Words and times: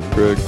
Up, 0.00 0.14
Greg? 0.14 0.38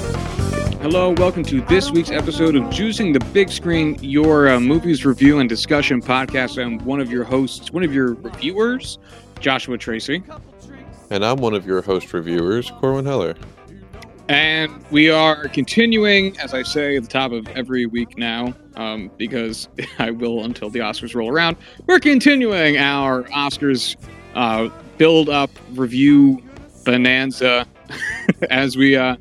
Hello, 0.80 1.10
welcome 1.10 1.42
to 1.42 1.60
this 1.66 1.90
week's 1.90 2.10
episode 2.10 2.56
of 2.56 2.62
Juicing 2.70 3.12
the 3.12 3.22
Big 3.34 3.50
Screen, 3.50 3.98
your 4.00 4.48
uh, 4.48 4.58
movies 4.58 5.04
review 5.04 5.40
and 5.40 5.48
discussion 5.48 6.00
podcast. 6.00 6.56
I'm 6.56 6.78
one 6.86 7.00
of 7.00 7.12
your 7.12 7.22
hosts, 7.22 7.70
one 7.70 7.84
of 7.84 7.92
your 7.92 8.14
reviewers, 8.14 8.98
Joshua 9.40 9.76
Tracy. 9.76 10.22
And 11.10 11.22
I'm 11.22 11.36
one 11.36 11.52
of 11.52 11.66
your 11.66 11.82
host 11.82 12.14
reviewers, 12.14 12.70
Corwin 12.80 13.04
Heller. 13.04 13.34
And 14.30 14.72
we 14.90 15.10
are 15.10 15.46
continuing, 15.48 16.34
as 16.38 16.54
I 16.54 16.62
say 16.62 16.96
at 16.96 17.02
the 17.02 17.08
top 17.10 17.32
of 17.32 17.46
every 17.48 17.84
week 17.84 18.16
now, 18.16 18.54
um, 18.76 19.10
because 19.18 19.68
I 19.98 20.12
will 20.12 20.44
until 20.44 20.70
the 20.70 20.78
Oscars 20.78 21.14
roll 21.14 21.28
around. 21.28 21.58
We're 21.86 22.00
continuing 22.00 22.78
our 22.78 23.24
Oscars 23.24 23.96
uh, 24.34 24.70
build 24.96 25.28
up 25.28 25.50
review 25.72 26.42
bonanza 26.86 27.66
as 28.50 28.76
we 28.76 28.96
uh, 28.96 29.16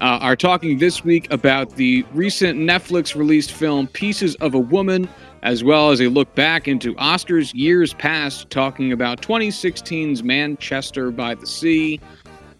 uh, 0.00 0.18
are 0.20 0.36
talking 0.36 0.78
this 0.78 1.04
week 1.04 1.32
about 1.32 1.70
the 1.76 2.04
recent 2.12 2.58
Netflix 2.58 3.14
released 3.14 3.52
film 3.52 3.86
Pieces 3.88 4.34
of 4.36 4.54
a 4.54 4.58
Woman, 4.58 5.08
as 5.42 5.62
well 5.64 5.90
as 5.90 6.00
a 6.00 6.08
look 6.08 6.34
back 6.34 6.68
into 6.68 6.94
Oscars 6.96 7.52
years 7.54 7.94
past, 7.94 8.50
talking 8.50 8.92
about 8.92 9.20
2016's 9.20 10.22
Manchester 10.22 11.10
by 11.10 11.34
the 11.34 11.46
Sea. 11.46 12.00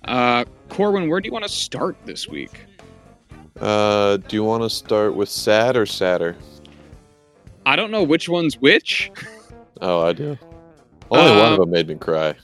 Uh, 0.05 0.45
Corwin, 0.69 1.09
where 1.09 1.20
do 1.20 1.27
you 1.27 1.33
want 1.33 1.45
to 1.45 1.51
start 1.51 1.97
this 2.05 2.29
week? 2.29 2.65
Uh, 3.60 4.16
do 4.16 4.37
you 4.37 4.45
want 4.45 4.62
to 4.62 4.71
start 4.71 5.15
with 5.15 5.29
sad 5.29 5.77
or 5.77 5.87
sadder? 5.87 6.37
I 7.66 7.77
don't 7.77 7.90
know 7.90 8.02
which 8.02 8.29
one's 8.29 8.60
which. 8.60 9.10
Oh, 9.80 10.02
I 10.02 10.12
do. 10.12 10.38
Only 11.10 11.30
one 11.40 11.52
of 11.52 11.59
Uh, 11.59 11.62
them 11.62 11.71
made 11.71 11.88
me 11.88 11.95
cry. 11.95 12.35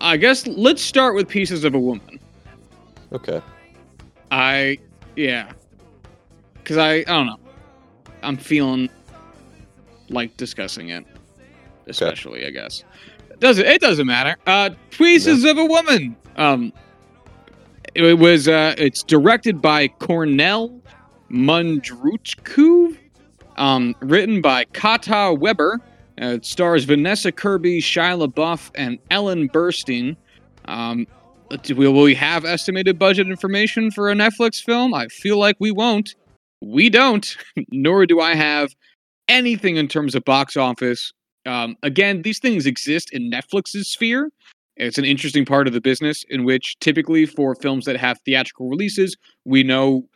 I 0.00 0.16
guess 0.16 0.46
let's 0.46 0.82
start 0.82 1.14
with 1.14 1.28
Pieces 1.28 1.64
of 1.64 1.74
a 1.74 1.78
Woman. 1.78 2.18
Okay. 3.14 3.40
I, 4.30 4.78
yeah. 5.16 5.52
Because 6.54 6.76
I, 6.76 6.96
I 6.96 7.02
don't 7.04 7.26
know. 7.26 7.38
I'm 8.22 8.36
feeling 8.36 8.88
like 10.08 10.36
discussing 10.36 10.88
it, 10.88 11.06
especially, 11.86 12.46
I 12.46 12.50
guess. 12.50 12.84
Does 13.38 13.58
it? 13.58 13.66
It 13.66 13.80
doesn't 13.80 14.06
matter. 14.06 14.36
Uh, 14.46 14.70
Pieces 14.90 15.44
of 15.44 15.58
a 15.58 15.64
Woman. 15.64 16.16
Um, 16.36 16.72
it 17.94 18.18
was. 18.18 18.48
Uh, 18.48 18.74
it's 18.78 19.02
directed 19.02 19.60
by 19.60 19.88
Kornél 19.88 20.80
Mundruczó. 21.30 22.96
Um, 23.56 23.94
written 24.00 24.40
by 24.40 24.64
Kata 24.64 25.36
Weber. 25.38 25.80
Uh, 26.20 26.26
it 26.26 26.44
stars 26.44 26.84
Vanessa 26.84 27.30
Kirby, 27.32 27.80
Shia 27.80 28.26
LaBeouf, 28.26 28.70
and 28.74 28.98
Ellen 29.10 29.48
Burstyn. 29.48 30.16
Um, 30.66 31.06
will 31.70 31.92
we 31.92 32.14
have 32.14 32.44
estimated 32.44 32.98
budget 32.98 33.28
information 33.28 33.90
for 33.90 34.10
a 34.10 34.14
Netflix 34.14 34.62
film? 34.62 34.94
I 34.94 35.06
feel 35.08 35.38
like 35.38 35.56
we 35.58 35.70
won't. 35.70 36.14
We 36.60 36.90
don't. 36.90 37.36
Nor 37.70 38.06
do 38.06 38.20
I 38.20 38.34
have 38.34 38.74
anything 39.28 39.76
in 39.76 39.88
terms 39.88 40.14
of 40.14 40.24
box 40.24 40.56
office. 40.56 41.12
Um, 41.46 41.76
again, 41.82 42.22
these 42.22 42.38
things 42.38 42.66
exist 42.66 43.12
in 43.12 43.30
Netflix's 43.30 43.88
sphere. 43.88 44.30
It's 44.76 44.98
an 44.98 45.04
interesting 45.04 45.44
part 45.44 45.66
of 45.66 45.72
the 45.72 45.80
business 45.80 46.24
in 46.28 46.44
which 46.44 46.76
typically 46.80 47.26
for 47.26 47.54
films 47.54 47.84
that 47.84 47.96
have 47.96 48.18
theatrical 48.24 48.68
releases, 48.68 49.16
we 49.44 49.62
know 49.62 50.08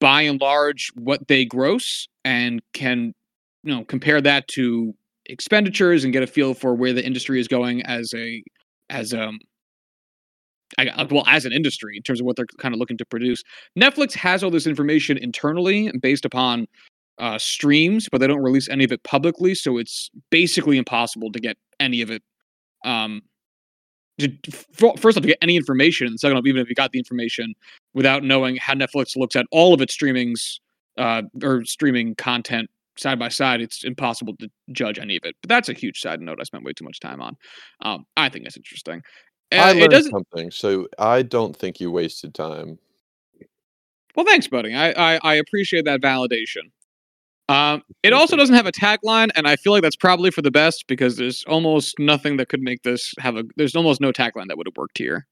by 0.00 0.22
and 0.22 0.40
large 0.40 0.90
what 0.94 1.28
they 1.28 1.44
gross 1.44 2.08
and 2.24 2.62
can 2.72 3.12
you 3.62 3.74
know 3.74 3.84
compare 3.84 4.20
that 4.20 4.48
to 4.48 4.94
expenditures 5.26 6.04
and 6.04 6.12
get 6.12 6.22
a 6.22 6.26
feel 6.26 6.54
for 6.54 6.74
where 6.74 6.92
the 6.92 7.04
industry 7.04 7.38
is 7.38 7.46
going 7.46 7.82
as 7.82 8.12
a 8.14 8.42
as 8.88 9.12
um 9.12 9.38
I, 10.78 11.06
well 11.10 11.24
as 11.26 11.44
an 11.44 11.52
industry 11.52 11.96
in 11.96 12.02
terms 12.02 12.20
of 12.20 12.26
what 12.26 12.36
they're 12.36 12.46
kind 12.58 12.74
of 12.74 12.78
looking 12.78 12.96
to 12.98 13.04
produce. 13.04 13.42
Netflix 13.78 14.14
has 14.14 14.42
all 14.42 14.50
this 14.50 14.66
information 14.66 15.18
internally 15.18 15.92
based 16.00 16.24
upon 16.24 16.66
uh, 17.18 17.38
streams, 17.38 18.08
but 18.10 18.18
they 18.18 18.26
don't 18.26 18.42
release 18.42 18.68
any 18.68 18.84
of 18.84 18.92
it 18.92 19.02
publicly, 19.02 19.54
so 19.54 19.78
it's 19.78 20.10
basically 20.30 20.78
impossible 20.78 21.30
to 21.32 21.40
get 21.40 21.56
any 21.78 22.02
of 22.02 22.10
it. 22.10 22.22
Um, 22.84 23.22
to, 24.18 24.32
first 24.76 25.16
off, 25.16 25.22
to 25.22 25.28
get 25.28 25.38
any 25.42 25.56
information, 25.56 26.06
and 26.06 26.18
second 26.18 26.36
off, 26.36 26.46
even 26.46 26.60
if 26.60 26.68
you 26.68 26.74
got 26.74 26.92
the 26.92 26.98
information 26.98 27.54
without 27.94 28.22
knowing 28.22 28.56
how 28.56 28.74
Netflix 28.74 29.16
looks 29.16 29.36
at 29.36 29.46
all 29.50 29.74
of 29.74 29.80
its 29.80 29.96
streamings 29.96 30.60
uh, 30.98 31.22
or 31.42 31.64
streaming 31.64 32.14
content 32.14 32.70
side 32.96 33.18
by 33.18 33.28
side, 33.28 33.60
it's 33.60 33.84
impossible 33.84 34.36
to 34.38 34.50
judge 34.72 34.98
any 34.98 35.16
of 35.16 35.24
it. 35.24 35.34
But 35.42 35.48
that's 35.48 35.68
a 35.68 35.72
huge 35.72 36.00
side 36.00 36.20
note 36.20 36.38
I 36.40 36.44
spent 36.44 36.64
way 36.64 36.72
too 36.72 36.84
much 36.84 37.00
time 37.00 37.20
on. 37.20 37.36
Um, 37.82 38.04
I 38.16 38.28
think 38.28 38.46
it's 38.46 38.56
interesting. 38.56 39.02
I 39.52 39.70
it 39.70 39.76
learned 39.76 39.90
doesn't. 39.90 40.12
something, 40.12 40.50
so 40.50 40.88
I 40.98 41.22
don't 41.22 41.56
think 41.56 41.80
you 41.80 41.90
wasted 41.90 42.34
time. 42.34 42.78
Well, 44.14 44.26
thanks, 44.26 44.46
buddy. 44.48 44.74
I, 44.74 44.90
I, 44.90 45.20
I 45.22 45.34
appreciate 45.36 45.84
that 45.84 46.00
validation. 46.00 46.70
Um, 47.48 47.82
it 48.04 48.12
also 48.12 48.36
doesn't 48.36 48.54
have 48.54 48.66
a 48.66 48.72
tagline, 48.72 49.30
and 49.34 49.48
I 49.48 49.56
feel 49.56 49.72
like 49.72 49.82
that's 49.82 49.96
probably 49.96 50.30
for 50.30 50.40
the 50.40 50.52
best 50.52 50.84
because 50.86 51.16
there's 51.16 51.42
almost 51.48 51.98
nothing 51.98 52.36
that 52.36 52.48
could 52.48 52.62
make 52.62 52.82
this 52.84 53.12
have 53.18 53.36
a. 53.36 53.44
There's 53.56 53.74
almost 53.74 54.00
no 54.00 54.12
tagline 54.12 54.46
that 54.48 54.56
would 54.56 54.68
have 54.68 54.76
worked 54.76 54.98
here. 54.98 55.26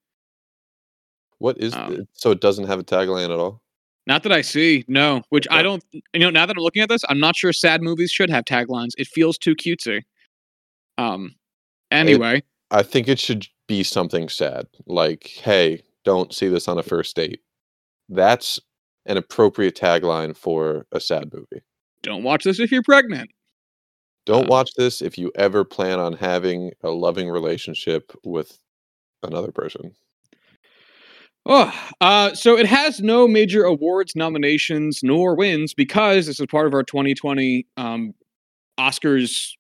What 1.39 1.59
is 1.59 1.75
Um, 1.75 2.09
so 2.15 2.33
it 2.33 2.41
doesn't 2.41 2.67
have 2.67 2.81
a 2.81 2.85
tagline 2.85 3.27
at 3.27 3.31
all? 3.31 3.63
Not 4.09 4.25
that 4.25 4.33
I 4.33 4.41
see, 4.41 4.85
no. 4.89 5.23
Which 5.29 5.47
I 5.51 5.63
don't. 5.63 5.85
You 5.93 6.19
know, 6.19 6.31
now 6.31 6.45
that 6.45 6.57
I'm 6.57 6.63
looking 6.63 6.83
at 6.83 6.89
this, 6.89 7.05
I'm 7.09 7.21
not 7.21 7.37
sure 7.37 7.53
sad 7.53 7.83
movies 7.83 8.11
should 8.11 8.31
have 8.31 8.45
taglines. 8.45 8.93
It 8.99 9.07
feels 9.07 9.39
too 9.39 9.55
cutesy. 9.55 10.03
Um. 10.97 11.37
Anyway, 11.93 12.43
I 12.73 12.83
think 12.83 13.07
it 13.07 13.21
should 13.21 13.47
be 13.69 13.85
something 13.85 14.29
sad, 14.29 14.67
like 14.87 15.29
"Hey, 15.43 15.83
don't 16.05 16.35
see 16.35 16.49
this 16.49 16.67
on 16.67 16.79
a 16.79 16.83
first 16.83 17.15
date." 17.15 17.41
That's 18.09 18.59
an 19.07 19.17
appropriate 19.17 19.77
tagline 19.77 20.37
for 20.37 20.87
a 20.93 21.01
sad 21.01 21.33
movie. 21.33 21.63
don't 22.03 22.23
watch 22.25 22.45
this 22.45 22.59
if 22.61 22.71
you're 22.73 22.83
pregnant. 22.83 23.31
Don't 24.27 24.45
Uh, 24.47 24.49
watch 24.49 24.75
this 24.75 25.01
if 25.01 25.17
you 25.17 25.33
ever 25.37 25.65
plan 25.65 25.99
on 26.01 26.13
having 26.15 26.73
a 26.83 26.91
loving 26.91 27.29
relationship 27.31 28.13
with 28.25 28.59
another 29.23 29.51
person. 29.53 29.95
Oh, 31.47 31.73
uh, 32.03 32.35
so 32.35 32.59
it 32.59 32.67
has 32.67 33.01
no 33.01 33.27
major 33.27 33.65
awards 33.65 34.15
nominations 34.15 35.01
nor 35.03 35.35
wins 35.35 35.73
because 35.73 36.27
this 36.27 36.39
is 36.41 36.47
part 36.47 36.67
of 36.67 36.75
our 36.75 36.83
2020 36.83 37.67
um, 37.79 38.15
Oscars 38.79 39.53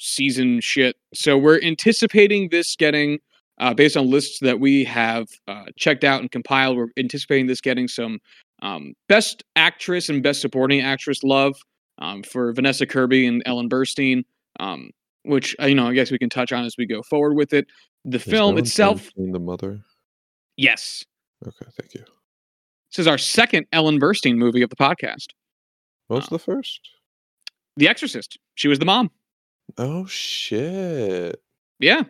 season 0.00 0.60
shit. 0.60 0.96
So 1.12 1.36
we're 1.36 1.60
anticipating 1.60 2.48
this 2.48 2.74
getting, 2.76 3.18
uh, 3.58 3.72
based 3.74 3.96
on 3.96 4.10
lists 4.10 4.38
that 4.40 4.58
we 4.60 4.84
have 4.84 5.26
uh, 5.48 5.64
checked 5.76 6.04
out 6.04 6.20
and 6.20 6.30
compiled, 6.30 6.76
we're 6.76 6.88
anticipating 6.96 7.46
this 7.46 7.60
getting 7.60 7.88
some 7.88 8.18
um, 8.62 8.94
Best 9.08 9.44
Actress 9.56 10.08
and 10.08 10.22
Best 10.22 10.40
Supporting 10.40 10.80
Actress 10.80 11.22
love 11.22 11.54
um, 11.98 12.22
for 12.22 12.52
Vanessa 12.52 12.86
Kirby 12.86 13.26
and 13.26 13.42
Ellen 13.46 13.68
Burstyn, 13.68 14.24
um, 14.60 14.90
which 15.24 15.54
uh, 15.60 15.66
you 15.66 15.74
know 15.74 15.86
I 15.88 15.94
guess 15.94 16.10
we 16.10 16.18
can 16.18 16.30
touch 16.30 16.52
on 16.52 16.64
as 16.64 16.74
we 16.78 16.86
go 16.86 17.02
forward 17.02 17.34
with 17.34 17.52
it. 17.52 17.66
The 18.04 18.16
Is 18.16 18.24
film 18.24 18.52
Ellen 18.54 18.58
itself, 18.58 19.08
the 19.16 19.38
mother. 19.40 19.80
yes, 20.56 21.04
Okay, 21.46 21.66
thank 21.80 21.94
you. 21.94 22.00
This 22.90 22.98
is 23.00 23.06
our 23.06 23.18
second 23.18 23.66
Ellen 23.72 23.98
Burstyn 24.00 24.36
movie 24.36 24.62
of 24.62 24.70
the 24.70 24.76
podcast. 24.76 25.28
What 26.08 26.16
was 26.18 26.26
Uh, 26.26 26.30
the 26.30 26.38
first? 26.38 26.80
The 27.76 27.88
Exorcist. 27.88 28.38
She 28.54 28.68
was 28.68 28.78
the 28.78 28.84
mom. 28.84 29.10
Oh 29.78 30.06
shit! 30.06 31.40
Yeah. 31.80 32.02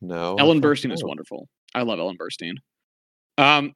No, 0.00 0.36
Ellen 0.36 0.60
Burstyn 0.60 0.92
is 0.92 1.04
wonderful. 1.04 1.48
I 1.74 1.82
love 1.82 1.98
Ellen 1.98 2.16
Burstyn. 2.16 2.54
Um, 3.38 3.74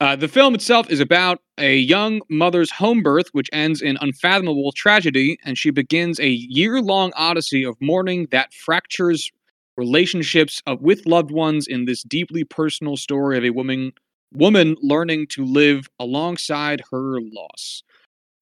uh, 0.00 0.16
the 0.16 0.28
film 0.28 0.54
itself 0.54 0.88
is 0.88 1.00
about 1.00 1.42
a 1.58 1.76
young 1.76 2.22
mother's 2.30 2.70
home 2.70 3.02
birth, 3.02 3.28
which 3.32 3.50
ends 3.52 3.82
in 3.82 3.98
unfathomable 4.00 4.72
tragedy, 4.72 5.38
and 5.44 5.58
she 5.58 5.70
begins 5.70 6.18
a 6.18 6.28
year-long 6.28 7.12
odyssey 7.16 7.64
of 7.64 7.76
mourning 7.80 8.26
that 8.30 8.54
fractures 8.54 9.30
relationships 9.76 10.62
of, 10.66 10.80
with 10.80 11.04
loved 11.06 11.30
ones 11.30 11.66
in 11.66 11.84
this 11.84 12.02
deeply 12.02 12.44
personal 12.44 12.96
story 12.96 13.36
of 13.36 13.44
a 13.44 13.50
woman 13.50 13.92
woman 14.32 14.76
learning 14.80 15.26
to 15.26 15.44
live 15.44 15.88
alongside 15.98 16.82
her 16.90 17.18
loss. 17.32 17.82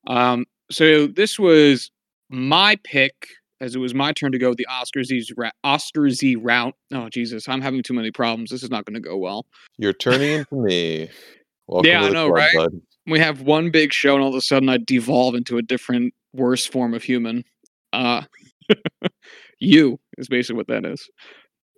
Um, 0.06 0.44
so 0.70 1.06
this 1.06 1.38
was 1.38 1.90
my 2.28 2.76
pick, 2.84 3.14
as 3.60 3.74
it 3.74 3.78
was 3.78 3.94
my 3.94 4.12
turn 4.12 4.32
to 4.32 4.38
go 4.38 4.54
the 4.54 4.66
Oscars 4.70 5.10
ra- 5.36 5.50
Oscarsy 5.64 6.36
route. 6.40 6.74
Oh 6.92 7.08
Jesus, 7.08 7.48
I'm 7.48 7.60
having 7.60 7.82
too 7.82 7.94
many 7.94 8.10
problems. 8.10 8.50
This 8.50 8.62
is 8.62 8.70
not 8.70 8.84
going 8.84 8.94
to 8.94 9.00
go 9.00 9.16
well. 9.16 9.46
You're 9.78 9.92
turning 9.92 10.32
into 10.32 10.54
me. 10.54 11.10
Welcome 11.66 11.90
Yeah, 11.90 12.04
I 12.04 12.10
know, 12.10 12.28
right? 12.28 12.54
bud. 12.54 12.80
We 13.06 13.18
have 13.18 13.42
one 13.42 13.70
big 13.70 13.92
show, 13.92 14.14
and 14.14 14.22
all 14.22 14.30
of 14.30 14.34
a 14.34 14.40
sudden, 14.40 14.68
I 14.68 14.78
devolve 14.78 15.34
into 15.34 15.58
a 15.58 15.62
different, 15.62 16.14
worse 16.32 16.64
form 16.64 16.94
of 16.94 17.02
human. 17.02 17.44
Uh, 17.92 18.22
you 19.60 19.98
is 20.16 20.28
basically 20.28 20.56
what 20.56 20.68
that 20.68 20.84
is. 20.84 21.08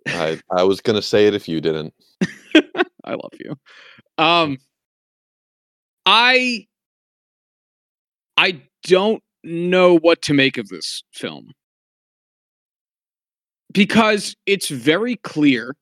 I 0.07 0.39
I 0.49 0.63
was 0.63 0.81
gonna 0.81 1.01
say 1.01 1.27
it 1.27 1.33
if 1.33 1.47
you 1.47 1.61
didn't. 1.61 1.93
I 3.03 3.11
love 3.11 3.33
you. 3.39 3.55
Um, 4.17 4.57
I 6.05 6.67
I 8.37 8.61
don't 8.83 9.23
know 9.43 9.97
what 9.97 10.21
to 10.23 10.33
make 10.33 10.57
of 10.57 10.67
this 10.69 11.03
film 11.13 11.53
because 13.71 14.35
it's 14.45 14.69
very 14.69 15.15
clear 15.17 15.75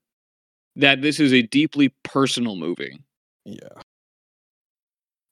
that 0.76 1.02
this 1.02 1.20
is 1.20 1.32
a 1.32 1.42
deeply 1.42 1.92
personal 2.04 2.56
movie. 2.56 2.98
Yeah. 3.44 3.68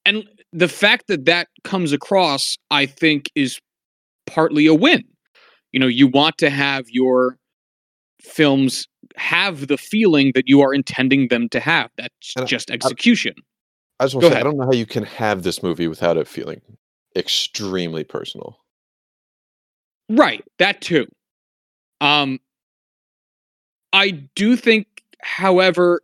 And 0.05 0.25
the 0.53 0.69
fact 0.69 1.07
that 1.09 1.27
that 1.27 1.49
comes 1.65 1.93
across, 1.93 2.57
I 2.71 2.87
think, 2.87 3.31
is 3.35 3.61
partly 4.27 4.67
a 4.67 4.75
win. 4.75 5.05
You 5.73 5.81
know, 5.81 5.87
you 5.87 6.07
want 6.07 6.39
to 6.39 6.51
have 6.51 6.89
your 6.89 7.37
films 8.21 8.89
have 9.17 9.67
the 9.67 9.77
feeling 9.79 10.33
that 10.35 10.49
you 10.49 10.61
are 10.61 10.73
intending 10.73 11.29
them 11.29 11.49
to 11.51 11.61
have. 11.61 11.91
That's 11.99 12.33
And 12.37 12.45
I- 12.45 12.47
just 12.47 12.71
execution. 12.71 13.35
I 14.01 14.05
just 14.05 14.15
want 14.15 14.27
to 14.27 14.33
say, 14.33 14.41
I 14.41 14.45
don't 14.45 14.57
know 14.57 14.65
how 14.65 14.73
you 14.73 14.87
can 14.87 15.03
have 15.05 15.43
this 15.43 15.61
movie 15.61 15.89
without 15.89 16.17
it 16.17 16.29
feeling 16.29 16.61
extremely 17.17 18.05
personal. 18.05 18.57
Right, 20.09 20.45
that 20.59 20.81
too. 20.81 21.07
Um 22.01 22.39
I 23.93 24.11
do 24.35 24.57
think 24.57 24.87
however 25.21 26.01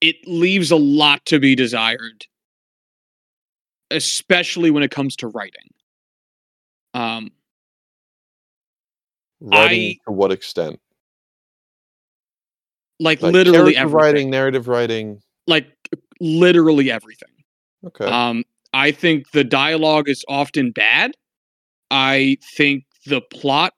it 0.00 0.16
leaves 0.26 0.70
a 0.70 0.76
lot 0.76 1.24
to 1.26 1.38
be 1.38 1.54
desired 1.54 2.26
especially 3.90 4.70
when 4.70 4.82
it 4.82 4.90
comes 4.90 5.14
to 5.16 5.28
writing. 5.28 5.70
Um 6.94 7.30
Writing 9.40 9.90
I- 9.90 9.98
to 10.06 10.12
what 10.12 10.32
extent? 10.32 10.80
like, 13.00 13.20
Like 13.20 13.32
literally 13.32 13.76
everything. 13.76 13.96
writing, 14.00 14.30
narrative 14.30 14.68
writing. 14.68 15.20
Like 15.46 15.66
literally 16.20 16.90
everything. 16.90 17.28
Okay. 17.86 18.06
Um, 18.06 18.44
I 18.72 18.90
think 18.90 19.30
the 19.32 19.44
dialogue 19.44 20.08
is 20.08 20.24
often 20.28 20.70
bad. 20.70 21.12
I 21.90 22.38
think 22.56 22.84
the 23.06 23.20
plot 23.20 23.74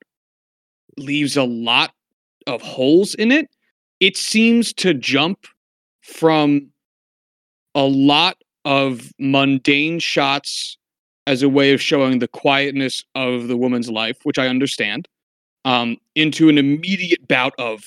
leaves 0.96 1.37
a 1.37 1.44
lot 1.44 1.93
of 2.46 2.62
holes 2.62 3.14
in 3.14 3.32
it. 3.32 3.48
It 4.00 4.16
seems 4.16 4.72
to 4.75 4.94
jump 4.94 5.46
from 6.02 6.69
a 7.75 7.84
lot 7.84 8.37
of 8.64 9.12
mundane 9.19 9.98
shots 9.98 10.76
as 11.26 11.43
a 11.43 11.48
way 11.48 11.72
of 11.72 11.81
showing 11.81 12.19
the 12.19 12.28
quietness 12.28 13.04
of 13.14 13.48
the 13.48 13.56
woman's 13.56 13.90
life, 13.90 14.19
which 14.22 14.38
I 14.38 14.48
understand, 14.48 15.08
um, 15.64 15.96
into 16.14 16.48
an 16.48 16.58
immediate 16.58 17.26
bout 17.26 17.54
of 17.58 17.84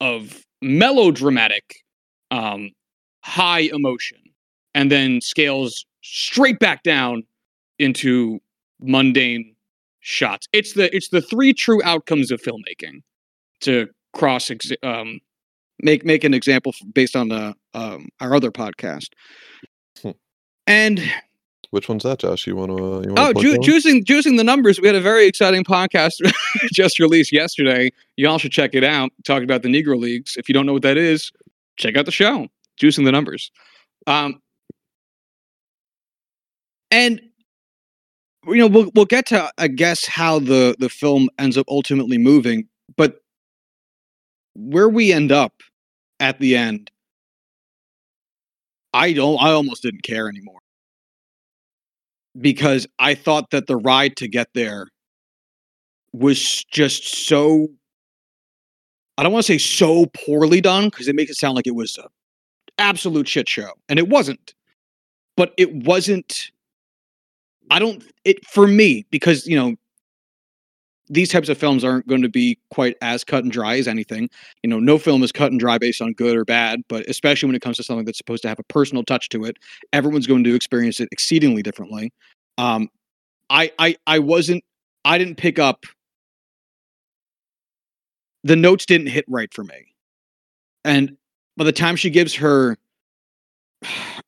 of 0.00 0.44
melodramatic, 0.62 1.76
um, 2.30 2.70
high 3.22 3.68
emotion 3.72 4.18
and 4.74 4.90
then 4.90 5.20
scales 5.20 5.84
straight 6.02 6.58
back 6.58 6.82
down 6.82 7.22
into 7.78 8.40
mundane 8.80 9.54
shots. 10.10 10.48
It's 10.52 10.74
the 10.74 10.94
it's 10.94 11.08
the 11.08 11.22
three 11.22 11.52
true 11.52 11.82
outcomes 11.84 12.30
of 12.30 12.40
filmmaking 12.42 13.02
to 13.60 13.88
cross 14.12 14.50
um 14.82 15.20
make 15.82 16.04
make 16.04 16.24
an 16.24 16.34
example 16.34 16.74
based 16.92 17.16
on 17.16 17.28
the 17.28 17.54
um 17.74 18.08
our 18.20 18.34
other 18.34 18.50
podcast. 18.50 19.08
Hmm. 20.02 20.10
And 20.66 21.00
Which 21.70 21.88
one's 21.88 22.02
that, 22.02 22.18
Josh? 22.18 22.46
You 22.46 22.56
want 22.56 22.76
to? 22.76 22.84
Uh, 22.84 23.00
you 23.00 23.14
wanna 23.14 23.28
oh, 23.28 23.32
ju- 23.40 23.58
juicing 23.58 24.04
juicing 24.04 24.36
the 24.36 24.44
numbers. 24.44 24.80
We 24.80 24.88
had 24.88 24.96
a 24.96 25.00
very 25.00 25.26
exciting 25.26 25.64
podcast 25.64 26.12
just 26.72 26.98
released 26.98 27.32
yesterday. 27.32 27.92
Y'all 28.16 28.38
should 28.38 28.52
check 28.52 28.74
it 28.74 28.84
out. 28.84 29.12
Talking 29.24 29.44
about 29.44 29.62
the 29.62 29.68
Negro 29.68 29.98
Leagues. 29.98 30.36
If 30.36 30.48
you 30.48 30.52
don't 30.52 30.66
know 30.66 30.72
what 30.72 30.82
that 30.82 30.96
is, 30.96 31.30
check 31.76 31.96
out 31.96 32.06
the 32.06 32.12
show. 32.12 32.48
Juicing 32.80 33.04
the 33.04 33.12
numbers. 33.12 33.52
Um, 34.06 34.40
and 36.90 37.20
you 38.46 38.56
know 38.56 38.66
we'll 38.66 38.90
we'll 38.94 39.04
get 39.04 39.26
to 39.26 39.50
I 39.58 39.68
guess 39.68 40.06
how 40.06 40.38
the 40.38 40.76
the 40.78 40.88
film 40.88 41.28
ends 41.38 41.58
up 41.58 41.66
ultimately 41.68 42.18
moving, 42.18 42.68
but 42.96 43.20
where 44.54 44.88
we 44.88 45.12
end 45.12 45.32
up 45.32 45.54
at 46.18 46.38
the 46.38 46.56
end, 46.56 46.90
I 48.92 49.12
don't. 49.12 49.40
I 49.40 49.50
almost 49.50 49.82
didn't 49.82 50.02
care 50.02 50.28
anymore 50.28 50.60
because 52.40 52.86
I 52.98 53.14
thought 53.14 53.50
that 53.50 53.66
the 53.66 53.76
ride 53.76 54.16
to 54.16 54.28
get 54.28 54.48
there 54.54 54.88
was 56.12 56.64
just 56.64 57.26
so. 57.26 57.68
I 59.18 59.22
don't 59.22 59.32
want 59.32 59.44
to 59.44 59.52
say 59.52 59.58
so 59.58 60.06
poorly 60.06 60.60
done 60.60 60.86
because 60.86 61.06
it 61.06 61.14
makes 61.14 61.30
it 61.30 61.36
sound 61.36 61.54
like 61.54 61.66
it 61.66 61.74
was 61.74 61.98
a 61.98 62.08
absolute 62.78 63.28
shit 63.28 63.48
show, 63.48 63.72
and 63.88 63.98
it 63.98 64.08
wasn't. 64.08 64.54
But 65.36 65.52
it 65.56 65.72
wasn't. 65.74 66.50
I 67.70 67.78
don't. 67.78 68.02
It 68.24 68.44
for 68.46 68.66
me 68.66 69.06
because 69.10 69.46
you 69.46 69.56
know 69.56 69.76
these 71.10 71.28
types 71.28 71.48
of 71.48 71.58
films 71.58 71.82
aren't 71.82 72.06
going 72.06 72.22
to 72.22 72.28
be 72.28 72.58
quite 72.70 72.96
as 73.02 73.24
cut 73.24 73.42
and 73.42 73.52
dry 73.52 73.76
as 73.76 73.88
anything. 73.88 74.30
You 74.62 74.70
know, 74.70 74.78
no 74.78 74.96
film 74.96 75.24
is 75.24 75.32
cut 75.32 75.50
and 75.50 75.58
dry 75.58 75.76
based 75.76 76.00
on 76.00 76.12
good 76.12 76.36
or 76.36 76.44
bad, 76.44 76.82
but 76.88 77.04
especially 77.08 77.48
when 77.48 77.56
it 77.56 77.62
comes 77.62 77.76
to 77.78 77.82
something 77.82 78.04
that's 78.04 78.18
supposed 78.18 78.42
to 78.42 78.48
have 78.48 78.60
a 78.60 78.64
personal 78.64 79.02
touch 79.02 79.28
to 79.30 79.44
it, 79.44 79.56
everyone's 79.92 80.28
going 80.28 80.44
to 80.44 80.54
experience 80.54 81.00
it 81.00 81.08
exceedingly 81.10 81.62
differently. 81.62 82.12
Um, 82.58 82.88
I, 83.50 83.72
I, 83.80 83.96
I 84.06 84.20
wasn't, 84.20 84.62
I 85.04 85.18
didn't 85.18 85.36
pick 85.36 85.58
up. 85.58 85.84
The 88.44 88.56
notes 88.56 88.86
didn't 88.86 89.08
hit 89.08 89.24
right 89.28 89.52
for 89.52 89.64
me, 89.64 89.94
and 90.84 91.16
by 91.58 91.64
the 91.64 91.72
time 91.72 91.96
she 91.96 92.08
gives 92.08 92.34
her 92.36 92.78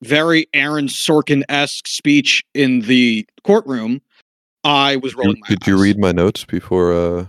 very 0.03 0.47
Aaron 0.55 0.87
Sorkin 0.89 1.43
esque 1.49 1.87
speech 1.87 2.43
in 2.55 2.81
the 2.83 3.27
courtroom, 3.45 4.01
I 4.65 4.97
was 4.97 5.15
rolling 5.15 5.41
my 5.41 5.49
Did 5.49 5.67
you 5.67 5.81
read 5.81 5.99
my 5.99 6.13
notes 6.13 6.45
before? 6.45 6.93
uh 6.93 7.27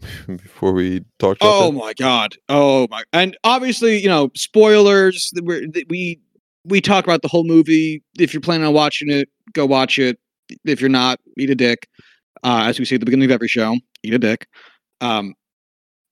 Before 0.28 0.72
we 0.72 1.00
talked 1.18 1.42
about 1.42 1.54
Oh 1.60 1.72
that? 1.72 1.78
my 1.78 1.92
god! 1.94 2.36
Oh 2.48 2.86
my! 2.88 3.02
And 3.12 3.36
obviously, 3.42 3.98
you 4.00 4.08
know, 4.08 4.30
spoilers. 4.36 5.32
we're- 5.42 5.66
We 5.88 6.20
we 6.64 6.80
talk 6.80 7.02
about 7.02 7.22
the 7.22 7.28
whole 7.28 7.42
movie. 7.44 8.00
If 8.16 8.32
you're 8.32 8.40
planning 8.40 8.64
on 8.66 8.74
watching 8.74 9.10
it, 9.10 9.28
go 9.54 9.66
watch 9.66 9.98
it. 9.98 10.18
If 10.64 10.80
you're 10.80 10.88
not, 10.88 11.18
eat 11.36 11.50
a 11.50 11.56
dick. 11.56 11.88
Uh, 12.44 12.62
as 12.66 12.78
we 12.78 12.84
say 12.84 12.94
at 12.94 13.00
the 13.00 13.06
beginning 13.06 13.24
of 13.28 13.32
every 13.32 13.48
show, 13.48 13.76
eat 14.04 14.14
a 14.14 14.18
dick. 14.20 14.46
Um, 15.00 15.34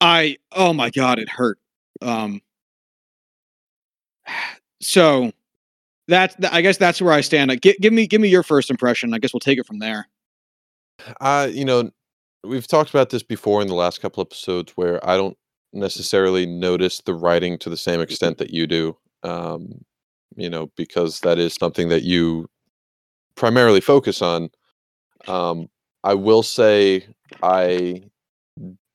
I 0.01 0.35
oh 0.51 0.73
my 0.73 0.89
god, 0.89 1.17
it 1.17 1.29
hurt. 1.29 1.57
Um, 2.01 2.41
so 4.81 5.31
that's 6.07 6.35
th- 6.35 6.51
I 6.51 6.61
guess 6.61 6.77
that's 6.77 7.01
where 7.01 7.13
I 7.13 7.21
stand. 7.21 7.51
Uh, 7.51 7.55
gi- 7.55 7.77
give 7.81 7.93
me 7.93 8.07
give 8.07 8.21
me 8.21 8.29
your 8.29 8.43
first 8.43 8.69
impression. 8.69 9.13
I 9.13 9.19
guess 9.19 9.33
we'll 9.33 9.39
take 9.39 9.59
it 9.59 9.65
from 9.65 9.79
there. 9.79 10.07
Uh, 11.21 11.47
you 11.51 11.65
know, 11.65 11.91
we've 12.43 12.67
talked 12.67 12.89
about 12.89 13.09
this 13.09 13.23
before 13.23 13.61
in 13.61 13.67
the 13.67 13.75
last 13.75 14.01
couple 14.01 14.21
episodes 14.21 14.73
where 14.75 15.05
I 15.07 15.17
don't 15.17 15.37
necessarily 15.73 16.45
notice 16.45 17.01
the 17.01 17.13
writing 17.13 17.57
to 17.59 17.69
the 17.69 17.77
same 17.77 18.01
extent 18.01 18.37
that 18.37 18.51
you 18.51 18.67
do. 18.67 18.97
Um, 19.23 19.83
you 20.35 20.49
know, 20.49 20.71
because 20.77 21.19
that 21.21 21.39
is 21.39 21.55
something 21.55 21.89
that 21.89 22.03
you 22.03 22.47
primarily 23.35 23.81
focus 23.81 24.21
on. 24.21 24.49
Um, 25.27 25.69
I 26.03 26.13
will 26.13 26.43
say 26.43 27.05
I 27.43 28.03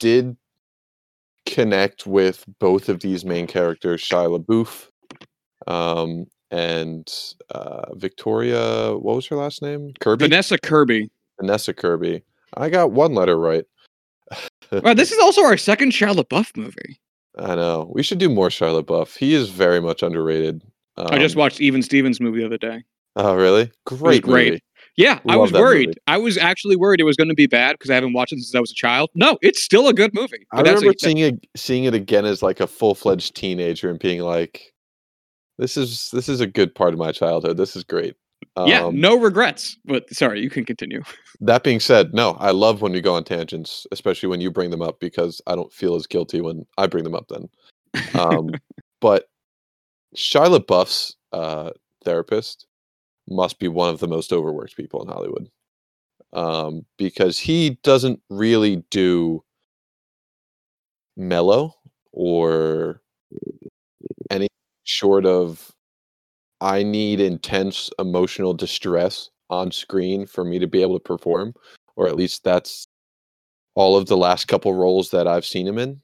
did 0.01 0.37
connect 1.47 2.07
with 2.07 2.45
both 2.59 2.89
of 2.89 3.01
these 3.01 3.25
main 3.25 3.47
characters, 3.47 4.03
Shia 4.03 4.39
LaBeouf 4.39 4.89
um, 5.67 6.27
and 6.53 7.11
uh, 7.51 7.95
Victoria. 7.95 8.95
What 8.97 9.17
was 9.17 9.27
her 9.27 9.37
last 9.37 9.63
name? 9.63 9.93
Kirby. 10.01 10.27
Vanessa 10.27 10.59
Kirby. 10.59 11.11
Vanessa 11.41 11.73
Kirby. 11.73 12.23
I 12.55 12.69
got 12.69 12.93
one 12.93 13.15
letter 13.15 13.39
right. 13.39 13.65
Wow, 14.71 14.95
this 14.95 15.13
is 15.13 15.19
also 15.19 15.43
our 15.43 15.57
second 15.57 15.93
Shia 15.93 16.15
LaBeouf 16.15 16.57
movie. 16.57 16.99
I 17.39 17.55
know. 17.55 17.91
We 17.93 18.03
should 18.03 18.19
do 18.19 18.29
more 18.29 18.49
Shia 18.49 18.83
LaBeouf. 18.83 19.17
He 19.17 19.35
is 19.35 19.51
very 19.51 19.81
much 19.81 20.03
underrated. 20.03 20.63
Um, 20.97 21.09
I 21.11 21.19
just 21.19 21.37
watched 21.37 21.61
Even 21.61 21.83
Stevens 21.83 22.21
movie 22.21 22.41
the 22.41 22.47
other 22.47 22.59
day. 22.59 22.85
Oh, 23.17 23.35
really? 23.35 23.71
Great, 23.85 24.23
great. 24.23 24.53
movie. 24.53 24.63
Yeah, 24.97 25.21
I 25.29 25.37
was 25.37 25.53
worried. 25.53 25.89
movie. 25.89 25.99
I 26.07 26.19
was 26.19 26.37
actually 26.37 26.77
worried 26.77 27.01
it 27.01 27.05
was 27.05 27.17
going 27.17 27.29
to 27.29 27.35
be 27.35 27.47
bad 27.47 27.73
because 27.73 27.91
I 27.91 27.95
haven't 27.95 28.13
watched 28.13 28.33
it 28.33 28.37
since 28.37 28.55
I 28.55 28.61
was 28.61 28.71
a 28.71 28.75
child. 28.75 29.11
No, 29.15 29.39
it's 29.41 29.63
still 29.63 29.89
a 29.89 29.95
good 29.95 30.13
movie. 30.13 30.47
I 30.53 30.61
remember 30.61 30.93
seeing 30.99 31.19
it, 31.19 31.47
seeing 31.57 31.85
it 31.85 31.95
again 31.95 32.27
as 32.27 32.43
like 32.43 32.61
a 32.61 32.67
full 32.67 32.95
fledged 32.95 33.35
teenager 33.35 33.89
and 33.89 33.99
being 33.99 34.21
like, 34.21 34.73
"This 35.63 35.77
is 35.77 36.11
this 36.13 36.29
is 36.29 36.41
a 36.41 36.47
good 36.47 36.75
part 36.75 36.93
of 36.93 36.99
my 36.99 37.13
childhood. 37.13 37.57
This 37.57 37.77
is 37.77 37.85
great." 37.85 38.17
yeah, 38.67 38.85
Um, 38.85 39.01
no 39.01 39.17
regrets. 39.17 39.79
But 39.85 40.13
sorry, 40.13 40.41
you 40.41 40.51
can 40.51 40.65
continue. 40.65 41.03
That 41.41 41.65
being 41.65 41.81
said, 41.81 42.15
no, 42.15 42.37
I 42.39 42.53
love 42.53 42.83
when 42.83 42.93
we 42.93 43.01
go 43.01 43.17
on 43.17 43.25
tangents, 43.25 43.85
especially 43.91 44.29
when 44.29 44.41
you 44.41 44.49
bring 44.49 44.71
them 44.71 44.81
up 44.81 45.01
because 45.01 45.43
I 45.49 45.57
don't 45.57 45.73
feel 45.73 45.97
as 45.97 46.07
guilty 46.07 46.41
when 46.41 46.65
I 46.79 46.87
bring 46.87 47.03
them 47.03 47.17
up. 47.17 47.27
Then, 47.29 47.49
um, 48.15 48.51
but 49.01 49.29
Shia 50.17 50.57
LaBeouf's 50.57 51.17
uh, 51.33 51.71
therapist 52.05 52.67
must 53.29 53.59
be 53.59 53.67
one 53.67 53.91
of 53.91 53.99
the 53.99 54.07
most 54.07 54.33
overworked 54.33 54.77
people 54.77 55.03
in 55.03 55.09
Hollywood 55.09 55.51
um, 56.33 56.87
because 56.97 57.41
he 57.41 57.81
doesn't 57.83 58.21
really 58.31 58.85
do 58.91 59.43
mellow 61.17 61.75
or 62.13 63.03
any 64.31 64.47
short 64.85 65.27
of 65.27 65.73
I 66.61 66.83
need 66.83 67.21
intense 67.21 67.91
emotional 67.99 68.55
distress 68.55 69.31
on 69.51 69.73
screen 69.73 70.27
for 70.27 70.45
me 70.45 70.59
to 70.61 70.67
be 70.67 70.81
able 70.81 70.99
to 70.99 71.03
perform, 71.03 71.55
or 71.97 72.07
at 72.09 72.17
least 72.17 72.45
that's 72.45 72.87
all 73.75 73.97
of 73.97 74.07
the 74.07 74.17
last 74.17 74.47
couple 74.49 74.75
roles 74.75 75.11
that 75.11 75.27
I've 75.27 75.45
seen 75.45 75.67
him 75.67 75.79
in. 75.79 76.01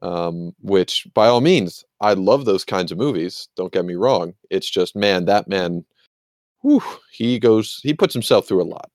Um, 0.00 0.52
which 0.60 1.08
by 1.12 1.26
all 1.26 1.40
means, 1.40 1.84
I 2.00 2.14
love 2.14 2.44
those 2.44 2.64
kinds 2.64 2.92
of 2.92 2.98
movies. 2.98 3.48
Don't 3.56 3.72
get 3.72 3.84
me 3.84 3.94
wrong. 3.94 4.34
It's 4.48 4.70
just 4.70 4.94
man, 4.94 5.24
that 5.24 5.48
man, 5.48 5.84
whew, 6.62 6.82
he 7.12 7.38
goes, 7.38 7.80
he 7.82 7.94
puts 7.94 8.14
himself 8.14 8.46
through 8.46 8.62
a 8.62 8.64
lot. 8.64 8.90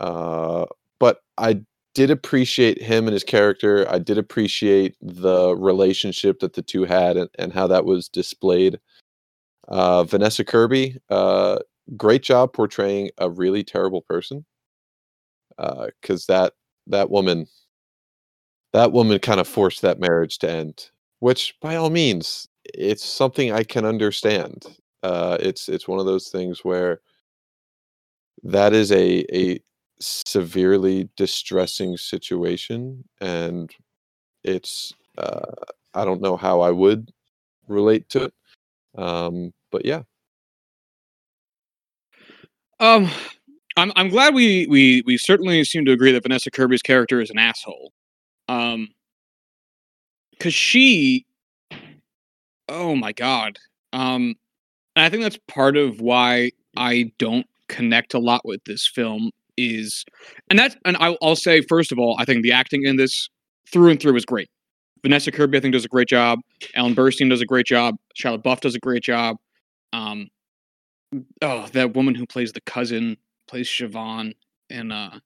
Uh, 0.00 0.66
but 0.98 1.18
I 1.38 1.60
did 1.94 2.10
appreciate 2.10 2.82
him 2.82 3.06
and 3.06 3.12
his 3.12 3.24
character. 3.24 3.88
I 3.90 3.98
did 3.98 4.18
appreciate 4.18 4.96
the 5.00 5.56
relationship 5.56 6.40
that 6.40 6.54
the 6.54 6.62
two 6.62 6.84
had 6.84 7.16
and, 7.16 7.30
and 7.38 7.52
how 7.52 7.66
that 7.68 7.84
was 7.84 8.08
displayed. 8.08 8.80
Uh, 9.68 10.04
Vanessa 10.04 10.44
Kirby, 10.44 10.98
uh, 11.08 11.58
great 11.96 12.22
job 12.22 12.52
portraying 12.52 13.10
a 13.18 13.30
really 13.30 13.64
terrible 13.64 14.02
person. 14.02 14.44
Because 15.56 16.26
that 16.26 16.54
that 16.88 17.10
woman, 17.10 17.46
that 18.72 18.90
woman 18.90 19.20
kind 19.20 19.38
of 19.38 19.46
forced 19.46 19.82
that 19.82 20.00
marriage 20.00 20.38
to 20.40 20.50
end. 20.50 20.90
Which, 21.20 21.54
by 21.60 21.76
all 21.76 21.90
means, 21.90 22.48
it's 22.64 23.04
something 23.04 23.52
I 23.52 23.62
can 23.62 23.84
understand. 23.84 24.66
Uh, 25.04 25.38
it's 25.38 25.68
it's 25.68 25.86
one 25.86 26.00
of 26.00 26.06
those 26.06 26.28
things 26.28 26.64
where 26.64 27.00
that 28.42 28.72
is 28.72 28.90
a 28.90 29.24
a 29.32 29.60
severely 30.26 31.08
distressing 31.16 31.96
situation, 31.96 33.04
and 33.20 33.70
it's 34.42 34.92
uh, 35.18 35.52
I 35.94 36.04
don't 36.04 36.22
know 36.22 36.36
how 36.36 36.60
I 36.60 36.70
would 36.70 37.10
relate 37.68 38.08
to 38.10 38.24
it. 38.24 38.34
Um, 38.96 39.52
but 39.70 39.84
yeah, 39.84 40.02
Um, 42.80 43.08
I'm 43.76 43.92
I'm 43.96 44.08
glad 44.08 44.34
we 44.34 44.66
we 44.66 45.02
we 45.06 45.16
certainly 45.16 45.64
seem 45.64 45.84
to 45.86 45.92
agree 45.92 46.12
that 46.12 46.22
Vanessa 46.22 46.50
Kirby's 46.50 46.82
character 46.82 47.20
is 47.20 47.30
an 47.30 47.38
asshole. 47.38 47.92
Um, 48.48 48.88
because 50.32 50.54
she, 50.54 51.24
oh 52.68 52.94
my 52.94 53.12
god. 53.12 53.58
Um, 53.92 54.34
and 54.96 55.04
I 55.04 55.08
think 55.08 55.22
that's 55.22 55.38
part 55.48 55.76
of 55.76 56.00
why 56.00 56.50
I 56.76 57.12
don't 57.18 57.46
connect 57.68 58.14
a 58.14 58.18
lot 58.18 58.42
with 58.44 58.62
this 58.64 58.86
film 58.86 59.30
is, 59.56 60.04
and 60.50 60.58
that's 60.58 60.76
and 60.84 60.96
I'll, 60.98 61.16
I'll 61.22 61.36
say 61.36 61.60
first 61.62 61.92
of 61.92 61.98
all, 61.98 62.16
I 62.18 62.24
think 62.24 62.42
the 62.42 62.52
acting 62.52 62.84
in 62.84 62.96
this 62.96 63.28
through 63.70 63.90
and 63.90 64.00
through 64.00 64.16
is 64.16 64.24
great. 64.24 64.48
Vanessa 65.02 65.30
Kirby, 65.30 65.58
I 65.58 65.60
think, 65.60 65.72
does 65.72 65.84
a 65.84 65.88
great 65.88 66.08
job. 66.08 66.38
Ellen 66.74 66.94
Burstyn 66.94 67.28
does 67.28 67.42
a 67.42 67.46
great 67.46 67.66
job. 67.66 67.96
Shia 68.18 68.40
LaBeouf 68.40 68.60
does 68.60 68.74
a 68.74 68.80
great 68.80 69.02
job. 69.02 69.36
Um, 69.92 70.28
oh, 71.42 71.66
that 71.72 71.94
woman 71.94 72.14
who 72.14 72.26
plays 72.26 72.52
the 72.52 72.62
cousin 72.62 73.16
plays 73.46 73.68
Siobhan 73.68 74.32
in 74.70 74.92
uh 74.92 75.18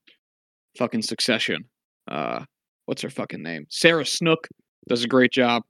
fucking 0.76 1.02
Succession. 1.02 1.64
Uh, 2.08 2.44
what's 2.86 3.02
her 3.02 3.10
fucking 3.10 3.42
name? 3.42 3.66
Sarah 3.68 4.06
Snook 4.06 4.48
does 4.88 5.04
a 5.04 5.08
great 5.08 5.32
job. 5.32 5.62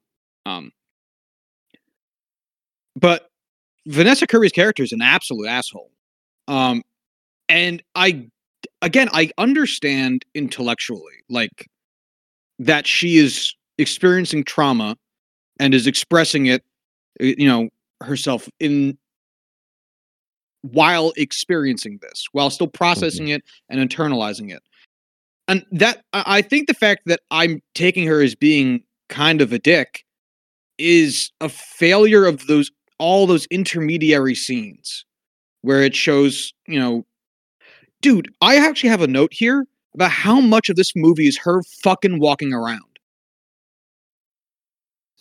Um, 0.46 0.70
but 2.96 3.28
Vanessa 3.86 4.26
Kirby's 4.26 4.52
character 4.52 4.82
is 4.82 4.92
an 4.92 5.02
absolute 5.02 5.48
asshole. 5.48 5.90
Um, 6.46 6.82
and 7.48 7.82
I, 7.94 8.28
again, 8.82 9.08
I 9.12 9.30
understand 9.38 10.24
intellectually, 10.34 11.24
like 11.28 11.68
that 12.58 12.86
she 12.86 13.18
is 13.18 13.54
experiencing 13.78 14.44
trauma 14.44 14.96
and 15.60 15.74
is 15.74 15.86
expressing 15.86 16.46
it, 16.46 16.64
you 17.20 17.46
know, 17.46 17.68
herself 18.00 18.48
in 18.60 18.96
while 20.62 21.12
experiencing 21.16 21.98
this, 22.02 22.26
while 22.32 22.50
still 22.50 22.68
processing 22.68 23.26
mm-hmm. 23.26 23.36
it 23.36 23.44
and 23.68 23.88
internalizing 23.88 24.52
it. 24.52 24.62
And 25.46 25.64
that 25.72 26.04
I 26.12 26.42
think 26.42 26.68
the 26.68 26.74
fact 26.74 27.02
that 27.06 27.20
I'm 27.30 27.62
taking 27.74 28.06
her 28.06 28.20
as 28.20 28.34
being 28.34 28.82
kind 29.08 29.40
of 29.40 29.52
a 29.52 29.58
dick 29.58 30.04
is 30.76 31.30
a 31.40 31.48
failure 31.48 32.26
of 32.26 32.46
those 32.46 32.70
all 32.98 33.26
those 33.26 33.46
intermediary 33.46 34.34
scenes 34.34 35.04
where 35.62 35.82
it 35.82 35.94
shows, 35.94 36.52
you 36.66 36.78
know, 36.78 37.06
dude, 38.00 38.32
I 38.40 38.56
actually 38.56 38.90
have 38.90 39.02
a 39.02 39.06
note 39.06 39.32
here 39.32 39.66
about 39.94 40.10
how 40.10 40.40
much 40.40 40.68
of 40.68 40.76
this 40.76 40.92
movie 40.94 41.26
is 41.26 41.38
her 41.38 41.62
fucking 41.82 42.20
walking 42.20 42.52
around. 42.52 42.82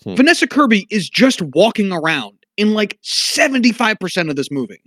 Hmm. 0.03 0.15
Vanessa 0.15 0.47
Kirby 0.47 0.87
is 0.89 1.09
just 1.09 1.41
walking 1.41 1.91
around 1.91 2.37
in 2.57 2.73
like 2.73 2.99
75% 3.03 4.29
of 4.29 4.35
this 4.35 4.51
movie. 4.51 4.81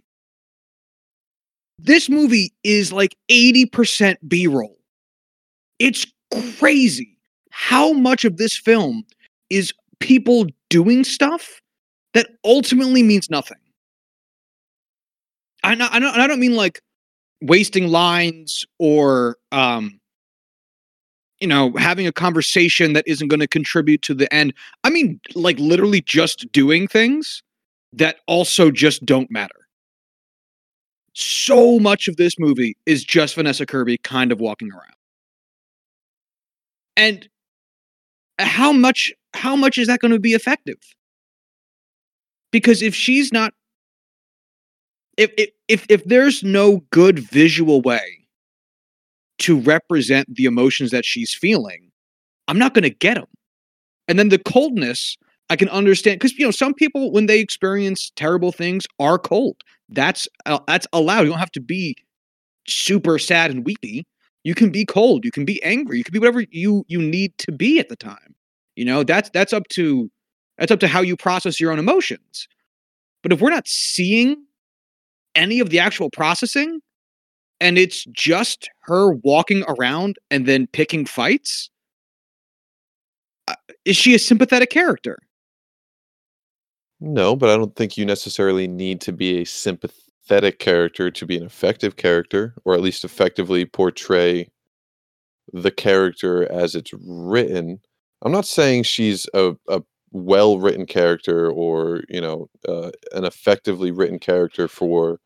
This 1.79 2.09
movie 2.09 2.53
is 2.63 2.93
like 2.93 3.17
80% 3.31 4.17
B 4.29 4.47
roll. 4.47 4.77
It's 5.79 6.07
crazy 6.59 7.17
how 7.51 7.93
much 7.93 8.25
of 8.25 8.37
this 8.37 8.57
film 8.57 9.05
is 9.49 9.73
people 9.99 10.47
doing 10.69 11.05
stuff 11.05 11.61
that 12.13 12.29
ultimately 12.45 13.03
means 13.03 13.31
nothing. 13.31 13.57
I 15.63 15.75
know, 15.75 15.89
I 15.91 15.99
know, 15.99 16.11
I 16.11 16.27
don't 16.27 16.41
mean 16.41 16.55
like 16.55 16.81
wasting 17.41 17.89
lines 17.89 18.65
or 18.79 19.37
um 19.53 19.99
you 21.41 21.49
know 21.49 21.73
having 21.77 22.07
a 22.07 22.13
conversation 22.13 22.93
that 22.93 23.05
isn't 23.07 23.29
going 23.29 23.41
to 23.41 23.49
contribute 23.49 24.03
to 24.03 24.15
the 24.15 24.33
end. 24.33 24.53
I 24.85 24.91
mean 24.91 25.21
like 25.35 25.59
literally 25.59 26.03
just 26.03 26.51
doing 26.53 26.87
things 26.87 27.43
that 27.93 28.17
also 28.27 28.71
just 28.71 29.05
don't 29.05 29.31
matter. 29.31 29.55
So 31.15 31.79
much 31.79 32.09
of 32.09 32.17
this 32.17 32.39
movie 32.39 32.77
is 32.87 33.05
just 33.05 33.35
Vanessa 33.35 33.67
Kirby 33.67 33.99
kind 33.99 34.31
of 34.33 34.41
walking 34.41 34.71
around. 34.71 34.95
And 36.97 37.29
how 38.39 38.73
much 38.73 39.13
how 39.35 39.57
much 39.57 39.79
is 39.79 39.87
that 39.87 40.01
going 40.01 40.13
to 40.13 40.21
be 40.21 40.33
effective? 40.33 40.79
Because 42.53 42.83
if 42.83 42.95
she's 42.95 43.33
not 43.33 43.53
if 45.21 45.51
if 45.69 45.85
if, 45.89 46.05
there's 46.05 46.43
no 46.43 46.83
good 46.91 47.19
visual 47.19 47.83
way 47.83 48.27
to 49.39 49.61
represent 49.61 50.35
the 50.35 50.47
emotions 50.47 50.91
that 50.91 51.05
she's 51.05 51.35
feeling, 51.35 51.91
I'm 52.49 52.59
not 52.59 52.73
going 52.73 52.85
to 52.85 52.91
get 52.91 53.15
them. 53.15 53.27
And 54.09 54.19
then 54.19 54.31
the 54.31 54.39
coldness, 54.39 55.17
I 55.51 55.57
can 55.57 55.69
understand 55.69 56.19
because 56.19 56.39
you 56.39 56.45
know 56.45 56.51
some 56.51 56.73
people 56.73 57.13
when 57.13 57.27
they 57.27 57.39
experience 57.39 58.11
terrible 58.17 58.51
things 58.51 58.87
are 58.99 59.19
cold. 59.19 59.57
That's 59.91 60.27
uh, 60.47 60.61
that's 60.67 60.87
allowed. 60.93 61.23
You 61.23 61.31
don't 61.31 61.39
have 61.39 61.53
to 61.53 61.61
be 61.61 61.97
super 62.67 63.19
sad 63.19 63.51
and 63.51 63.65
weepy. 63.65 64.07
You 64.45 64.55
can 64.55 64.71
be 64.71 64.87
cold. 64.87 65.25
You 65.25 65.31
can 65.31 65.45
be 65.45 65.63
angry. 65.63 65.99
You 65.99 66.05
can 66.05 66.13
be 66.13 66.19
whatever 66.19 66.45
you 66.51 66.85
you 66.89 67.03
need 67.03 67.37
to 67.39 67.53
be 67.53 67.79
at 67.79 67.91
the 67.91 67.97
time. 67.97 68.35
You 68.75 68.87
know 68.87 69.05
that's 69.05 69.29
that's 69.31 69.53
up 69.53 69.69
to 69.75 70.11
that's 70.57 70.73
up 70.73 70.81
to 70.81 70.89
how 70.89 71.03
you 71.03 71.15
process 71.15 71.61
your 71.61 71.73
own 71.73 71.79
emotions. 71.79 72.49
But 73.23 73.33
if 73.33 73.43
we're 73.43 73.51
not 73.51 73.69
seeing 73.69 74.47
any 75.35 75.61
of 75.61 75.71
the 75.71 75.79
actual 75.79 76.11
processing, 76.11 76.81
and 77.61 77.79
it's 77.79 78.05
just 78.07 78.69
her 78.83 79.13
walking 79.15 79.65
around 79.69 80.17
and 80.31 80.47
then 80.47 80.67
picking 80.67 81.05
fights, 81.05 81.71
uh, 83.49 83.55
is 83.85 83.97
she 83.97 84.15
a 84.15 84.19
sympathetic 84.19 84.71
character? 84.71 85.19
no, 87.01 87.35
but 87.35 87.49
I 87.49 87.57
don't 87.57 87.75
think 87.75 87.97
you 87.97 88.05
necessarily 88.05 88.69
need 88.69 89.01
to 89.03 89.13
be 89.13 89.41
a 89.41 89.47
sympathetic 89.47 90.59
character 90.59 91.11
to 91.11 91.27
be 91.27 91.37
an 91.37 91.45
effective 91.45 91.97
character, 91.97 92.55
or 92.65 92.75
at 92.75 92.83
least 92.83 93.05
effectively 93.05 93.65
portray 93.65 94.51
the 95.53 95.71
character 95.71 96.51
as 96.53 96.75
it's 96.75 96.93
written. 96.93 97.81
I'm 98.23 98.33
not 98.33 98.47
saying 98.47 98.83
she's 98.83 99.27
a, 99.33 99.57
a 99.69 99.83
well 100.13 100.59
written 100.59 100.87
character 100.87 101.51
or 101.51 102.03
you 102.09 102.21
know 102.21 102.49
uh, 102.69 102.91
an 103.13 103.25
effectively 103.25 103.91
written 103.91 104.19
character 104.19 104.69
for 104.69 105.21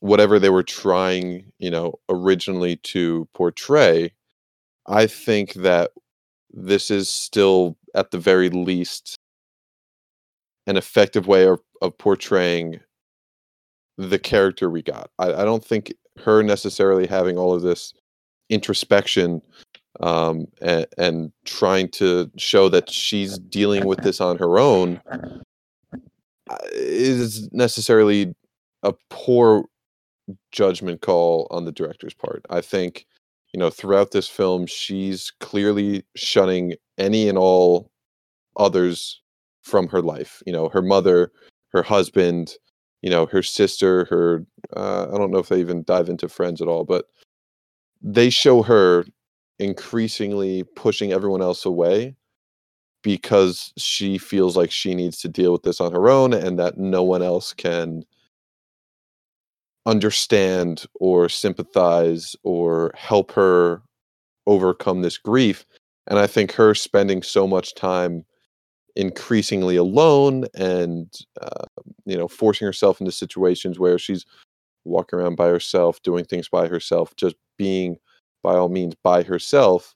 whatever 0.00 0.38
they 0.38 0.50
were 0.50 0.62
trying 0.62 1.52
you 1.58 1.70
know 1.70 1.94
originally 2.08 2.76
to 2.76 3.28
portray 3.34 4.12
i 4.86 5.06
think 5.06 5.52
that 5.54 5.90
this 6.52 6.90
is 6.90 7.08
still 7.08 7.76
at 7.94 8.10
the 8.10 8.18
very 8.18 8.48
least 8.50 9.18
an 10.66 10.76
effective 10.76 11.26
way 11.26 11.46
of, 11.46 11.60
of 11.82 11.96
portraying 11.98 12.80
the 13.98 14.18
character 14.18 14.70
we 14.70 14.82
got. 14.82 15.10
I, 15.18 15.32
I 15.32 15.44
don't 15.44 15.64
think 15.64 15.92
her 16.24 16.42
necessarily 16.42 17.06
having 17.06 17.38
all 17.38 17.54
of 17.54 17.62
this 17.62 17.92
introspection 18.48 19.42
um, 20.00 20.46
and, 20.60 20.86
and 20.98 21.32
trying 21.44 21.88
to 21.90 22.30
show 22.36 22.68
that 22.68 22.90
she's 22.90 23.38
dealing 23.38 23.86
with 23.86 24.00
this 24.00 24.20
on 24.20 24.38
her 24.38 24.58
own 24.58 25.00
uh, 25.12 26.56
is 26.72 27.48
necessarily 27.52 28.34
a 28.82 28.94
poor 29.10 29.64
judgment 30.52 31.02
call 31.02 31.46
on 31.50 31.64
the 31.64 31.72
director's 31.72 32.14
part. 32.14 32.44
I 32.50 32.60
think, 32.60 33.06
you 33.52 33.60
know, 33.60 33.70
throughout 33.70 34.12
this 34.12 34.28
film, 34.28 34.66
she's 34.66 35.32
clearly 35.40 36.04
shunning 36.16 36.74
any 36.98 37.28
and 37.28 37.36
all 37.36 37.90
others 38.56 39.20
from 39.62 39.86
her 39.88 40.00
life. 40.00 40.42
You 40.46 40.52
know, 40.52 40.68
her 40.70 40.82
mother, 40.82 41.30
her 41.72 41.82
husband, 41.82 42.54
you 43.02 43.10
know, 43.10 43.26
her 43.26 43.42
sister, 43.42 44.06
her, 44.06 44.44
uh, 44.76 45.08
I 45.12 45.18
don't 45.18 45.30
know 45.30 45.38
if 45.38 45.48
they 45.48 45.60
even 45.60 45.84
dive 45.84 46.08
into 46.08 46.28
friends 46.28 46.62
at 46.62 46.68
all, 46.68 46.84
but 46.84 47.06
they 48.02 48.30
show 48.30 48.62
her 48.62 49.04
increasingly 49.60 50.64
pushing 50.74 51.12
everyone 51.12 51.42
else 51.42 51.64
away 51.64 52.16
because 53.02 53.72
she 53.76 54.18
feels 54.18 54.56
like 54.56 54.70
she 54.70 54.94
needs 54.94 55.18
to 55.20 55.28
deal 55.28 55.52
with 55.52 55.62
this 55.62 55.80
on 55.80 55.92
her 55.92 56.08
own 56.08 56.32
and 56.34 56.58
that 56.58 56.78
no 56.78 57.02
one 57.02 57.22
else 57.22 57.52
can 57.52 58.02
understand 59.86 60.84
or 61.00 61.28
sympathize 61.28 62.36
or 62.42 62.92
help 62.94 63.32
her 63.32 63.82
overcome 64.46 65.02
this 65.02 65.18
grief. 65.18 65.64
And 66.06 66.18
i 66.18 66.26
think 66.26 66.52
her 66.52 66.74
spending 66.74 67.22
so 67.22 67.46
much 67.46 67.74
time 67.74 68.24
increasingly 68.96 69.76
alone 69.76 70.46
and 70.54 71.12
uh, 71.40 71.64
you 72.06 72.16
know 72.16 72.28
forcing 72.28 72.66
herself 72.66 73.00
into 73.00 73.12
situations 73.12 73.78
where 73.78 73.98
she's 73.98 74.26
walking 74.84 75.18
around 75.18 75.36
by 75.36 75.48
herself 75.48 76.02
doing 76.02 76.24
things 76.24 76.48
by 76.48 76.66
herself 76.66 77.14
just 77.16 77.36
being 77.56 77.96
by 78.42 78.54
all 78.56 78.68
means 78.68 78.94
by 79.02 79.22
herself 79.22 79.94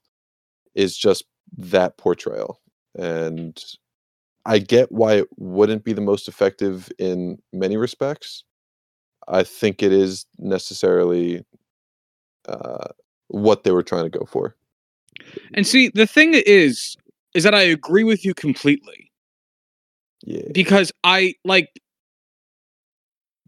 is 0.75 0.97
just 0.97 1.25
that 1.57 1.97
portrayal. 1.97 2.59
And 2.97 3.61
i 4.45 4.59
get 4.59 4.91
why 4.91 5.13
it 5.15 5.27
wouldn't 5.37 5.83
be 5.83 5.93
the 5.93 6.01
most 6.01 6.27
effective 6.27 6.91
in 6.99 7.39
many 7.51 7.77
respects. 7.77 8.43
I 9.27 9.43
think 9.43 9.81
it 9.81 9.91
is 9.91 10.25
necessarily 10.37 11.43
uh, 12.47 12.87
what 13.27 13.63
they 13.63 13.71
were 13.71 13.83
trying 13.83 14.09
to 14.09 14.17
go 14.19 14.25
for. 14.25 14.55
And 15.55 15.65
see, 15.65 15.89
the 15.89 16.05
thing 16.05 16.33
is, 16.35 16.95
is 17.33 17.43
that 17.43 17.55
I 17.55 17.61
agree 17.61 18.03
with 18.03 18.23
you 18.23 18.33
completely. 18.33 19.11
Yeah. 20.23 20.43
Because 20.53 20.91
I 21.03 21.33
like 21.43 21.69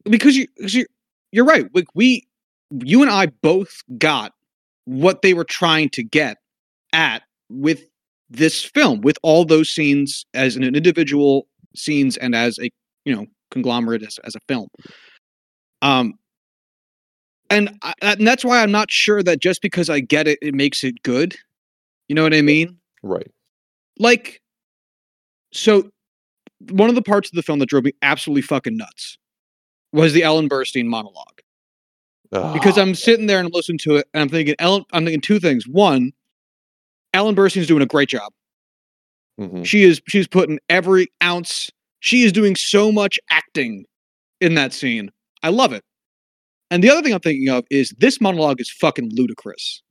because 0.06 0.36
you 0.36 0.48
'cause 0.60 0.74
you 0.74 0.86
you're 1.32 1.46
right. 1.46 1.66
Like 1.76 1.88
we, 1.94 2.28
you 2.72 3.02
and 3.02 3.12
I 3.12 3.28
both 3.28 3.84
got 3.98 4.34
what 4.88 5.22
they 5.22 5.34
were 5.34 5.44
trying 5.44 5.90
to 5.90 6.04
get 6.04 6.38
at 6.94 7.22
with 7.50 7.84
this 8.30 8.64
film, 8.64 9.02
with 9.02 9.18
all 9.22 9.46
those 9.46 9.70
scenes 9.70 10.26
as 10.34 10.56
an 10.56 10.64
individual 10.64 11.48
scenes 11.76 12.18
and 12.18 12.36
as 12.36 12.58
a 12.60 12.70
you 13.06 13.16
know 13.16 13.26
conglomerate 13.52 14.04
as, 14.04 14.20
as 14.24 14.36
a 14.36 14.40
film. 14.48 14.68
Um, 15.82 16.14
and 17.50 17.78
I, 17.84 17.94
and 18.02 18.28
that's 18.28 18.44
why 18.44 18.62
I'm 18.62 18.72
not 18.72 18.92
sure 18.92 19.24
that 19.24 19.40
just 19.40 19.62
because 19.62 19.90
I 19.90 20.00
get 20.00 20.28
it, 20.28 20.40
it 20.42 20.54
makes 20.54 20.84
it 20.84 21.02
good. 21.04 21.36
You 22.10 22.16
know 22.16 22.24
what 22.24 22.34
I 22.34 22.42
mean? 22.42 22.78
right 23.04 23.30
like 24.00 24.42
so 25.54 25.90
one 26.72 26.90
of 26.90 26.96
the 26.96 27.02
parts 27.02 27.30
of 27.30 27.36
the 27.36 27.44
film 27.44 27.60
that 27.60 27.70
drove 27.70 27.84
me 27.84 27.94
absolutely 28.02 28.42
fucking 28.42 28.78
nuts 28.78 29.18
was 29.94 30.14
the 30.14 30.24
Ellen 30.24 30.50
Burstyn 30.50 30.86
monologue 30.86 31.37
because 32.32 32.78
Ah, 32.78 32.82
I'm 32.82 32.96
sitting 32.96 33.26
there 33.28 33.40
and 33.40 33.48
I'm 33.48 33.52
listening 33.54 33.78
to 33.80 33.96
it 33.98 34.08
and 34.14 34.22
I'm 34.22 34.30
thinking 34.30 34.56
Ellen 34.60 34.84
I'm 34.92 35.04
thinking 35.06 35.22
two 35.22 35.40
things. 35.40 35.68
One 35.68 36.12
Ellen 37.14 37.36
Burstyn's 37.36 37.68
doing 37.68 37.82
a 37.82 37.88
great 37.88 38.10
job. 38.10 38.32
Mhm. 39.40 39.64
she 39.66 39.84
is 39.84 40.02
she's 40.08 40.28
putting 40.28 40.60
every 40.70 41.08
ounce 41.24 41.70
she 42.00 42.24
is 42.24 42.32
doing 42.32 42.56
so 42.56 42.92
much 42.92 43.20
acting 43.30 43.86
in 44.42 44.56
that 44.56 44.74
scene. 44.74 45.12
I 45.44 45.50
love 45.50 45.74
it. 45.74 45.84
And 46.72 46.84
the 46.84 46.90
other 46.90 47.02
thing 47.02 47.14
I'm 47.14 47.20
thinking 47.20 47.50
of 47.50 47.66
is 47.70 47.94
this 47.98 48.20
monologue 48.20 48.60
is 48.60 48.70
fucking 48.70 49.12
ludicrous. 49.14 49.82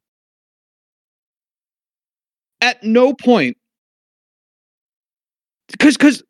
At 2.60 2.82
no 2.82 3.12
point 3.14 3.56
because 5.68 5.96
because 5.96 6.22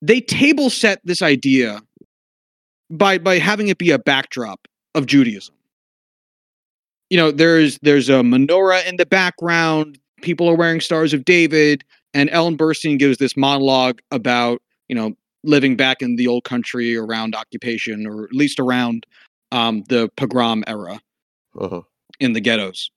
they 0.00 0.20
table 0.20 0.70
set 0.70 1.00
this 1.04 1.22
idea 1.22 1.80
by 2.90 3.18
by 3.18 3.38
having 3.38 3.68
it 3.68 3.78
be 3.78 3.90
a 3.90 3.98
backdrop 3.98 4.66
of 4.94 5.06
Judaism. 5.06 5.54
You 7.10 7.16
know, 7.16 7.30
there's 7.30 7.78
there's 7.82 8.08
a 8.08 8.20
menorah 8.22 8.86
in 8.86 8.96
the 8.96 9.06
background. 9.06 9.98
People 10.22 10.48
are 10.48 10.56
wearing 10.56 10.80
stars 10.80 11.14
of 11.14 11.24
David, 11.24 11.84
and 12.12 12.28
Ellen 12.30 12.56
Burstyn 12.56 12.98
gives 12.98 13.18
this 13.18 13.36
monologue 13.36 14.00
about 14.10 14.62
you 14.88 14.94
know 14.94 15.14
living 15.44 15.76
back 15.76 16.02
in 16.02 16.16
the 16.16 16.26
old 16.26 16.44
country 16.44 16.96
around 16.96 17.34
occupation, 17.34 18.06
or 18.06 18.24
at 18.24 18.32
least 18.32 18.58
around 18.58 19.06
um, 19.52 19.84
the 19.88 20.10
pogrom 20.16 20.64
era 20.66 21.00
uh-huh. 21.58 21.82
in 22.20 22.32
the 22.32 22.40
ghettos. 22.40 22.90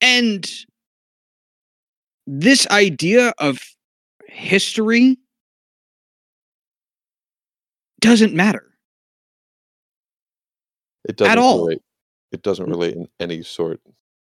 And 0.00 0.50
this 2.26 2.66
idea 2.68 3.32
of 3.38 3.60
history 4.26 5.16
doesn't 8.02 8.34
matter. 8.34 8.64
it 11.08 11.16
doesn't 11.16 11.32
at 11.32 11.38
all. 11.38 11.64
relate 11.64 11.82
it 12.32 12.42
doesn't 12.42 12.68
relate 12.68 12.94
in 12.94 13.08
any 13.20 13.42
sort 13.42 13.80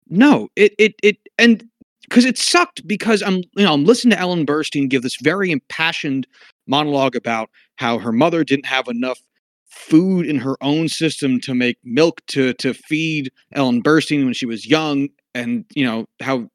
No, 0.09 0.49
it 0.57 0.75
it 0.79 0.95
it 1.03 1.17
and 1.39 1.65
because 2.03 2.25
it 2.25 2.37
sucked 2.39 2.87
because 2.87 3.23
I'm 3.23 3.37
you 3.57 3.65
know 3.65 3.73
I'm 3.73 3.85
listening 3.85 4.17
to 4.17 4.21
Ellen 4.21 4.45
Burstyn 4.47 4.89
give 4.91 5.03
this 5.03 5.17
very 5.23 5.51
impassioned 5.51 6.27
monologue 6.67 7.17
about 7.17 7.49
how 7.77 7.99
her 7.99 8.13
mother 8.13 8.45
didn't 8.45 8.67
have 8.67 8.89
enough 8.89 9.21
food 9.67 10.27
in 10.27 10.39
her 10.39 10.57
own 10.61 10.89
system 10.89 11.41
to 11.41 11.55
make 11.55 11.79
milk 11.85 12.21
to 12.29 12.53
to 12.55 12.75
feed 12.75 13.31
Ellen 13.55 13.83
Burstyn 13.83 14.25
when 14.25 14.35
she 14.35 14.47
was 14.47 14.67
young 14.67 15.09
and 15.35 15.65
you 15.75 15.85
know 15.85 16.07
how 16.21 16.49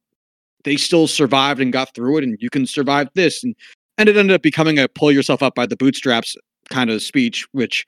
they 0.63 0.75
still 0.75 1.07
survived 1.07 1.59
and 1.61 1.73
got 1.73 1.93
through 1.95 2.17
it 2.17 2.23
and 2.23 2.37
you 2.39 2.49
can 2.49 2.65
survive 2.65 3.07
this 3.15 3.43
and 3.43 3.55
and 3.97 4.07
it 4.09 4.17
ended 4.17 4.35
up 4.35 4.41
becoming 4.43 4.77
a 4.77 4.87
pull 4.87 5.11
yourself 5.11 5.41
up 5.41 5.55
by 5.55 5.65
the 5.65 5.75
bootstraps 5.77 6.35
kind 6.69 6.89
of 6.89 7.01
speech 7.01 7.45
which 7.51 7.85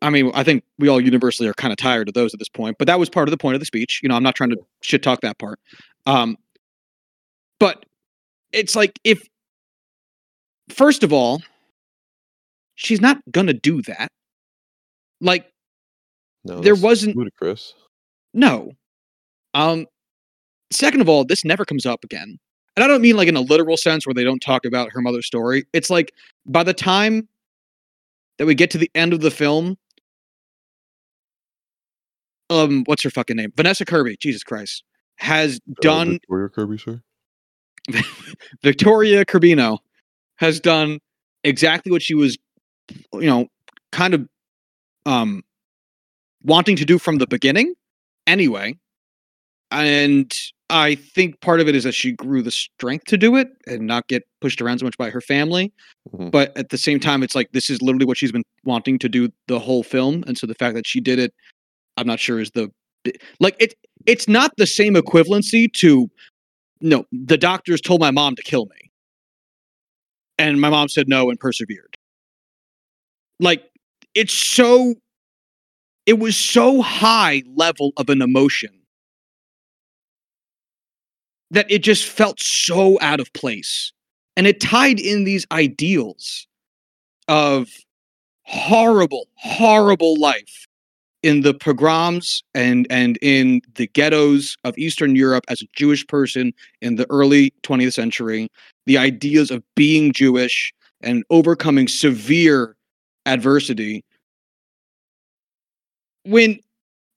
I 0.00 0.10
mean 0.10 0.30
I 0.34 0.42
think 0.44 0.64
we 0.78 0.88
all 0.88 1.00
universally 1.00 1.48
are 1.48 1.54
kind 1.54 1.72
of 1.72 1.76
tired 1.78 2.08
of 2.08 2.14
those 2.14 2.32
at 2.34 2.38
this 2.38 2.48
point 2.48 2.76
but 2.78 2.86
that 2.86 2.98
was 2.98 3.08
part 3.08 3.28
of 3.28 3.30
the 3.30 3.36
point 3.38 3.54
of 3.54 3.60
the 3.60 3.66
speech 3.66 4.00
you 4.02 4.08
know 4.08 4.14
I'm 4.16 4.22
not 4.22 4.34
trying 4.34 4.50
to 4.50 4.56
shit 4.82 5.02
talk 5.02 5.20
that 5.22 5.38
part 5.38 5.58
um 6.06 6.36
but 7.60 7.84
it's 8.52 8.74
like 8.76 8.98
if 9.04 9.22
first 10.68 11.02
of 11.02 11.12
all 11.12 11.40
she's 12.74 13.00
not 13.00 13.18
gonna 13.30 13.52
do 13.52 13.82
that 13.82 14.10
like 15.20 15.46
no 16.44 16.60
There 16.60 16.74
wasn't- 16.74 17.16
ludicrous 17.16 17.74
No. 18.34 18.72
Um 19.54 19.86
second 20.72 21.02
of 21.02 21.08
all, 21.08 21.24
this 21.24 21.44
never 21.44 21.64
comes 21.66 21.84
up 21.84 22.02
again. 22.02 22.38
And 22.74 22.82
I 22.82 22.86
don't 22.88 23.02
mean 23.02 23.14
like 23.16 23.28
in 23.28 23.36
a 23.36 23.42
literal 23.42 23.76
sense 23.76 24.06
where 24.06 24.14
they 24.14 24.24
don't 24.24 24.40
talk 24.40 24.64
about 24.64 24.90
her 24.92 25.02
mother's 25.02 25.26
story. 25.26 25.64
It's 25.74 25.90
like 25.90 26.12
by 26.46 26.62
the 26.64 26.72
time 26.72 27.28
that 28.38 28.46
we 28.46 28.54
get 28.54 28.70
to 28.72 28.78
the 28.78 28.90
end 28.94 29.12
of 29.12 29.20
the 29.20 29.30
film, 29.30 29.76
um, 32.50 32.84
what's 32.86 33.02
her 33.02 33.10
fucking 33.10 33.36
name? 33.36 33.52
Vanessa 33.56 33.84
Kirby, 33.84 34.16
Jesus 34.20 34.42
Christ, 34.42 34.84
has 35.16 35.56
Uh, 35.56 35.74
done 35.80 36.08
Victoria 36.12 36.48
Kirby 36.48 36.78
sir 36.78 37.02
Victoria 38.62 39.24
Kirbino 39.24 39.78
has 40.36 40.60
done 40.60 40.98
exactly 41.44 41.90
what 41.92 42.02
she 42.02 42.14
was, 42.14 42.38
you 43.14 43.26
know, 43.26 43.46
kind 43.90 44.14
of 44.14 44.28
um 45.06 45.42
wanting 46.42 46.76
to 46.76 46.84
do 46.84 46.98
from 46.98 47.18
the 47.18 47.26
beginning 47.26 47.74
anyway. 48.26 48.76
And 49.70 50.32
I 50.72 50.94
think 50.94 51.38
part 51.42 51.60
of 51.60 51.68
it 51.68 51.74
is 51.76 51.84
that 51.84 51.92
she 51.92 52.12
grew 52.12 52.40
the 52.42 52.50
strength 52.50 53.04
to 53.06 53.18
do 53.18 53.36
it 53.36 53.48
and 53.66 53.86
not 53.86 54.08
get 54.08 54.22
pushed 54.40 54.62
around 54.62 54.78
so 54.78 54.86
much 54.86 54.96
by 54.96 55.10
her 55.10 55.20
family. 55.20 55.70
Mhm. 56.14 56.30
But 56.30 56.56
at 56.56 56.70
the 56.70 56.78
same 56.78 56.98
time, 56.98 57.22
it's 57.22 57.34
like 57.34 57.52
this 57.52 57.68
is 57.68 57.82
literally 57.82 58.06
what 58.06 58.16
she's 58.16 58.32
been 58.32 58.42
wanting 58.64 58.98
to 59.00 59.08
do 59.08 59.28
the 59.48 59.58
whole 59.58 59.82
film. 59.82 60.24
And 60.26 60.38
so 60.38 60.46
the 60.46 60.54
fact 60.54 60.74
that 60.74 60.86
she 60.86 60.98
did 61.00 61.18
it, 61.18 61.34
I'm 61.96 62.06
not 62.06 62.20
sure 62.20 62.40
is 62.40 62.50
the 62.52 62.70
like 63.40 63.56
it 63.60 63.74
it's 64.06 64.28
not 64.28 64.52
the 64.56 64.66
same 64.66 64.94
equivalency 64.94 65.72
to 65.74 66.08
no, 66.80 67.06
the 67.12 67.38
doctors 67.38 67.80
told 67.80 68.00
my 68.00 68.10
mom 68.10 68.36
to 68.36 68.42
kill 68.42 68.66
me. 68.66 68.90
And 70.38 70.60
my 70.60 70.70
mom 70.70 70.88
said 70.88 71.08
no 71.08 71.30
and 71.30 71.38
persevered. 71.38 71.96
Like 73.40 73.64
it's 74.14 74.32
so 74.34 74.94
it 76.06 76.18
was 76.18 76.36
so 76.36 76.82
high 76.82 77.42
level 77.54 77.92
of 77.96 78.08
an 78.08 78.22
emotion 78.22 78.70
that 81.52 81.70
it 81.70 81.82
just 81.82 82.04
felt 82.04 82.40
so 82.40 82.98
out 83.00 83.20
of 83.20 83.32
place. 83.34 83.92
And 84.36 84.46
it 84.46 84.60
tied 84.60 84.98
in 84.98 85.24
these 85.24 85.46
ideals 85.52 86.46
of 87.28 87.68
horrible, 88.42 89.28
horrible 89.36 90.18
life 90.18 90.66
in 91.22 91.42
the 91.42 91.54
pogroms 91.54 92.42
and 92.54 92.86
and 92.90 93.16
in 93.22 93.60
the 93.76 93.86
ghettos 93.88 94.56
of 94.64 94.76
Eastern 94.76 95.14
Europe 95.14 95.44
as 95.48 95.62
a 95.62 95.66
Jewish 95.76 96.04
person 96.08 96.52
in 96.80 96.96
the 96.96 97.06
early 97.10 97.52
20th 97.62 97.92
century, 97.92 98.48
the 98.86 98.98
ideas 98.98 99.50
of 99.50 99.62
being 99.76 100.12
Jewish 100.12 100.74
and 101.02 101.22
overcoming 101.30 101.86
severe 101.86 102.76
adversity. 103.26 104.04
When 106.24 106.58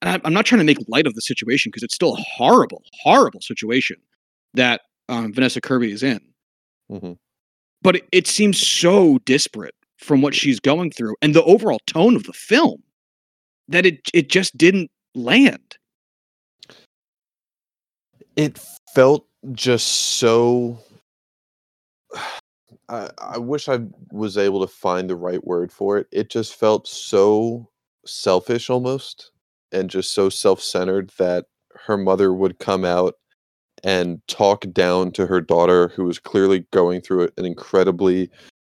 I'm 0.02 0.34
not 0.34 0.44
trying 0.44 0.60
to 0.60 0.64
make 0.64 0.78
light 0.88 1.06
of 1.06 1.14
the 1.14 1.22
situation 1.22 1.70
because 1.70 1.82
it's 1.82 1.94
still 1.94 2.14
a 2.14 2.20
horrible, 2.20 2.82
horrible 3.02 3.40
situation 3.40 3.96
that 4.56 4.82
um, 5.08 5.32
Vanessa 5.32 5.60
Kirby 5.60 5.92
is 5.92 6.02
in. 6.02 6.20
Mhm. 6.90 7.18
But 7.82 7.96
it, 7.96 8.04
it 8.12 8.26
seems 8.26 8.64
so 8.64 9.18
disparate 9.24 9.74
from 9.98 10.22
what 10.22 10.34
she's 10.34 10.60
going 10.60 10.90
through 10.90 11.16
and 11.22 11.34
the 11.34 11.44
overall 11.44 11.80
tone 11.86 12.16
of 12.16 12.24
the 12.24 12.32
film 12.32 12.82
that 13.68 13.86
it 13.86 14.00
it 14.14 14.28
just 14.30 14.56
didn't 14.58 14.90
land. 15.14 15.76
it 18.36 18.58
felt 18.94 19.26
just 19.52 19.86
so 20.18 20.78
I, 22.88 23.10
I 23.18 23.38
wish 23.38 23.68
I 23.68 23.80
was 24.12 24.38
able 24.38 24.60
to 24.60 24.72
find 24.72 25.10
the 25.10 25.16
right 25.16 25.44
word 25.44 25.72
for 25.72 25.98
it. 25.98 26.06
It 26.12 26.30
just 26.30 26.54
felt 26.54 26.86
so 26.86 27.68
selfish 28.06 28.70
almost 28.70 29.32
and 29.72 29.90
just 29.90 30.14
so 30.14 30.28
self-centered 30.28 31.10
that 31.18 31.46
her 31.74 31.96
mother 31.96 32.32
would 32.32 32.58
come 32.60 32.84
out 32.84 33.14
and 33.86 34.20
talk 34.26 34.66
down 34.72 35.12
to 35.12 35.26
her 35.26 35.40
daughter 35.40 35.88
who 35.88 36.04
was 36.04 36.18
clearly 36.18 36.66
going 36.72 37.00
through 37.00 37.30
an 37.38 37.46
incredibly 37.46 38.28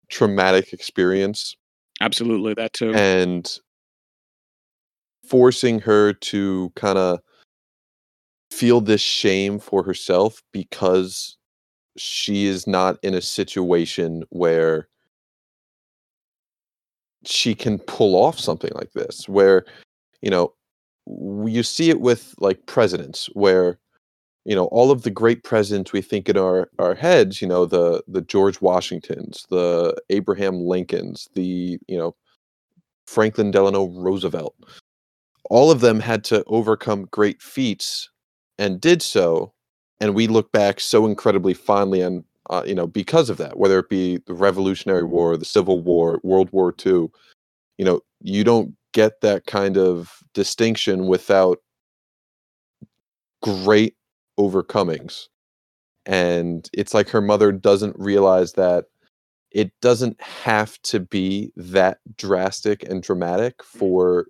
traumatic 0.08 0.72
experience 0.72 1.56
Absolutely, 2.00 2.54
that 2.54 2.72
too. 2.72 2.94
and 2.94 3.58
forcing 5.26 5.80
her 5.80 6.12
to 6.12 6.72
kind 6.76 6.96
of 6.96 7.18
feel 8.52 8.80
this 8.80 9.00
shame 9.00 9.58
for 9.58 9.82
herself 9.82 10.42
because 10.52 11.36
she 11.96 12.46
is 12.46 12.66
not 12.66 12.96
in 13.02 13.14
a 13.14 13.20
situation 13.20 14.22
where 14.30 14.88
she 17.24 17.54
can 17.54 17.78
pull 17.80 18.14
off 18.14 18.38
something 18.38 18.70
like 18.76 18.92
this 18.92 19.28
where 19.28 19.64
you 20.22 20.30
know 20.30 20.54
you 21.46 21.62
see 21.62 21.90
it 21.90 22.00
with 22.00 22.34
like 22.38 22.64
presidents 22.66 23.28
where 23.34 23.78
you 24.44 24.54
know 24.54 24.66
all 24.66 24.90
of 24.90 25.02
the 25.02 25.10
great 25.10 25.44
presidents 25.44 25.92
we 25.92 26.00
think 26.00 26.28
in 26.28 26.36
our 26.36 26.70
our 26.78 26.94
heads 26.94 27.40
you 27.42 27.48
know 27.48 27.66
the 27.66 28.02
the 28.08 28.22
george 28.22 28.60
washingtons 28.60 29.46
the 29.50 29.94
abraham 30.10 30.60
lincolns 30.60 31.28
the 31.34 31.78
you 31.88 31.98
know 31.98 32.14
franklin 33.06 33.50
delano 33.50 33.86
roosevelt 33.88 34.54
all 35.50 35.70
of 35.70 35.80
them 35.80 36.00
had 36.00 36.24
to 36.24 36.44
overcome 36.46 37.06
great 37.10 37.42
feats 37.42 38.10
and 38.58 38.80
did 38.80 39.02
so 39.02 39.52
and 40.00 40.14
we 40.14 40.26
look 40.26 40.50
back 40.52 40.80
so 40.80 41.06
incredibly 41.06 41.54
fondly 41.54 42.02
on 42.02 42.24
uh, 42.48 42.62
you 42.66 42.74
know 42.74 42.86
because 42.86 43.30
of 43.30 43.36
that 43.36 43.58
whether 43.58 43.78
it 43.78 43.88
be 43.88 44.16
the 44.26 44.34
revolutionary 44.34 45.04
war 45.04 45.36
the 45.36 45.44
civil 45.44 45.80
war 45.82 46.18
world 46.22 46.48
war 46.52 46.74
ii 46.86 47.08
you 47.78 47.84
know 47.84 48.00
you 48.22 48.42
don't 48.44 48.74
get 48.92 49.20
that 49.20 49.46
kind 49.46 49.76
of 49.76 50.18
distinction 50.34 51.06
without 51.06 51.58
great 53.42 53.94
overcomings. 54.40 55.28
And 56.06 56.68
it's 56.72 56.94
like 56.94 57.10
her 57.10 57.20
mother 57.20 57.52
doesn't 57.52 57.94
realize 57.98 58.54
that 58.54 58.86
it 59.50 59.72
doesn't 59.82 60.20
have 60.20 60.80
to 60.82 61.00
be 61.00 61.52
that 61.56 61.98
drastic 62.16 62.88
and 62.88 63.02
dramatic 63.02 63.58
mm. 63.58 63.64
for 63.64 64.26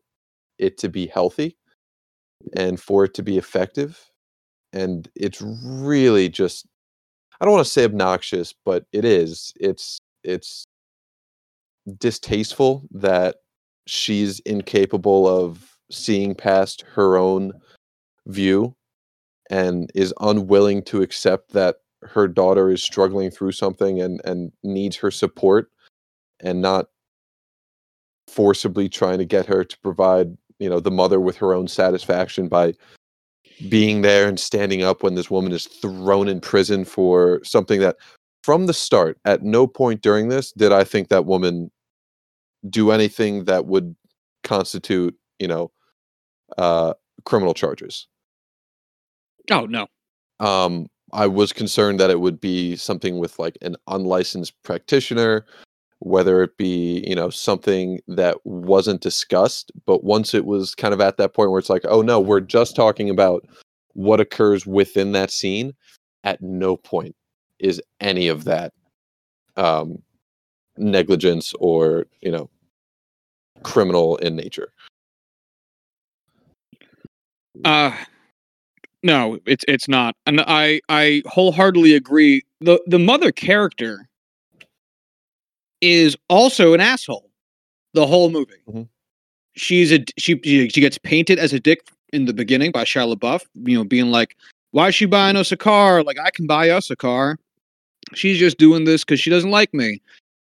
it 0.58 0.78
to 0.78 0.88
be 0.88 1.06
healthy 1.06 1.56
and 2.56 2.80
for 2.80 3.04
it 3.04 3.14
to 3.14 3.22
be 3.22 3.38
effective. 3.38 4.10
And 4.72 5.08
it's 5.14 5.40
really 5.42 6.28
just 6.28 6.66
i 7.40 7.44
don't 7.44 7.54
want 7.54 7.64
to 7.64 7.72
say 7.72 7.84
obnoxious 7.84 8.54
but 8.64 8.84
it 8.92 9.04
is. 9.04 9.52
It's 9.58 9.98
it's 10.22 10.64
distasteful 11.98 12.86
that 12.92 13.36
she's 13.86 14.40
incapable 14.40 15.26
of 15.26 15.76
seeing 15.90 16.34
past 16.34 16.82
her 16.94 17.16
own 17.16 17.52
view 18.26 18.74
and 19.50 19.90
is 19.94 20.14
unwilling 20.20 20.82
to 20.84 21.02
accept 21.02 21.52
that 21.52 21.76
her 22.02 22.26
daughter 22.26 22.70
is 22.70 22.82
struggling 22.82 23.30
through 23.30 23.52
something 23.52 24.00
and 24.00 24.20
and 24.24 24.52
needs 24.62 24.96
her 24.96 25.10
support 25.10 25.70
and 26.40 26.62
not 26.62 26.86
forcibly 28.28 28.88
trying 28.88 29.18
to 29.18 29.24
get 29.24 29.44
her 29.44 29.64
to 29.64 29.78
provide 29.80 30.36
you 30.58 30.70
know 30.70 30.80
the 30.80 30.90
mother 30.90 31.20
with 31.20 31.36
her 31.36 31.52
own 31.52 31.68
satisfaction 31.68 32.48
by 32.48 32.72
being 33.68 34.00
there 34.00 34.28
and 34.28 34.40
standing 34.40 34.82
up 34.82 35.02
when 35.02 35.14
this 35.14 35.30
woman 35.30 35.52
is 35.52 35.66
thrown 35.66 36.28
in 36.28 36.40
prison 36.40 36.84
for 36.84 37.40
something 37.44 37.80
that 37.80 37.96
from 38.42 38.66
the 38.66 38.72
start 38.72 39.18
at 39.26 39.42
no 39.42 39.66
point 39.66 40.00
during 40.00 40.28
this 40.28 40.52
did 40.52 40.72
i 40.72 40.84
think 40.84 41.08
that 41.08 41.26
woman 41.26 41.70
do 42.70 42.90
anything 42.90 43.44
that 43.44 43.66
would 43.66 43.94
constitute 44.44 45.14
you 45.38 45.48
know 45.48 45.70
uh 46.56 46.94
criminal 47.24 47.52
charges 47.52 48.06
Oh 49.50 49.66
no. 49.66 49.86
um 50.40 50.86
i 51.12 51.26
was 51.26 51.52
concerned 51.52 51.98
that 52.00 52.10
it 52.10 52.20
would 52.20 52.40
be 52.40 52.76
something 52.76 53.18
with 53.18 53.38
like 53.38 53.58
an 53.62 53.76
unlicensed 53.88 54.54
practitioner 54.62 55.44
whether 56.00 56.42
it 56.42 56.56
be 56.56 57.04
you 57.06 57.14
know 57.14 57.28
something 57.30 58.00
that 58.08 58.36
wasn't 58.44 59.00
discussed 59.02 59.70
but 59.86 60.04
once 60.04 60.34
it 60.34 60.46
was 60.46 60.74
kind 60.74 60.94
of 60.94 61.00
at 61.00 61.16
that 61.18 61.34
point 61.34 61.50
where 61.50 61.58
it's 61.58 61.70
like 61.70 61.84
oh 61.88 62.00
no 62.02 62.18
we're 62.20 62.40
just 62.40 62.74
talking 62.76 63.10
about 63.10 63.46
what 63.94 64.20
occurs 64.20 64.66
within 64.66 65.12
that 65.12 65.30
scene 65.30 65.74
at 66.24 66.40
no 66.40 66.76
point 66.76 67.14
is 67.58 67.82
any 68.00 68.28
of 68.28 68.44
that 68.44 68.72
um 69.56 70.00
negligence 70.78 71.52
or 71.60 72.06
you 72.22 72.30
know 72.30 72.48
criminal 73.62 74.16
in 74.18 74.36
nature 74.36 74.72
Uh 77.64 77.92
no, 79.02 79.38
it's 79.46 79.64
it's 79.68 79.88
not. 79.88 80.14
And 80.26 80.40
I 80.42 80.80
I 80.88 81.22
wholeheartedly 81.26 81.94
agree. 81.94 82.42
The 82.60 82.80
the 82.86 82.98
mother 82.98 83.32
character 83.32 84.08
is 85.80 86.16
also 86.28 86.74
an 86.74 86.80
asshole 86.80 87.30
the 87.94 88.06
whole 88.06 88.30
movie. 88.30 88.52
Mhm. 88.68 88.88
She's 89.56 89.92
a 89.92 90.00
she 90.18 90.40
she 90.44 90.68
she 90.68 90.80
gets 90.80 90.98
painted 90.98 91.38
as 91.38 91.52
a 91.52 91.60
dick 91.60 91.80
in 92.12 92.26
the 92.26 92.34
beginning 92.34 92.72
by 92.72 92.84
Shia 92.84 93.14
LaBeouf, 93.14 93.42
you 93.64 93.76
know, 93.76 93.84
being 93.84 94.10
like, 94.10 94.36
"Why 94.72 94.88
is 94.88 94.94
she 94.94 95.06
buying 95.06 95.36
us 95.36 95.52
a 95.52 95.56
car? 95.56 96.02
Like 96.04 96.18
I 96.18 96.30
can 96.30 96.46
buy 96.46 96.70
us 96.70 96.90
a 96.90 96.96
car." 96.96 97.36
She's 98.14 98.38
just 98.38 98.58
doing 98.58 98.84
this 98.84 99.04
because 99.04 99.20
she 99.20 99.30
doesn't 99.30 99.50
like 99.50 99.72
me. 99.74 100.00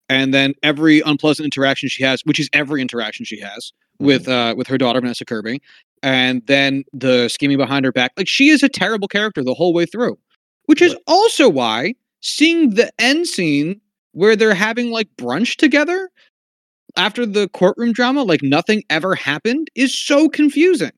And 0.08 0.34
then 0.34 0.54
every 0.62 1.00
unpleasant 1.02 1.44
interaction 1.46 1.88
she 1.88 2.02
has, 2.04 2.22
which 2.24 2.40
is 2.40 2.50
every 2.52 2.82
interaction 2.82 3.24
she 3.24 3.40
has 3.40 3.72
with 4.00 4.28
uh 4.28 4.54
with 4.56 4.66
her 4.68 4.78
daughter 4.78 5.00
Vanessa 5.00 5.24
Kirby, 5.24 5.62
and 6.04 6.46
then 6.46 6.84
the 6.92 7.28
scheming 7.28 7.56
behind 7.56 7.86
her 7.86 7.90
back, 7.92 8.12
like 8.18 8.28
she 8.28 8.50
is 8.50 8.62
a 8.62 8.68
terrible 8.68 9.08
character 9.08 9.42
the 9.42 9.54
whole 9.54 9.72
way 9.72 9.86
through. 9.86 10.18
Which 10.66 10.82
is 10.82 10.94
also 11.06 11.48
why 11.48 11.94
seeing 12.20 12.70
the 12.70 12.92
end 12.98 13.26
scene 13.26 13.80
where 14.12 14.36
they're 14.36 14.54
having 14.54 14.90
like 14.90 15.08
brunch 15.16 15.56
together 15.56 16.10
after 16.96 17.26
the 17.26 17.48
courtroom 17.48 17.92
drama, 17.92 18.22
like 18.22 18.42
nothing 18.42 18.82
ever 18.90 19.14
happened, 19.14 19.68
is 19.74 19.98
so 19.98 20.28
confusing. 20.28 20.92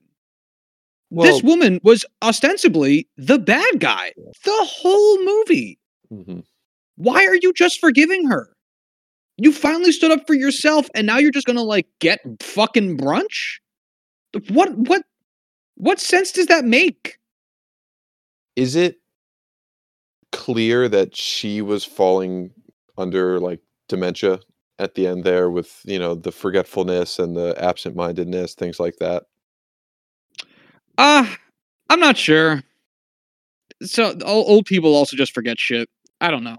well 1.09 1.31
this 1.31 1.41
woman 1.41 1.79
was 1.83 2.05
ostensibly 2.21 3.07
the 3.17 3.39
bad 3.39 3.79
guy 3.79 4.11
the 4.43 4.65
whole 4.69 5.23
movie. 5.23 5.79
mhm. 6.13 6.43
Why 6.97 7.25
are 7.25 7.35
you 7.41 7.53
just 7.53 7.79
forgiving 7.79 8.27
her? 8.27 8.49
You 9.37 9.53
finally 9.53 9.91
stood 9.93 10.11
up 10.11 10.27
for 10.27 10.33
yourself 10.33 10.87
and 10.95 11.07
now 11.07 11.17
you're 11.17 11.31
just 11.31 11.45
gonna 11.47 11.63
like 11.63 11.87
get 11.99 12.19
fucking 12.41 12.97
brunch? 12.97 13.59
What 14.49 14.77
what 14.77 15.03
what 15.75 15.99
sense 15.99 16.31
does 16.31 16.47
that 16.47 16.65
make? 16.65 17.17
is 18.55 18.75
it 18.75 18.99
clear 20.31 20.89
that 20.89 21.15
she 21.15 21.61
was 21.61 21.85
falling 21.85 22.51
under 22.97 23.39
like 23.39 23.61
dementia 23.87 24.39
at 24.79 24.95
the 24.95 25.05
end 25.07 25.23
there 25.23 25.49
with 25.51 25.79
you 25.85 25.99
know 25.99 26.15
the 26.15 26.31
forgetfulness 26.31 27.19
and 27.19 27.35
the 27.37 27.55
absent-mindedness 27.63 28.55
things 28.55 28.79
like 28.79 28.95
that 28.97 29.23
Uh 30.97 31.27
I'm 31.89 31.99
not 32.01 32.17
sure. 32.17 32.61
So 33.83 34.17
old 34.25 34.65
people 34.65 34.93
also 34.95 35.15
just 35.15 35.33
forget 35.33 35.59
shit. 35.59 35.87
I 36.19 36.31
don't 36.31 36.43
know. 36.43 36.57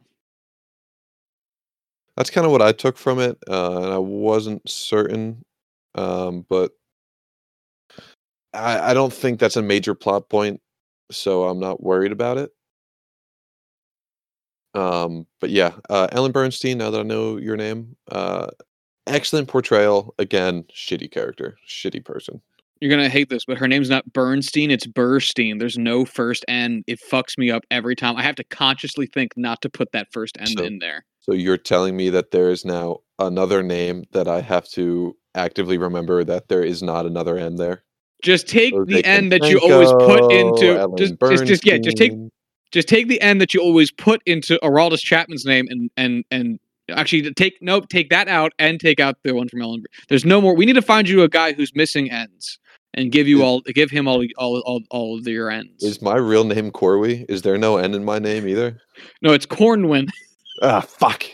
that's 2.16 2.31
kind 2.31 2.44
of 2.46 2.52
what 2.52 2.62
i 2.62 2.72
took 2.72 2.96
from 2.96 3.18
it 3.18 3.37
uh, 3.50 3.76
and 3.83 3.92
i 3.92 3.98
wasn't 3.98 4.66
certain 4.68 5.44
um, 5.94 6.46
but 6.48 6.72
I, 8.58 8.90
I 8.90 8.94
don't 8.94 9.12
think 9.12 9.38
that's 9.38 9.56
a 9.56 9.62
major 9.62 9.94
plot 9.94 10.28
point 10.28 10.60
so 11.10 11.44
i'm 11.44 11.60
not 11.60 11.82
worried 11.82 12.12
about 12.12 12.38
it 12.38 12.50
um, 14.74 15.26
but 15.40 15.50
yeah 15.50 15.72
uh, 15.88 16.08
ellen 16.12 16.32
bernstein 16.32 16.78
now 16.78 16.90
that 16.90 17.00
i 17.00 17.04
know 17.04 17.36
your 17.36 17.56
name 17.56 17.96
uh, 18.10 18.48
excellent 19.06 19.48
portrayal 19.48 20.14
again 20.18 20.64
shitty 20.74 21.10
character 21.10 21.56
shitty 21.66 22.04
person 22.04 22.40
You're 22.80 22.90
gonna 22.90 23.08
hate 23.08 23.28
this, 23.28 23.44
but 23.44 23.58
her 23.58 23.66
name's 23.66 23.90
not 23.90 24.12
Bernstein, 24.12 24.70
it's 24.70 24.86
Burstyn. 24.86 25.58
There's 25.58 25.78
no 25.78 26.04
first 26.04 26.44
N. 26.46 26.84
It 26.86 27.00
fucks 27.10 27.36
me 27.36 27.50
up 27.50 27.64
every 27.72 27.96
time. 27.96 28.16
I 28.16 28.22
have 28.22 28.36
to 28.36 28.44
consciously 28.44 29.06
think 29.06 29.32
not 29.36 29.60
to 29.62 29.68
put 29.68 29.90
that 29.92 30.06
first 30.12 30.36
N 30.38 30.46
So- 30.46 30.64
in 30.64 30.78
there. 30.78 31.04
So 31.20 31.32
you're 31.32 31.58
telling 31.58 31.96
me 31.96 32.08
that 32.10 32.30
there 32.30 32.50
is 32.50 32.64
now 32.64 32.98
another 33.18 33.62
name 33.64 34.04
that 34.12 34.28
I 34.28 34.40
have 34.42 34.68
to 34.70 35.16
actively 35.34 35.76
remember 35.76 36.22
that 36.24 36.48
there 36.48 36.62
is 36.62 36.82
not 36.82 37.04
another 37.04 37.36
N 37.36 37.56
there. 37.56 37.82
Just 38.22 38.48
take 38.48 38.74
Jose 38.74 38.92
the 38.92 39.04
N 39.04 39.28
that 39.28 39.44
you 39.44 39.61
always 39.61 39.92
put 39.92 40.33
into 40.33 40.88
just, 40.96 41.14
just 41.20 41.46
just 41.46 41.66
yeah, 41.66 41.78
just 41.78 41.96
take 41.96 42.12
just 42.72 42.88
take 42.88 43.09
the 43.09 43.20
end 43.20 43.40
that 43.40 43.54
you 43.54 43.61
always 43.61 43.90
put 43.90 44.22
into 44.26 44.59
Araldus 44.62 45.00
Chapman's 45.00 45.44
name 45.44 45.66
and 45.70 45.90
and 45.96 46.24
and 46.31 46.59
actually 46.90 47.33
take 47.35 47.59
nope, 47.61 47.88
take 47.88 48.11
that 48.11 48.28
out 48.28 48.52
and 48.59 48.81
take 48.81 49.00
out 49.00 49.16
the 49.22 49.35
one 49.35 49.48
from 49.48 49.62
Ellen. 49.62 49.85
There's 50.09 50.24
no 50.24 50.40
more. 50.40 50.54
We 50.54 50.66
need 50.66 50.74
to 50.74 50.83
find 50.83 51.09
you 51.09 51.22
a 51.22 51.28
guy 51.28 51.52
who's 51.52 51.74
missing 51.74 52.11
ends 52.11 52.59
and 52.94 53.12
give 53.12 53.28
you 53.28 53.42
all 53.42 53.61
give 53.61 53.90
him 53.90 54.09
all 54.09 54.24
all 54.37 54.61
all, 54.61 54.81
all 54.90 55.18
of 55.18 55.26
your 55.26 55.50
ends. 55.50 55.83
Is 55.83 56.02
my 56.02 56.16
real 56.16 56.44
name 56.44 56.70
Corey? 56.70 57.24
Is 57.28 57.42
there 57.42 57.59
no 57.59 57.76
end 57.76 57.94
in 57.94 58.04
my 58.04 58.18
name 58.18 58.48
either? 58.48 58.81
no, 59.22 59.33
it's 59.33 59.46
Cornwin. 59.46 60.09
Ah, 60.62 60.81
fuck. 60.81 61.24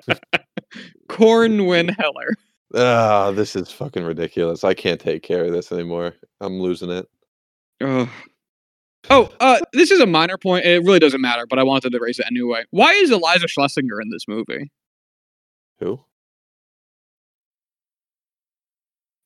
Cornwin 1.08 1.88
Heller. 1.88 2.34
Ah, 2.74 3.30
this 3.30 3.56
is 3.56 3.70
fucking 3.70 4.04
ridiculous. 4.04 4.62
I 4.64 4.74
can't 4.74 5.00
take 5.00 5.22
care 5.22 5.44
of 5.44 5.52
this 5.52 5.72
anymore. 5.72 6.14
I'm 6.40 6.60
losing 6.60 6.90
it. 6.90 7.08
Ugh. 7.80 8.08
Oh, 9.10 9.30
uh, 9.40 9.60
this 9.72 9.90
is 9.90 10.00
a 10.00 10.06
minor 10.06 10.36
point. 10.36 10.66
It 10.66 10.84
really 10.84 10.98
doesn't 10.98 11.20
matter, 11.20 11.46
but 11.46 11.58
I 11.58 11.62
wanted 11.62 11.92
to 11.92 11.98
raise 12.00 12.18
it 12.18 12.26
anyway. 12.26 12.64
Why 12.70 12.92
is 12.92 13.10
Eliza 13.10 13.48
Schlesinger 13.48 14.00
in 14.00 14.10
this 14.10 14.28
movie? 14.28 14.70
Who? 15.78 16.00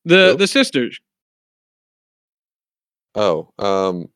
The 0.05 0.31
Who? 0.31 0.37
the 0.37 0.47
sisters. 0.47 0.99
Oh, 3.15 3.49
um, 3.59 4.09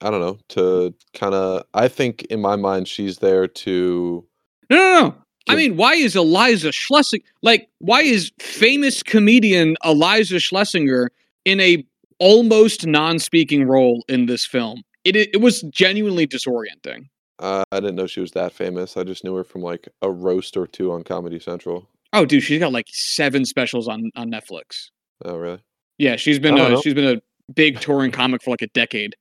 I 0.00 0.10
don't 0.10 0.20
know. 0.20 0.38
To 0.50 0.94
kind 1.14 1.34
of, 1.34 1.64
I 1.74 1.88
think 1.88 2.22
in 2.24 2.40
my 2.40 2.56
mind, 2.56 2.88
she's 2.88 3.18
there 3.18 3.46
to. 3.46 4.26
No, 4.70 4.76
no, 4.76 5.00
no. 5.00 5.14
I 5.48 5.56
mean, 5.56 5.76
why 5.76 5.94
is 5.94 6.14
Eliza 6.16 6.72
Schlesinger 6.72 7.24
like? 7.42 7.68
Why 7.78 8.02
is 8.02 8.32
famous 8.38 9.02
comedian 9.02 9.76
Eliza 9.84 10.38
Schlesinger 10.38 11.10
in 11.44 11.60
a 11.60 11.84
almost 12.18 12.86
non-speaking 12.86 13.66
role 13.66 14.04
in 14.08 14.26
this 14.26 14.46
film? 14.46 14.82
It 15.04 15.16
it, 15.16 15.40
was 15.40 15.62
genuinely 15.62 16.26
disorienting. 16.26 17.08
Uh, 17.38 17.64
I 17.72 17.80
didn't 17.80 17.96
know 17.96 18.06
she 18.06 18.20
was 18.20 18.32
that 18.32 18.52
famous. 18.52 18.96
I 18.96 19.02
just 19.02 19.24
knew 19.24 19.34
her 19.34 19.44
from 19.44 19.62
like 19.62 19.88
a 20.00 20.10
roast 20.10 20.56
or 20.56 20.66
two 20.66 20.92
on 20.92 21.02
Comedy 21.02 21.40
Central. 21.40 21.88
Oh, 22.12 22.24
dude, 22.24 22.42
she's 22.42 22.60
got 22.60 22.72
like 22.72 22.86
seven 22.90 23.44
specials 23.44 23.88
on 23.88 24.10
on 24.14 24.30
Netflix. 24.30 24.90
Oh, 25.24 25.36
really? 25.36 25.60
Yeah, 25.98 26.16
she's 26.16 26.38
been 26.38 26.54
a, 26.54 26.68
know. 26.70 26.80
she's 26.80 26.94
been 26.94 27.16
a 27.16 27.22
big 27.52 27.80
touring 27.80 28.10
comic 28.10 28.42
for 28.42 28.50
like 28.50 28.62
a 28.62 28.68
decade. 28.68 29.16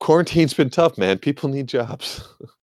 Quarantine's 0.00 0.54
been 0.54 0.70
tough, 0.70 0.96
man. 0.96 1.18
People 1.18 1.48
need 1.48 1.66
jobs. 1.66 2.26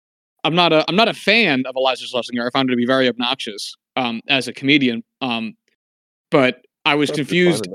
I'm 0.45 0.55
not 0.55 0.73
a 0.73 0.85
I'm 0.89 0.97
not 0.97 1.09
a 1.09 1.15
fan 1.15 1.65
of 1.67 1.75
Eliza 1.77 2.07
Schlesinger. 2.07 2.47
I 2.47 2.51
found 2.51 2.69
her 2.69 2.75
to 2.75 2.77
be 2.77 2.87
very 2.87 3.09
obnoxious 3.09 3.75
um, 3.97 4.21
as 4.29 4.47
a 4.49 4.53
comedian. 4.53 5.03
Um, 5.21 5.55
but 6.31 6.63
I 6.85 6.95
was 6.95 7.09
That's 7.09 7.19
confused. 7.19 7.67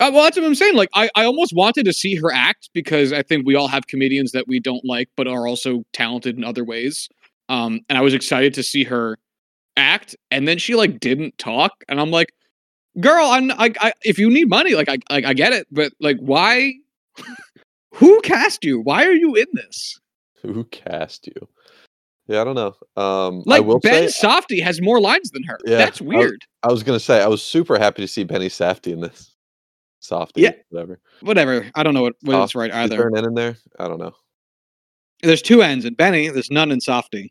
Uh, 0.00 0.10
well, 0.12 0.24
that's 0.24 0.36
what 0.36 0.46
I'm 0.46 0.54
saying. 0.54 0.76
Like, 0.76 0.88
I, 0.94 1.10
I 1.14 1.24
almost 1.24 1.52
wanted 1.54 1.84
to 1.84 1.92
see 1.92 2.14
her 2.16 2.32
act 2.32 2.70
because 2.72 3.12
I 3.12 3.22
think 3.22 3.46
we 3.46 3.54
all 3.54 3.68
have 3.68 3.86
comedians 3.86 4.32
that 4.32 4.48
we 4.48 4.58
don't 4.58 4.82
like, 4.82 5.10
but 5.14 5.28
are 5.28 5.46
also 5.46 5.84
talented 5.92 6.38
in 6.38 6.44
other 6.44 6.64
ways. 6.64 7.06
Um, 7.50 7.80
and 7.88 7.98
I 7.98 8.00
was 8.00 8.14
excited 8.14 8.54
to 8.54 8.62
see 8.62 8.82
her 8.84 9.18
act, 9.76 10.16
and 10.30 10.48
then 10.48 10.56
she 10.56 10.74
like 10.74 11.00
didn't 11.00 11.36
talk, 11.36 11.72
and 11.88 12.00
I'm 12.00 12.10
like, 12.10 12.32
girl, 13.00 13.26
I'm 13.26 13.50
I, 13.52 13.72
I 13.80 13.92
if 14.02 14.18
you 14.18 14.30
need 14.30 14.48
money, 14.48 14.74
like 14.74 14.88
I 14.88 14.98
like 15.10 15.24
I 15.24 15.34
get 15.34 15.52
it, 15.52 15.66
but 15.70 15.92
like 16.00 16.16
why? 16.18 16.74
Who 17.94 18.20
cast 18.20 18.64
you? 18.64 18.80
Why 18.80 19.04
are 19.04 19.12
you 19.12 19.34
in 19.34 19.46
this? 19.52 19.98
Who 20.42 20.64
cast 20.64 21.26
you? 21.26 21.48
Yeah, 22.26 22.40
I 22.42 22.44
don't 22.44 22.54
know. 22.54 22.74
Um, 23.02 23.40
I 23.48 23.58
Like 23.58 23.64
will 23.64 23.80
Ben 23.80 24.08
say, 24.08 24.26
Safdie 24.26 24.62
has 24.62 24.80
more 24.80 25.00
lines 25.00 25.30
than 25.30 25.42
her. 25.44 25.58
Yeah, 25.66 25.78
That's 25.78 26.00
I 26.00 26.04
was- 26.04 26.14
weird. 26.16 26.44
I 26.62 26.70
was 26.70 26.82
gonna 26.82 27.00
say 27.00 27.20
I 27.22 27.26
was 27.26 27.42
super 27.42 27.78
happy 27.78 28.02
to 28.02 28.08
see 28.08 28.24
Benny 28.24 28.48
Safdie 28.48 28.92
in 28.92 29.00
this. 29.00 29.34
Safdie, 30.02 30.30
Yeah. 30.36 30.52
whatever. 30.70 31.00
Whatever. 31.22 31.70
I 31.74 31.82
don't 31.82 31.92
know 31.94 32.02
what, 32.02 32.14
what 32.22 32.42
it's 32.42 32.54
right 32.54 32.70
Is 32.70 32.90
there 32.90 33.00
either. 33.00 33.08
an 33.08 33.16
N 33.18 33.24
in 33.26 33.34
there? 33.34 33.56
I 33.78 33.88
don't 33.88 33.98
know. 33.98 34.12
There's 35.22 35.42
two 35.42 35.60
ends 35.62 35.84
in 35.84 35.94
Benny. 35.94 36.28
There's 36.28 36.50
none 36.50 36.70
in 36.70 36.78
Safdie. 36.78 37.28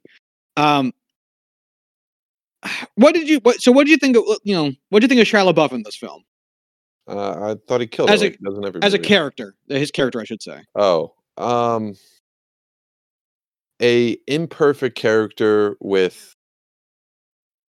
Um, 0.58 0.92
what 2.96 3.14
did 3.16 3.28
you? 3.30 3.40
What, 3.40 3.62
so 3.62 3.72
what 3.72 3.86
did 3.86 3.92
you 3.92 3.98
think? 3.98 4.18
Of, 4.18 4.24
you 4.44 4.54
know, 4.54 4.72
what 4.90 5.00
did 5.00 5.10
you 5.10 5.16
think 5.18 5.28
of 5.28 5.32
Shia 5.34 5.52
LaBeouf 5.52 5.72
in 5.72 5.82
this 5.84 5.96
film 5.96 6.24
Uh, 7.08 7.54
I 7.54 7.56
thought 7.68 7.82
he 7.82 7.88
killed 7.88 8.10
As 8.10 8.22
it. 8.22 8.26
a- 8.26 8.30
like 8.30 8.38
he 8.40 8.46
does 8.46 8.58
in 8.58 8.66
every 8.66 8.82
as 8.84 8.94
a 8.94 9.00
character? 9.00 9.56
His 9.68 9.92
character, 9.92 10.20
I 10.20 10.26
should 10.26 10.42
say. 10.44 10.62
Oh, 10.76 11.14
um, 11.38 11.96
a 13.82 14.18
imperfect 14.28 14.96
character 14.98 15.76
with 15.80 16.36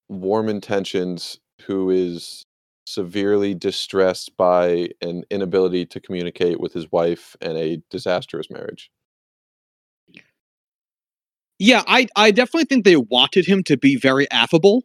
warm 0.09 0.49
intentions 0.49 1.39
who 1.65 1.89
is 1.89 2.45
severely 2.85 3.53
distressed 3.53 4.35
by 4.37 4.89
an 5.01 5.23
inability 5.29 5.85
to 5.85 5.99
communicate 5.99 6.59
with 6.59 6.73
his 6.73 6.91
wife 6.91 7.35
and 7.41 7.57
a 7.57 7.81
disastrous 7.91 8.49
marriage. 8.49 8.89
Yeah, 11.59 11.83
I 11.87 12.07
I 12.15 12.31
definitely 12.31 12.65
think 12.65 12.85
they 12.85 12.95
wanted 12.95 13.45
him 13.45 13.63
to 13.63 13.77
be 13.77 13.97
very 13.97 14.29
affable, 14.31 14.83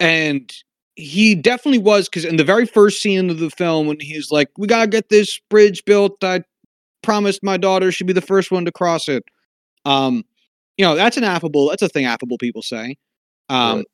and 0.00 0.52
he 0.96 1.34
definitely 1.34 1.78
was. 1.78 2.08
Because 2.08 2.24
in 2.24 2.36
the 2.36 2.44
very 2.44 2.66
first 2.66 3.02
scene 3.02 3.30
of 3.30 3.38
the 3.38 3.50
film, 3.50 3.86
when 3.86 4.00
he's 4.00 4.30
like, 4.30 4.48
"We 4.56 4.66
gotta 4.66 4.88
get 4.88 5.08
this 5.08 5.38
bridge 5.50 5.84
built," 5.84 6.22
I 6.22 6.42
promised 7.02 7.42
my 7.44 7.56
daughter 7.58 7.92
she'd 7.92 8.06
be 8.08 8.12
the 8.14 8.20
first 8.22 8.50
one 8.52 8.64
to 8.66 8.72
cross 8.72 9.08
it. 9.08 9.24
Um, 9.88 10.24
you 10.76 10.84
know, 10.84 10.94
that's 10.94 11.16
an 11.16 11.24
affable. 11.24 11.70
That's 11.70 11.82
a 11.82 11.88
thing 11.88 12.04
affable 12.04 12.38
people 12.38 12.62
say. 12.62 12.96
Um, 13.48 13.84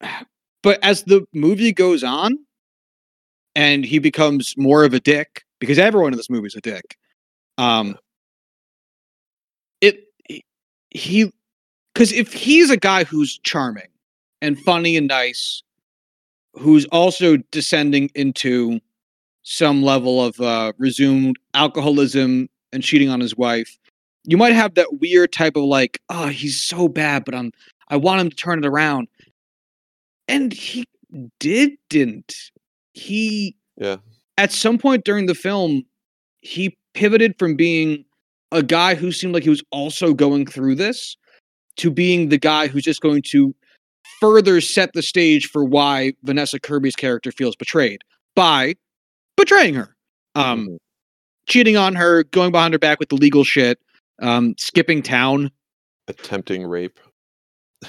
but 0.62 0.82
as 0.82 1.02
the 1.02 1.26
movie 1.34 1.72
goes 1.72 2.04
on, 2.04 2.38
and 3.56 3.84
he 3.84 3.98
becomes 3.98 4.54
more 4.56 4.84
of 4.84 4.94
a 4.94 5.00
dick 5.00 5.42
because 5.58 5.78
everyone 5.78 6.12
in 6.12 6.16
this 6.16 6.30
movie 6.30 6.46
is 6.46 6.54
a 6.54 6.60
dick. 6.60 6.96
Um, 7.58 7.96
it 9.80 10.04
he 10.90 11.32
because 11.92 12.12
if 12.12 12.32
he's 12.32 12.70
a 12.70 12.76
guy 12.76 13.02
who's 13.02 13.38
charming 13.38 13.88
and 14.40 14.56
funny 14.60 14.96
and 14.96 15.08
nice, 15.08 15.64
who's 16.54 16.84
also 16.86 17.38
descending 17.50 18.08
into 18.14 18.78
some 19.42 19.82
level 19.82 20.24
of 20.24 20.40
uh, 20.40 20.72
resumed 20.78 21.36
alcoholism 21.54 22.48
and 22.72 22.82
cheating 22.82 23.08
on 23.08 23.20
his 23.20 23.36
wife, 23.36 23.78
you 24.24 24.36
might 24.36 24.52
have 24.52 24.74
that 24.74 25.00
weird 25.00 25.32
type 25.32 25.56
of 25.56 25.64
like, 25.64 26.00
oh, 26.10 26.26
he's 26.28 26.60
so 26.62 26.88
bad, 26.88 27.24
but 27.24 27.34
I'm 27.34 27.52
I 27.88 27.96
want 27.96 28.20
him 28.20 28.28
to 28.30 28.36
turn 28.36 28.58
it 28.62 28.66
around, 28.66 29.08
and 30.28 30.52
he 30.52 30.84
did 31.40 31.72
didn't 31.88 32.34
he 32.92 33.56
Yeah. 33.78 33.96
at 34.36 34.52
some 34.52 34.76
point 34.76 35.04
during 35.04 35.24
the 35.26 35.34
film 35.34 35.82
he 36.40 36.76
pivoted 36.92 37.34
from 37.38 37.54
being 37.56 38.04
a 38.52 38.62
guy 38.62 38.94
who 38.94 39.10
seemed 39.12 39.32
like 39.32 39.42
he 39.44 39.48
was 39.50 39.62
also 39.70 40.12
going 40.12 40.44
through 40.46 40.74
this 40.74 41.16
to 41.76 41.90
being 41.90 42.28
the 42.28 42.36
guy 42.38 42.66
who's 42.66 42.82
just 42.84 43.00
going 43.00 43.22
to 43.22 43.54
further 44.20 44.60
set 44.60 44.92
the 44.92 45.02
stage 45.02 45.46
for 45.46 45.64
why 45.64 46.12
Vanessa 46.24 46.58
Kirby's 46.60 46.96
character 46.96 47.30
feels 47.32 47.56
betrayed 47.56 48.02
by 48.34 48.74
betraying 49.36 49.74
her. 49.74 49.94
Um, 50.34 50.66
Mhm. 50.68 50.78
Cheating 51.48 51.76
on 51.76 51.94
her, 51.94 52.24
going 52.24 52.52
behind 52.52 52.74
her 52.74 52.78
back 52.78 53.00
with 53.00 53.08
the 53.08 53.16
legal 53.16 53.44
shit, 53.44 53.78
um, 54.20 54.54
skipping 54.58 55.02
town, 55.02 55.50
Attempting 56.06 56.64
rape. 56.66 56.98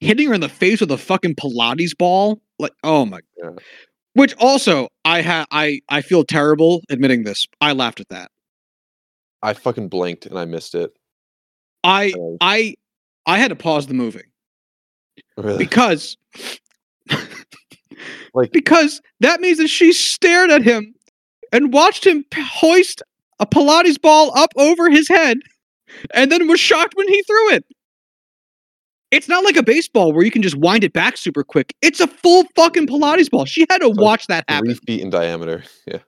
hitting 0.00 0.28
her 0.28 0.34
in 0.34 0.40
the 0.40 0.48
face 0.48 0.80
with 0.80 0.90
a 0.90 0.98
fucking 0.98 1.34
Pilates 1.34 1.96
ball. 1.96 2.40
Like, 2.58 2.72
oh 2.84 3.04
my. 3.04 3.20
Yeah. 3.42 3.50
Which 4.14 4.34
also, 4.38 4.88
I 5.04 5.22
ha- 5.22 5.46
I 5.50 5.80
I 5.88 6.00
feel 6.02 6.24
terrible 6.24 6.82
admitting 6.88 7.24
this. 7.24 7.46
I 7.60 7.72
laughed 7.72 7.98
at 8.00 8.08
that. 8.10 8.30
I 9.42 9.54
fucking 9.54 9.88
blinked 9.88 10.24
and 10.26 10.38
I 10.38 10.44
missed 10.44 10.74
it. 10.76 10.92
I 11.82 12.12
I 12.40 12.76
I 13.26 13.38
had 13.38 13.48
to 13.48 13.56
pause 13.56 13.88
the 13.88 13.94
movie 13.94 14.22
really? 15.36 15.58
because 15.58 16.16
Like- 18.32 18.52
because 18.52 19.02
that 19.20 19.40
means 19.40 19.58
that 19.58 19.68
she 19.68 19.92
stared 19.92 20.50
at 20.50 20.62
him 20.62 20.93
and 21.54 21.72
watched 21.72 22.04
him 22.06 22.24
hoist 22.36 23.02
a 23.40 23.46
Pilates 23.46 23.98
ball 24.00 24.36
up 24.36 24.50
over 24.56 24.90
his 24.90 25.08
head 25.08 25.38
and 26.12 26.30
then 26.30 26.46
was 26.48 26.60
shocked 26.60 26.94
when 26.96 27.08
he 27.08 27.22
threw 27.22 27.52
it. 27.52 27.64
It's 29.10 29.28
not 29.28 29.44
like 29.44 29.56
a 29.56 29.62
baseball 29.62 30.12
where 30.12 30.24
you 30.24 30.30
can 30.30 30.42
just 30.42 30.56
wind 30.56 30.82
it 30.82 30.92
back 30.92 31.16
super 31.16 31.44
quick. 31.44 31.74
It's 31.80 32.00
a 32.00 32.08
full 32.08 32.44
fucking 32.56 32.88
Pilates 32.88 33.30
ball. 33.30 33.44
She 33.44 33.64
had 33.70 33.78
to 33.78 33.88
watch 33.90 34.26
that 34.26 34.44
happen. 34.48 34.66
Three 34.74 34.80
feet 34.86 35.00
in 35.02 35.10
diameter. 35.10 35.62
Yeah. 35.86 35.98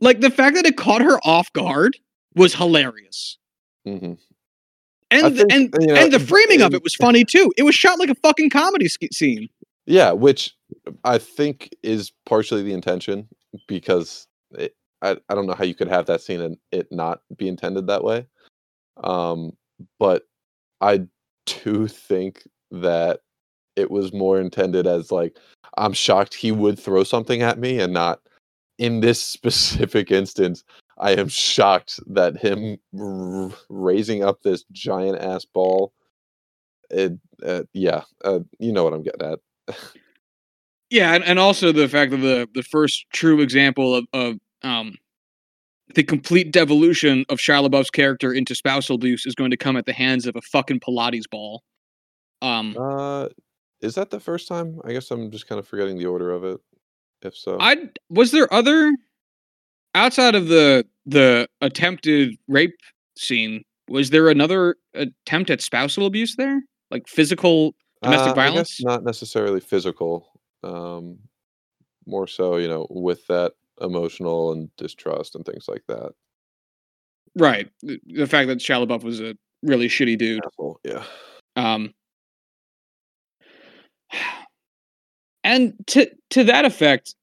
Like 0.00 0.20
the 0.20 0.30
fact 0.30 0.56
that 0.56 0.66
it 0.66 0.76
caught 0.76 1.00
her 1.02 1.18
off 1.24 1.52
guard 1.52 1.96
was 2.34 2.54
hilarious. 2.54 3.38
hmm 3.86 4.14
And 5.10 5.36
the, 5.36 5.46
think, 5.46 5.52
and 5.52 5.74
you 5.80 5.86
know, 5.86 5.94
and 5.94 6.12
the 6.12 6.20
in- 6.20 6.26
framing 6.26 6.60
of 6.62 6.74
it 6.74 6.82
was 6.82 6.94
funny 6.94 7.24
too. 7.24 7.50
It 7.56 7.62
was 7.62 7.74
shot 7.74 7.98
like 7.98 8.10
a 8.10 8.14
fucking 8.16 8.50
comedy 8.50 8.88
sk- 8.88 9.12
scene. 9.12 9.48
Yeah, 9.86 10.12
which 10.12 10.52
I 11.04 11.18
think 11.18 11.74
is 11.82 12.12
partially 12.26 12.62
the 12.62 12.72
intention 12.72 13.28
because 13.68 14.26
it, 14.52 14.74
I 15.02 15.16
I 15.28 15.34
don't 15.34 15.46
know 15.46 15.54
how 15.54 15.64
you 15.64 15.74
could 15.74 15.88
have 15.88 16.06
that 16.06 16.20
scene 16.20 16.40
and 16.40 16.56
it 16.72 16.90
not 16.90 17.20
be 17.36 17.48
intended 17.48 17.86
that 17.86 18.04
way. 18.04 18.26
Um, 19.02 19.52
but 19.98 20.24
I 20.80 21.06
do 21.46 21.86
think 21.86 22.46
that 22.70 23.20
it 23.76 23.90
was 23.90 24.12
more 24.12 24.40
intended 24.40 24.86
as 24.86 25.12
like 25.12 25.38
I'm 25.76 25.92
shocked 25.92 26.34
he 26.34 26.52
would 26.52 26.78
throw 26.78 27.04
something 27.04 27.42
at 27.42 27.58
me 27.58 27.78
and 27.78 27.92
not 27.92 28.20
in 28.78 29.00
this 29.00 29.22
specific 29.22 30.10
instance. 30.10 30.64
I 30.98 31.12
am 31.12 31.28
shocked 31.28 32.00
that 32.06 32.38
him 32.38 32.78
r- 32.98 33.50
raising 33.68 34.24
up 34.24 34.42
this 34.42 34.64
giant 34.72 35.18
ass 35.18 35.44
ball. 35.44 35.92
It, 36.90 37.12
uh, 37.44 37.64
yeah, 37.74 38.02
uh, 38.24 38.40
you 38.58 38.72
know 38.72 38.84
what 38.84 38.94
I'm 38.94 39.02
getting 39.02 39.32
at. 39.32 39.40
Yeah, 40.90 41.14
and, 41.14 41.24
and 41.24 41.38
also 41.38 41.72
the 41.72 41.88
fact 41.88 42.10
that 42.12 42.18
the 42.18 42.48
the 42.54 42.62
first 42.62 43.06
true 43.12 43.40
example 43.40 43.94
of, 43.94 44.06
of 44.12 44.36
um 44.62 44.96
the 45.94 46.02
complete 46.02 46.52
devolution 46.52 47.24
of 47.28 47.38
Shia 47.38 47.68
LaBeouf's 47.68 47.90
character 47.90 48.32
into 48.32 48.54
spousal 48.54 48.96
abuse 48.96 49.24
is 49.24 49.34
going 49.34 49.50
to 49.52 49.56
come 49.56 49.76
at 49.76 49.86
the 49.86 49.92
hands 49.92 50.26
of 50.26 50.34
a 50.36 50.42
fucking 50.42 50.80
Pilates 50.80 51.30
ball. 51.30 51.62
Um, 52.42 52.76
Uh, 52.76 53.28
is 53.80 53.94
that 53.94 54.10
the 54.10 54.18
first 54.20 54.48
time? 54.48 54.80
I 54.84 54.92
guess 54.92 55.10
I'm 55.10 55.30
just 55.30 55.46
kind 55.46 55.58
of 55.58 55.66
forgetting 55.68 55.96
the 55.98 56.06
order 56.06 56.30
of 56.32 56.44
it. 56.44 56.60
If 57.22 57.36
so, 57.36 57.56
I 57.60 57.76
was 58.10 58.30
there 58.32 58.52
other 58.52 58.92
outside 59.94 60.34
of 60.34 60.48
the 60.48 60.86
the 61.06 61.48
attempted 61.60 62.36
rape 62.48 62.74
scene. 63.16 63.62
Was 63.88 64.10
there 64.10 64.28
another 64.28 64.76
attempt 64.94 65.50
at 65.50 65.60
spousal 65.60 66.06
abuse 66.06 66.34
there, 66.36 66.60
like 66.90 67.08
physical 67.08 67.74
domestic 68.02 68.28
Uh, 68.28 68.32
I 68.32 68.34
violence? 68.34 68.76
guess 68.78 68.84
not 68.84 69.04
necessarily 69.04 69.60
physical. 69.60 70.26
Um, 70.62 71.18
more 72.06 72.26
so, 72.26 72.56
you 72.56 72.68
know, 72.68 72.86
with 72.90 73.26
that 73.26 73.52
emotional 73.80 74.52
and 74.52 74.74
distrust 74.76 75.34
and 75.34 75.44
things 75.44 75.66
like 75.68 75.82
that. 75.88 76.12
Right. 77.36 77.68
The, 77.82 78.00
the 78.06 78.26
fact 78.26 78.48
that 78.48 78.58
Shia 78.58 78.86
LaBeouf 78.86 79.02
was 79.02 79.20
a 79.20 79.36
really 79.62 79.88
shitty 79.88 80.16
dude. 80.16 80.44
Asshole, 80.46 80.80
yeah. 80.84 81.04
Um, 81.56 81.92
and 85.44 85.74
to 85.88 86.10
to 86.30 86.44
that 86.44 86.64
effect, 86.64 87.14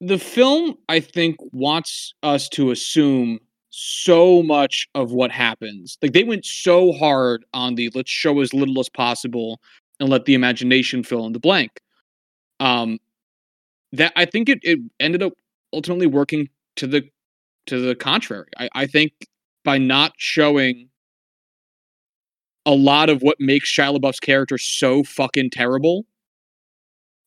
the 0.00 0.18
film 0.18 0.76
I 0.88 1.00
think 1.00 1.36
wants 1.52 2.14
us 2.22 2.48
to 2.50 2.70
assume 2.70 3.38
so 3.70 4.42
much 4.42 4.88
of 4.94 5.12
what 5.12 5.30
happens. 5.30 5.98
Like 6.02 6.12
they 6.12 6.24
went 6.24 6.44
so 6.44 6.92
hard 6.92 7.44
on 7.54 7.74
the 7.74 7.90
let's 7.94 8.10
show 8.10 8.40
as 8.40 8.54
little 8.54 8.80
as 8.80 8.88
possible 8.88 9.60
and 10.00 10.08
let 10.08 10.24
the 10.24 10.34
imagination 10.34 11.02
fill 11.02 11.26
in 11.26 11.32
the 11.32 11.40
blank. 11.40 11.80
Um, 12.60 12.98
that 13.92 14.12
I 14.16 14.24
think 14.24 14.48
it, 14.48 14.58
it 14.62 14.78
ended 15.00 15.22
up 15.22 15.32
ultimately 15.72 16.06
working 16.06 16.48
to 16.76 16.86
the 16.86 17.08
to 17.66 17.80
the 17.80 17.94
contrary. 17.94 18.48
I, 18.58 18.68
I 18.74 18.86
think 18.86 19.12
by 19.64 19.78
not 19.78 20.12
showing 20.16 20.88
a 22.66 22.72
lot 22.74 23.08
of 23.08 23.22
what 23.22 23.36
makes 23.40 23.70
Shia 23.72 23.96
LaBeouf's 23.98 24.20
character 24.20 24.58
so 24.58 25.02
fucking 25.02 25.50
terrible, 25.50 26.04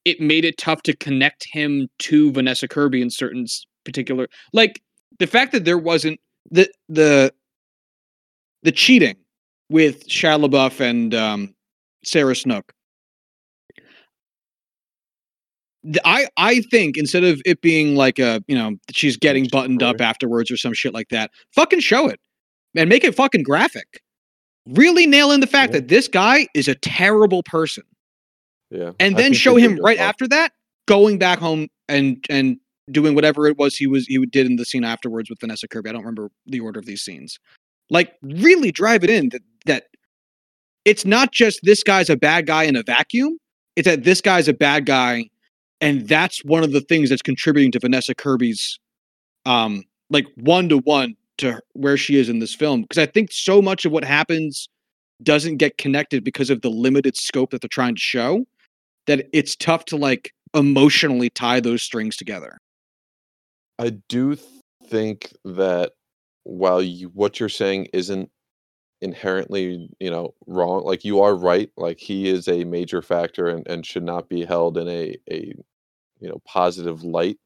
it 0.05 0.19
made 0.19 0.45
it 0.45 0.57
tough 0.57 0.81
to 0.83 0.95
connect 0.95 1.47
him 1.51 1.87
to 1.99 2.31
Vanessa 2.31 2.67
Kirby 2.67 3.01
in 3.01 3.09
certain 3.09 3.45
particular 3.83 4.27
like 4.53 4.81
the 5.19 5.27
fact 5.27 5.51
that 5.51 5.65
there 5.65 5.77
wasn't 5.77 6.19
the 6.49 6.69
the 6.89 7.33
the 8.63 8.71
cheating 8.71 9.15
with 9.69 10.07
Shia 10.07 10.43
LaBeouf 10.43 10.79
and 10.79 11.13
um, 11.15 11.55
Sarah 12.03 12.35
Snook. 12.35 12.73
The- 13.75 13.83
I 16.05 16.27
I 16.37 16.61
think 16.61 16.97
instead 16.97 17.23
of 17.23 17.41
it 17.45 17.61
being 17.61 17.95
like 17.95 18.19
a 18.19 18.43
you 18.47 18.55
know 18.55 18.75
she's 18.91 19.17
getting 19.17 19.47
buttoned 19.47 19.81
up 19.81 19.99
afterwards 20.01 20.51
or 20.51 20.57
some 20.57 20.73
shit 20.73 20.93
like 20.93 21.09
that, 21.09 21.31
fucking 21.55 21.79
show 21.79 22.07
it 22.07 22.19
and 22.75 22.87
make 22.89 23.03
it 23.03 23.15
fucking 23.15 23.43
graphic. 23.43 24.01
Really 24.67 25.07
nail 25.07 25.31
in 25.31 25.39
the 25.39 25.47
fact 25.47 25.73
Yeah. 25.73 25.79
that 25.79 25.87
this 25.87 26.07
guy 26.07 26.47
is 26.53 26.67
a 26.67 26.75
terrible 26.75 27.41
person 27.43 27.83
Yeah. 28.69 28.91
and 28.99 29.17
then 29.17 29.33
show 29.33 29.55
him 29.55 29.77
right 29.81 29.97
after 29.97 30.27
that 30.27 30.53
going 30.87 31.17
back 31.17 31.39
home 31.39 31.67
and 31.89 32.23
and 32.29 32.57
doing 32.91 33.15
whatever 33.15 33.47
it 33.47 33.57
was 33.57 33.75
he 33.75 33.87
was 33.87 34.05
he 34.05 34.23
did 34.27 34.45
in 34.45 34.57
the 34.57 34.65
scene 34.65 34.83
afterwards 34.83 35.29
with 35.29 35.39
Vanessa 35.39 35.67
Kirby. 35.67 35.89
I 35.89 35.93
don't 35.93 36.01
remember 36.01 36.29
the 36.45 36.59
order 36.59 36.79
of 36.79 36.85
these 36.85 37.01
scenes. 37.01 37.39
Like 37.89 38.13
really 38.21 38.71
drive 38.71 39.03
it 39.03 39.09
in 39.09 39.29
that 39.29 39.41
that 39.65 39.83
it's 40.85 41.05
not 41.05 41.31
just 41.31 41.59
this 41.63 41.81
guy's 41.83 42.09
a 42.09 42.15
bad 42.17 42.45
guy 42.45 42.63
in 42.63 42.75
a 42.75 42.83
vacuum. 42.83 43.37
It's 43.75 43.85
that 43.87 44.03
this 44.03 44.21
guy's 44.21 44.47
a 44.47 44.53
bad 44.53 44.85
guy, 44.85 45.29
and 45.81 46.07
that's 46.07 46.45
one 46.45 46.63
of 46.63 46.71
the 46.71 46.81
things 46.81 47.09
that's 47.09 47.21
contributing 47.21 47.71
to 47.71 47.79
Vanessa 47.79 48.15
Kirby's 48.15 48.79
um 49.45 49.83
like 50.09 50.27
one 50.35 50.69
to 50.69 50.77
one 50.79 51.15
to 51.39 51.59
where 51.73 51.97
she 51.97 52.17
is 52.17 52.29
in 52.29 52.39
this 52.39 52.53
film. 52.53 52.83
Because 52.83 52.99
I 52.99 53.07
think 53.07 53.31
so 53.31 53.61
much 53.61 53.85
of 53.85 53.91
what 53.91 54.03
happens 54.03 54.69
doesn't 55.23 55.57
get 55.57 55.77
connected 55.77 56.23
because 56.23 56.49
of 56.49 56.61
the 56.61 56.69
limited 56.69 57.17
scope 57.17 57.51
that 57.51 57.61
they're 57.61 57.67
trying 57.69 57.95
to 57.95 58.01
show 58.01 58.45
that 59.07 59.27
it's 59.33 59.55
tough 59.55 59.85
to 59.85 59.97
like 59.97 60.31
emotionally 60.53 61.29
tie 61.29 61.59
those 61.59 61.81
strings 61.81 62.15
together. 62.15 62.57
I 63.79 63.91
do 64.09 64.37
think 64.87 65.33
that 65.43 65.93
while 66.43 66.81
you, 66.81 67.07
what 67.09 67.39
you're 67.39 67.49
saying 67.49 67.87
isn't 67.93 68.29
inherently, 69.01 69.89
you 69.99 70.11
know, 70.11 70.33
wrong, 70.45 70.83
like 70.83 71.03
you 71.03 71.21
are 71.21 71.35
right, 71.35 71.69
like 71.77 71.99
he 71.99 72.29
is 72.29 72.47
a 72.47 72.63
major 72.63 73.01
factor 73.01 73.47
and, 73.47 73.67
and 73.67 73.85
should 73.85 74.03
not 74.03 74.29
be 74.29 74.45
held 74.45 74.77
in 74.77 74.87
a, 74.87 75.15
a, 75.31 75.53
you 76.21 76.29
know, 76.29 76.41
positive 76.45 77.03
light 77.03 77.37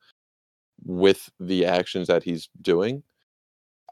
with 0.83 1.29
the 1.39 1.65
actions 1.65 2.07
that 2.07 2.23
he's 2.23 2.49
doing. 2.61 3.01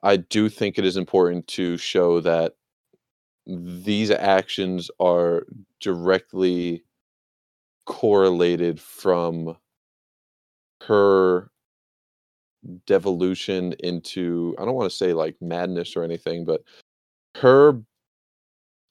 I 0.04 0.18
do 0.18 0.50
think 0.50 0.78
it 0.78 0.86
is 0.86 0.98
important 0.98 1.48
to 1.48 1.78
show 1.78 2.20
that 2.20 2.54
these 3.48 4.12
actions 4.12 4.92
are 5.00 5.46
directly 5.80 6.84
correlated 7.86 8.80
from 8.80 9.56
her 10.82 11.50
devolution 12.86 13.74
into 13.80 14.56
I 14.58 14.66
don't 14.66 14.76
want 14.76 14.90
to 14.90 14.96
say 14.96 15.14
like 15.14 15.36
madness 15.42 15.96
or 15.96 16.04
anything, 16.04 16.46
but 16.46 16.62
her 17.36 17.82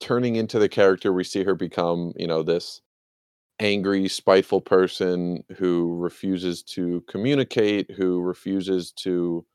turning 0.00 0.37
into 0.37 0.59
the 0.59 0.68
character 0.68 1.12
we 1.12 1.24
see 1.24 1.44
her 1.44 1.55
become, 1.55 2.12
you 2.16 2.26
know, 2.26 2.42
this 2.42 2.83
angry, 3.62 4.09
spiteful 4.09 4.61
person 4.61 5.44
who 5.57 5.96
refuses 5.98 6.62
to 6.64 7.03
communicate, 7.09 7.90
who 7.92 8.20
refuses 8.20 8.92
to, 8.92 9.46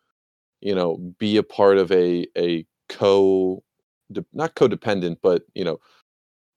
you 0.61 0.75
know, 0.75 0.97
be 1.19 1.37
a 1.37 1.43
part 1.43 1.77
of 1.77 1.91
a 1.91 2.27
a 2.37 2.65
co 2.89 3.63
not 4.33 4.55
codependent, 4.55 5.17
but 5.23 5.43
you 5.55 5.65
know, 5.65 5.79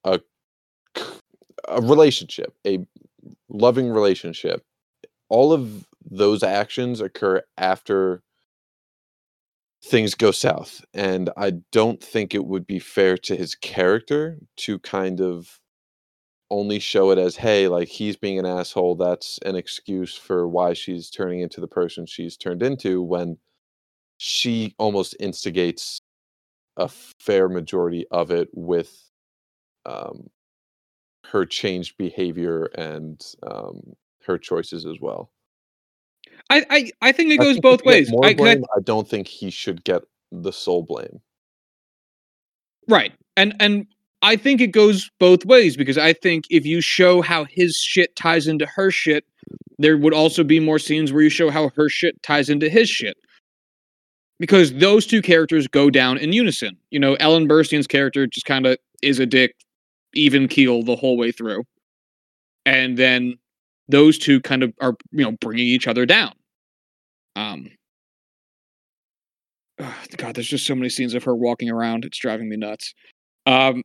a 0.05 0.21
a 1.69 1.81
relationship, 1.83 2.55
a 2.67 2.79
loving 3.49 3.91
relationship. 3.91 4.65
All 5.31 5.53
of 5.53 5.87
those 6.11 6.43
actions 6.43 7.01
occur 7.01 7.43
after 7.59 8.23
things 9.85 10.15
go 10.15 10.31
south 10.31 10.85
and 10.93 11.31
i 11.39 11.53
don't 11.73 12.03
think 12.03 12.35
it 12.35 12.45
would 12.45 12.67
be 12.67 12.79
fair 12.79 13.17
to 13.17 13.35
his 13.37 13.55
character 13.55 14.39
to 14.57 14.79
kind 14.81 15.21
of 15.23 15.60
only 16.51 16.79
show 16.79 17.11
it 17.11 17.19
as 17.19 17.37
hey 17.37 17.69
like 17.69 17.89
he's 17.89 18.17
being 18.17 18.39
an 18.39 18.47
asshole 18.47 18.97
that's 18.97 19.39
an 19.45 19.55
excuse 19.57 20.17
for 20.17 20.49
why 20.49 20.73
she's 20.73 21.09
turning 21.11 21.41
into 21.41 21.61
the 21.61 21.69
person 21.69 22.05
she's 22.07 22.37
turned 22.37 22.63
into 22.63 23.03
when 23.03 23.39
she 24.19 24.75
almost 24.79 25.15
instigates 25.21 26.01
a 26.77 26.89
fair 27.21 27.49
majority 27.49 28.05
of 28.11 28.31
it 28.31 28.49
with 28.53 29.11
um, 29.87 30.29
her 31.25 31.47
changed 31.47 31.97
behavior 31.99 32.65
and 32.77 33.35
um, 33.45 33.81
her 34.25 34.37
choices 34.39 34.87
as 34.87 35.01
well 35.01 35.31
I 36.51 36.65
I, 36.69 36.91
I 37.01 37.13
think 37.13 37.31
it 37.31 37.39
goes 37.39 37.55
think 37.55 37.63
both 37.63 37.85
ways. 37.85 38.11
I, 38.23 38.35
'cause 38.35 38.47
I- 38.47 38.77
I 38.77 38.81
don't 38.83 39.09
think 39.09 39.29
he 39.29 39.51
should 39.51 39.85
get 39.85 40.03
the 40.33 40.53
sole 40.53 40.83
blame. 40.83 41.21
right. 42.89 43.13
And 43.37 43.55
and 43.61 43.87
I 44.23 44.37
think 44.37 44.61
it 44.61 44.69
goes 44.69 45.11
both 45.19 45.45
ways 45.45 45.77
because 45.77 45.97
I 45.97 46.13
think 46.13 46.45
if 46.51 46.67
you 46.67 46.81
show 46.81 47.23
how 47.23 47.45
his 47.45 47.77
shit 47.77 48.15
ties 48.17 48.47
into 48.47 48.67
her 48.67 48.91
shit, 48.91 49.25
there 49.79 49.97
would 49.97 50.13
also 50.13 50.45
be 50.45 50.61
more 50.61 50.79
scenes 50.79 51.13
where 51.13 51.23
you 51.23 51.31
show 51.31 51.51
how 51.51 51.71
her 51.75 51.89
shit 51.89 52.23
ties 52.23 52.51
into 52.51 52.69
his 52.69 52.89
shit. 52.89 53.17
Because 54.39 54.73
those 54.75 55.07
two 55.07 55.23
characters 55.23 55.67
go 55.67 55.91
down 55.91 56.19
in 56.19 56.33
unison. 56.33 56.77
You 56.91 56.99
know, 56.99 57.15
Ellen 57.15 57.49
Burstyn's 57.49 57.87
character 57.87 58.27
just 58.27 58.47
kind 58.47 58.67
of 58.67 58.79
is 59.03 59.19
a 59.19 59.27
dick, 59.27 59.55
even 60.15 60.49
keel 60.49 60.83
the 60.83 60.97
whole 60.97 61.17
way 61.17 61.33
through. 61.33 61.65
And 62.67 62.97
then 62.99 63.39
those 63.89 64.19
two 64.19 64.41
kind 64.41 64.63
of 64.63 64.73
are, 64.81 64.97
you 65.13 65.25
know, 65.25 65.33
bringing 65.41 65.67
each 65.67 65.89
other 65.89 66.05
down. 66.05 66.33
Um, 67.37 67.71
God, 70.17 70.35
there's 70.35 70.49
just 70.49 70.67
so 70.67 70.75
many 70.75 70.91
scenes 70.91 71.15
of 71.15 71.25
her 71.25 71.35
walking 71.35 71.71
around. 71.71 72.05
It's 72.05 72.19
driving 72.19 72.49
me 72.49 72.57
nuts. 72.57 72.95
Um, 73.47 73.83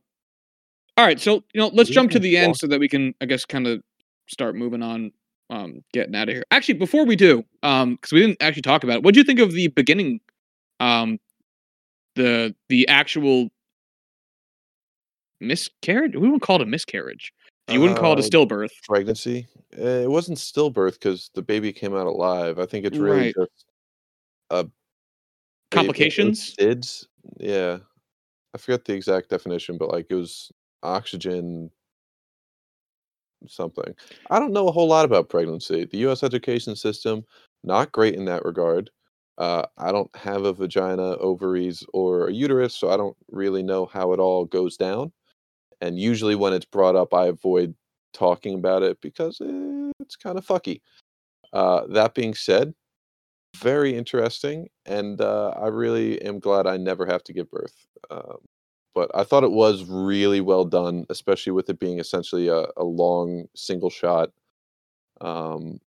all 0.96 1.04
right, 1.04 1.20
so 1.20 1.44
you 1.52 1.60
know, 1.60 1.68
let's 1.68 1.90
jump 1.90 2.10
to 2.12 2.18
the 2.18 2.36
end 2.36 2.56
so 2.56 2.66
that 2.66 2.80
we 2.80 2.88
can, 2.88 3.14
I 3.20 3.26
guess, 3.26 3.44
kind 3.44 3.66
of 3.66 3.82
start 4.28 4.54
moving 4.56 4.82
on, 4.82 5.12
um, 5.50 5.82
getting 5.92 6.14
out 6.14 6.28
of 6.28 6.34
here. 6.34 6.44
Actually, 6.50 6.74
before 6.78 7.04
we 7.04 7.16
do, 7.16 7.44
um, 7.62 7.94
because 7.96 8.12
we 8.12 8.20
didn't 8.20 8.40
actually 8.42 8.62
talk 8.62 8.84
about 8.84 8.96
it, 8.96 9.02
what 9.02 9.14
do 9.14 9.20
you 9.20 9.24
think 9.24 9.40
of 9.40 9.52
the 9.52 9.68
beginning, 9.68 10.20
um, 10.80 11.18
the 12.14 12.54
the 12.68 12.88
actual 12.88 13.48
miscarriage? 15.40 16.14
We 16.14 16.20
wouldn't 16.20 16.42
call 16.42 16.56
it 16.56 16.62
a 16.62 16.66
miscarriage. 16.66 17.32
You 17.68 17.80
wouldn't 17.80 17.98
call 17.98 18.12
it 18.12 18.20
a 18.20 18.22
Uh, 18.22 18.26
stillbirth. 18.28 18.70
Pregnancy. 18.84 19.48
Uh, 19.76 20.04
It 20.04 20.10
wasn't 20.10 20.38
stillbirth 20.38 20.92
because 20.94 21.30
the 21.34 21.42
baby 21.42 21.72
came 21.72 21.94
out 21.96 22.06
alive. 22.06 22.60
I 22.60 22.66
think 22.66 22.86
it's 22.86 22.96
really 22.96 23.32
Right. 23.32 23.34
just 23.34 23.66
Complications? 25.72 26.54
SIDS. 26.58 27.06
Yeah, 27.38 27.78
I 28.54 28.58
forget 28.58 28.84
the 28.84 28.94
exact 28.94 29.28
definition, 29.30 29.76
but 29.78 29.90
like 29.90 30.06
it 30.10 30.14
was 30.14 30.52
oxygen 30.82 31.70
something. 33.48 33.94
I 34.30 34.38
don't 34.38 34.52
know 34.52 34.68
a 34.68 34.72
whole 34.72 34.88
lot 34.88 35.04
about 35.04 35.28
pregnancy. 35.28 35.84
The 35.84 35.98
U.S. 35.98 36.22
education 36.22 36.76
system 36.76 37.24
not 37.64 37.92
great 37.92 38.14
in 38.14 38.24
that 38.26 38.44
regard. 38.44 38.90
Uh, 39.38 39.64
I 39.76 39.92
don't 39.92 40.14
have 40.16 40.44
a 40.44 40.52
vagina, 40.52 41.16
ovaries, 41.18 41.84
or 41.92 42.28
a 42.28 42.32
uterus, 42.32 42.74
so 42.74 42.90
I 42.90 42.96
don't 42.96 43.16
really 43.30 43.62
know 43.62 43.86
how 43.86 44.12
it 44.12 44.20
all 44.20 44.46
goes 44.46 44.76
down. 44.76 45.12
And 45.80 45.98
usually, 45.98 46.34
when 46.34 46.54
it's 46.54 46.64
brought 46.64 46.96
up, 46.96 47.12
I 47.12 47.26
avoid 47.26 47.74
talking 48.14 48.54
about 48.54 48.82
it 48.82 48.98
because 49.02 49.40
eh, 49.42 49.90
it's 50.00 50.16
kind 50.16 50.38
of 50.38 50.46
fucky. 50.46 50.80
Uh, 51.52 51.86
that 51.88 52.14
being 52.14 52.34
said, 52.34 52.72
very 53.58 53.94
interesting, 53.94 54.68
and 54.86 55.20
uh, 55.20 55.50
I 55.50 55.68
really 55.68 56.20
am 56.22 56.38
glad 56.38 56.66
I 56.66 56.78
never 56.78 57.04
have 57.04 57.22
to 57.24 57.34
give 57.34 57.50
birth. 57.50 57.74
Um, 58.10 58.38
but 58.96 59.10
I 59.14 59.24
thought 59.24 59.44
it 59.44 59.52
was 59.52 59.84
really 59.84 60.40
well 60.40 60.64
done, 60.64 61.04
especially 61.10 61.52
with 61.52 61.68
it 61.68 61.78
being 61.78 62.00
essentially 62.00 62.48
a, 62.48 62.64
a 62.78 62.82
long 62.82 63.44
single 63.54 63.90
shot. 63.90 64.30
Um, 65.20 65.80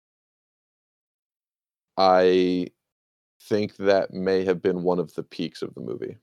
I 1.96 2.66
think 3.44 3.76
that 3.76 4.12
may 4.12 4.44
have 4.44 4.61
been 4.61 4.82
one 4.82 4.98
of 4.98 5.14
the 5.14 5.22
peaks 5.22 5.62
of 5.62 5.72
the 5.74 5.82
movie. 5.82 6.18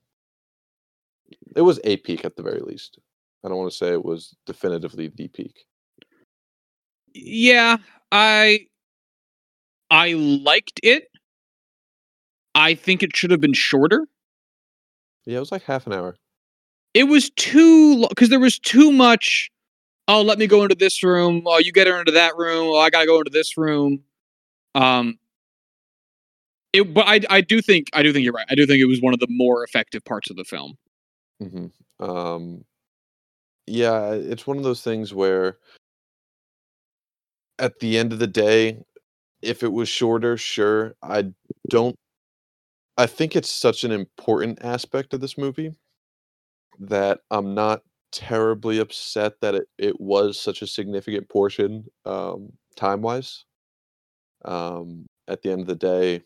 It 1.55 1.61
was 1.61 1.79
a 1.85 1.95
peak 1.97 2.25
at 2.25 2.35
the 2.35 2.43
very 2.43 2.59
least. 2.59 2.99
I 3.45 3.47
don't 3.47 3.57
want 3.57 3.71
to 3.71 3.77
say 3.77 3.93
it 3.93 4.03
was 4.03 4.35
definitively 4.45 5.07
the 5.07 5.29
peak. 5.29 5.65
Yeah, 7.13 7.77
I 8.11 8.67
I 9.89 10.13
liked 10.13 10.81
it. 10.83 11.07
I 12.55 12.75
think 12.75 13.03
it 13.03 13.15
should 13.15 13.31
have 13.31 13.41
been 13.41 13.53
shorter. 13.53 14.05
Yeah, 15.25 15.37
it 15.37 15.39
was 15.39 15.53
like 15.53 15.63
half 15.63 15.87
an 15.87 15.93
hour. 15.93 16.17
It 16.93 17.05
was 17.05 17.31
too 17.31 18.07
because 18.09 18.29
there 18.29 18.39
was 18.39 18.59
too 18.59 18.91
much. 18.91 19.49
Oh, 20.07 20.21
let 20.21 20.37
me 20.37 20.47
go 20.47 20.63
into 20.63 20.75
this 20.75 21.01
room. 21.03 21.43
Oh, 21.45 21.57
you 21.59 21.71
get 21.71 21.87
her 21.87 21.99
into 21.99 22.11
that 22.11 22.37
room. 22.37 22.67
Oh, 22.67 22.79
I 22.79 22.89
gotta 22.89 23.05
go 23.05 23.17
into 23.17 23.31
this 23.31 23.57
room. 23.57 24.03
Um, 24.75 25.17
it, 26.73 26.93
but 26.93 27.07
I, 27.07 27.21
I 27.29 27.41
do 27.41 27.61
think 27.61 27.89
I 27.93 28.03
do 28.03 28.11
think 28.11 28.23
you're 28.23 28.33
right. 28.33 28.47
I 28.49 28.55
do 28.55 28.65
think 28.65 28.79
it 28.79 28.85
was 28.85 29.01
one 29.01 29.13
of 29.13 29.19
the 29.19 29.27
more 29.29 29.63
effective 29.63 30.03
parts 30.03 30.29
of 30.29 30.35
the 30.35 30.43
film. 30.43 30.77
Mm-hmm. 31.41 32.03
Um, 32.03 32.65
yeah, 33.65 34.11
it's 34.11 34.45
one 34.45 34.57
of 34.57 34.63
those 34.63 34.81
things 34.81 35.13
where, 35.13 35.57
at 37.59 37.79
the 37.79 37.97
end 37.97 38.11
of 38.11 38.19
the 38.19 38.27
day, 38.27 38.83
if 39.41 39.63
it 39.63 39.71
was 39.71 39.89
shorter, 39.89 40.37
sure. 40.37 40.95
I 41.01 41.31
don't. 41.69 41.95
I 42.97 43.07
think 43.07 43.35
it's 43.35 43.49
such 43.49 43.83
an 43.83 43.91
important 43.91 44.59
aspect 44.63 45.13
of 45.13 45.21
this 45.21 45.37
movie 45.37 45.73
that 46.79 47.19
I'm 47.31 47.53
not 47.53 47.81
terribly 48.11 48.79
upset 48.79 49.33
that 49.41 49.55
it, 49.55 49.67
it 49.77 49.99
was 49.99 50.39
such 50.39 50.61
a 50.61 50.67
significant 50.67 51.27
portion 51.29 51.85
um, 52.05 52.51
time 52.75 53.01
wise. 53.01 53.45
Um, 54.45 55.05
at 55.27 55.41
the 55.41 55.51
end 55.51 55.61
of 55.61 55.67
the 55.67 55.75
day, 55.75 56.21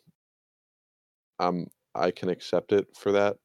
um, 1.40 1.68
I 1.96 2.12
can 2.12 2.30
accept 2.30 2.72
it 2.72 2.88
for 2.96 3.12
that. 3.12 3.38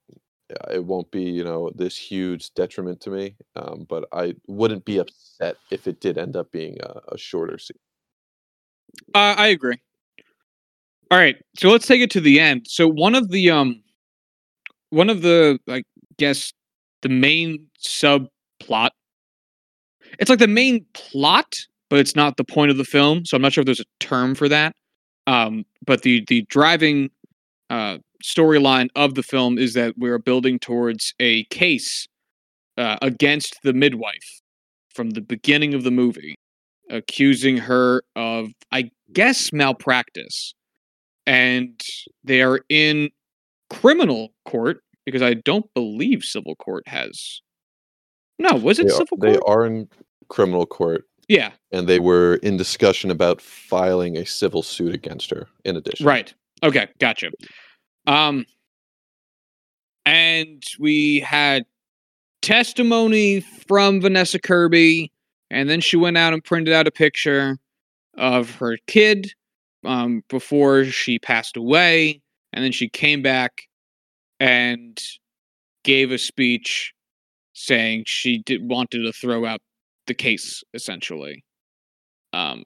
It 0.71 0.85
won't 0.85 1.11
be, 1.11 1.23
you 1.23 1.45
know, 1.45 1.71
this 1.75 1.97
huge 1.97 2.53
detriment 2.55 3.01
to 3.03 3.11
me, 3.11 3.37
um, 3.57 3.87
but 3.89 4.05
I 4.13 4.35
wouldn't 4.47 4.85
be 4.85 4.99
upset 4.99 5.57
if 5.71 5.87
it 5.87 6.01
did 6.01 6.19
end 6.19 6.37
up 6.37 6.51
being 6.53 6.77
a, 6.83 7.01
a 7.13 7.19
shorter 7.19 7.59
scene. 7.59 7.79
Uh, 9.15 9.35
I 9.39 9.49
agree. 9.49 9.79
All 11.11 11.19
right, 11.19 11.37
so 11.57 11.71
let's 11.71 11.87
take 11.87 12.01
it 12.03 12.11
to 12.13 12.21
the 12.21 12.41
end. 12.41 12.67
So 12.69 12.89
one 12.89 13.15
of 13.15 13.31
the 13.31 13.51
um, 13.51 13.83
one 14.91 15.11
of 15.11 15.23
the 15.23 15.59
I 15.69 15.83
guess 16.19 16.53
the 17.03 17.09
main 17.09 17.67
subplot. 17.81 18.91
It's 20.19 20.31
like 20.31 20.39
the 20.39 20.49
main 20.49 20.87
plot, 20.95 21.55
but 21.91 21.99
it's 21.99 22.17
not 22.17 22.37
the 22.37 22.45
point 22.45 22.71
of 22.71 22.77
the 22.77 22.85
film. 22.85 23.25
So 23.25 23.37
I'm 23.37 23.43
not 23.43 23.53
sure 23.53 23.63
if 23.63 23.67
there's 23.67 23.81
a 23.81 23.85
term 24.01 24.35
for 24.35 24.49
that. 24.49 24.75
Um, 25.27 25.65
but 25.85 26.03
the 26.03 26.25
the 26.27 26.43
driving 26.49 27.11
uh, 27.71 27.99
storyline 28.23 28.89
of 28.97 29.15
the 29.15 29.23
film 29.23 29.59
is 29.59 29.75
that 29.75 29.95
we're 29.99 30.19
building 30.19 30.59
towards 30.59 31.15
a 31.21 31.45
case 31.45 32.07
uh, 32.77 32.97
against 33.03 33.59
the 33.63 33.73
midwife 33.73 34.41
from 34.95 35.11
the 35.11 35.21
beginning 35.21 35.75
of 35.75 35.85
the 35.85 35.91
movie, 35.91 36.37
accusing 36.91 37.57
her 37.57 38.03
of, 38.17 38.51
I 38.71 38.91
guess, 39.13 39.53
malpractice. 39.53 40.55
And 41.27 41.81
they 42.25 42.43
are 42.43 42.61
in 42.69 43.11
criminal 43.71 44.33
court 44.45 44.83
because 45.05 45.23
I 45.23 45.35
don't 45.35 45.73
believe 45.75 46.23
civil 46.23 46.55
court 46.57 46.87
has. 46.87 47.41
No, 48.39 48.57
was 48.57 48.79
it 48.79 48.87
They 48.87 48.93
are, 48.93 48.97
civil 48.97 49.19
they 49.19 49.39
are 49.47 49.67
in 49.67 49.89
criminal 50.29 50.67
court, 50.67 51.05
Yeah, 51.29 51.53
and 51.71 51.87
they 51.87 52.01
were 52.01 52.37
in 52.37 52.57
discussion 52.57 53.11
about 53.11 53.41
filing 53.41 54.17
a 54.17 54.27
civil 54.27 54.63
suit 54.63 54.95
against 54.95 55.31
her. 55.31 55.47
In 55.65 55.77
addition, 55.77 56.07
right. 56.07 56.33
Okay, 56.63 56.89
gotcha. 56.99 57.31
Um, 58.07 58.47
and 60.07 60.65
we 60.79 61.21
had 61.21 61.65
testimony 62.41 63.41
from 63.41 64.01
Vanessa 64.01 64.39
Kirby, 64.39 65.13
and 65.51 65.69
then 65.69 65.81
she 65.81 65.97
went 65.97 66.19
out 66.19 66.33
and 66.33 66.43
printed 66.43 66.75
out 66.75 66.87
a 66.87 66.93
picture 66.93 67.59
of 68.17 68.51
her 68.57 68.77
kid 68.87 69.33
um, 69.85 70.23
before 70.29 70.85
she 70.85 71.19
passed 71.19 71.57
away, 71.57 72.21
and 72.53 72.65
then 72.65 72.73
she 72.73 72.89
came 72.89 73.23
back 73.23 73.63
and 74.43 75.01
gave 75.85 76.11
a 76.11 76.19
speech 76.19 76.93
saying 77.53 78.03
she 78.07 78.43
did 78.45 78.69
wanted 78.69 79.05
to 79.05 79.13
throw 79.13 79.47
out 79.47 79.61
the 80.09 80.15
case 80.15 80.65
essentially. 80.75 81.45
Um, 82.33 82.65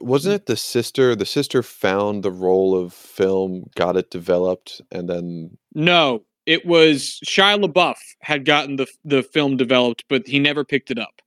wasn't 0.00 0.36
it 0.36 0.46
the 0.46 0.56
sister? 0.56 1.14
The 1.14 1.26
sister 1.26 1.62
found 1.62 2.22
the 2.22 2.30
roll 2.30 2.74
of 2.74 2.94
film, 2.94 3.64
got 3.76 3.98
it 3.98 4.10
developed, 4.10 4.80
and 4.90 5.10
then 5.10 5.58
No, 5.74 6.24
it 6.46 6.64
was 6.64 7.20
Shia 7.26 7.62
LaBeouf 7.62 7.98
had 8.20 8.46
gotten 8.46 8.76
the 8.76 8.86
the 9.04 9.22
film 9.22 9.58
developed, 9.58 10.04
but 10.08 10.26
he 10.26 10.38
never 10.38 10.64
picked 10.64 10.90
it 10.90 10.98
up. 10.98 11.20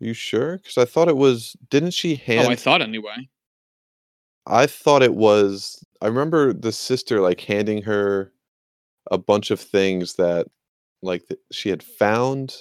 you 0.00 0.12
sure? 0.12 0.56
Because 0.56 0.76
I 0.76 0.86
thought 0.86 1.06
it 1.06 1.16
was. 1.16 1.56
Didn't 1.70 1.92
she 1.92 2.16
hand? 2.16 2.48
oh, 2.48 2.50
I 2.50 2.56
thought 2.56 2.82
anyway. 2.82 3.28
I 4.44 4.66
thought 4.66 5.04
it 5.04 5.14
was. 5.14 5.84
I 6.04 6.08
remember 6.08 6.52
the 6.52 6.70
sister 6.70 7.22
like 7.22 7.40
handing 7.40 7.80
her 7.82 8.30
a 9.10 9.16
bunch 9.16 9.50
of 9.50 9.58
things 9.58 10.16
that 10.16 10.46
like 11.00 11.26
th- 11.26 11.40
she 11.50 11.70
had 11.70 11.82
found 11.82 12.54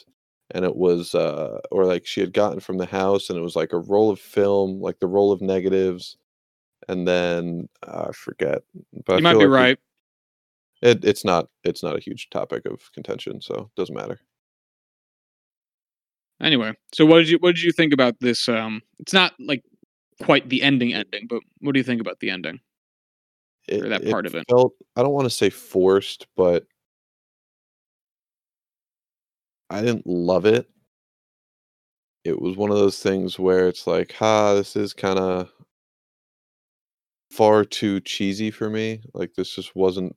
and 0.52 0.64
it 0.64 0.78
was 0.78 1.14
uh 1.14 1.60
or 1.70 1.84
like 1.86 2.06
she 2.06 2.22
had 2.22 2.32
gotten 2.32 2.62
from 2.62 2.78
the 2.78 2.86
house 2.86 3.30
and 3.30 3.38
it 3.38 3.41
was 3.41 3.58
like 3.58 3.74
a 3.74 3.80
roll 3.80 4.10
of 4.10 4.20
film 4.20 4.80
like 4.82 5.00
the 5.00 5.08
roll 5.08 5.34
of 5.34 5.41
negatives 5.41 6.16
and 6.88 7.06
then 7.06 7.68
uh, 7.86 8.06
I 8.10 8.12
forget 8.14 8.64
but 9.06 9.16
I 9.16 9.18
You 9.18 9.24
might 9.24 9.32
feel 9.34 9.39
be 9.39 9.46
like 9.48 9.52
right. 9.52 9.80
it, 10.82 11.04
it's 11.04 11.26
not 11.26 11.50
it's 11.66 11.84
not 11.84 11.98
a 11.98 12.02
huge 12.02 12.30
topic 12.30 12.66
of 12.66 12.91
contention 12.94 13.41
so 13.41 13.56
it 13.56 13.76
doesn't 13.76 13.96
matter 13.96 14.22
Anyway, 16.41 16.74
so 16.94 17.06
what 17.06 17.20
did 17.20 17.30
you 17.30 17.38
what 17.39 17.56
did 17.56 17.64
you 17.64 17.72
think 17.74 17.94
about 17.94 18.20
this? 18.20 18.50
Um, 18.50 18.82
it's 19.00 19.14
not 19.14 19.34
like 19.39 19.64
quite 20.22 20.50
the 20.50 20.62
ending 20.62 20.94
ending, 20.94 21.28
but 21.28 21.41
what 21.60 21.74
do 21.74 21.80
you 21.80 21.84
think 21.84 22.02
about 22.02 22.20
the 22.20 22.30
ending? 22.30 22.60
It, 23.68 23.84
Or 23.84 23.89
that 23.89 24.09
part 24.09 24.26
of 24.26 24.36
it. 24.36 24.45
felt 24.49 24.74
I 24.95 25.01
don't 25.01 25.14
want 25.14 25.26
to 25.26 25.30
say 25.30 25.49
forced 25.49 26.28
but 26.36 26.66
I 29.70 29.82
didn't 29.82 30.05
love 30.05 30.45
it 30.45 30.68
it 32.24 32.41
was 32.41 32.55
one 32.55 32.72
of 32.72 32.78
those 32.78 32.99
things 32.99 33.38
where 33.38 33.68
it's 33.68 33.86
like, 33.86 34.14
ha, 34.14 34.53
this 34.53 34.76
is 34.76 34.93
kind 34.93 35.20
of 35.20 35.51
far 37.32 37.66
too 37.66 37.99
cheesy 38.01 38.51
for 38.51 38.70
me. 38.70 39.01
Like 39.14 39.34
this 39.36 39.55
just 39.55 39.76
wasn't 39.76 40.16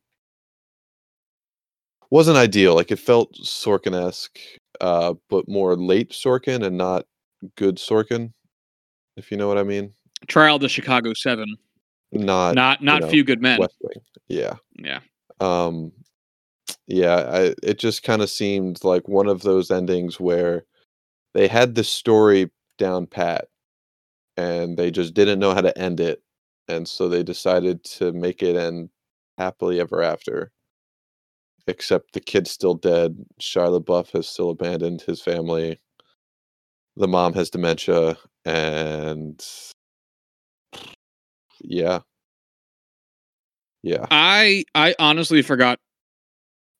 wasn't 2.10 2.36
ideal. 2.36 2.74
Like 2.74 2.92
it 2.92 2.98
felt 2.98 3.34
Sorkin-esque, 3.34 4.38
uh, 4.80 5.14
but 5.28 5.48
more 5.48 5.76
late 5.76 6.10
Sorkin 6.10 6.64
and 6.64 6.76
not 6.76 7.06
good 7.56 7.76
Sorkin, 7.76 8.32
if 9.16 9.32
you 9.32 9.36
know 9.36 9.48
what 9.48 9.58
I 9.58 9.64
mean. 9.64 9.92
Trial 10.28 10.58
to 10.60 10.68
Chicago 10.68 11.12
Seven, 11.14 11.56
Not 12.16 12.54
not 12.54 12.82
not 12.82 13.02
know, 13.02 13.08
Few 13.08 13.24
Good 13.24 13.42
Men. 13.42 13.60
Yeah. 14.28 14.54
Yeah, 14.78 15.00
Um 15.40 15.92
yeah, 16.86 17.16
I 17.16 17.54
it 17.62 17.78
just 17.78 18.02
kind 18.02 18.22
of 18.22 18.30
seemed 18.30 18.84
like 18.84 19.08
one 19.08 19.28
of 19.28 19.42
those 19.42 19.70
endings 19.70 20.18
where 20.20 20.64
they 21.34 21.48
had 21.48 21.74
the 21.74 21.84
story 21.84 22.50
down 22.78 23.06
pat 23.06 23.48
and 24.36 24.76
they 24.76 24.90
just 24.90 25.14
didn't 25.14 25.38
know 25.38 25.54
how 25.54 25.60
to 25.60 25.76
end 25.78 26.00
it 26.00 26.22
and 26.68 26.86
so 26.88 27.08
they 27.08 27.22
decided 27.22 27.82
to 27.84 28.12
make 28.12 28.42
it 28.42 28.56
end 28.56 28.90
happily 29.38 29.80
ever 29.80 30.02
after 30.02 30.52
except 31.66 32.12
the 32.12 32.20
kid's 32.20 32.50
still 32.50 32.74
dead 32.74 33.16
Shia 33.40 33.80
LaBeouf 33.80 34.10
has 34.12 34.28
still 34.28 34.50
abandoned 34.50 35.02
his 35.02 35.20
family 35.22 35.80
the 36.96 37.08
mom 37.08 37.34
has 37.34 37.50
dementia 37.50 38.16
and 38.44 39.44
yeah 41.66 42.00
yeah 43.82 44.06
I 44.10 44.64
I 44.74 44.94
honestly 44.98 45.42
forgot 45.42 45.78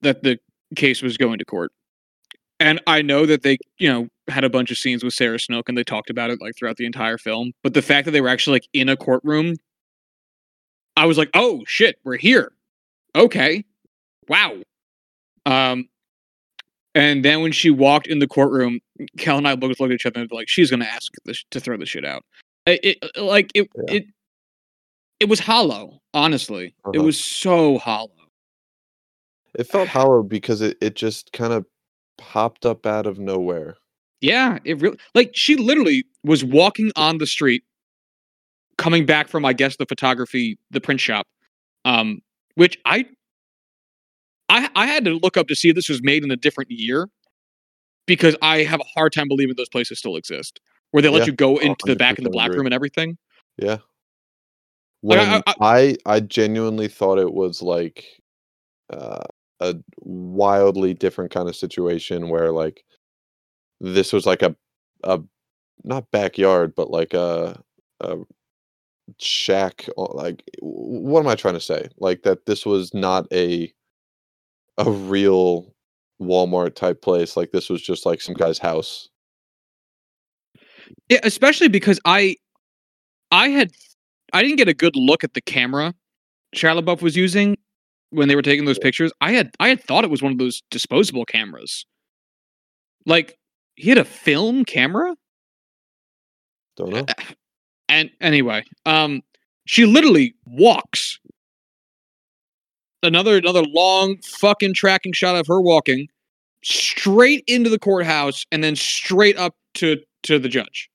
that 0.03 0.22
the 0.22 0.39
case 0.74 1.03
was 1.03 1.16
going 1.16 1.39
to 1.39 1.45
court. 1.45 1.72
And 2.59 2.80
I 2.87 3.03
know 3.03 3.26
that 3.26 3.43
they, 3.43 3.59
you 3.78 3.89
know, 3.89 4.09
had 4.28 4.45
a 4.45 4.51
bunch 4.51 4.70
of 4.70 4.78
scenes 4.78 5.05
with 5.05 5.12
Sarah 5.14 5.39
Snook 5.39 5.68
and 5.68 5.76
they 5.76 5.84
talked 5.84 6.11
about 6.11 6.30
it 6.30 6.41
like 6.41 6.57
throughout 6.57 6.76
the 6.76 6.87
entire 6.87 7.18
film. 7.18 7.53
But 7.62 7.74
the 7.74 7.82
fact 7.82 8.07
that 8.07 8.12
they 8.12 8.20
were 8.20 8.28
actually 8.28 8.55
like 8.57 8.68
in 8.72 8.89
a 8.89 8.97
courtroom, 8.97 9.57
I 10.97 11.07
was 11.07 11.18
like, 11.18 11.30
oh 11.34 11.62
shit, 11.66 11.97
we're 12.05 12.16
here. 12.16 12.53
Okay. 13.14 13.64
Wow. 14.28 14.55
Um, 15.45 15.89
and 16.95 17.24
then 17.24 17.43
when 17.43 17.53
she 17.53 17.70
walked 17.70 18.07
in 18.07 18.20
the 18.20 18.26
courtroom, 18.26 18.80
Cal 19.18 19.37
and 19.37 19.47
I 19.47 19.55
both 19.55 19.78
looked 19.78 19.93
at 19.93 19.97
each 19.97 20.07
other 20.07 20.20
and 20.20 20.30
like, 20.32 20.49
she's 20.49 20.70
gonna 20.70 20.87
ask 20.87 21.12
this, 21.26 21.45
to 21.51 21.61
throw 21.61 21.76
the 21.76 21.87
shit 21.87 22.07
out. 22.07 22.24
It, 22.64 22.99
it 23.03 23.20
like 23.22 23.51
it 23.55 23.68
Yeah. 23.76 23.95
it 23.97 24.07
it 25.21 25.29
was 25.29 25.41
hollow. 25.41 26.01
Honestly, 26.14 26.75
it 26.93 26.99
Uh-huh. 26.99 27.05
was 27.05 27.23
so 27.23 27.79
hollow. 27.79 28.11
It 29.55 29.67
felt 29.67 29.89
hollow 29.93 30.23
because 30.23 30.61
it, 30.61 30.77
it 30.81 30.97
just 30.97 31.33
kind 31.33 31.53
of 31.53 31.67
popped 32.19 32.64
up 32.67 32.87
out 32.87 33.07
of 33.07 33.19
nowhere. 33.19 33.77
Yeah, 34.21 34.59
it 34.64 34.81
really 34.81 34.99
like 35.14 35.31
she 35.35 35.57
literally 35.57 36.05
was 36.25 36.43
walking 36.43 36.91
on 36.97 37.19
the 37.19 37.27
street, 37.27 37.64
coming 38.79 39.05
back 39.07 39.29
from 39.29 39.45
I 39.45 39.53
guess 39.53 39.77
the 39.77 39.87
photography, 39.87 40.59
the 40.71 40.81
print 40.81 41.01
shop, 41.01 41.27
um, 41.85 42.21
which 42.55 42.79
I, 42.87 43.07
I, 44.49 44.71
I 44.75 44.87
had 44.87 45.05
to 45.05 45.19
look 45.19 45.37
up 45.37 45.49
to 45.49 45.55
see 45.55 45.69
if 45.69 45.75
this 45.75 45.89
was 45.89 46.03
made 46.03 46.25
in 46.25 46.31
a 46.31 46.37
different 46.37 46.71
year, 46.71 47.09
because 48.07 48.37
I 48.41 48.62
have 48.62 48.81
a 48.81 48.85
hard 48.85 49.12
time 49.12 49.29
believing 49.29 49.55
those 49.57 49.69
places 49.69 49.99
still 49.99 50.17
exist, 50.17 50.61
where 50.93 51.03
they 51.03 51.11
let 51.11 51.21
Yeah, 51.21 51.27
you 51.27 51.33
go 51.33 51.59
into 51.59 51.87
the 51.87 51.97
back 51.97 52.17
in 52.17 52.25
the 52.25 52.31
black 52.31 52.49
agree. 52.49 52.59
room 52.59 52.67
and 52.67 52.75
everything. 52.75 53.19
Yeah. 53.59 53.79
When 55.03 55.19
I- 55.19 55.43
I, 55.47 55.55
I- 55.61 55.97
I 56.17 56.21
genuinely 56.21 56.89
thought 56.89 57.19
it 57.19 57.33
was 57.33 57.63
like 57.63 58.05
uh, 58.91 59.25
a 59.61 59.75
wildly 60.01 60.95
different 60.95 61.31
kind 61.31 61.49
of 61.49 61.57
situation 61.57 62.29
where 62.29 62.53
like 62.53 62.85
this 63.81 64.13
was 64.13 64.27
like 64.27 64.43
a 64.43 64.55
a 65.05 65.21
not 65.85 66.11
backyard 66.11 66.75
but 66.75 66.91
like 66.91 67.15
a 67.15 67.61
a 68.01 68.17
shack 69.19 69.89
like 69.99 70.43
what 70.61 71.21
am 71.21 71.29
I 71.29 71.35
trying 71.37 71.55
to 71.55 71.61
say? 71.61 71.89
Like 71.99 72.23
that 72.23 72.47
this 72.47 72.67
was 72.67 72.93
not 72.95 73.27
a 73.33 73.73
a 74.79 74.91
real 74.91 75.75
Walmart 76.21 76.75
type 76.75 77.03
place 77.03 77.37
like 77.37 77.51
this 77.53 77.69
was 77.71 77.83
just 77.83 78.07
like 78.07 78.21
some 78.21 78.35
guy's 78.35 78.59
house. 78.59 79.09
Yeah, 81.09 81.21
especially 81.23 81.69
because 81.69 82.01
I, 82.05 82.37
I 83.31 83.49
had, 83.49 83.73
I 84.37 84.43
didn't 84.43 84.57
get 84.57 84.68
a 84.68 84.74
good 84.74 84.97
look 84.97 85.24
at 85.24 85.32
the 85.32 85.41
camera 85.41 85.95
Shia 86.55 86.80
LaBeouf 86.80 87.03
was 87.03 87.16
using 87.16 87.57
when 88.11 88.28
they 88.28 88.37
were 88.37 88.43
taking 88.43 88.64
those 88.64 88.78
pictures. 88.78 89.12
I 89.20 89.32
had, 89.32 89.51
I 89.61 89.68
had 89.68 89.82
thought 89.82 90.05
it 90.05 90.11
was 90.11 90.22
one 90.22 90.32
of 90.32 90.39
those 90.39 90.62
disposable 90.70 91.24
cameras. 91.24 91.87
Like 93.05 93.39
he 93.76 93.89
had 93.89 93.99
a 93.99 94.05
film 94.05 94.64
camera, 94.64 95.14
Don't 96.76 96.91
know. 96.91 97.07
and 97.89 98.11
anyway, 98.20 98.64
um, 98.84 99.22
she 99.64 99.87
literally 99.87 100.34
walks. 100.47 101.18
Another 103.03 103.37
another 103.37 103.62
long 103.62 104.16
fucking 104.22 104.74
tracking 104.74 105.12
shot 105.12 105.37
of 105.37 105.47
her 105.47 105.61
walking 105.61 106.09
straight 106.64 107.45
into 107.47 107.70
the 107.70 107.78
courthouse 107.78 108.45
and 108.51 108.64
then 108.64 108.74
straight 108.74 109.39
up 109.39 109.55
to 109.74 109.99
to 110.24 110.39
the 110.39 110.49
judge, 110.49 110.91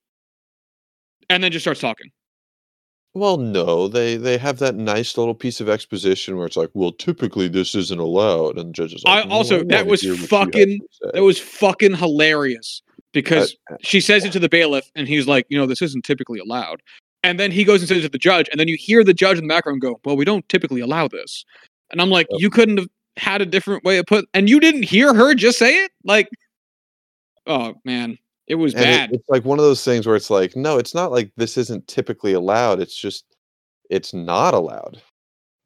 and 1.30 1.42
then 1.42 1.50
just 1.50 1.64
starts 1.64 1.80
talking. 1.80 2.10
Well, 3.14 3.36
no, 3.36 3.88
they 3.88 4.16
they 4.16 4.38
have 4.38 4.58
that 4.60 4.74
nice 4.74 5.18
little 5.18 5.34
piece 5.34 5.60
of 5.60 5.68
exposition 5.68 6.36
where 6.36 6.46
it's 6.46 6.56
like, 6.56 6.70
well, 6.72 6.92
typically 6.92 7.46
this 7.46 7.74
isn't 7.74 8.00
allowed, 8.00 8.56
and 8.58 8.70
the 8.70 8.72
judge 8.72 8.94
is 8.94 9.04
like, 9.04 9.24
I 9.26 9.28
"No, 9.28 9.34
also- 9.34 9.56
wanna 9.58 9.68
that 9.68 9.86
was 9.86 10.00
hear 10.00 10.12
what 10.12 10.16
you 10.16 10.22
have 10.22 10.30
fucking- 10.30 10.80
That 11.12 11.22
was 11.22 11.38
fucking 11.38 11.94
hilarious 11.96 12.80
because 13.12 13.54
Uh, 13.70 13.76
she 13.82 14.00
says 14.00 14.24
it 14.24 14.32
to 14.32 14.38
the 14.38 14.48
bailiff, 14.48 14.90
and 14.94 15.06
he's 15.06 15.26
like, 15.26 15.44
you 15.50 15.58
know, 15.58 15.66
this 15.66 15.82
isn't 15.82 16.04
typically 16.06 16.38
allowed. 16.38 16.80
And 17.22 17.38
then 17.38 17.50
he 17.52 17.64
goes 17.64 17.80
and 17.82 17.88
says 17.88 17.98
it 17.98 18.02
to 18.02 18.08
the 18.08 18.18
judge, 18.18 18.48
and 18.50 18.58
then 18.58 18.66
you 18.66 18.76
hear 18.80 19.04
the 19.04 19.14
judge 19.14 19.36
in 19.36 19.44
the 19.44 19.48
background 19.52 19.82
go, 19.82 20.00
"Well, 20.04 20.16
we 20.16 20.24
don't 20.24 20.48
typically 20.48 20.80
allow 20.80 21.06
this." 21.06 21.44
And 21.90 22.00
I'm 22.00 22.08
like, 22.10 22.26
you 22.38 22.48
couldn't 22.48 22.78
have 22.78 22.88
had 23.18 23.42
a 23.42 23.46
different 23.46 23.84
way 23.84 23.98
of 23.98 24.06
put, 24.06 24.24
and 24.32 24.48
you 24.48 24.58
didn't 24.58 24.84
hear 24.84 25.12
her 25.12 25.34
just 25.34 25.58
say 25.58 25.84
it, 25.84 25.90
like, 26.04 26.28
oh 27.46 27.74
man, 27.84 28.16
it 28.52 28.56
was 28.56 28.74
and 28.74 28.82
it- 28.82 28.86
bad. 28.86 29.10
it's 29.12 29.28
like 29.28 29.44
one 29.46 29.58
of 29.58 29.64
those 29.64 29.82
things 29.82 30.06
where 30.06 30.14
it's 30.14 30.28
like, 30.30 30.54
no, 30.54 30.76
it's 30.78 30.94
not 30.94 31.10
like 31.10 31.32
this 31.36 31.56
isn't 31.56 31.88
typically 31.88 32.34
allowed. 32.34 32.80
It's 32.80 32.94
just 32.94 33.24
it's 33.90 34.12
not 34.14 34.52
allowed. 34.54 35.00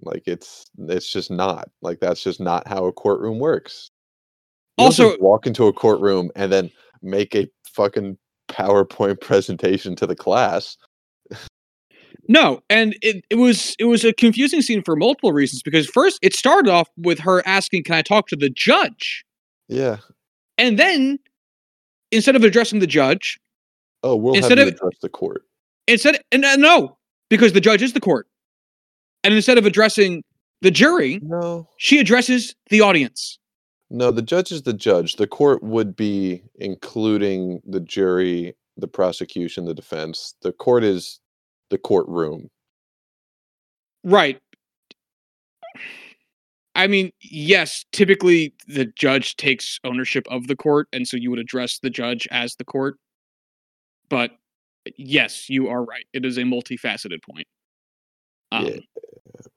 Like 0.01 0.23
it's 0.27 0.65
it's 0.79 1.11
just 1.11 1.31
not. 1.31 1.69
Like 1.83 1.99
that's 2.01 2.23
just 2.23 2.41
not 2.41 2.67
how 2.69 2.85
a 2.87 2.93
courtroom 2.93 3.39
works. 3.41 3.91
You 4.79 4.85
Also- 4.85 5.19
walk 5.19 5.47
into 5.47 5.67
a 5.67 5.73
courtroom 5.73 6.31
and 6.37 6.53
then 6.53 6.71
make 7.03 7.35
a 7.35 7.49
fucking 7.75 8.17
PowerPoint 8.49 9.21
presentation 9.29 9.97
to 9.97 10.07
the 10.07 10.15
class. 10.17 10.77
No, 12.29 12.61
and 12.71 12.97
it, 13.03 13.25
it 13.31 13.37
was 13.37 13.75
it 13.79 13.85
was 13.85 14.05
a 14.05 14.13
confusing 14.13 14.61
scene 14.63 14.83
for 14.83 14.97
multiple 14.97 15.33
reasons 15.33 15.63
because 15.63 15.87
first 15.87 16.19
it 16.23 16.35
started 16.35 16.71
off 16.71 16.89
with 16.97 17.19
her 17.21 17.43
asking, 17.47 17.85
"Can 17.85 17.95
I 17.95 18.03
talk 18.03 18.27
to 18.29 18.37
the 18.37 18.51
judge?" 18.51 19.25
Yeah. 19.69 19.99
And 20.59 20.79
then 20.79 21.19
instead 22.13 22.37
of 22.37 22.45
addressing 22.45 22.79
the 22.81 22.87
judge, 22.87 23.39
Oh, 24.03 24.15
we'll 24.15 24.35
Instead 24.35 24.59
of- 24.59 24.69
address 24.69 24.93
the 25.03 25.09
court. 25.09 25.43
instead 25.89 26.21
and 26.31 26.45
uh, 26.45 26.57
no, 26.57 26.97
because 27.31 27.53
the 27.53 27.61
judge 27.61 27.83
is 27.83 27.93
the 27.93 28.01
court. 28.01 28.29
And 29.25 29.35
instead 29.35 29.59
of 29.59 29.67
addressing 29.67 30.23
the 30.63 30.71
jury, 30.71 31.19
No. 31.23 31.69
she 31.79 31.99
addresses 31.99 32.55
the 32.71 32.81
audience. 32.81 33.39
No, 33.91 34.11
the 34.11 34.23
judge 34.23 34.53
is 34.53 34.63
the 34.63 34.73
judge. 34.73 35.17
The 35.17 35.27
court 35.27 35.63
would 35.63 35.97
be 35.97 36.43
including 36.57 37.61
the 37.67 37.81
jury, 37.81 38.55
the 38.77 38.89
prosecution, 38.89 39.65
the 39.65 39.75
defense. 39.75 40.35
The 40.43 40.53
court 40.53 40.85
is 40.85 41.21
the 41.71 41.79
courtroom. 41.79 42.49
Right. 44.05 44.41
I 46.77 46.87
mean, 46.87 47.11
yes, 47.23 47.87
typically 47.93 48.55
the 48.69 48.85
judge 48.85 49.37
takes 49.37 49.81
ownership 49.83 50.27
of 50.31 50.47
the 50.47 50.55
court, 50.55 50.89
and 50.93 51.09
so 51.09 51.17
you 51.17 51.31
would 51.31 51.39
address 51.39 51.79
the 51.79 51.89
judge 51.89 52.29
as 52.31 52.55
the 52.57 52.65
court. 52.65 52.99
But 54.11 54.33
yes, 54.97 55.49
you 55.49 55.69
are 55.69 55.83
right. 55.83 56.05
It 56.13 56.25
is 56.27 56.37
a 56.37 56.43
multifaceted 56.43 57.23
point. 57.29 57.47
Um, 58.53 58.67
Yeah, 58.67 58.81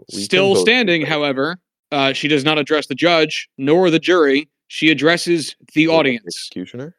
still 0.09 0.55
standing, 0.55 1.05
however, 1.05 1.57
uh, 1.91 2.13
she 2.13 2.29
does 2.29 2.45
not 2.45 2.57
address 2.57 2.87
the 2.87 2.95
judge 2.95 3.49
nor 3.57 3.89
the 3.89 3.99
jury. 3.99 4.49
She 4.69 4.89
addresses 4.89 5.55
the 5.73 5.85
The 5.85 5.91
audience. 5.91 6.23
Executioner? 6.25 6.95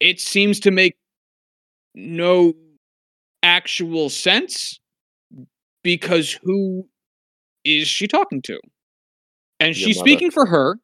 It 0.00 0.20
seems 0.20 0.58
to 0.60 0.72
make 0.72 0.96
no 1.94 2.52
actual 3.44 4.10
sense 4.10 4.80
because 5.84 6.32
who 6.42 6.88
is 7.64 7.86
she 7.86 8.08
talking 8.08 8.42
to? 8.42 8.58
And 9.62 9.76
she's 9.76 9.96
mother. 9.96 10.08
speaking 10.08 10.30
for 10.30 10.46
her. 10.46 10.78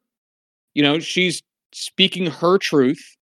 You 0.73 0.83
know, 0.83 0.99
she's 0.99 1.41
speaking 1.73 2.27
her 2.27 2.57
truth. 2.57 3.17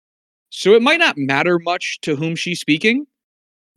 So 0.49 0.73
it 0.73 0.81
might 0.81 0.99
not 0.99 1.17
matter 1.17 1.59
much 1.59 1.99
to 2.01 2.15
whom 2.15 2.35
she's 2.35 2.59
speaking. 2.59 3.05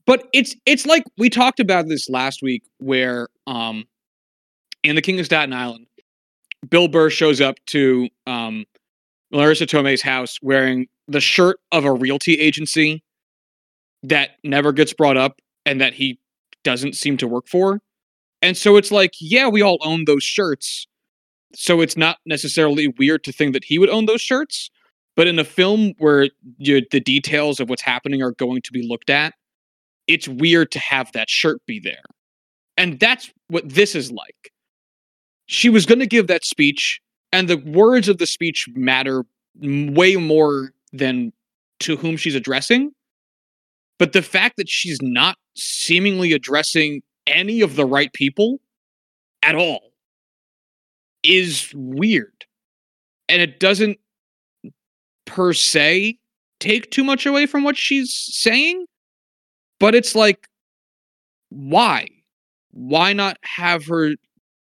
But 0.07 0.27
it's 0.33 0.57
it's 0.67 0.87
like 0.87 1.05
we 1.19 1.31
talked 1.31 1.61
about 1.61 1.87
this 1.87 2.09
last 2.09 2.43
week 2.43 2.63
where 2.79 3.29
um 3.47 3.85
in 4.83 4.97
the 4.97 5.03
King 5.03 5.21
of 5.21 5.27
Staten 5.27 5.53
Island, 5.53 5.87
Bill 6.69 6.89
Burr 6.89 7.11
shows 7.11 7.41
up 7.41 7.57
to 7.67 8.09
um 8.27 8.65
Marisa 9.33 9.67
Tomei's 9.67 10.03
house 10.03 10.39
wearing 10.43 10.89
the 11.07 11.21
shirt 11.21 11.61
of 11.73 11.85
a 11.85 11.93
realty 11.93 12.35
agency 12.35 13.05
that 14.03 14.31
never 14.43 14.73
gets 14.73 14.93
brought 14.93 15.17
up 15.17 15.41
and 15.65 15.81
that 15.81 15.95
he 15.95 16.19
doesn't 16.65 16.97
seem 16.97 17.17
to 17.19 17.29
work 17.29 17.47
for. 17.47 17.81
And 18.43 18.57
so 18.57 18.77
it's 18.77 18.91
like, 18.91 19.13
yeah, 19.21 19.49
we 19.49 19.63
all 19.63 19.79
own 19.83 20.05
those 20.07 20.25
shirts. 20.25 20.87
So 21.55 21.81
it's 21.81 21.97
not 21.97 22.19
necessarily 22.27 22.89
weird 22.99 23.25
to 23.25 23.33
think 23.33 23.53
that 23.55 23.65
he 23.65 23.79
would 23.79 23.89
own 23.89 24.07
those 24.07 24.21
shirts. 24.21 24.71
But 25.17 25.27
in 25.27 25.39
a 25.39 25.45
film 25.45 25.95
where 25.99 26.29
you, 26.59 26.83
the 26.91 27.01
details 27.01 27.59
of 27.59 27.69
what's 27.69 27.83
happening 27.83 28.23
are 28.23 28.33
going 28.33 28.63
to 28.63 28.73
be 28.73 28.87
looked 28.87 29.11
at, 29.11 29.35
it's 30.07 30.29
weird 30.29 30.71
to 30.73 30.79
have 30.79 31.11
that 31.13 31.29
shirt 31.29 31.61
be 31.67 31.81
there. 31.81 32.05
And 32.77 33.01
that's 33.01 33.33
what 33.49 33.69
this 33.69 33.95
is 33.95 34.13
like. 34.13 34.53
She 35.47 35.69
was 35.69 35.87
going 35.87 35.99
to 35.99 36.07
give 36.07 36.29
that 36.29 36.45
speech, 36.45 37.01
and 37.33 37.49
the 37.49 37.57
words 37.57 38.09
of 38.09 38.19
the 38.19 38.27
speech 38.27 38.69
matter 38.75 39.25
way 39.61 40.17
more 40.17 40.71
than 40.93 41.33
to 41.81 41.97
whom 41.97 42.17
she's 42.17 42.35
addressing. 42.35 42.93
But 43.99 44.13
the 44.13 44.23
fact 44.23 44.57
that 44.59 44.69
she's 44.69 44.99
not 45.03 45.37
seemingly 45.57 46.33
addressing 46.33 47.03
any 47.27 47.61
of 47.61 47.75
the 47.75 47.85
right 47.85 48.13
people 48.13 48.61
at 49.43 49.57
all 49.57 49.88
is 51.29 51.73
weird. 51.77 52.45
And 53.29 53.41
it 53.43 53.61
doesn't 53.61 53.99
per 55.27 55.53
se 55.53 56.19
take 56.61 56.91
too 56.91 57.05
much 57.05 57.27
away 57.27 57.47
from 57.47 57.63
what 57.63 57.77
she's 57.77 58.13
saying, 58.33 58.87
but 59.79 59.95
it's 59.95 60.15
like, 60.15 60.49
why? 61.51 62.09
Why 62.73 63.13
not 63.13 63.37
have 63.45 63.85
her 63.87 64.13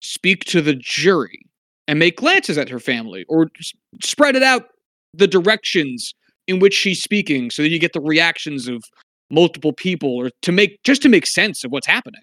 speak 0.01 0.45
to 0.45 0.61
the 0.61 0.75
jury 0.75 1.39
and 1.87 1.99
make 1.99 2.17
glances 2.17 2.57
at 2.57 2.69
her 2.69 2.79
family 2.79 3.25
or 3.29 3.49
s- 3.59 3.73
spread 4.03 4.35
it 4.35 4.43
out 4.43 4.69
the 5.13 5.27
directions 5.27 6.13
in 6.47 6.59
which 6.59 6.73
she's 6.73 7.01
speaking 7.01 7.49
so 7.51 7.61
that 7.61 7.69
you 7.69 7.79
get 7.79 7.93
the 7.93 8.01
reactions 8.01 8.67
of 8.67 8.83
multiple 9.29 9.71
people 9.73 10.09
or 10.15 10.29
to 10.41 10.51
make 10.51 10.81
just 10.83 11.01
to 11.01 11.09
make 11.09 11.25
sense 11.25 11.63
of 11.63 11.71
what's 11.71 11.87
happening 11.87 12.21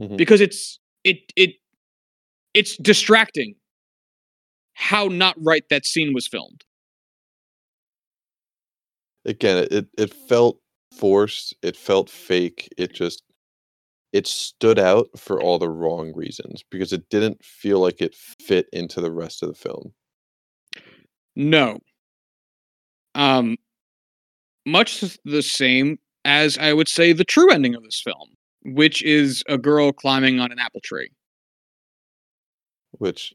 Mhm. 0.00 0.16
because 0.16 0.40
it's 0.40 0.78
it 1.04 1.18
it 1.34 1.54
it's 2.54 2.76
distracting 2.76 3.54
how 4.78 5.08
not 5.08 5.34
right 5.40 5.64
that 5.70 5.84
scene 5.86 6.12
was 6.14 6.28
filmed 6.28 6.62
Again, 9.24 9.66
it- 9.72 9.88
it 9.98 10.14
felt 10.28 10.60
forced. 10.96 11.52
It 11.60 11.76
felt 11.76 12.08
fake. 12.08 12.68
It 12.78 12.92
just 12.92 13.24
it 14.12 14.26
stood 14.26 14.78
out 14.78 15.08
for 15.18 15.42
all 15.42 15.58
the 15.58 15.68
wrong 15.68 16.12
reasons 16.14 16.62
because 16.70 16.92
it 16.92 17.08
didn't 17.10 17.44
feel 17.44 17.80
like 17.80 18.00
it 18.00 18.14
fit 18.14 18.68
into 18.72 19.00
the 19.00 19.10
rest 19.10 19.42
of 19.42 19.48
the 19.48 19.54
film. 19.56 19.92
no 21.34 21.78
um 23.14 23.56
much 24.64 25.00
the 25.24 25.42
same 25.42 25.98
as 26.24 26.56
i 26.58 26.72
would 26.72 26.88
say 26.88 27.12
the 27.12 27.24
true 27.24 27.50
ending 27.52 27.74
of 27.74 27.82
this 27.82 28.00
film 28.02 28.30
which 28.64 29.02
is 29.02 29.42
a 29.48 29.58
girl 29.58 29.92
climbing 29.92 30.40
on 30.40 30.50
an 30.52 30.58
apple 30.58 30.80
tree 30.82 31.10
which 32.92 33.34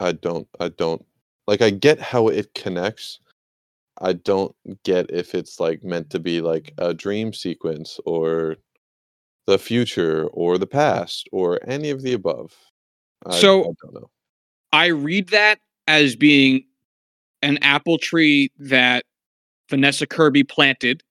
I 0.00 0.12
don't 0.12 0.48
I 0.58 0.68
don't 0.70 1.04
like 1.46 1.62
I 1.62 1.70
get 1.70 2.00
how 2.00 2.28
it 2.28 2.54
connects. 2.54 3.20
I 4.00 4.14
don't 4.14 4.54
get 4.84 5.10
if 5.10 5.34
it's 5.34 5.60
like 5.60 5.84
meant 5.84 6.10
to 6.10 6.18
be 6.18 6.40
like 6.40 6.72
a 6.78 6.94
dream 6.94 7.32
sequence 7.32 8.00
or 8.06 8.56
the 9.46 9.58
future 9.58 10.26
or 10.28 10.56
the 10.58 10.66
past 10.66 11.28
or 11.32 11.58
any 11.68 11.90
of 11.90 12.02
the 12.02 12.14
above. 12.14 12.56
I, 13.26 13.40
So- 13.40 13.60
I 13.60 13.72
don't 13.82 13.94
know. 13.94 14.10
I 14.72 14.86
read 14.86 15.28
that 15.30 15.58
as 15.88 16.14
being 16.16 16.64
an 17.42 17.58
apple 17.62 17.98
tree 17.98 18.50
that 18.58 19.04
Vanessa 19.68 20.06
Kirby 20.06 20.44
planted, 20.44 21.02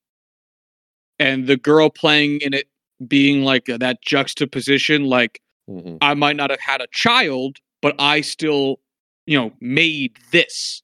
and 1.19 1.47
the 1.47 1.57
girl 1.57 1.89
playing 1.89 2.39
in 2.41 2.53
it 2.53 2.67
being 3.07 3.43
like 3.43 3.65
that 3.65 4.01
juxtaposition, 4.01 5.05
like 5.05 5.41
hmm 5.67 5.97
I 6.01 6.13
might 6.13 6.35
not 6.37 6.49
have 6.49 6.59
had 6.61 6.81
a 6.81 6.87
child, 6.91 7.57
but 7.81 7.95
I 7.99 8.21
still, 8.21 8.79
you 9.25 9.37
know, 9.37 9.51
made 9.61 10.17
this. 10.31 10.81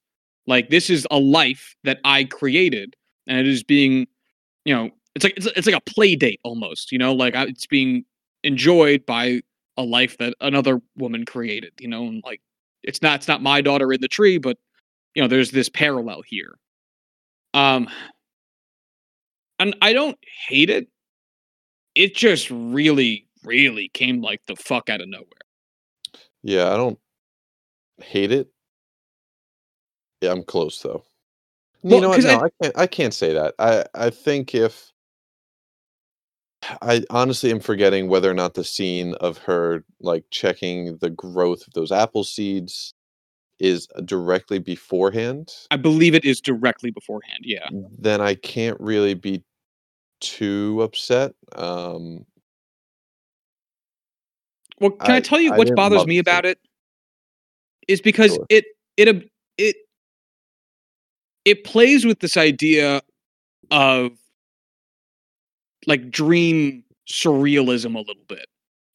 Like 0.47 0.69
this 0.69 0.89
is 0.89 1.07
a 1.11 1.17
life 1.17 1.75
that 1.83 1.99
I 2.03 2.25
created, 2.25 2.95
and 3.27 3.39
it 3.39 3.47
is 3.47 3.63
being, 3.63 4.07
you 4.65 4.75
know, 4.75 4.91
it's 5.15 5.23
like 5.23 5.33
it's, 5.37 5.47
it's 5.47 5.67
like 5.67 5.75
a 5.75 5.91
play 5.91 6.15
date 6.15 6.39
almost, 6.43 6.91
you 6.91 6.97
know, 6.97 7.13
like 7.13 7.35
I, 7.35 7.43
it's 7.45 7.65
being 7.65 8.05
enjoyed 8.43 9.05
by 9.05 9.41
a 9.77 9.83
life 9.83 10.17
that 10.19 10.35
another 10.41 10.81
woman 10.97 11.25
created, 11.25 11.73
you 11.79 11.87
know, 11.87 12.05
and 12.07 12.21
like 12.25 12.41
it's 12.83 13.01
not 13.01 13.15
it's 13.19 13.27
not 13.27 13.41
my 13.41 13.61
daughter 13.61 13.91
in 13.91 14.01
the 14.01 14.07
tree, 14.07 14.37
but 14.37 14.57
you 15.15 15.21
know, 15.21 15.27
there's 15.27 15.51
this 15.51 15.69
parallel 15.69 16.21
here. 16.27 16.55
Um, 17.53 17.87
and 19.59 19.75
I 19.81 19.93
don't 19.93 20.17
hate 20.47 20.69
it. 20.69 20.87
It 21.95 22.15
just 22.15 22.51
really, 22.51 23.27
really 23.43 23.89
came 23.93 24.21
like 24.21 24.41
the 24.47 24.55
fuck 24.55 24.89
out 24.89 25.01
of 25.01 25.07
nowhere. 25.07 25.44
Yeah, 26.45 26.71
I 26.71 26.77
don't 26.77 26.99
hate 27.97 28.31
it. 28.31 28.47
Yeah, 30.21 30.31
I'm 30.31 30.43
close 30.43 30.79
though. 30.79 31.03
Well, 31.81 31.95
you 31.95 32.01
know 32.01 32.09
what? 32.09 32.15
'cause 32.17 32.25
I- 32.25 32.35
No, 32.37 32.43
I 32.45 32.49
can't. 32.61 32.77
I 32.77 32.87
can't 32.87 33.13
say 33.15 33.33
that. 33.33 33.55
I 33.57 33.83
I 33.95 34.09
think 34.11 34.53
if 34.53 34.91
I 36.83 37.03
honestly 37.09 37.49
am 37.49 37.59
forgetting 37.59 38.07
whether 38.09 38.29
or 38.29 38.35
not 38.35 38.53
the 38.53 38.63
scene 38.63 39.15
of 39.15 39.39
her 39.39 39.83
like 39.99 40.25
checking 40.29 40.97
the 40.97 41.09
growth 41.09 41.65
of 41.65 41.73
those 41.73 41.91
apple 41.91 42.23
seeds 42.23 42.93
is 43.57 43.87
directly 44.05 44.59
beforehand, 44.59 45.51
I 45.71 45.77
believe 45.77 46.13
it 46.13 46.25
is 46.25 46.41
directly 46.41 46.91
beforehand. 46.91 47.39
Yeah. 47.43 47.67
then 47.97 48.21
I 48.21 48.35
can't 48.35 48.79
really 48.79 49.15
be 49.15 49.43
too 50.21 50.81
upset. 50.83 51.33
Um, 51.53 52.25
Well, 54.79 54.91
can 54.91 55.11
I, 55.11 55.15
I- 55.17 55.19
tell 55.21 55.39
you 55.39 55.53
I 55.53 55.57
what 55.57 55.75
bothers 55.75 56.05
me 56.05 56.17
about 56.19 56.45
it? 56.45 56.59
Is 57.87 58.01
because 58.01 58.33
Sure. 58.33 58.45
it 58.49 58.65
it 58.97 59.29
it 59.57 59.75
it 61.45 61.63
plays 61.63 62.05
with 62.05 62.19
this 62.19 62.35
idea 62.37 63.01
of 63.71 64.11
like 65.85 66.09
dream 66.09 66.83
surrealism 67.07 67.95
a 67.95 67.99
little 67.99 68.23
bit. 68.27 68.47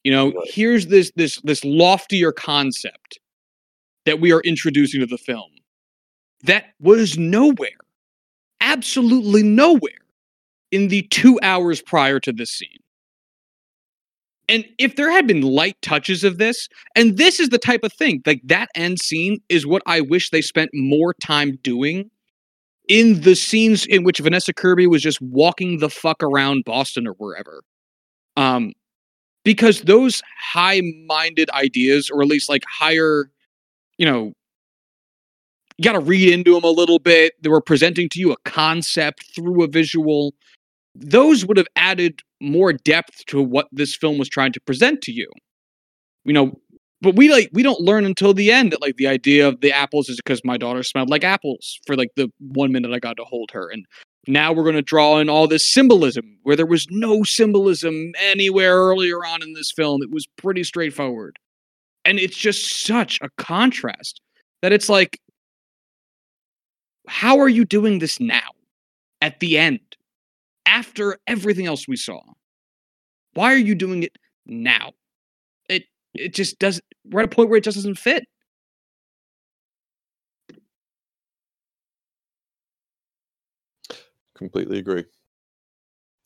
You 0.03 0.11
know, 0.11 0.31
Right. 0.33 0.49
here's 0.53 0.87
this 0.87 1.11
this 1.15 1.39
this 1.43 1.63
loftier 1.63 2.31
concept 2.33 3.19
that 4.05 4.19
we 4.19 4.31
are 4.33 4.41
introducing 4.41 4.99
to 4.99 5.05
the 5.05 5.17
film 5.17 5.51
that 6.43 6.73
was 6.79 7.17
nowhere, 7.17 7.69
absolutely 8.61 9.43
nowhere 9.43 9.91
in 10.71 10.87
the 10.89 11.03
2 11.03 11.39
hours 11.43 11.81
prior 11.81 12.19
to 12.19 12.33
this 12.33 12.51
scene. 12.51 12.80
And 14.51 14.65
if 14.77 14.97
there 14.97 15.09
had 15.09 15.27
been 15.27 15.43
light 15.43 15.81
touches 15.81 16.25
of 16.25 16.37
this, 16.37 16.67
and 16.93 17.17
this 17.17 17.39
is 17.39 17.49
the 17.49 17.57
type 17.57 17.85
of 17.85 17.93
thing, 17.93 18.21
like 18.25 18.41
that 18.43 18.67
end 18.75 18.99
scene 18.99 19.39
is 19.47 19.65
what 19.65 19.81
I 19.85 20.01
wish 20.01 20.29
they 20.29 20.41
spent 20.41 20.71
more 20.73 21.13
time 21.13 21.57
doing 21.63 22.11
in 22.89 23.21
the 23.21 23.33
scenes 23.33 23.85
in 23.85 24.03
which 24.03 24.19
Vanessa 24.19 24.51
Kirby 24.51 24.87
was 24.87 25.01
just 25.01 25.21
walking 25.21 25.79
the 25.79 25.89
fuck 25.89 26.21
around 26.21 26.65
Boston 26.65 27.07
or 27.07 27.13
wherever. 27.13 27.63
Um, 28.35 28.73
because 29.45 29.83
those 29.83 30.21
high-minded 30.37 31.49
ideas, 31.51 32.09
or 32.09 32.21
at 32.21 32.27
least 32.27 32.49
like 32.49 32.63
higher, 32.69 33.31
you 33.97 34.05
know, 34.05 34.33
you 35.77 35.83
got 35.85 35.93
to 35.93 36.01
read 36.01 36.27
into 36.27 36.53
them 36.53 36.65
a 36.65 36.69
little 36.69 36.99
bit. 36.99 37.41
They 37.41 37.49
were 37.49 37.61
presenting 37.61 38.09
to 38.09 38.19
you 38.19 38.33
a 38.33 38.37
concept 38.43 39.33
through 39.33 39.63
a 39.63 39.67
visual. 39.67 40.33
Those 40.95 41.45
would 41.45 41.57
have 41.57 41.67
added 41.75 42.21
more 42.41 42.73
depth 42.73 43.25
to 43.27 43.41
what 43.41 43.67
this 43.71 43.95
film 43.95 44.17
was 44.17 44.29
trying 44.29 44.51
to 44.53 44.61
present 44.61 45.01
to 45.03 45.11
you. 45.11 45.29
You 46.25 46.33
know, 46.33 46.59
but 47.01 47.15
we 47.15 47.31
like 47.31 47.49
we 47.53 47.63
don't 47.63 47.81
learn 47.81 48.05
until 48.05 48.33
the 48.33 48.51
end 48.51 48.71
that 48.71 48.81
like 48.81 48.97
the 48.97 49.07
idea 49.07 49.47
of 49.47 49.61
the 49.61 49.71
apples 49.71 50.07
is 50.09 50.17
because 50.17 50.41
my 50.43 50.57
daughter 50.57 50.83
smelled 50.83 51.09
like 51.09 51.23
apples 51.23 51.79
for 51.85 51.95
like 51.95 52.09
the 52.15 52.31
one 52.39 52.71
minute 52.71 52.93
I 52.93 52.99
got 52.99 53.17
to 53.17 53.23
hold 53.23 53.49
her, 53.51 53.69
and 53.69 53.85
now 54.27 54.53
we're 54.53 54.63
going 54.63 54.75
to 54.75 54.83
draw 54.83 55.17
in 55.17 55.29
all 55.29 55.47
this 55.47 55.67
symbolism 55.67 56.37
where 56.43 56.55
there 56.55 56.65
was 56.65 56.85
no 56.91 57.23
symbolism 57.23 58.11
anywhere 58.19 58.75
earlier 58.75 59.25
on 59.25 59.41
in 59.41 59.53
this 59.53 59.71
film. 59.71 60.03
It 60.03 60.11
was 60.11 60.27
pretty 60.37 60.63
straightforward, 60.63 61.39
and 62.05 62.19
it's 62.19 62.37
just 62.37 62.85
such 62.85 63.17
a 63.21 63.29
contrast 63.37 64.21
that 64.61 64.71
it's 64.71 64.89
like, 64.89 65.19
how 67.07 67.39
are 67.39 67.49
you 67.49 67.65
doing 67.65 67.97
this 67.97 68.19
now, 68.19 68.49
at 69.21 69.39
the 69.39 69.57
end, 69.57 69.79
after 70.65 71.17
everything 71.27 71.65
else 71.65 71.87
we 71.87 71.97
saw? 71.97 72.21
Why 73.33 73.53
are 73.53 73.57
you 73.57 73.75
doing 73.75 74.03
it 74.03 74.17
now? 74.45 74.91
It 75.69 75.83
it 76.13 76.33
just 76.33 76.59
doesn't. 76.59 76.85
We're 77.05 77.21
at 77.21 77.25
a 77.25 77.35
point 77.35 77.49
where 77.49 77.57
it 77.57 77.63
just 77.63 77.77
doesn't 77.77 77.97
fit. 77.97 78.25
completely 84.41 84.79
agree. 84.79 85.05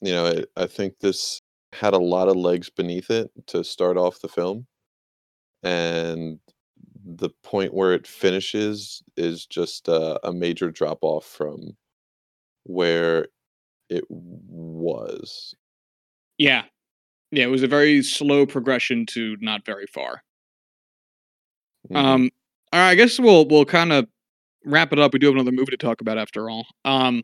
You 0.02 0.14
know, 0.14 0.26
I, 0.28 0.64
I 0.64 0.66
think 0.68 1.00
this 1.00 1.42
had 1.74 1.94
a 1.94 1.98
lot 1.98 2.30
of 2.30 2.38
legs 2.38 2.70
beneath 2.70 3.10
it 3.12 3.30
to 3.48 3.62
start 3.64 3.98
off 3.98 4.22
the 4.22 4.30
film, 4.30 4.68
and 5.64 6.40
the 7.04 7.30
point 7.44 7.74
where 7.74 7.94
it 7.94 8.08
finishes 8.08 9.04
is 9.18 9.46
just 9.46 9.90
a, 9.90 10.26
a 10.26 10.32
major 10.32 10.72
drop 10.72 11.00
off 11.02 11.26
from 11.26 11.76
where 12.64 13.28
it 13.90 14.04
was. 14.10 15.56
Yeah, 16.38 16.64
yeah. 17.32 17.46
It 17.46 17.50
was 17.52 17.64
a 17.64 17.68
very 17.68 18.04
slow 18.04 18.46
progression 18.46 19.06
to 19.08 19.38
not 19.42 19.66
very 19.66 19.88
far. 19.88 20.24
Mhm. 21.92 21.96
Um, 21.96 22.30
all 22.74 22.80
right, 22.82 22.90
I 22.92 22.96
guess 22.96 23.20
we'll 23.20 23.48
we'll 23.48 23.66
kind 23.66 23.92
of 23.94 24.08
wrap 24.66 24.94
it 24.94 25.00
up. 25.00 25.14
We 25.14 25.20
do 25.20 25.28
have 25.28 25.36
another 25.36 25.52
movie 25.52 25.72
to 25.72 25.78
talk 25.78 26.02
about 26.02 26.18
after 26.18 26.50
all. 26.50 26.66
Um, 26.86 27.24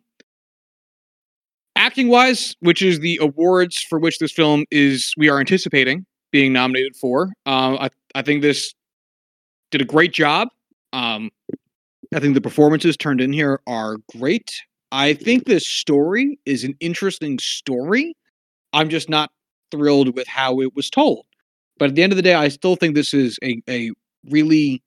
acting 1.76 2.08
wise, 2.10 2.56
which 2.60 2.82
is 2.82 3.00
the 3.00 3.18
awards 3.22 3.78
for 3.90 4.00
which 4.00 4.20
this 4.20 4.32
film 4.32 4.66
is, 4.72 5.14
we 5.18 5.30
are 5.30 5.40
anticipating 5.40 6.06
being 6.32 6.54
nominated 6.54 6.96
for. 6.96 7.26
Um, 7.46 7.78
I 7.80 7.90
I 8.16 8.22
think 8.22 8.42
this 8.42 8.74
did 9.72 9.82
a 9.82 9.86
great 9.86 10.14
job. 10.14 10.50
Um, 10.94 11.30
I 12.16 12.20
think 12.20 12.36
the 12.36 12.42
performances 12.42 12.98
turned 12.98 13.22
in 13.22 13.34
here 13.34 13.62
are 13.68 13.98
great. 14.18 14.52
I 14.92 15.14
think 15.14 15.46
this 15.46 15.66
story 15.66 16.40
is 16.46 16.64
an 16.64 16.76
interesting 16.80 17.40
story. 17.40 18.16
I'm 18.74 18.90
just 18.90 19.10
not 19.10 19.32
thrilled 19.72 20.16
with 20.16 20.28
how 20.28 20.60
it 20.62 20.76
was 20.76 20.90
told. 20.90 21.26
But 21.78 21.90
at 21.90 21.96
the 21.96 22.04
end 22.04 22.12
of 22.12 22.18
the 22.18 22.24
day, 22.24 22.34
I 22.34 22.50
still 22.50 22.76
think 22.76 22.96
this 22.96 23.14
is 23.14 23.40
a, 23.44 23.62
a 23.70 23.92
really 24.30 24.84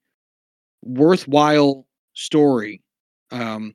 worthwhile 0.82 1.86
story 2.12 2.82
um, 3.30 3.74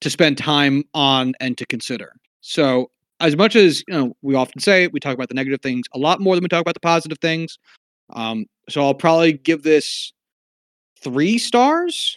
to 0.00 0.10
spend 0.10 0.38
time 0.38 0.84
on 0.94 1.34
and 1.40 1.56
to 1.58 1.66
consider. 1.66 2.12
So, 2.40 2.90
as 3.20 3.36
much 3.36 3.56
as 3.56 3.82
you 3.88 3.94
know, 3.94 4.16
we 4.22 4.34
often 4.34 4.60
say 4.60 4.86
we 4.86 5.00
talk 5.00 5.14
about 5.14 5.28
the 5.28 5.34
negative 5.34 5.60
things 5.60 5.86
a 5.92 5.98
lot 5.98 6.20
more 6.20 6.36
than 6.36 6.42
we 6.42 6.48
talk 6.48 6.60
about 6.60 6.74
the 6.74 6.80
positive 6.80 7.18
things. 7.18 7.58
Um, 8.10 8.46
so 8.68 8.82
I'll 8.82 8.94
probably 8.94 9.32
give 9.32 9.62
this 9.62 10.12
three 11.02 11.36
stars, 11.38 12.16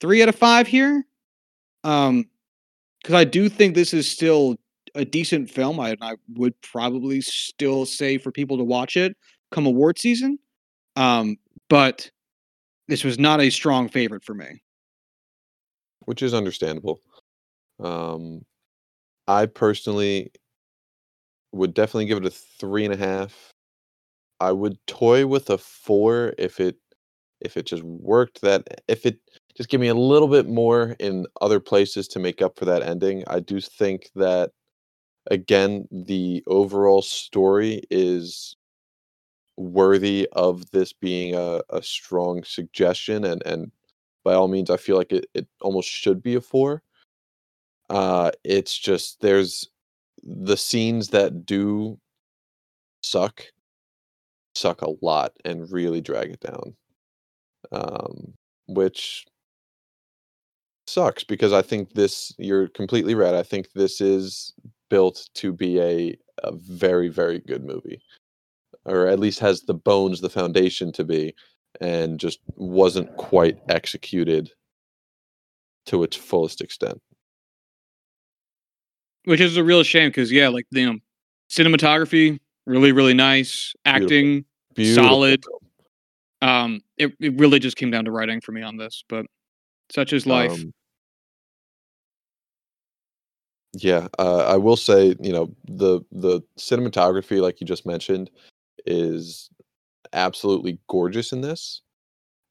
three 0.00 0.22
out 0.22 0.28
of 0.28 0.36
five 0.36 0.66
here. 0.66 1.04
Um, 1.86 2.26
because 3.02 3.14
I 3.14 3.24
do 3.24 3.48
think 3.48 3.74
this 3.74 3.94
is 3.94 4.10
still 4.10 4.56
a 4.94 5.04
decent 5.04 5.50
film. 5.50 5.78
I, 5.78 5.96
I 6.00 6.16
would 6.34 6.60
probably 6.60 7.20
still 7.20 7.86
say 7.86 8.18
for 8.18 8.32
people 8.32 8.56
to 8.58 8.64
watch 8.64 8.96
it 8.96 9.16
come 9.52 9.66
award 9.66 9.98
season. 9.98 10.38
Um, 10.96 11.36
but 11.68 12.10
this 12.88 13.04
was 13.04 13.18
not 13.18 13.40
a 13.40 13.50
strong 13.50 13.88
favorite 13.88 14.24
for 14.24 14.34
me. 14.34 14.62
which 16.06 16.22
is 16.22 16.34
understandable. 16.34 17.00
Um, 17.80 18.44
I 19.28 19.46
personally 19.46 20.32
would 21.52 21.74
definitely 21.74 22.06
give 22.06 22.18
it 22.18 22.26
a 22.26 22.30
three 22.30 22.84
and 22.84 22.94
a 22.94 22.96
half. 22.96 23.52
I 24.40 24.52
would 24.52 24.78
toy 24.86 25.26
with 25.26 25.50
a 25.50 25.58
four 25.58 26.34
if 26.38 26.60
it 26.60 26.76
if 27.40 27.56
it 27.56 27.66
just 27.66 27.82
worked 27.82 28.40
that 28.42 28.82
if 28.88 29.06
it 29.06 29.18
just 29.56 29.68
give 29.68 29.80
me 29.80 29.88
a 29.88 29.94
little 29.94 30.28
bit 30.28 30.46
more 30.48 30.96
in 30.98 31.26
other 31.40 31.60
places 31.60 32.06
to 32.08 32.18
make 32.18 32.42
up 32.42 32.58
for 32.58 32.66
that 32.66 32.82
ending. 32.82 33.24
I 33.26 33.40
do 33.40 33.60
think 33.60 34.10
that 34.14 34.50
again 35.30 35.88
the 35.90 36.42
overall 36.46 37.02
story 37.02 37.82
is 37.90 38.56
worthy 39.56 40.28
of 40.32 40.70
this 40.70 40.92
being 40.92 41.34
a, 41.34 41.60
a 41.70 41.82
strong 41.82 42.44
suggestion 42.44 43.24
and 43.24 43.42
and 43.46 43.72
by 44.22 44.34
all 44.34 44.48
means 44.48 44.70
i 44.70 44.76
feel 44.76 44.96
like 44.96 45.12
it, 45.12 45.26
it 45.34 45.46
almost 45.62 45.88
should 45.88 46.22
be 46.22 46.34
a 46.34 46.40
four 46.40 46.82
uh 47.88 48.30
it's 48.44 48.76
just 48.76 49.20
there's 49.20 49.68
the 50.22 50.56
scenes 50.56 51.08
that 51.08 51.46
do 51.46 51.98
suck 53.02 53.42
suck 54.54 54.82
a 54.82 54.90
lot 55.00 55.32
and 55.44 55.70
really 55.72 56.00
drag 56.00 56.30
it 56.30 56.40
down 56.40 56.76
um 57.72 58.34
which 58.68 59.24
sucks 60.86 61.24
because 61.24 61.52
i 61.52 61.62
think 61.62 61.92
this 61.94 62.32
you're 62.38 62.68
completely 62.68 63.14
right 63.14 63.34
i 63.34 63.42
think 63.42 63.72
this 63.72 64.00
is 64.00 64.54
built 64.88 65.28
to 65.34 65.52
be 65.52 65.80
a, 65.80 66.16
a 66.44 66.52
very 66.52 67.08
very 67.08 67.40
good 67.40 67.64
movie 67.64 68.00
or 68.86 69.08
at 69.08 69.18
least 69.18 69.40
has 69.40 69.62
the 69.62 69.74
bones 69.74 70.20
the 70.20 70.30
foundation 70.30 70.92
to 70.92 71.04
be 71.04 71.34
and 71.80 72.18
just 72.18 72.38
wasn't 72.54 73.14
quite 73.16 73.58
executed 73.68 74.50
to 75.86 76.02
its 76.02 76.16
fullest 76.16 76.60
extent. 76.60 77.00
Which 79.24 79.40
is 79.40 79.56
a 79.56 79.64
real 79.64 79.82
shame 79.82 80.08
because 80.08 80.30
yeah, 80.30 80.48
like 80.48 80.66
you 80.70 80.92
know, 80.92 80.98
cinematography 81.50 82.38
really 82.64 82.92
really 82.92 83.14
nice, 83.14 83.74
acting 83.84 84.44
Beautiful 84.74 85.08
Solid. 85.08 85.44
um 86.42 86.80
it, 86.96 87.12
it 87.20 87.38
really 87.38 87.58
just 87.58 87.76
came 87.76 87.90
down 87.90 88.04
to 88.04 88.10
writing 88.10 88.40
for 88.40 88.52
me 88.52 88.62
on 88.62 88.76
this, 88.76 89.04
but 89.08 89.26
such 89.90 90.12
is 90.12 90.26
life. 90.26 90.52
Um, 90.52 90.72
yeah, 93.74 94.08
uh, 94.18 94.44
I 94.46 94.56
will 94.56 94.76
say, 94.76 95.14
you 95.20 95.32
know, 95.32 95.54
the 95.68 96.00
the 96.10 96.40
cinematography, 96.58 97.40
like 97.40 97.60
you 97.60 97.66
just 97.66 97.86
mentioned, 97.86 98.30
is 98.86 99.50
absolutely 100.12 100.78
gorgeous 100.88 101.32
in 101.32 101.42
this. 101.42 101.82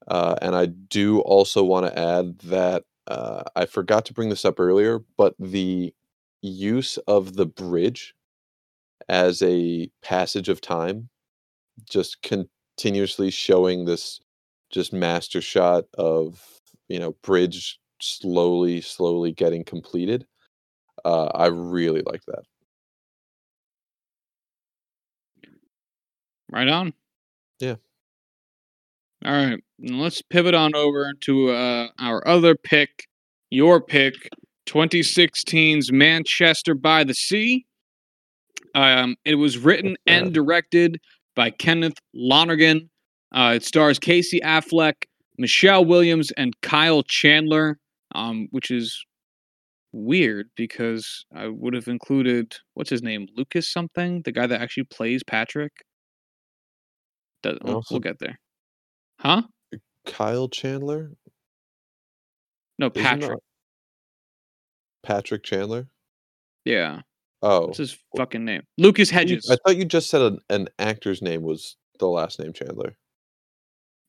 Uh, 0.07 0.35
and 0.41 0.55
I 0.55 0.67
do 0.67 1.19
also 1.21 1.63
want 1.63 1.87
to 1.87 1.97
add 1.97 2.37
that 2.39 2.83
uh, 3.07 3.43
I 3.55 3.65
forgot 3.65 4.05
to 4.05 4.13
bring 4.13 4.29
this 4.29 4.45
up 4.45 4.59
earlier, 4.59 4.99
but 5.17 5.33
the 5.39 5.93
use 6.41 6.97
of 7.07 7.35
the 7.35 7.45
bridge 7.45 8.13
as 9.09 9.41
a 9.41 9.89
passage 10.01 10.49
of 10.49 10.61
time, 10.61 11.09
just 11.89 12.21
continuously 12.21 13.31
showing 13.31 13.85
this 13.85 14.19
just 14.69 14.93
master 14.93 15.41
shot 15.41 15.85
of 15.97 16.61
you 16.87 16.99
know 16.99 17.13
bridge 17.23 17.79
slowly, 18.01 18.81
slowly 18.81 19.31
getting 19.31 19.63
completed. 19.63 20.25
Uh, 21.03 21.25
I 21.25 21.47
really 21.47 22.01
like 22.01 22.21
that. 22.27 22.43
right 26.55 26.67
on. 26.67 26.93
Yeah. 27.59 27.75
All 29.25 29.33
right, 29.33 29.59
let's 29.79 30.21
pivot 30.21 30.53
on 30.53 30.75
over 30.75 31.13
to 31.21 31.49
uh, 31.49 31.87
our 31.99 32.25
other 32.27 32.55
pick, 32.55 33.07
your 33.49 33.81
pick, 33.81 34.13
2016's 34.67 35.91
Manchester 35.91 36.75
by 36.75 37.03
the 37.03 37.13
Sea. 37.13 37.65
Um, 38.75 39.15
it 39.25 39.35
was 39.35 39.57
written 39.57 39.95
and 40.05 40.33
directed 40.33 40.99
by 41.35 41.49
Kenneth 41.49 41.97
Lonergan. 42.13 42.89
Uh, 43.33 43.53
it 43.55 43.63
stars 43.63 43.97
Casey 43.99 44.39
Affleck, 44.41 45.05
Michelle 45.37 45.85
Williams, 45.85 46.31
and 46.31 46.53
Kyle 46.61 47.03
Chandler, 47.03 47.79
um, 48.13 48.47
which 48.51 48.71
is 48.71 49.05
weird 49.91 50.49
because 50.55 51.25
I 51.33 51.47
would 51.47 51.73
have 51.73 51.87
included 51.87 52.55
what's 52.73 52.89
his 52.89 53.01
name, 53.01 53.27
Lucas 53.35 53.71
something, 53.71 54.21
the 54.23 54.31
guy 54.31 54.47
that 54.47 54.61
actually 54.61 54.83
plays 54.85 55.23
Patrick. 55.23 55.71
Does, 57.43 57.57
we'll, 57.63 57.83
we'll 57.89 57.99
get 57.99 58.19
there. 58.19 58.39
Huh? 59.19 59.43
Kyle 60.05 60.47
Chandler, 60.49 61.11
No, 62.77 62.87
Isn't 62.93 63.03
Patrick. 63.03 63.39
Patrick 65.03 65.43
Chandler. 65.43 65.87
Yeah. 66.65 67.01
Oh, 67.41 67.67
What's 67.67 67.77
his 67.77 67.97
fucking 68.17 68.43
name? 68.43 68.63
Lucas 68.77 69.09
Hedges. 69.09 69.49
I 69.51 69.57
thought 69.57 69.77
you 69.77 69.85
just 69.85 70.09
said 70.09 70.21
an, 70.21 70.39
an 70.49 70.67
actor's 70.79 71.21
name 71.21 71.43
was 71.43 71.77
the 71.99 72.07
last 72.07 72.39
name 72.39 72.53
Chandler. 72.53 72.97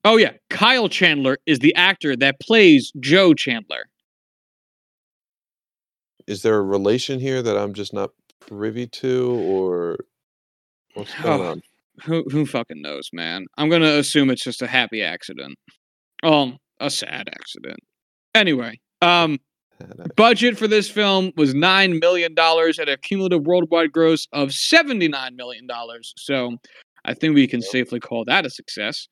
Oh 0.06 0.16
yeah, 0.16 0.32
Kyle 0.48 0.88
Chandler 0.88 1.38
is 1.46 1.58
the 1.58 1.74
actor 1.74 2.16
that 2.16 2.40
plays 2.40 2.92
Joe 3.00 3.34
Chandler. 3.34 3.88
Is 6.26 6.42
there 6.42 6.56
a 6.56 6.62
relation 6.62 7.20
here 7.20 7.42
that 7.42 7.56
I'm 7.56 7.74
just 7.74 7.92
not 7.92 8.10
privy 8.40 8.86
to, 8.86 9.30
or 9.30 9.98
what's 10.94 11.14
going 11.14 11.40
Oh, 11.40 11.44
on? 11.44 11.62
Who 12.04 12.24
who 12.30 12.46
fucking 12.46 12.82
knows, 12.82 13.10
man? 13.12 13.46
I'm 13.58 13.68
gonna 13.68 13.94
assume 13.94 14.30
it's 14.30 14.44
just 14.44 14.62
a 14.62 14.66
happy 14.66 15.02
accident. 15.02 15.56
Um, 16.22 16.58
a 16.80 16.90
sad 16.90 17.28
accident. 17.28 17.78
Anyway, 18.34 18.78
um, 19.02 19.38
budget 20.16 20.58
for 20.58 20.68
this 20.68 20.90
film 20.90 21.32
was 21.36 21.54
nine 21.54 21.98
million 22.00 22.34
dollars 22.34 22.78
at 22.78 22.88
a 22.88 22.96
cumulative 22.98 23.46
worldwide 23.46 23.92
gross 23.92 24.26
of 24.32 24.52
seventy-nine 24.52 25.36
million 25.36 25.66
dollars. 25.66 26.12
So, 26.18 26.56
I 27.04 27.14
think 27.14 27.34
we 27.34 27.46
can 27.46 27.62
safely 27.62 28.00
call 28.00 28.24
that 28.26 28.44
a 28.44 28.50
success. 28.50 29.08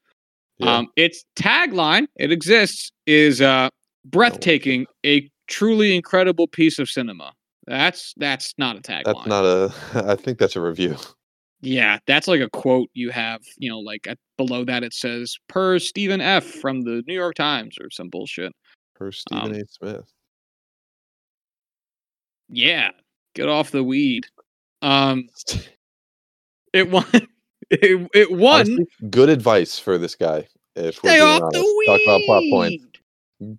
Yeah, 0.59 0.77
Um, 0.79 0.89
its 0.97 1.25
tagline, 1.37 2.07
it 2.17 2.31
exists, 2.33 2.93
is 3.07 3.41
uh, 3.41 3.69
breathtaking, 4.05 4.87
a 5.05 5.31
truly 5.49 5.95
incredible 5.95 6.47
piece 6.49 6.79
of 6.79 6.89
cinema. 6.89 7.33
That's 7.67 8.13
that's 8.17 8.55
not 8.59 8.77
a 8.77 8.81
tagline. 8.81 9.05
that's 9.05 9.27
not 9.27 9.45
a. 9.45 9.73
I 10.07 10.17
think 10.17 10.39
that's 10.39 10.55
a 10.57 10.61
review. 10.61 10.97
yeah, 11.63 11.99
that's 12.07 12.29
like 12.29 12.41
a 12.41 12.51
quote 12.51 12.89
you 12.95 13.11
have. 13.11 13.41
You 13.59 13.71
know, 13.71 13.79
like 13.81 14.07
at, 14.07 14.19
below 14.37 14.65
that 14.67 14.83
it 14.85 14.93
says 14.93 15.37
per 15.49 15.79
Stephen 15.79 16.21
F. 16.21 16.45
from 16.45 16.83
the 16.83 17.03
New 17.07 17.15
York 17.15 17.35
Times 17.37 17.77
or 17.81 17.91
some 17.91 18.09
bullshit. 18.11 18.53
Per 18.95 19.11
Stephen 19.13 19.47
Um, 19.47 19.55
A. 19.55 19.65
Smith. 19.67 20.13
Yeah, 22.51 22.91
get 23.35 23.49
off 23.49 23.71
the 23.71 23.83
weed. 23.83 24.27
Um, 24.83 25.29
it 26.73 26.91
won. 26.91 27.07
It, 27.83 28.09
it 28.15 28.33
won. 28.33 28.61
Honestly, 28.61 28.87
good 29.11 29.29
advice 29.29 29.79
for 29.79 29.99
this 29.99 30.15
guy. 30.15 30.47
If 30.77 31.03
we're 31.03 31.23
off 31.25 31.53
the 31.53 31.61
weed. 31.61 31.87
Talk 31.87 32.01
about 32.07 32.21
plot 32.27 32.43
point. 32.51 32.83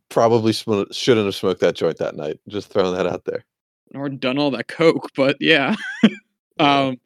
Probably 0.09 0.53
sm- 0.53 0.91
shouldn't 0.91 1.25
have 1.25 1.35
smoked 1.35 1.61
that 1.61 1.75
joint 1.75 1.97
that 1.97 2.15
night. 2.15 2.39
Just 2.47 2.69
throwing 2.69 2.95
that 2.95 3.07
out 3.07 3.25
there. 3.25 3.43
or 3.93 4.09
done 4.09 4.37
all 4.37 4.51
that 4.51 4.67
coke, 4.67 5.09
but 5.15 5.37
yeah. 5.39 5.75
Yeah. 6.57 6.83
um, 6.87 6.97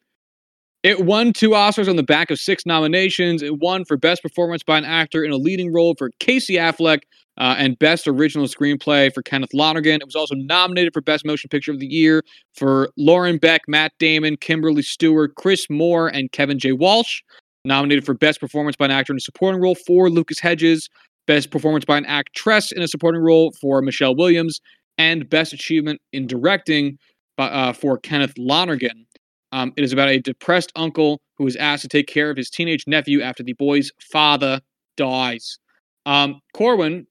it 0.83 1.05
won 1.05 1.33
two 1.33 1.49
Oscars 1.49 1.89
on 1.89 1.97
the 1.97 2.03
back 2.03 2.31
of 2.31 2.39
six 2.39 2.65
nominations. 2.65 3.41
It 3.41 3.59
won 3.59 3.83
for 3.83 3.97
Best 3.97 4.21
Performance 4.21 4.63
by 4.63 4.77
an 4.77 4.85
Actor 4.85 5.23
in 5.23 5.31
a 5.31 5.37
Leading 5.37 5.73
Role 5.73 5.95
for 5.97 6.09
Casey 6.19 6.53
Affleck 6.53 7.01
uh, 7.37 7.55
and 7.57 7.77
Best 7.79 8.07
Original 8.07 8.47
Screenplay 8.47 9.13
for 9.13 9.21
Kenneth 9.21 9.53
Lonergan. 9.53 10.01
It 10.01 10.05
was 10.05 10.15
also 10.15 10.35
nominated 10.35 10.93
for 10.93 11.01
Best 11.01 11.25
Motion 11.25 11.49
Picture 11.49 11.71
of 11.71 11.79
the 11.79 11.87
Year 11.87 12.23
for 12.55 12.89
Lauren 12.97 13.37
Beck, 13.37 13.61
Matt 13.67 13.91
Damon, 13.99 14.37
Kimberly 14.37 14.81
Steward, 14.81 15.35
Chris 15.35 15.65
Moore, 15.69 16.07
and 16.07 16.31
Kevin 16.31 16.59
J. 16.59 16.71
Walsh. 16.71 17.21
Nominated 17.65 18.05
for 18.05 18.13
Best 18.13 18.39
Performance 18.39 18.77
by 18.77 18.85
an 18.85 18.91
Actor 18.91 19.13
in 19.13 19.17
a 19.17 19.21
Supporting 19.21 19.61
Role 19.61 19.75
for 19.75 20.09
Lucas 20.09 20.39
Hedges. 20.39 20.89
Best 21.27 21.51
Performance 21.51 21.83
by 21.83 21.97
an 21.97 22.05
Actress 22.05 22.71
in 22.71 22.81
a 22.81 22.87
Supporting 22.87 23.21
Role 23.21 23.51
for 23.59 23.81
Michelle 23.81 24.15
Williams. 24.15 24.61
And 24.97 25.29
Best 25.29 25.51
Achievement 25.51 26.01
in 26.13 26.25
Directing 26.25 26.97
by, 27.35 27.47
uh, 27.47 27.73
for 27.73 27.97
Kenneth 27.97 28.33
Lonergan. 28.37 29.05
Um, 29.51 29.73
it 29.77 29.83
is 29.83 29.93
about 29.93 30.09
a 30.09 30.19
depressed 30.19 30.71
uncle 30.75 31.21
who 31.37 31.47
is 31.47 31.55
asked 31.55 31.81
to 31.83 31.87
take 31.87 32.07
care 32.07 32.29
of 32.29 32.37
his 32.37 32.49
teenage 32.49 32.83
nephew 32.85 33.21
after 33.21 33.43
the 33.43 33.53
boy's 33.53 33.91
father 34.11 34.61
dies. 34.97 35.57
Um, 36.05 36.41
Corwin, 36.53 37.07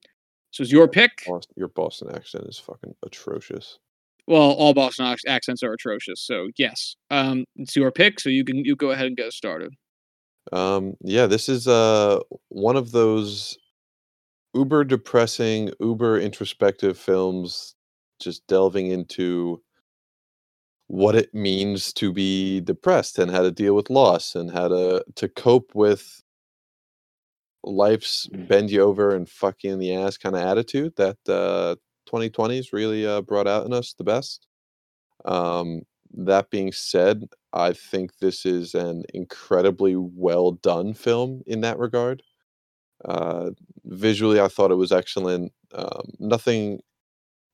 this 0.51 0.59
was 0.59 0.71
your 0.71 0.87
pick. 0.87 1.11
Boston, 1.27 1.53
your 1.57 1.67
Boston 1.67 2.09
accent 2.15 2.45
is 2.47 2.57
fucking 2.59 2.95
atrocious. 3.03 3.79
Well, 4.27 4.51
all 4.51 4.73
Boston 4.73 5.15
accents 5.27 5.63
are 5.63 5.73
atrocious, 5.73 6.21
so 6.21 6.49
yes, 6.57 6.95
um, 7.09 7.45
it's 7.55 7.75
your 7.75 7.91
pick. 7.91 8.19
So 8.19 8.29
you 8.29 8.45
can 8.45 8.63
you 8.63 8.75
go 8.75 8.91
ahead 8.91 9.07
and 9.07 9.17
get 9.17 9.33
started. 9.33 9.73
Um, 10.51 10.95
yeah, 11.01 11.25
this 11.25 11.49
is 11.49 11.67
uh 11.67 12.19
one 12.49 12.77
of 12.77 12.91
those 12.91 13.57
uber 14.53 14.83
depressing, 14.83 15.71
uber 15.79 16.19
introspective 16.19 16.97
films 16.97 17.75
just 18.19 18.45
delving 18.47 18.87
into 18.87 19.61
what 20.89 21.15
it 21.15 21.33
means 21.35 21.93
to 21.93 22.13
be 22.13 22.61
depressed 22.61 23.19
and 23.19 23.31
how 23.31 23.43
to 23.43 23.51
deal 23.51 23.75
with 23.75 23.91
loss 23.91 24.35
and 24.35 24.51
how 24.51 24.67
to 24.67 25.05
to 25.15 25.29
cope 25.29 25.71
with 25.75 26.23
life's 27.63 28.27
bend 28.27 28.71
you 28.71 28.81
over 28.81 29.15
and 29.15 29.29
fuck 29.29 29.63
you 29.63 29.71
in 29.71 29.79
the 29.79 29.93
ass 29.95 30.17
kind 30.17 30.35
of 30.35 30.41
attitude 30.41 30.93
that 30.97 31.17
uh 31.29 31.75
2020s 32.09 32.73
really 32.73 33.05
uh, 33.05 33.21
brought 33.21 33.47
out 33.47 33.65
in 33.65 33.73
us 33.73 33.93
the 33.93 34.03
best. 34.03 34.47
Um, 35.25 35.83
that 36.13 36.49
being 36.49 36.71
said, 36.71 37.25
I 37.53 37.73
think 37.73 38.17
this 38.17 38.45
is 38.45 38.73
an 38.73 39.03
incredibly 39.13 39.95
well 39.95 40.53
done 40.53 40.93
film 40.93 41.43
in 41.45 41.61
that 41.61 41.77
regard. 41.77 42.23
Uh, 43.05 43.51
visually, 43.85 44.39
I 44.39 44.47
thought 44.47 44.71
it 44.71 44.75
was 44.75 44.91
excellent. 44.91 45.51
Um, 45.73 46.13
nothing 46.19 46.81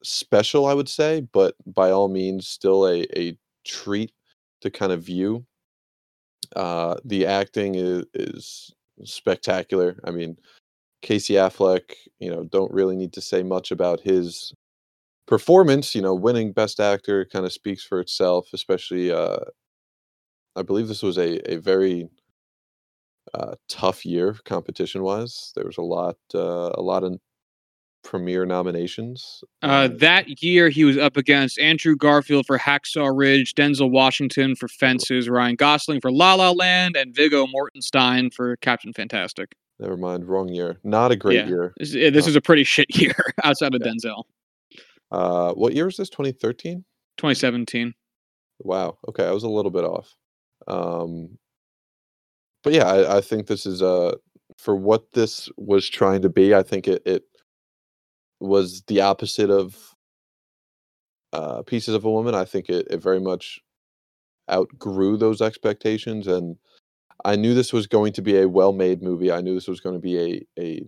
special, 0.07 0.65
I 0.65 0.73
would 0.73 0.89
say, 0.89 1.21
but 1.33 1.55
by 1.65 1.91
all 1.91 2.07
means, 2.07 2.47
still 2.47 2.87
a, 2.87 3.05
a 3.17 3.37
treat 3.65 4.11
to 4.61 4.69
kind 4.69 4.91
of 4.91 5.03
view. 5.03 5.45
Uh, 6.55 6.95
the 7.03 7.25
acting 7.25 7.75
is, 7.75 8.05
is 8.13 8.73
spectacular. 9.03 9.99
I 10.03 10.11
mean, 10.11 10.37
Casey 11.01 11.35
Affleck, 11.35 11.93
you 12.19 12.31
know, 12.31 12.45
don't 12.45 12.73
really 12.73 12.95
need 12.95 13.13
to 13.13 13.21
say 13.21 13.43
much 13.43 13.71
about 13.71 13.99
his 13.99 14.53
performance. 15.27 15.95
You 15.95 16.01
know, 16.01 16.15
winning 16.15 16.51
Best 16.51 16.79
Actor 16.79 17.25
kind 17.31 17.45
of 17.45 17.53
speaks 17.53 17.83
for 17.83 17.99
itself. 17.99 18.49
Especially, 18.53 19.11
uh, 19.11 19.39
I 20.55 20.61
believe 20.63 20.87
this 20.87 21.03
was 21.03 21.17
a 21.17 21.51
a 21.51 21.57
very 21.57 22.09
uh, 23.33 23.55
tough 23.67 24.05
year 24.05 24.35
competition 24.45 25.03
wise. 25.03 25.51
There 25.55 25.65
was 25.65 25.77
a 25.77 25.83
lot 25.83 26.17
uh, 26.33 26.71
a 26.75 26.81
lot 26.81 27.03
of 27.03 27.19
premiere 28.05 28.45
nominations. 28.45 29.43
Uh, 29.61 29.89
that 29.99 30.41
year, 30.41 30.69
he 30.69 30.85
was 30.85 30.97
up 30.97 31.17
against 31.17 31.59
Andrew 31.59 31.97
Garfield 31.97 32.45
for 32.45 32.57
Hacksaw 32.57 33.11
Ridge, 33.13 33.53
Denzel 33.55 33.91
Washington 33.91 34.55
for 34.55 34.69
Fences, 34.69 35.27
Ryan 35.27 35.55
Gosling 35.55 35.99
for 35.99 36.11
La 36.11 36.35
La 36.35 36.51
Land, 36.51 36.95
and 36.95 37.13
Viggo 37.13 37.45
Mortensen 37.47 38.33
for 38.33 38.55
Captain 38.57 38.93
Fantastic. 38.93 39.53
Never 39.79 39.97
mind, 39.97 40.25
wrong 40.29 40.47
year. 40.47 40.77
Not 40.85 41.11
a 41.11 41.17
great 41.17 41.35
Yeah. 41.35 41.47
year. 41.47 41.73
This, 41.77 41.91
this 41.91 42.27
is 42.27 42.37
a 42.37 42.41
pretty 42.41 42.63
shit 42.73 42.95
year 42.95 43.15
outside 43.43 43.75
of 43.75 43.81
Yeah. 43.83 43.91
Denzel. 43.91 44.23
Uh, 45.11 45.51
what 45.53 45.73
year 45.73 45.85
was 45.85 45.97
this? 45.97 46.09
2013. 46.09 46.85
2017. 47.17 47.93
Wow. 48.59 48.97
Okay, 49.09 49.25
I 49.27 49.31
was 49.31 49.43
a 49.43 49.49
little 49.49 49.71
bit 49.71 49.83
off. 49.83 50.15
Um, 50.67 51.37
but 52.63 52.71
yeah, 52.73 52.85
I, 52.87 53.17
I 53.17 53.21
think 53.21 53.47
this 53.47 53.65
is 53.65 53.81
uh 53.81 54.15
for 54.57 54.75
what 54.75 55.11
this 55.11 55.49
was 55.57 55.87
trying 55.89 56.21
to 56.21 56.29
be. 56.29 56.55
I 56.55 56.63
think 56.63 56.87
it 56.87 57.01
it 57.05 57.23
was 58.45 58.83
the 58.87 59.01
opposite 59.01 59.49
of 59.49 59.95
uh, 61.33 61.61
Pieces 61.63 61.95
of 61.95 62.05
a 62.05 62.11
Woman. 62.11 62.35
I 62.35 62.45
think 62.45 62.69
it, 62.69 62.87
it 62.89 63.01
very 63.01 63.19
much 63.19 63.59
outgrew 64.51 65.17
those 65.17 65.41
expectations, 65.41 66.27
and 66.27 66.57
I 67.25 67.35
knew 67.35 67.53
this 67.53 67.73
was 67.73 67.87
going 67.87 68.13
to 68.13 68.21
be 68.21 68.37
a 68.37 68.49
well-made 68.49 69.01
movie. 69.01 69.31
I 69.31 69.41
knew 69.41 69.55
this 69.55 69.67
was 69.67 69.79
going 69.81 69.95
to 69.95 70.01
be 70.01 70.45
a 70.57 70.61
a 70.61 70.87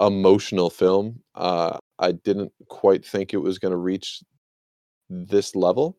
emotional 0.00 0.70
film. 0.70 1.20
Uh, 1.34 1.78
I 1.98 2.12
didn't 2.12 2.52
quite 2.68 3.04
think 3.04 3.34
it 3.34 3.38
was 3.38 3.58
going 3.58 3.72
to 3.72 3.78
reach 3.78 4.22
this 5.10 5.56
level, 5.56 5.98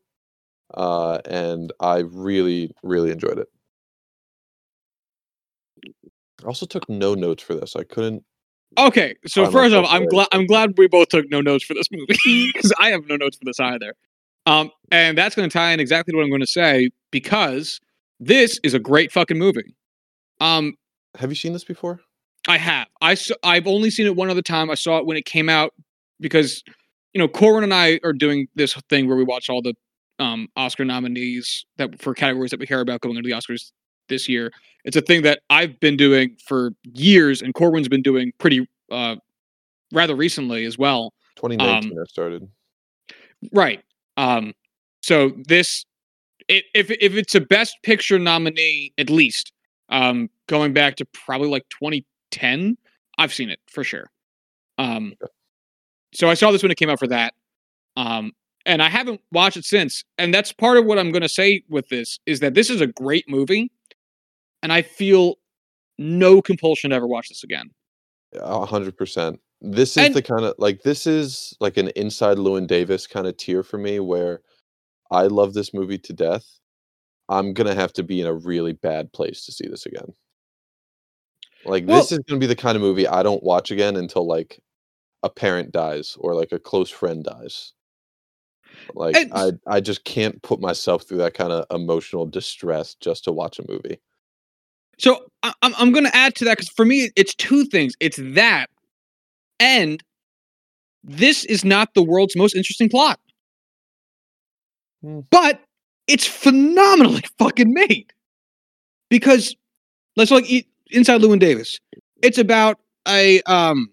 uh, 0.74 1.20
and 1.26 1.74
I 1.80 2.00
really, 2.00 2.74
really 2.84 3.12
enjoyed 3.12 3.40
it. 3.40 3.48
I 6.44 6.48
also 6.48 6.66
took 6.66 6.88
no 6.90 7.16
notes 7.16 7.44
for 7.44 7.54
this. 7.54 7.76
I 7.76 7.84
couldn't. 7.84 8.24
Okay, 8.78 9.16
so 9.26 9.44
Find 9.44 9.54
first 9.54 9.76
off, 9.76 9.84
myself 9.84 10.02
I'm 10.02 10.08
glad 10.08 10.28
I'm 10.32 10.46
glad 10.46 10.74
we 10.78 10.88
both 10.88 11.10
took 11.10 11.30
no 11.30 11.42
notes 11.42 11.64
for 11.64 11.74
this 11.74 11.88
movie 11.92 12.18
because 12.54 12.72
I 12.80 12.90
have 12.90 13.08
no 13.08 13.16
notes 13.16 13.38
for 13.38 13.46
this 13.46 13.60
either. 13.60 13.94
Um, 14.46 14.72
and 14.92 15.18
that's 15.18 15.36
going 15.36 15.50
to 15.50 15.54
tie 15.54 15.72
in 15.72 15.80
exactly 15.80 16.16
what 16.16 16.24
I'm 16.24 16.30
going 16.30 16.42
to 16.42 16.48
say 16.48 16.90
because 17.12 17.80
this 18.20 18.60
is 18.64 18.74
a 18.74 18.80
great 18.80 19.12
fucking 19.12 19.38
movie. 19.38 19.76
Um, 20.40 20.76
Have 21.18 21.30
you 21.30 21.36
seen 21.36 21.54
this 21.54 21.64
before? 21.64 22.00
I 22.48 22.58
have. 22.58 22.88
I 23.02 23.16
saw, 23.16 23.36
I've 23.44 23.68
only 23.68 23.90
seen 23.90 24.08
it 24.08 24.16
one 24.16 24.30
other 24.30 24.42
time. 24.42 24.72
I 24.72 24.76
saw 24.76 24.98
it 24.98 25.06
when 25.06 25.18
it 25.18 25.26
came 25.26 25.50
out 25.50 25.74
because 26.20 26.64
you 27.14 27.20
know 27.20 27.28
Corwin 27.28 27.64
and 27.64 27.74
I 27.74 28.00
are 28.04 28.14
doing 28.14 28.48
this 28.56 28.74
thing 28.90 29.08
where 29.08 29.18
we 29.18 29.24
watch 29.24 29.50
all 29.50 29.62
the 29.62 29.74
um, 30.20 30.48
Oscar 30.56 30.86
nominees 30.86 31.66
that 31.78 32.02
for 32.02 32.14
categories 32.14 32.52
that 32.52 32.60
we 32.60 32.68
care 32.68 32.82
about 32.82 33.02
going 33.02 33.18
into 33.18 33.28
the 33.28 33.36
Oscars 33.36 33.72
this 34.10 34.28
year. 34.28 34.52
It's 34.86 34.96
a 34.96 35.02
thing 35.02 35.24
that 35.24 35.42
I've 35.50 35.80
been 35.80 35.98
doing 35.98 36.36
for 36.46 36.72
years, 36.94 37.42
and 37.42 37.54
Corwin's 37.54 37.88
been 37.88 38.02
doing 38.02 38.32
pretty 38.38 38.68
uh, 38.92 39.16
rather 39.92 40.16
recently 40.16 40.66
as 40.66 40.78
well. 40.78 41.14
2019. 41.36 41.92
Um, 41.92 41.98
I 42.00 42.06
started. 42.06 42.50
Right. 43.54 43.82
Um, 44.18 44.54
so 45.02 45.32
this, 45.48 45.86
it, 46.48 46.66
if 46.74 46.92
if 46.92 47.14
it's 47.14 47.36
a 47.36 47.42
Best 47.42 47.78
Picture 47.84 48.20
nominee, 48.20 48.94
at 48.98 49.10
least 49.10 49.54
um, 49.90 50.30
going 50.48 50.74
back 50.74 50.96
to 50.98 51.06
probably 51.06 51.50
like 51.50 51.68
2010, 51.70 52.78
I've 53.18 53.34
seen 53.34 53.50
it 53.50 53.60
for 53.68 53.84
sure. 53.84 54.10
Um, 54.78 55.14
so 56.14 56.30
I 56.30 56.34
saw 56.34 56.52
this 56.52 56.64
when 56.64 56.72
it 56.72 56.78
came 56.78 56.90
out 56.90 57.00
for 57.00 57.08
that, 57.08 57.34
um, 57.96 58.32
and 58.66 58.82
I 58.82 58.90
haven't 58.90 59.22
watched 59.32 59.58
it 59.58 59.66
since. 59.66 60.04
And 60.18 60.34
that's 60.34 60.52
part 60.52 60.78
of 60.78 60.86
what 60.86 60.98
I'm 61.00 61.12
going 61.12 61.22
to 61.22 61.30
say 61.30 61.64
with 61.70 61.88
this 61.90 62.20
is 62.26 62.40
that 62.40 62.54
this 62.54 62.70
is 62.70 62.82
a 62.82 62.88
great 62.88 63.30
movie, 63.30 63.72
and 64.64 64.72
I 64.74 64.82
feel 64.82 65.36
no 65.98 66.42
compulsion 66.42 66.90
to 66.92 66.96
ever 66.96 67.08
watch 67.08 67.30
this 67.30 67.44
again. 67.44 67.70
A 68.34 68.66
hundred 68.66 68.96
percent. 68.98 69.40
This 69.62 69.98
is 69.98 70.06
And- 70.06 70.14
the 70.16 70.22
kind 70.22 70.46
of 70.46 70.56
like 70.58 70.84
this 70.84 71.06
is 71.08 71.56
like 71.60 71.78
an 71.78 71.90
inside 71.96 72.38
Llewyn 72.38 72.68
Davis 72.68 73.08
kind 73.08 73.28
of 73.28 73.36
tier 73.38 73.64
for 73.64 73.78
me 73.78 74.00
where 74.00 74.42
I 75.12 75.24
love 75.24 75.54
this 75.54 75.74
movie 75.74 75.98
to 75.98 76.14
death. 76.14 76.46
I'm 77.28 77.54
gonna 77.54 77.76
have 77.76 77.94
to 77.94 78.04
be 78.04 78.22
in 78.22 78.28
a 78.28 78.34
really 78.34 78.74
bad 78.74 79.12
place 79.14 79.46
to 79.46 79.52
see 79.52 79.68
this 79.68 79.86
again. 79.86 80.14
Like 81.66 81.86
Well- 81.88 82.02
this 82.02 82.12
is 82.12 82.20
gonna 82.20 82.40
be 82.40 82.46
the 82.48 82.56
kind 82.56 82.76
of 82.76 82.82
movie 82.82 83.08
I 83.08 83.24
don't 83.24 83.44
watch 83.44 83.72
again 83.72 83.96
until 83.98 84.26
like 84.26 84.60
a 85.24 85.30
parent 85.30 85.72
dies 85.74 86.16
or 86.20 86.34
like 86.34 86.52
a 86.54 86.60
close 86.60 86.90
friend 86.90 87.24
dies. 87.26 87.74
Like 88.94 89.16
And- 89.18 89.32
I 89.34 89.52
I 89.68 89.80
just 89.82 90.06
can't 90.06 90.42
put 90.44 90.62
myself 90.62 91.04
through 91.04 91.18
that 91.18 91.34
kind 91.34 91.52
of 91.52 91.66
emotional 91.76 92.26
distress 92.26 92.96
just 92.96 93.24
to 93.26 93.32
watch 93.34 93.60
a 93.60 93.66
movie. 93.68 94.00
So 95.00 95.26
I, 95.44 95.54
I'm 95.62 95.74
I'm 95.78 95.92
going 95.92 96.06
to 96.06 96.16
add 96.16 96.36
to 96.36 96.46
that 96.46 96.58
because 96.58 96.70
for 96.70 96.86
me 96.86 97.10
it's 97.16 97.34
two 97.36 97.66
things. 97.66 97.94
It's 98.00 98.18
that, 98.22 98.68
and 99.60 100.04
this 101.04 101.46
is 101.46 101.64
not 101.66 101.94
the 101.94 102.04
world's 102.04 102.36
most 102.36 102.56
interesting 102.56 102.90
plot, 102.90 103.20
Hmm. 105.02 105.22
but 105.32 105.62
it's 106.08 106.26
phenomenally 106.28 107.24
fucking 107.40 107.74
made. 107.74 108.12
Because 109.10 109.56
let's 110.16 110.32
look 110.32 110.46
inside 110.92 111.22
Llewyn 111.22 111.40
Davis. 111.40 111.80
It's 112.22 112.38
about 112.38 112.80
a 113.08 113.42
um 113.44 113.90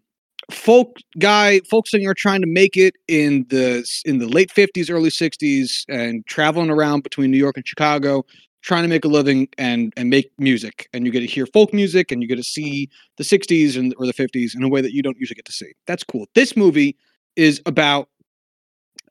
folk 0.51 0.97
guy, 1.19 1.61
folk 1.71 1.89
singer 1.89 2.15
trying 2.15 2.41
to 2.41 2.47
make 2.47 2.77
it 2.77 2.95
in 3.09 3.47
the 3.49 3.87
in 4.05 4.19
the 4.19 4.29
late 4.29 4.51
50s, 4.51 4.91
early 4.91 5.11
60s, 5.11 5.85
and 5.89 6.27
traveling 6.27 6.71
around 6.71 7.03
between 7.03 7.31
New 7.31 7.39
York 7.39 7.57
and 7.57 7.67
Chicago 7.67 8.25
trying 8.67 8.83
to 8.83 8.89
make 8.89 9.05
a 9.05 9.09
living 9.09 9.49
and 9.57 9.93
and 9.97 10.11
make 10.11 10.31
music 10.39 10.89
and 10.93 11.07
you 11.07 11.13
get 11.13 11.21
to 11.21 11.27
hear 11.27 11.47
folk 11.47 11.73
music 11.73 12.11
and 12.11 12.21
you 12.21 12.29
get 12.29 12.37
to 12.37 12.43
see 12.43 12.91
the 13.17 13.25
60s 13.25 13.79
and 13.79 13.95
or 13.97 14.07
the 14.07 14.13
50s 14.13 14.55
in 14.55 14.63
a 14.63 14.69
way 14.69 14.81
that 14.81 14.93
you 14.93 15.03
don't 15.03 15.17
usually 15.19 15.37
get 15.37 15.45
to 15.47 15.53
see. 15.53 15.73
That's 15.87 16.05
cool. 16.05 16.27
This 16.35 16.57
movie 16.57 16.97
is 17.37 17.63
about 17.65 18.09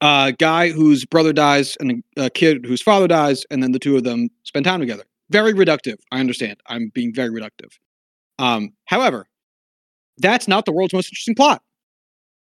a 0.01 0.35
guy 0.37 0.71
whose 0.71 1.05
brother 1.05 1.31
dies 1.31 1.77
and 1.79 2.03
a, 2.17 2.29
kid 2.29 2.65
whose 2.65 2.81
father 2.81 3.07
dies 3.07 3.45
and 3.49 3.63
then 3.63 3.71
the 3.71 3.79
two 3.79 3.95
of 3.95 4.03
them 4.03 4.29
spend 4.43 4.65
time 4.65 4.81
together. 4.81 5.03
Very 5.31 5.53
reductive 5.53 5.97
i 6.11 6.19
understand. 6.19 6.59
I'm 6.67 6.91
being 6.93 7.13
very 7.13 7.29
reductive. 7.29 7.71
Um 8.37 8.73
however 8.85 9.27
that's 10.17 10.47
not 10.47 10.65
the 10.65 10.71
world's 10.71 10.93
most 10.93 11.07
interesting 11.07 11.35
plot. 11.35 11.61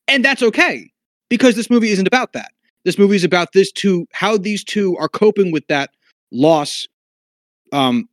And 0.08 0.24
that's 0.24 0.44
okay 0.44 0.92
because 1.30 1.56
this 1.56 1.70
movie 1.70 1.92
isn't 1.92 2.08
about 2.08 2.34
that. 2.34 2.52
This 2.84 2.98
movie 2.98 3.16
is 3.16 3.24
about 3.24 3.54
this 3.54 3.72
two 3.72 4.06
how 4.12 4.38
these 4.38 4.66
two 4.66 4.98
are 4.98 5.08
coping 5.08 5.54
with 5.54 5.66
that 5.68 5.92
loss 6.32 6.88
um, 7.72 8.08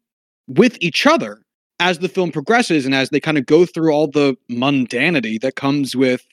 with 0.46 0.76
each 0.80 1.06
other 1.06 1.40
as 1.78 1.98
the 1.98 2.08
film 2.08 2.32
progresses 2.32 2.86
and 2.86 2.94
as 2.94 3.10
they 3.10 3.20
kind 3.20 3.38
of 3.38 3.46
go 3.46 3.66
through 3.66 3.92
all 3.92 4.06
the 4.06 4.36
mundanity 4.50 5.40
that 5.40 5.56
comes 5.56 5.94
with 5.94 6.26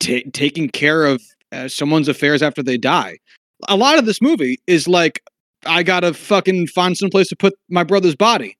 ta 0.00 0.20
taking 0.32 0.68
care 0.68 1.04
of 1.04 1.22
uh, 1.52 1.68
someone's 1.68 2.08
affairs 2.08 2.42
after 2.42 2.62
they 2.62 2.76
die. 2.76 3.18
A 3.68 3.76
lot 3.76 3.98
of 3.98 4.06
this 4.06 4.22
movie 4.22 4.58
is 4.66 4.86
like, 4.86 5.22
I 5.66 5.82
gotta 5.82 6.14
fucking 6.14 6.68
find 6.68 6.96
some 6.96 7.10
place 7.10 7.28
to 7.28 7.36
put 7.36 7.54
my 7.68 7.84
brother's 7.84 8.16
body. 8.16 8.56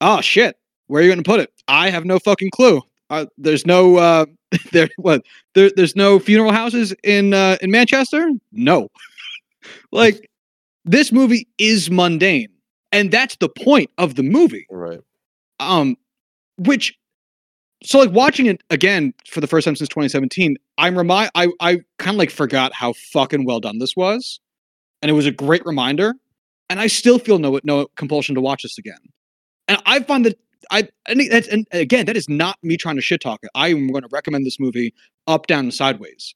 Oh 0.00 0.20
shit, 0.20 0.56
where 0.88 1.00
are 1.00 1.04
you 1.04 1.10
gonna 1.10 1.22
put 1.22 1.40
it? 1.40 1.50
I 1.68 1.90
have 1.90 2.04
no 2.04 2.18
fucking 2.18 2.50
clue. 2.50 2.82
Uh, 3.10 3.26
there's 3.38 3.66
no 3.66 3.96
uh, 3.96 4.26
there 4.72 4.88
what 4.96 5.22
there, 5.54 5.70
there's 5.76 5.96
no 5.96 6.18
funeral 6.18 6.52
houses 6.52 6.94
in 7.04 7.32
uh, 7.32 7.56
in 7.62 7.70
Manchester. 7.70 8.30
No, 8.52 8.88
like 9.92 10.28
this 10.84 11.12
movie 11.12 11.46
is 11.58 11.90
mundane 11.90 12.48
and 12.92 13.10
that's 13.10 13.36
the 13.36 13.48
point 13.48 13.90
of 13.98 14.14
the 14.14 14.22
movie 14.22 14.66
Right. 14.70 15.00
um 15.60 15.96
which 16.56 16.98
so 17.84 17.98
like 18.00 18.10
watching 18.10 18.46
it 18.46 18.62
again 18.70 19.14
for 19.28 19.40
the 19.40 19.46
first 19.46 19.64
time 19.64 19.76
since 19.76 19.88
2017, 19.88 20.56
I'm 20.78 20.98
remind 20.98 21.30
I 21.36 21.48
I 21.60 21.78
kind 21.98 22.14
of 22.14 22.18
like 22.18 22.30
forgot 22.30 22.72
how 22.72 22.92
fucking 23.12 23.44
well 23.44 23.60
done 23.60 23.78
this 23.78 23.94
was, 23.96 24.40
and 25.00 25.08
it 25.08 25.14
was 25.14 25.26
a 25.26 25.30
great 25.30 25.64
reminder. 25.64 26.14
And 26.70 26.80
I 26.80 26.88
still 26.88 27.18
feel 27.20 27.38
no 27.38 27.60
no 27.62 27.86
compulsion 27.96 28.34
to 28.34 28.40
watch 28.40 28.64
this 28.64 28.78
again. 28.78 28.98
And 29.68 29.80
I 29.86 30.00
find 30.00 30.26
that 30.26 30.38
I 30.72 30.88
and 31.06 31.22
that's 31.30 31.46
and 31.46 31.68
again 31.70 32.06
that 32.06 32.16
is 32.16 32.28
not 32.28 32.58
me 32.64 32.76
trying 32.76 32.96
to 32.96 33.02
shit 33.02 33.20
talk 33.20 33.38
it. 33.44 33.50
I 33.54 33.68
am 33.68 33.86
going 33.92 34.02
to 34.02 34.08
recommend 34.10 34.44
this 34.44 34.58
movie 34.58 34.92
up, 35.28 35.46
down, 35.46 35.60
and 35.66 35.74
sideways. 35.74 36.34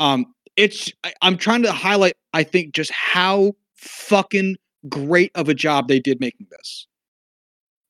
Um, 0.00 0.26
it's 0.56 0.90
I, 1.04 1.12
I'm 1.22 1.36
trying 1.36 1.62
to 1.62 1.72
highlight. 1.72 2.14
I 2.32 2.42
think 2.42 2.74
just 2.74 2.90
how 2.90 3.52
fucking 3.84 4.56
great 4.88 5.30
of 5.34 5.48
a 5.48 5.54
job 5.54 5.88
they 5.88 6.00
did 6.00 6.20
making 6.20 6.46
this. 6.50 6.86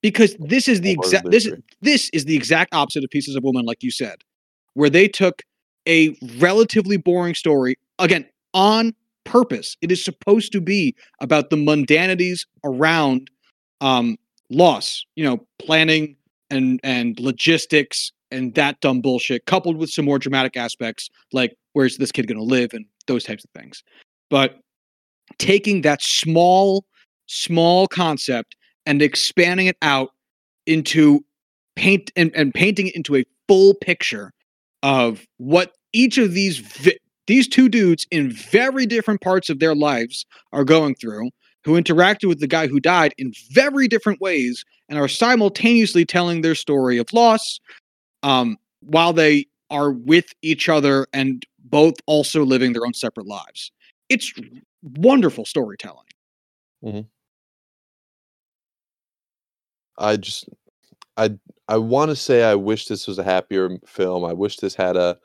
Because 0.03 0.37
this 0.39 0.69
is 0.69 0.83
the 0.83 0.93
exact 0.93 1.31
this 1.31 1.47
is 1.47 1.55
this 1.81 2.11
is 2.13 2.27
the 2.27 2.37
exact 2.37 2.75
opposite 2.75 3.05
of 3.05 3.11
pieces 3.11 3.37
of 3.37 3.43
woman 3.43 3.65
like 3.65 3.83
you 3.83 3.91
said 3.91 4.17
where 4.75 4.91
they 4.91 5.09
took 5.09 5.43
a 5.89 6.15
relatively 6.39 6.97
boring 6.97 7.35
story 7.35 7.77
again 7.99 8.27
on 8.53 8.95
purpose. 9.25 9.77
It 9.81 9.91
is 9.91 10.05
supposed 10.05 10.53
to 10.53 10.61
be 10.61 10.95
about 11.21 11.49
the 11.49 11.57
mundanities 11.57 12.47
around 12.65 13.31
um 13.81 14.17
loss 14.51 15.05
you 15.17 15.25
know 15.25 15.47
planning 15.59 16.17
and 16.51 16.81
and 16.85 17.19
logistics 17.19 18.13
and 18.31 18.55
that 18.55 18.81
dumb 18.81 19.01
bullshit 19.01 19.47
coupled 19.47 19.77
with 19.77 19.91
some 19.91 20.05
more 20.05 20.19
dramatic 20.19 20.57
aspects 20.57 21.09
like 21.33 21.57
where's 21.73 21.97
this 21.97 22.13
kid 22.13 22.27
going 22.27 22.39
to 22.39 22.45
live 22.45 22.73
and 22.73 22.85
those 23.07 23.25
types 23.25 23.45
of 23.45 23.51
things. 23.51 23.83
But 24.31 24.59
taking 25.39 25.83
that 25.83 26.03
small 26.03 26.85
small 27.27 27.89
concept 27.89 28.57
and 28.87 29.01
expanding 29.01 29.67
it 29.67 29.77
out 29.81 30.11
into 30.67 31.25
paint 31.75 32.13
and, 32.17 32.31
and 32.35 32.53
painting 32.53 32.89
it 32.89 32.95
into 32.95 33.17
a 33.17 33.25
full 33.49 33.75
picture 33.75 34.33
of 34.83 35.27
what 35.39 35.73
each 35.93 36.19
of 36.19 36.33
these 36.35 36.59
vi- 36.59 36.99
these 37.27 37.49
two 37.49 37.71
dudes 37.71 38.07
in 38.11 38.31
very 38.31 38.85
different 38.85 39.23
parts 39.23 39.49
of 39.49 39.59
their 39.59 39.75
lives 39.75 40.27
are 40.53 40.65
going 40.65 40.95
through 40.95 41.31
who 41.65 41.81
interacted 41.81 42.29
with 42.29 42.41
the 42.41 42.47
guy 42.47 42.67
who 42.67 42.79
died 42.79 43.15
in 43.17 43.33
very 43.51 43.89
different 43.89 44.21
ways 44.21 44.65
and 44.89 44.99
are 44.99 45.09
simultaneously 45.09 46.05
telling 46.05 46.43
their 46.43 46.55
story 46.55 46.99
of 46.99 47.11
loss 47.13 47.59
um, 48.23 48.57
while 48.81 49.13
they 49.13 49.47
are 49.71 49.91
with 49.91 50.27
each 50.43 50.69
other 50.69 51.07
and 51.13 51.47
both 51.65 51.95
also 52.07 52.45
living 52.45 52.75
their 52.75 52.85
own 52.85 52.93
separate 52.93 53.27
lives. 53.27 53.73
It's 54.11 54.33
wonderful 54.85 55.45
storytelling. 55.45 56.07
Mm-hmm. 56.85 57.01
I 59.99 60.17
just 60.17 60.49
I 61.17 61.31
I 61.69 61.79
want 61.79 62.11
to 62.11 62.17
say 62.17 62.45
I 62.45 62.55
wish 62.55 62.87
this 62.87 63.07
was 63.07 63.19
a 63.19 63.25
happier 63.25 63.71
film. 63.87 64.25
I 64.25 64.33
wish 64.33 64.59
this 64.59 64.75
had 64.75 64.97
a 64.97 65.19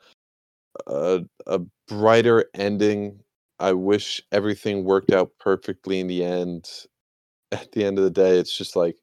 a 0.86 1.20
a 1.46 1.60
brighter 1.88 2.46
ending. 2.54 3.20
I 3.58 3.72
wish 3.72 4.22
everything 4.32 4.84
worked 4.84 5.12
out 5.12 5.30
perfectly 5.38 6.00
in 6.00 6.06
the 6.06 6.24
end. 6.24 6.68
At 7.52 7.72
the 7.72 7.84
end 7.84 7.98
of 7.98 8.04
the 8.04 8.10
day, 8.10 8.38
it's 8.38 8.56
just 8.56 8.76
like 8.76 8.96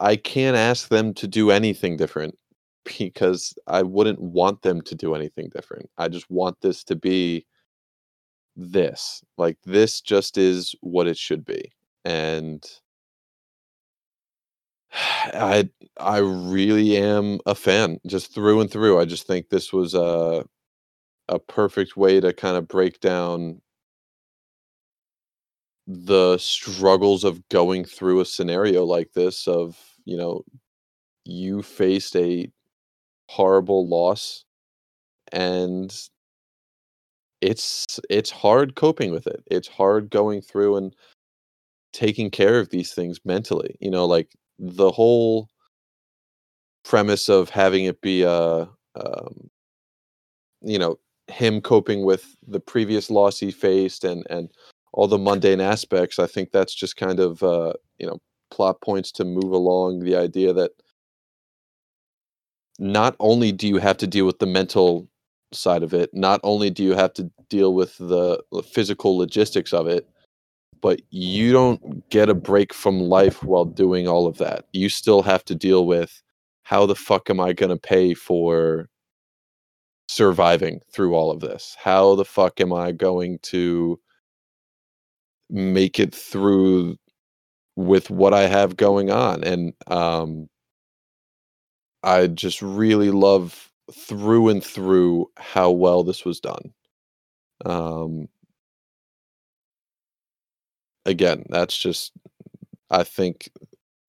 I 0.00 0.16
can't 0.16 0.56
ask 0.56 0.88
them 0.88 1.14
to 1.14 1.26
do 1.26 1.50
anything 1.50 1.96
different 1.96 2.36
because 2.98 3.54
I 3.66 3.82
wouldn't 3.82 4.20
want 4.20 4.62
them 4.62 4.82
to 4.82 4.94
do 4.94 5.14
anything 5.14 5.48
different. 5.54 5.88
I 5.98 6.08
just 6.08 6.30
want 6.30 6.60
this 6.60 6.84
to 6.84 6.96
be 6.96 7.46
this. 8.56 9.22
Like 9.38 9.58
this 9.64 10.00
just 10.00 10.38
is 10.38 10.74
what 10.80 11.06
it 11.06 11.18
should 11.18 11.44
be. 11.44 11.72
And 12.04 12.64
I 14.92 15.68
I 15.98 16.18
really 16.18 16.96
am 16.96 17.40
a 17.46 17.54
fan, 17.54 17.98
just 18.06 18.32
through 18.34 18.60
and 18.60 18.70
through. 18.70 18.98
I 19.00 19.04
just 19.04 19.26
think 19.26 19.48
this 19.48 19.72
was 19.72 19.94
a 19.94 20.44
a 21.28 21.38
perfect 21.40 21.96
way 21.96 22.20
to 22.20 22.32
kind 22.34 22.56
of 22.56 22.68
break 22.68 23.00
down 23.00 23.62
the 25.86 26.38
struggles 26.38 27.24
of 27.24 27.46
going 27.48 27.84
through 27.84 28.20
a 28.20 28.24
scenario 28.24 28.84
like 28.84 29.12
this 29.12 29.46
of, 29.46 29.78
you 30.04 30.16
know, 30.16 30.42
you 31.24 31.62
faced 31.62 32.16
a 32.16 32.50
horrible 33.28 33.88
loss 33.88 34.44
and 35.32 35.94
it's 37.44 38.00
it's 38.08 38.30
hard 38.30 38.74
coping 38.74 39.12
with 39.12 39.26
it. 39.26 39.44
It's 39.50 39.68
hard 39.68 40.10
going 40.10 40.40
through 40.40 40.76
and 40.76 40.96
taking 41.92 42.30
care 42.30 42.58
of 42.58 42.70
these 42.70 42.94
things 42.94 43.20
mentally. 43.24 43.76
You 43.80 43.90
know, 43.90 44.06
like 44.06 44.30
the 44.58 44.90
whole 44.90 45.48
premise 46.84 47.28
of 47.28 47.50
having 47.50 47.84
it 47.84 48.00
be 48.00 48.22
a 48.22 48.68
um, 48.96 49.50
you 50.62 50.78
know 50.78 50.98
him 51.28 51.60
coping 51.60 52.04
with 52.04 52.34
the 52.46 52.60
previous 52.60 53.10
loss 53.10 53.38
he 53.38 53.50
faced 53.50 54.04
and 54.04 54.26
and 54.30 54.50
all 54.92 55.08
the 55.08 55.18
mundane 55.18 55.60
aspects 55.60 56.18
i 56.18 56.26
think 56.26 56.50
that's 56.52 56.74
just 56.74 56.96
kind 56.96 57.18
of 57.18 57.42
uh 57.42 57.72
you 57.98 58.06
know 58.06 58.20
plot 58.50 58.78
points 58.82 59.10
to 59.10 59.24
move 59.24 59.50
along 59.50 60.00
the 60.00 60.14
idea 60.14 60.52
that 60.52 60.70
not 62.78 63.16
only 63.20 63.52
do 63.52 63.66
you 63.66 63.78
have 63.78 63.96
to 63.96 64.06
deal 64.06 64.26
with 64.26 64.38
the 64.38 64.46
mental 64.46 65.08
side 65.54 65.82
of 65.82 65.94
it 65.94 66.10
not 66.14 66.40
only 66.44 66.70
do 66.70 66.82
you 66.84 66.94
have 66.94 67.12
to 67.14 67.30
deal 67.48 67.74
with 67.74 67.96
the 67.98 68.42
physical 68.72 69.16
logistics 69.18 69.72
of 69.72 69.86
it 69.86 70.08
but 70.84 71.00
you 71.08 71.50
don't 71.50 72.06
get 72.10 72.28
a 72.28 72.34
break 72.34 72.74
from 72.74 73.00
life 73.00 73.42
while 73.42 73.64
doing 73.64 74.06
all 74.06 74.26
of 74.26 74.36
that. 74.36 74.66
You 74.74 74.90
still 74.90 75.22
have 75.22 75.42
to 75.46 75.54
deal 75.54 75.86
with 75.86 76.22
how 76.64 76.84
the 76.84 76.94
fuck 76.94 77.30
am 77.30 77.40
I 77.40 77.54
going 77.54 77.70
to 77.70 77.78
pay 77.78 78.12
for 78.12 78.90
surviving 80.08 80.80
through 80.92 81.14
all 81.14 81.30
of 81.30 81.40
this? 81.40 81.74
How 81.82 82.14
the 82.16 82.24
fuck 82.26 82.60
am 82.60 82.70
I 82.74 82.92
going 82.92 83.38
to 83.44 83.98
make 85.48 85.98
it 85.98 86.14
through 86.14 86.98
with 87.76 88.10
what 88.10 88.34
I 88.34 88.46
have 88.46 88.76
going 88.76 89.10
on? 89.10 89.42
And 89.42 89.72
um 89.86 90.48
I 92.02 92.26
just 92.26 92.60
really 92.60 93.10
love 93.10 93.72
through 93.92 94.48
and 94.48 94.64
through 94.64 95.30
how 95.36 95.70
well 95.70 96.04
this 96.04 96.24
was 96.24 96.40
done. 96.40 96.72
Um 97.64 98.28
again, 101.06 101.44
that's 101.48 101.76
just 101.76 102.12
I 102.90 103.04
think 103.04 103.50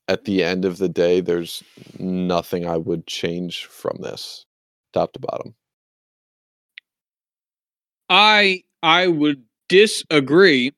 at 0.07 0.25
the 0.25 0.43
end 0.43 0.65
of 0.65 0.77
the 0.77 0.89
day, 0.89 1.19
there's 1.19 1.63
nothing 1.97 2.67
I 2.67 2.77
would 2.77 3.07
change 3.07 3.65
from 3.65 3.97
this, 4.01 4.45
top 4.93 5.13
to 5.13 5.19
bottom. 5.19 5.55
I 8.09 8.63
I 8.83 9.07
would 9.07 9.43
disagree 9.67 10.73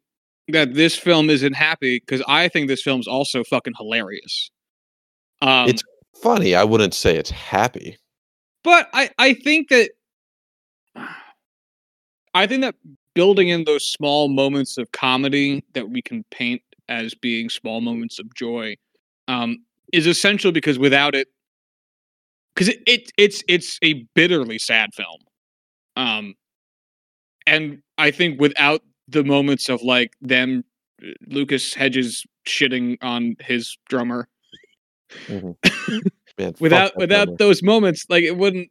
that 0.47 0.75
this 0.75 0.95
film 0.95 1.29
isn't 1.29 1.53
happy 1.53 1.99
because 1.99 2.23
I 2.27 2.47
think 2.47 2.69
this 2.69 2.81
film's 2.81 3.07
also 3.07 3.43
fucking 3.43 3.73
hilarious. 3.77 4.49
Um, 5.41 5.67
it's 5.67 5.83
funny. 6.21 6.55
I 6.55 6.63
wouldn't 6.63 6.93
say 6.93 7.17
it's 7.17 7.29
happy, 7.29 7.97
but 8.67 8.89
I 8.91 9.09
I 9.17 9.33
think 9.33 9.69
that 9.69 9.91
I 12.33 12.45
think 12.47 12.63
that 12.63 12.75
building 13.13 13.47
in 13.47 13.63
those 13.63 13.89
small 13.89 14.27
moments 14.27 14.77
of 14.77 14.91
comedy 14.91 15.63
that 15.73 15.89
we 15.89 16.01
can 16.01 16.25
paint 16.31 16.61
as 16.89 17.15
being 17.15 17.49
small 17.49 17.79
moments 17.79 18.19
of 18.19 18.35
joy 18.35 18.75
um, 19.29 19.63
is 19.93 20.05
essential 20.05 20.51
because 20.51 20.77
without 20.77 21.15
it, 21.15 21.29
because 22.53 22.67
it, 22.67 22.79
it, 22.85 23.11
it's 23.17 23.41
it's 23.47 23.79
a 23.83 24.05
bitterly 24.15 24.59
sad 24.59 24.89
film, 24.93 25.21
um, 25.95 26.35
and 27.45 27.81
I 27.97 28.11
think 28.11 28.41
without 28.41 28.81
the 29.07 29.23
moments 29.23 29.69
of 29.69 29.81
like 29.81 30.11
them, 30.19 30.65
Lucas 31.25 31.73
Hedges 31.73 32.25
shitting 32.45 32.97
on 33.01 33.37
his 33.39 33.77
drummer. 33.87 34.27
Mm-hmm. 35.27 35.99
Man, 36.37 36.55
without 36.59 36.95
without 36.97 37.37
those 37.37 37.63
moments, 37.63 38.05
like 38.09 38.23
it 38.23 38.37
wouldn't 38.37 38.69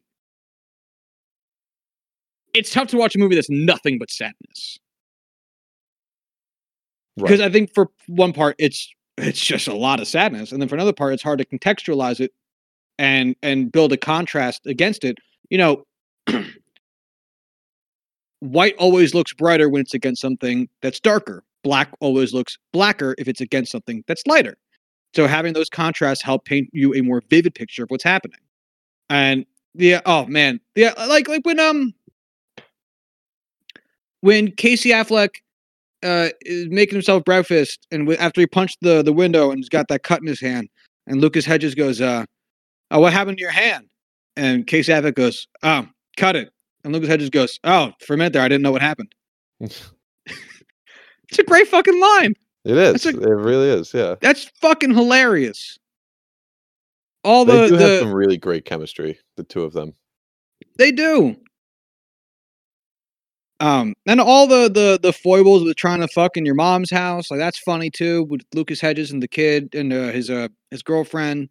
it's 2.57 2.71
tough 2.71 2.89
to 2.89 2.97
watch 2.97 3.15
a 3.15 3.19
movie 3.19 3.35
that's 3.35 3.51
nothing 3.51 3.99
but 3.99 4.11
sadness. 4.11 4.79
Because 7.17 7.41
right. 7.41 7.49
I 7.49 7.53
think 7.53 7.73
for 7.75 7.89
one 8.07 8.33
part, 8.33 8.57
it's 8.59 8.93
it's 9.19 9.41
just 9.41 9.69
a 9.69 9.75
lot 9.75 10.01
of 10.01 10.09
sadness, 10.09 10.53
and 10.53 10.61
then 10.61 10.69
for 10.69 10.75
another 10.75 10.93
part, 10.93 11.15
it's 11.15 11.23
hard 11.23 11.39
to 11.39 11.45
contextualize 11.45 12.21
it 12.21 12.33
and 12.99 13.37
and 13.43 13.71
build 13.71 13.93
a 13.93 13.97
contrast 13.97 14.67
against 14.67 15.05
it. 15.05 15.19
You 15.51 15.59
know, 15.59 15.85
white 18.41 18.75
always 18.79 19.15
looks 19.15 19.33
brighter 19.33 19.69
when 19.69 19.81
it's 19.81 19.95
against 19.95 20.21
something 20.21 20.69
that's 20.83 21.01
darker. 21.01 21.45
Black 21.63 21.91
always 22.01 22.33
looks 22.33 22.59
blacker 22.73 23.15
if 23.19 23.29
it's 23.29 23.41
against 23.41 23.73
something 23.73 24.05
that's 24.07 24.27
lighter. 24.27 24.57
So 25.17 25.27
having 25.27 25.55
those 25.55 25.71
contrasts 25.71 26.23
help 26.23 26.45
paint 26.45 26.69
you 26.75 26.95
a 26.95 27.01
more 27.01 27.23
vivid 27.31 27.55
picture 27.55 27.85
of 27.85 27.91
what's 27.91 28.05
happening. 28.05 28.39
And 29.09 29.47
yeah, 29.73 30.03
oh 30.05 30.27
man, 30.27 30.61
yeah, 30.75 30.93
like 31.09 31.27
like 31.27 31.45
when 31.47 31.59
um 31.59 31.95
when 34.21 34.51
Casey 34.53 34.91
Affleck 34.91 35.37
uh, 36.03 36.29
is 36.43 36.69
making 36.69 36.97
himself 36.97 37.25
breakfast, 37.25 37.87
and 37.91 38.03
w- 38.03 38.19
after 38.19 38.43
he 38.43 38.47
punched 38.47 38.77
the 38.83 39.03
the 39.03 39.13
window 39.13 39.51
and 39.51 39.59
he's 39.59 39.71
got 39.71 39.89
that 39.89 40.03
cut 40.03 40.21
in 40.21 40.27
his 40.27 40.41
hand, 40.41 40.69
and 41.07 41.23
Lucas 41.23 41.47
Hedges 41.47 41.75
goes, 41.75 42.03
uh, 42.03 42.27
"Oh, 42.91 43.01
what 43.01 43.15
happened 43.15 43.39
to 43.39 43.43
your 43.43 43.51
hand?" 43.51 43.87
and 44.37 44.67
Casey 44.67 44.93
Affleck 44.93 45.15
goes, 45.15 45.49
"Oh, 45.63 45.87
cut 46.19 46.37
it," 46.37 46.51
and 46.85 46.93
Lucas 46.93 47.09
Hedges 47.09 47.31
goes, 47.31 47.59
"Oh, 47.65 47.93
for 48.01 48.13
a 48.13 48.17
minute 48.19 48.35
there, 48.35 48.43
I 48.43 48.49
didn't 48.49 48.63
know 48.63 48.73
what 48.73 48.83
happened." 48.83 49.15
it's 49.61 49.81
a 51.39 51.43
great 51.43 51.69
fucking 51.69 51.99
line. 51.99 52.35
It 52.67 52.77
is. 52.77 53.07
A- 53.07 53.11
it 53.11 53.17
really 53.17 53.69
is. 53.69 53.95
Yeah. 53.95 54.17
That's 54.21 54.51
fucking 54.61 54.93
hilarious. 54.93 55.79
All 57.23 57.45
the 57.45 57.53
They 57.53 57.61
the, 57.63 57.69
do 57.69 57.75
have 57.75 58.01
some 58.01 58.13
really 58.13 58.37
great 58.37 58.65
chemistry, 58.65 59.19
the 59.37 59.45
two 59.45 59.63
of 59.63 59.73
them. 59.73 59.95
they 60.77 60.91
do. 60.91 61.37
Um, 63.61 63.95
and 64.07 64.21
all 64.21 64.47
the 64.47 64.69
the 64.69 64.99
the 65.01 65.13
foibles 65.13 65.63
with 65.65 65.77
trying 65.77 66.01
to 66.01 66.09
fuck 66.09 66.37
in 66.37 66.45
your 66.45 66.57
mom's 66.57 66.91
house, 66.91 67.31
like 67.31 67.39
that's 67.39 67.59
funny 67.59 67.89
too, 67.89 68.25
with 68.25 68.43
Lucas 68.53 68.81
Hedges 68.81 69.13
and 69.13 69.23
the 69.23 69.29
kid 69.29 69.75
and 69.75 69.93
uh, 69.93 70.09
his 70.11 70.29
uh 70.29 70.49
his 70.71 70.83
girlfriend. 70.83 71.49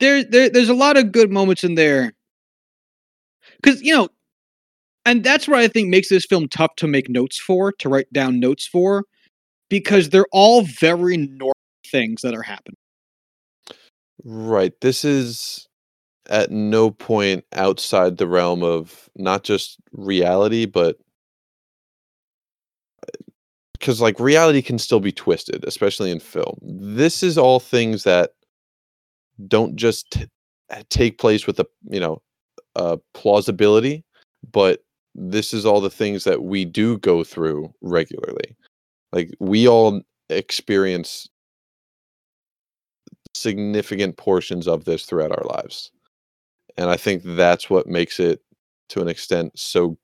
There, 0.00 0.24
there 0.24 0.50
there's 0.50 0.68
a 0.68 0.74
lot 0.74 0.96
of 0.96 1.12
good 1.12 1.30
moments 1.30 1.64
in 1.64 1.76
there. 1.76 2.12
Cause 3.62 3.80
you 3.82 3.96
know, 3.96 4.08
and 5.06 5.22
that's 5.22 5.46
what 5.46 5.60
I 5.60 5.68
think 5.68 5.88
makes 5.88 6.08
this 6.08 6.26
film 6.26 6.48
tough 6.48 6.74
to 6.76 6.86
make 6.88 7.08
notes 7.08 7.38
for, 7.38 7.72
to 7.72 7.88
write 7.88 8.12
down 8.12 8.40
notes 8.40 8.66
for, 8.66 9.04
because 9.74 10.08
they're 10.10 10.28
all 10.30 10.62
very 10.62 11.16
normal 11.16 11.52
things 11.90 12.22
that 12.22 12.32
are 12.32 12.42
happening. 12.42 12.76
Right. 14.22 14.72
This 14.80 15.04
is 15.04 15.66
at 16.30 16.52
no 16.52 16.92
point 16.92 17.44
outside 17.52 18.16
the 18.16 18.28
realm 18.28 18.62
of 18.62 19.10
not 19.16 19.42
just 19.42 19.78
reality, 19.90 20.64
but 20.64 20.96
uh, 23.02 23.24
because 23.72 24.00
like 24.00 24.20
reality 24.20 24.62
can 24.62 24.78
still 24.78 25.00
be 25.00 25.10
twisted, 25.10 25.64
especially 25.64 26.12
in 26.12 26.20
film. 26.20 26.56
This 26.62 27.24
is 27.24 27.36
all 27.36 27.58
things 27.58 28.04
that 28.04 28.30
don't 29.48 29.74
just 29.74 30.08
t- 30.12 30.28
uh, 30.70 30.84
take 30.88 31.18
place 31.18 31.48
with 31.48 31.58
a 31.58 31.66
you 31.90 31.98
know 31.98 32.22
a 32.76 32.96
plausibility, 33.12 34.04
but 34.52 34.84
this 35.16 35.52
is 35.52 35.66
all 35.66 35.80
the 35.80 35.90
things 35.90 36.22
that 36.22 36.44
we 36.44 36.64
do 36.64 36.96
go 36.98 37.24
through 37.24 37.74
regularly. 37.80 38.54
Like 39.14 39.30
we 39.38 39.68
all 39.68 40.02
experience 40.28 41.28
significant 43.32 44.16
portions 44.16 44.66
of 44.66 44.84
this 44.84 45.06
throughout 45.06 45.30
our 45.30 45.44
lives. 45.44 45.92
And 46.76 46.90
I 46.90 46.96
think 46.96 47.22
that's 47.24 47.70
what 47.70 47.86
makes 47.86 48.18
it 48.18 48.40
to 48.88 49.00
an 49.00 49.06
extent 49.06 49.56
so 49.56 49.96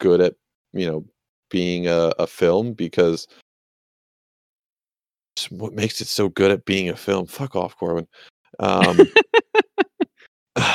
good 0.00 0.20
at, 0.20 0.34
you 0.72 0.90
know, 0.90 1.04
being 1.48 1.86
a, 1.86 2.12
a 2.18 2.26
film 2.26 2.72
because 2.72 3.28
what 5.50 5.72
makes 5.72 6.00
it 6.00 6.08
so 6.08 6.28
good 6.28 6.50
at 6.50 6.64
being 6.64 6.88
a 6.88 6.96
film. 6.96 7.26
Fuck 7.26 7.54
off, 7.54 7.76
Corwin. 7.76 8.08
Um, 8.58 8.98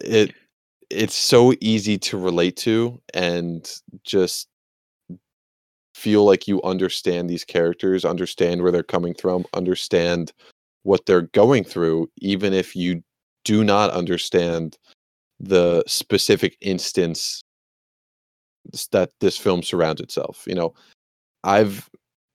it 0.00 0.34
it's 0.90 1.14
so 1.14 1.54
easy 1.60 1.96
to 1.98 2.18
relate 2.18 2.56
to 2.56 3.00
and 3.14 3.70
just 4.02 4.48
feel 6.04 6.26
like 6.26 6.46
you 6.46 6.62
understand 6.64 7.30
these 7.30 7.44
characters, 7.44 8.04
understand 8.04 8.62
where 8.62 8.70
they're 8.70 8.82
coming 8.82 9.14
from, 9.14 9.46
understand 9.54 10.34
what 10.82 11.06
they're 11.06 11.30
going 11.32 11.64
through, 11.64 12.10
even 12.18 12.52
if 12.52 12.76
you 12.76 13.02
do 13.46 13.64
not 13.64 13.90
understand 13.90 14.76
the 15.40 15.82
specific 15.86 16.58
instance 16.60 17.42
that 18.92 19.12
this 19.20 19.38
film 19.38 19.62
surrounds 19.62 20.02
itself. 20.02 20.44
You 20.46 20.54
know, 20.54 20.74
I've 21.42 21.88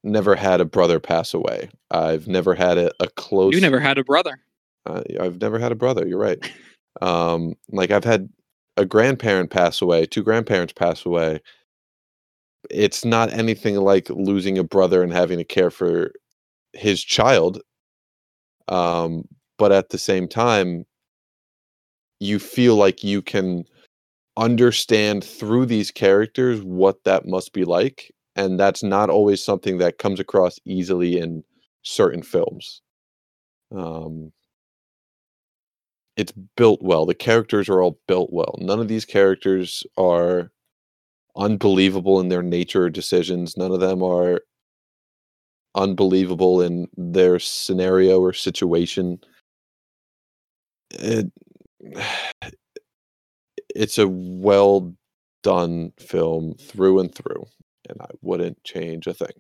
never 0.04 0.36
had 0.36 0.62
a 0.62 0.66
brother 0.66 1.00
pass 1.00 1.36
away. 1.36 1.70
I've 1.92 2.28
never 2.28 2.56
had 2.56 2.80
a, 2.80 2.92
a 3.00 3.08
close. 3.10 3.54
You 3.54 3.62
never 3.62 3.80
had 3.80 4.00
a 4.00 4.04
brother. 4.04 4.40
Uh, 4.88 5.04
I've 5.22 5.40
never 5.40 5.60
had 5.60 5.72
a 5.72 5.76
brother. 5.76 6.08
You're 6.08 6.18
right. 6.18 6.40
Um, 7.04 7.54
like 7.72 7.92
I've 7.92 8.04
had 8.04 8.30
a 8.78 8.86
grandparent 8.86 9.52
pass 9.52 9.80
away, 9.80 10.08
two 10.08 10.24
grandparents 10.24 10.74
pass 10.74 11.06
away. 11.06 11.40
It's 12.70 13.06
not 13.06 13.32
anything 13.32 13.76
like 13.78 14.10
losing 14.10 14.58
a 14.58 14.64
brother 14.64 15.02
and 15.04 15.14
having 15.14 15.38
to 15.38 15.44
care 15.44 15.72
for 15.72 16.12
his 16.74 17.04
child. 17.04 17.62
Um, 18.68 19.24
but 19.58 19.72
at 19.72 19.90
the 19.90 19.98
same 19.98 20.28
time, 20.28 20.86
you 22.20 22.40
feel 22.40 22.76
like 22.76 23.04
you 23.04 23.22
can 23.22 23.64
understand 24.38 25.24
through 25.24 25.66
these 25.66 25.92
characters 25.92 26.62
what 26.62 27.04
that 27.04 27.26
must 27.28 27.54
be 27.54 27.66
like. 27.66 28.14
And 28.36 28.60
that's 28.60 28.84
not 28.84 29.10
always 29.10 29.44
something 29.44 29.80
that 29.80 29.98
comes 29.98 30.20
across 30.20 30.60
easily 30.66 31.18
in 31.18 31.44
certain 31.84 32.24
films. 32.24 32.82
Um, 33.76 34.32
it's 36.16 36.34
built 36.56 36.82
well. 36.82 37.06
The 37.06 37.16
characters 37.16 37.70
are 37.70 37.82
all 37.82 38.00
built 38.08 38.32
well. 38.32 38.56
None 38.60 38.80
of 38.80 38.88
these 38.88 39.06
characters 39.06 39.84
are 39.98 40.52
unbelievable 41.40 42.20
in 42.20 42.30
their 42.30 42.44
nature 42.44 42.90
decisions. 42.90 43.58
None 43.58 43.72
of 43.72 43.80
them 43.80 44.04
are 44.04 44.42
unbelievable 45.74 46.62
in 46.62 46.88
their 46.98 47.40
scenario 47.40 48.20
or 48.20 48.34
situation. 48.34 49.20
It, 50.92 51.32
it's 53.76 53.98
a 53.98 54.08
well 54.08 54.94
done 55.42 55.94
film 55.98 56.56
through 56.60 57.00
and 57.00 57.14
through, 57.16 57.46
and 57.88 58.02
I 58.02 58.10
wouldn't 58.22 58.64
change 58.64 59.08
a 59.08 59.14
thing. 59.14 59.32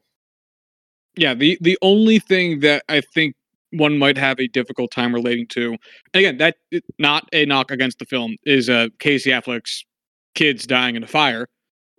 Yeah, 1.18 1.34
the 1.34 1.58
the 1.62 1.78
only 1.82 2.20
thing 2.20 2.62
that 2.62 2.84
I 2.88 3.02
think 3.02 3.36
one 3.72 3.97
might 3.97 4.18
have 4.18 4.39
a 4.39 4.47
difficult 4.47 4.91
time 4.91 5.14
relating 5.14 5.45
to, 5.47 5.76
again, 6.14 6.38
that 6.38 6.56
not 6.97 7.28
a 7.34 7.45
knock 7.45 7.72
against 7.72 8.00
the 8.00 8.06
film, 8.06 8.36
is 8.45 8.70
uh, 8.70 8.88
Casey 9.00 9.32
Affleck's 9.32 9.86
kids 10.34 10.66
dying 10.66 10.95
in 10.95 11.04
a 11.04 11.08
fire. 11.08 11.47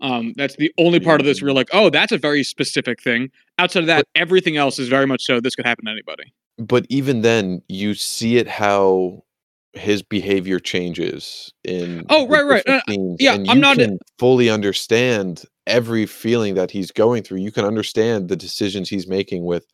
Um, 0.01 0.33
that's 0.37 0.57
the 0.57 0.73
only 0.79 1.01
part 1.01 1.21
of 1.21 1.27
this 1.27 1.41
where 1.41 1.49
you're 1.49 1.55
like, 1.55 1.69
oh, 1.73 1.91
that's 1.91 2.13
a 2.13 2.19
very 2.19 2.43
specific 2.43 3.03
thing. 3.03 3.31
Outside 3.59 3.81
of 3.81 3.87
that, 3.87 4.07
everything 4.15 4.57
else 4.57 4.79
is 4.79 4.89
very 4.89 5.07
much 5.07 5.23
so. 5.25 5.41
This 5.41 5.55
could 5.55 5.67
happen 5.67 5.85
to 5.85 5.91
anybody. 5.91 6.33
But 6.59 6.87
even 6.89 7.23
then, 7.23 7.63
you 7.69 7.95
see 7.95 8.37
it 8.37 8.49
how 8.49 9.25
his 9.73 10.03
behavior 10.03 10.59
changes 10.59 11.53
in 11.65 12.05
Oh, 12.09 12.27
right, 12.27 12.45
right. 12.45 12.69
Uh, 12.69 12.81
yeah, 13.19 13.39
I'm 13.49 13.61
not- 13.61 13.79
fully 14.19 14.51
understand 14.51 15.45
every 15.67 16.07
feeling 16.07 16.55
that 16.55 16.71
he's 16.71 16.91
going 16.91 17.23
through. 17.23 17.39
You 17.39 17.53
can 17.53 17.65
understand 17.65 18.29
the 18.29 18.37
decisions 18.37 18.89
he's 18.89 19.07
making 19.07 19.45
with 19.45 19.67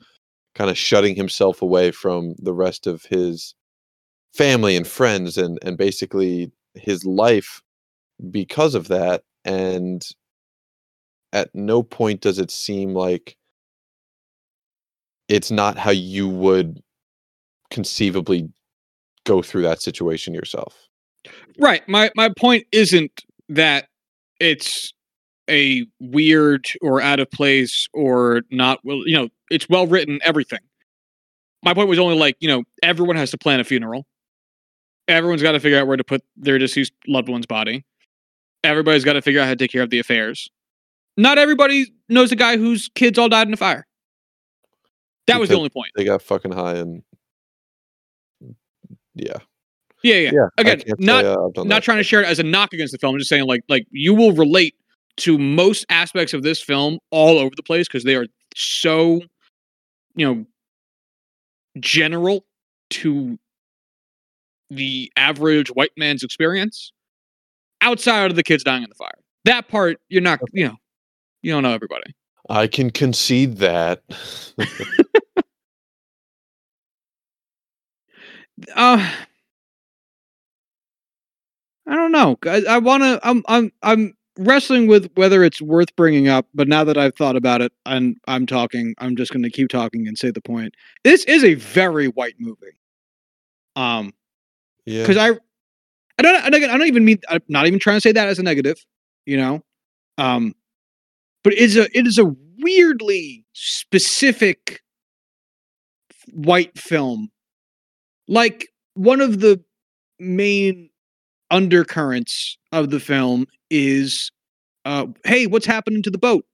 kind 0.55 0.71
of 0.71 0.77
shutting 0.77 1.15
himself 1.15 1.63
away 1.63 1.91
from 1.91 2.35
the 2.39 2.53
rest 2.53 2.87
of 2.87 3.05
his 3.05 3.55
family 4.35 4.77
and 4.77 4.87
friends 4.87 5.39
and 5.39 5.59
and 5.63 5.79
basically 5.79 6.53
his 6.75 7.05
life 7.07 7.63
because 8.31 8.75
of 8.75 8.89
that 8.89 9.23
and 9.47 10.05
at 11.33 11.55
no 11.55 11.83
point 11.83 12.21
does 12.21 12.39
it 12.39 12.51
seem 12.51 12.93
like 12.93 13.37
it's 15.29 15.51
not 15.51 15.79
how 15.79 15.91
you 15.91 16.29
would 16.29 16.83
conceivably 17.71 18.51
go 19.25 19.43
through 19.43 19.63
that 19.63 19.81
situation 19.81 20.35
yourself. 20.35 20.75
Right. 21.59 21.87
My 21.89 22.11
my 22.15 22.31
point 22.37 22.67
isn't 22.73 23.25
that 23.49 23.89
it's 24.41 24.93
a 25.49 25.87
weird 26.01 26.67
or 26.83 27.01
out 27.01 27.21
of 27.21 27.31
place 27.31 27.89
or 27.93 28.43
not 28.51 28.81
well, 28.85 29.03
you 29.07 29.17
know, 29.17 29.29
it's 29.51 29.69
well 29.69 29.87
written 29.87 30.19
everything. 30.25 30.61
My 31.65 31.75
point 31.75 31.89
was 31.89 31.99
only 31.99 32.17
like, 32.17 32.37
you 32.41 32.49
know, 32.49 32.65
everyone 32.83 33.17
has 33.17 33.31
to 33.33 33.39
plan 33.39 33.59
a 33.59 33.65
funeral. 33.65 34.07
Everyone's 35.09 35.43
got 35.43 35.53
to 35.53 35.61
figure 35.61 35.79
out 35.79 35.87
where 35.87 35.97
to 35.97 36.05
put 36.05 36.23
their 36.37 36.59
deceased 36.59 36.93
loved 37.07 37.29
one's 37.29 37.47
body. 37.47 37.85
Everybody's 38.67 39.05
got 39.05 39.15
to 39.15 39.23
figure 39.23 39.41
out 39.41 39.45
how 39.45 39.51
to 39.51 39.57
take 39.57 39.73
care 39.73 39.83
of 39.83 39.91
the 39.91 39.99
affairs. 39.99 40.49
Not 41.17 41.39
everybody 41.39 41.87
knows 42.09 42.33
a 42.33 42.37
guy 42.37 42.57
whose 42.57 42.91
kids 42.95 43.19
all 43.19 43.29
died 43.29 43.49
in 43.49 43.55
a 43.55 43.57
fire. 43.57 43.87
That 45.27 45.41
was 45.41 45.49
the 45.49 45.57
only 45.57 45.71
point. 45.71 45.91
They 45.97 46.05
got 46.05 46.23
fucking 46.23 46.53
high 46.53 46.75
and 46.75 47.03
yeah. 49.15 49.39
Yeah, 50.03 50.17
yeah. 50.17 50.31
Yeah. 50.33 50.49
Again, 50.59 50.81
can't 50.81 50.89
say, 50.89 50.95
not 50.99 51.25
uh, 51.25 51.37
not 51.57 51.69
that. 51.69 51.83
trying 51.83 51.99
to 51.99 52.05
share 52.05 52.23
it 52.23 52.29
as 52.29 52.39
a 52.39 52.43
knock 52.43 52.73
against 52.73 52.93
the 52.93 52.99
film. 52.99 53.15
I'm 53.15 53.19
just 53.19 53.31
saying 53.31 53.45
like 53.47 53.63
like 53.69 53.87
you 53.91 54.15
will 54.15 54.33
relate 54.33 54.75
to 55.19 55.39
most 55.39 55.87
aspects 55.89 56.35
of 56.35 56.43
this 56.43 56.63
film 56.63 56.99
all 57.11 57.39
over 57.39 57.55
the 57.57 57.63
place 57.63 57.89
because 57.89 58.05
they 58.05 58.15
are 58.15 58.27
so 58.55 59.23
you 60.15 60.27
know 60.27 60.47
general 61.81 62.45
to 62.91 63.39
the 64.71 65.11
average 65.17 65.69
white 65.71 65.93
man's 65.97 66.23
experience 66.23 66.93
outside 67.81 68.31
of 68.31 68.37
the 68.37 68.43
kids 68.43 68.65
dying 68.65 68.83
in 68.83 68.89
the 68.89 68.95
fire. 68.95 69.11
That 69.45 69.69
part 69.69 69.99
you're 70.09 70.23
not 70.23 70.41
you 70.53 70.67
know 70.67 70.77
you 71.43 71.53
don't 71.53 71.63
know 71.63 71.73
everybody. 71.73 72.15
I 72.49 72.67
can 72.67 72.91
concede 72.91 73.59
that. 73.59 74.03
Uh 78.75 79.13
I 81.87 81.95
don't 81.95 82.13
know. 82.13 82.37
I, 82.45 82.63
I 82.69 82.79
want 82.79 83.03
to. 83.03 83.21
I'm. 83.23 83.43
I'm. 83.49 83.73
I'm 83.83 84.15
wrestling 84.39 84.87
with 84.87 85.11
whether 85.15 85.45
it's 85.45 85.63
worth 85.63 85.95
bringing 85.97 86.29
up. 86.29 86.47
But 86.55 86.69
now 86.69 86.85
that 86.85 86.99
I've 86.99 87.15
thought 87.15 87.37
about 87.37 87.63
it 87.63 87.73
and 87.87 88.17
I'm 88.27 88.47
talking, 88.47 88.95
I'm 88.99 89.17
just 89.17 89.33
going 89.33 89.45
to 89.45 89.51
keep 89.51 89.69
talking 89.69 90.07
and 90.09 90.19
say 90.19 90.31
the 90.31 90.41
point. 90.41 90.75
This 91.05 91.25
is 91.25 91.45
a 91.45 91.55
very 91.55 92.09
white 92.09 92.35
movie. 92.39 92.81
Um, 93.77 94.13
yeah. 94.85 95.03
because 95.03 95.17
I, 95.17 95.39
I 96.19 96.23
don't. 96.23 96.45
I 96.45 96.51
don't, 96.51 96.65
I 96.65 96.79
don't 96.79 96.87
even 96.87 97.05
mean. 97.05 97.19
I'm 97.29 97.41
not 97.49 97.67
even 97.67 97.79
trying 97.79 97.97
to 97.97 98.01
say 98.01 98.13
that 98.13 98.29
as 98.29 98.39
a 98.39 98.43
negative. 98.43 98.77
You 99.27 99.37
know, 99.37 99.65
um, 100.19 100.55
but 101.45 101.53
it's 101.55 101.77
a 101.77 101.85
it 101.97 102.07
is 102.07 102.19
a 102.19 102.35
weirdly 102.59 103.45
specific 103.53 104.81
white 106.33 106.77
film. 106.79 107.31
Like 108.29 108.69
one 108.95 109.21
of 109.21 109.41
the 109.41 109.63
main 110.19 110.91
undercurrents 111.51 112.57
of 112.73 112.91
the 112.91 112.99
film 112.99 113.47
is, 113.71 114.33
uh, 114.85 115.07
hey, 115.25 115.47
what's 115.47 115.67
happening 115.67 116.03
to 116.03 116.11
the 116.11 116.19
boat? 116.19 116.45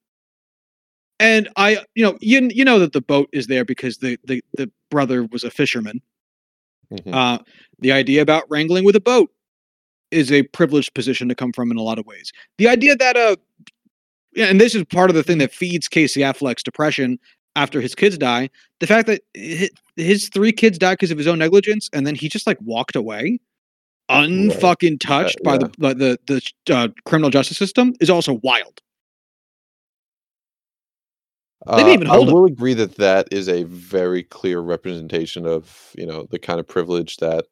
And 1.20 1.48
I, 1.56 1.78
you 1.94 2.04
know, 2.04 2.18
you 2.20 2.48
you 2.52 2.64
know 2.64 2.80
that 2.80 2.92
the 2.92 3.00
boat 3.00 3.28
is 3.32 3.46
there 3.46 3.64
because 3.64 3.98
the 3.98 4.18
the 4.24 4.42
the 4.56 4.70
brother 4.90 5.24
was 5.24 5.44
a 5.44 5.50
fisherman. 5.50 6.00
Mhm. 6.92 7.14
Uh, 7.14 7.38
the 7.78 7.92
idea 7.92 8.22
about 8.22 8.44
wrangling 8.50 8.84
with 8.84 8.96
a 8.96 9.00
boat 9.00 9.30
is 10.12 10.32
a 10.32 10.42
privileged 10.44 10.94
position 10.94 11.28
to 11.28 11.34
come 11.34 11.52
from 11.52 11.70
in 11.70 11.76
a 11.78 11.82
lot 11.82 11.98
of 11.98 12.06
ways. 12.06 12.32
The 12.58 12.68
idea 12.68 12.96
that 12.96 13.16
uh, 13.16 13.36
yeah, 14.34 14.46
and 14.46 14.60
this 14.60 14.74
is 14.74 14.84
part 14.84 15.10
of 15.10 15.16
the 15.16 15.22
thing 15.22 15.38
that 15.38 15.52
feeds 15.52 15.88
Casey 15.88 16.20
Affleck's 16.20 16.62
depression 16.62 17.18
after 17.56 17.80
his 17.80 17.94
kids 17.94 18.18
die. 18.18 18.50
The 18.80 18.86
fact 18.86 19.06
that 19.08 19.22
his 19.96 20.28
three 20.30 20.52
kids 20.52 20.78
died 20.78 20.94
because 20.94 21.10
of 21.10 21.18
his 21.18 21.26
own 21.26 21.38
negligence, 21.38 21.90
and 21.92 22.06
then 22.06 22.14
he 22.14 22.28
just 22.28 22.46
like 22.46 22.58
walked 22.62 22.96
away, 22.96 23.40
unfucking 24.10 25.00
touched 25.00 25.42
by 25.42 25.58
the 25.58 25.66
by 25.78 25.94
the 25.94 26.18
the 26.26 26.42
uh, 26.74 26.88
criminal 27.06 27.30
justice 27.30 27.58
system, 27.58 27.94
is 28.00 28.10
also 28.10 28.40
wild. 28.42 28.80
They 31.74 31.84
didn't 31.84 31.94
Uh, 31.94 31.94
even 31.94 32.08
I 32.08 32.18
hold 32.18 32.28
him. 32.30 32.34
will 32.34 32.46
agree 32.46 32.74
that 32.74 32.96
that 32.96 33.28
is 33.32 33.48
a 33.48 33.64
very 33.64 34.22
clear 34.24 34.60
representation 34.60 35.46
of 35.46 35.92
you 35.96 36.06
know 36.06 36.26
the 36.30 36.38
kind 36.38 36.60
of 36.60 36.66
privilege 36.68 37.18
that 37.18 37.46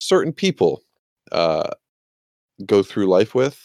certain 0.00 0.32
people 0.32 0.82
uh, 1.32 1.70
go 2.64 2.82
through 2.82 3.06
life 3.06 3.34
with. 3.34 3.60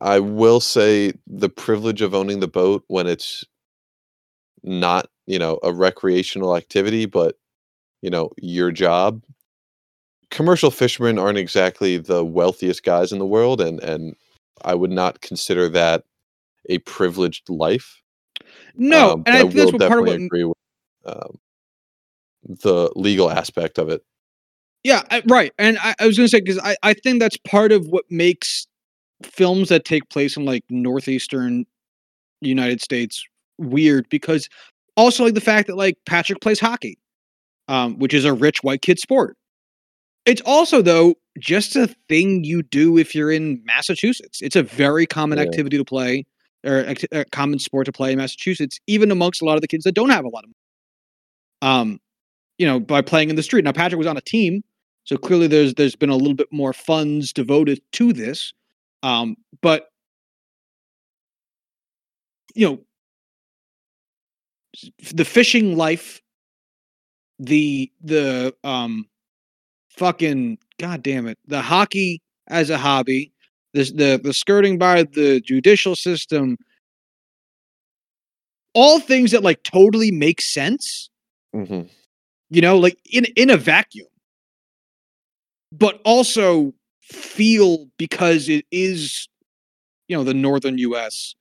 I 0.00 0.20
will 0.20 0.60
say 0.60 1.12
the 1.26 1.48
privilege 1.48 2.02
of 2.02 2.14
owning 2.14 2.40
the 2.40 2.48
boat 2.48 2.84
when 2.88 3.06
it's 3.06 3.44
not 4.62 5.08
you 5.26 5.38
know 5.38 5.58
a 5.62 5.72
recreational 5.72 6.56
activity, 6.56 7.06
but 7.06 7.36
you 8.02 8.10
know 8.10 8.30
your 8.38 8.70
job. 8.70 9.22
Commercial 10.30 10.70
fishermen 10.70 11.18
aren't 11.18 11.38
exactly 11.38 11.98
the 11.98 12.24
wealthiest 12.24 12.82
guys 12.82 13.12
in 13.12 13.18
the 13.18 13.26
world, 13.26 13.60
and 13.60 13.80
and 13.82 14.14
I 14.64 14.74
would 14.74 14.90
not 14.90 15.20
consider 15.20 15.68
that 15.70 16.04
a 16.68 16.78
privileged 16.78 17.48
life. 17.48 18.02
No, 18.76 19.12
Um, 19.12 19.22
and 19.24 19.24
but 19.24 19.34
I 19.34 19.38
think 19.38 19.54
that's 19.54 19.72
will 19.72 19.78
what 19.78 19.88
part 19.88 20.00
of 20.00 20.06
what 20.06 20.10
definitely 20.10 20.26
agree 20.26 20.44
with 20.44 20.56
um, 21.06 21.38
the 22.62 22.90
legal 22.96 23.30
aspect 23.30 23.78
of 23.78 23.88
it. 23.88 24.02
Yeah, 24.86 25.02
right. 25.28 25.52
And 25.58 25.78
I, 25.80 25.96
I 25.98 26.06
was 26.06 26.16
going 26.16 26.28
to 26.28 26.30
say 26.30 26.40
because 26.40 26.60
I, 26.60 26.76
I 26.84 26.94
think 26.94 27.18
that's 27.18 27.36
part 27.38 27.72
of 27.72 27.84
what 27.88 28.04
makes 28.08 28.68
films 29.24 29.68
that 29.68 29.84
take 29.84 30.08
place 30.10 30.36
in 30.36 30.44
like 30.44 30.62
northeastern 30.70 31.64
United 32.40 32.80
States 32.80 33.24
weird 33.58 34.08
because 34.10 34.48
also 34.96 35.24
like 35.24 35.34
the 35.34 35.40
fact 35.40 35.66
that 35.66 35.76
like 35.76 35.96
Patrick 36.06 36.40
plays 36.40 36.60
hockey, 36.60 36.98
um, 37.66 37.98
which 37.98 38.14
is 38.14 38.24
a 38.24 38.32
rich 38.32 38.62
white 38.62 38.80
kid 38.80 39.00
sport. 39.00 39.36
It's 40.24 40.42
also 40.42 40.82
though 40.82 41.16
just 41.36 41.74
a 41.74 41.92
thing 42.08 42.44
you 42.44 42.62
do 42.62 42.96
if 42.96 43.12
you're 43.12 43.32
in 43.32 43.60
Massachusetts. 43.64 44.40
It's 44.40 44.54
a 44.54 44.62
very 44.62 45.04
common 45.04 45.38
Yeah. 45.38 45.46
activity 45.46 45.78
to 45.78 45.84
play 45.84 46.26
or 46.64 46.94
a 47.10 47.24
common 47.32 47.58
sport 47.58 47.86
to 47.86 47.92
play 47.92 48.12
in 48.12 48.18
Massachusetts, 48.18 48.78
even 48.86 49.10
amongst 49.10 49.42
a 49.42 49.46
lot 49.46 49.56
of 49.56 49.62
the 49.62 49.68
kids 49.68 49.82
that 49.82 49.96
don't 49.96 50.10
have 50.10 50.24
a 50.24 50.28
lot 50.28 50.44
of 50.44 50.50
money. 51.62 51.74
Um, 51.74 51.98
you 52.58 52.68
know, 52.68 52.78
by 52.78 53.02
playing 53.02 53.30
in 53.30 53.36
the 53.36 53.42
street. 53.42 53.64
Now 53.64 53.72
Patrick 53.72 53.98
was 53.98 54.06
on 54.06 54.16
a 54.16 54.20
team, 54.20 54.62
so 55.06 55.16
clearly 55.16 55.46
there's 55.46 55.72
there's 55.74 55.96
been 55.96 56.10
a 56.10 56.16
little 56.16 56.34
bit 56.34 56.52
more 56.52 56.72
funds 56.72 57.32
devoted 57.32 57.80
to 57.92 58.12
this. 58.12 58.52
Um, 59.02 59.36
but 59.62 59.88
you 62.54 62.68
know, 62.68 62.80
the 65.12 65.24
fishing 65.24 65.76
life, 65.76 66.20
the 67.38 67.90
the 68.02 68.52
um, 68.64 69.06
fucking 69.90 70.58
god 70.80 71.04
damn 71.04 71.28
it, 71.28 71.38
the 71.46 71.62
hockey 71.62 72.20
as 72.48 72.68
a 72.68 72.76
hobby, 72.76 73.32
this 73.74 73.92
the 73.92 74.20
the 74.22 74.34
skirting 74.34 74.76
by 74.76 75.04
the 75.04 75.40
judicial 75.40 75.94
system, 75.94 76.56
all 78.74 78.98
things 78.98 79.30
that 79.30 79.44
like 79.44 79.62
totally 79.62 80.10
make 80.10 80.40
sense 80.40 81.10
hmm 81.52 81.82
you 82.50 82.60
know 82.60 82.78
like 82.78 82.96
in 83.10 83.24
in 83.36 83.50
a 83.50 83.56
vacuum 83.56 84.06
but 85.72 86.00
also 86.04 86.72
feel 87.02 87.86
because 87.98 88.48
it 88.48 88.64
is 88.70 89.28
you 90.08 90.16
know 90.16 90.24
the 90.24 90.34
northern 90.34 90.78
US 90.78 91.34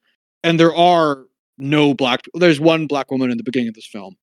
and 0.43 0.59
there 0.59 0.75
are 0.75 1.25
no 1.57 1.93
black 1.93 2.21
there's 2.35 2.59
one 2.59 2.85
black 2.87 3.09
woman 3.11 3.31
in 3.31 3.37
the 3.37 3.43
beginning 3.43 3.69
of 3.69 3.73
this 3.73 3.87
film 3.87 4.15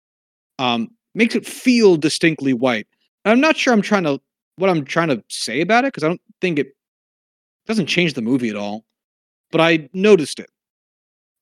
um 0.58 0.88
makes 1.14 1.34
it 1.34 1.46
feel 1.46 1.96
distinctly 1.96 2.52
white. 2.52 2.86
I'm 3.24 3.40
not 3.40 3.56
sure 3.56 3.72
i'm 3.72 3.82
trying 3.82 4.04
to 4.04 4.20
what 4.56 4.70
i'm 4.70 4.84
trying 4.84 5.08
to 5.08 5.22
say 5.28 5.60
about 5.60 5.84
it 5.84 5.88
because 5.88 6.04
i 6.04 6.08
don't 6.08 6.20
think 6.40 6.58
it 6.58 6.68
doesn't 7.66 7.86
change 7.86 8.14
the 8.14 8.22
movie 8.22 8.50
at 8.50 8.56
all 8.56 8.84
but 9.50 9.60
i 9.60 9.88
noticed 9.92 10.38
it. 10.40 10.50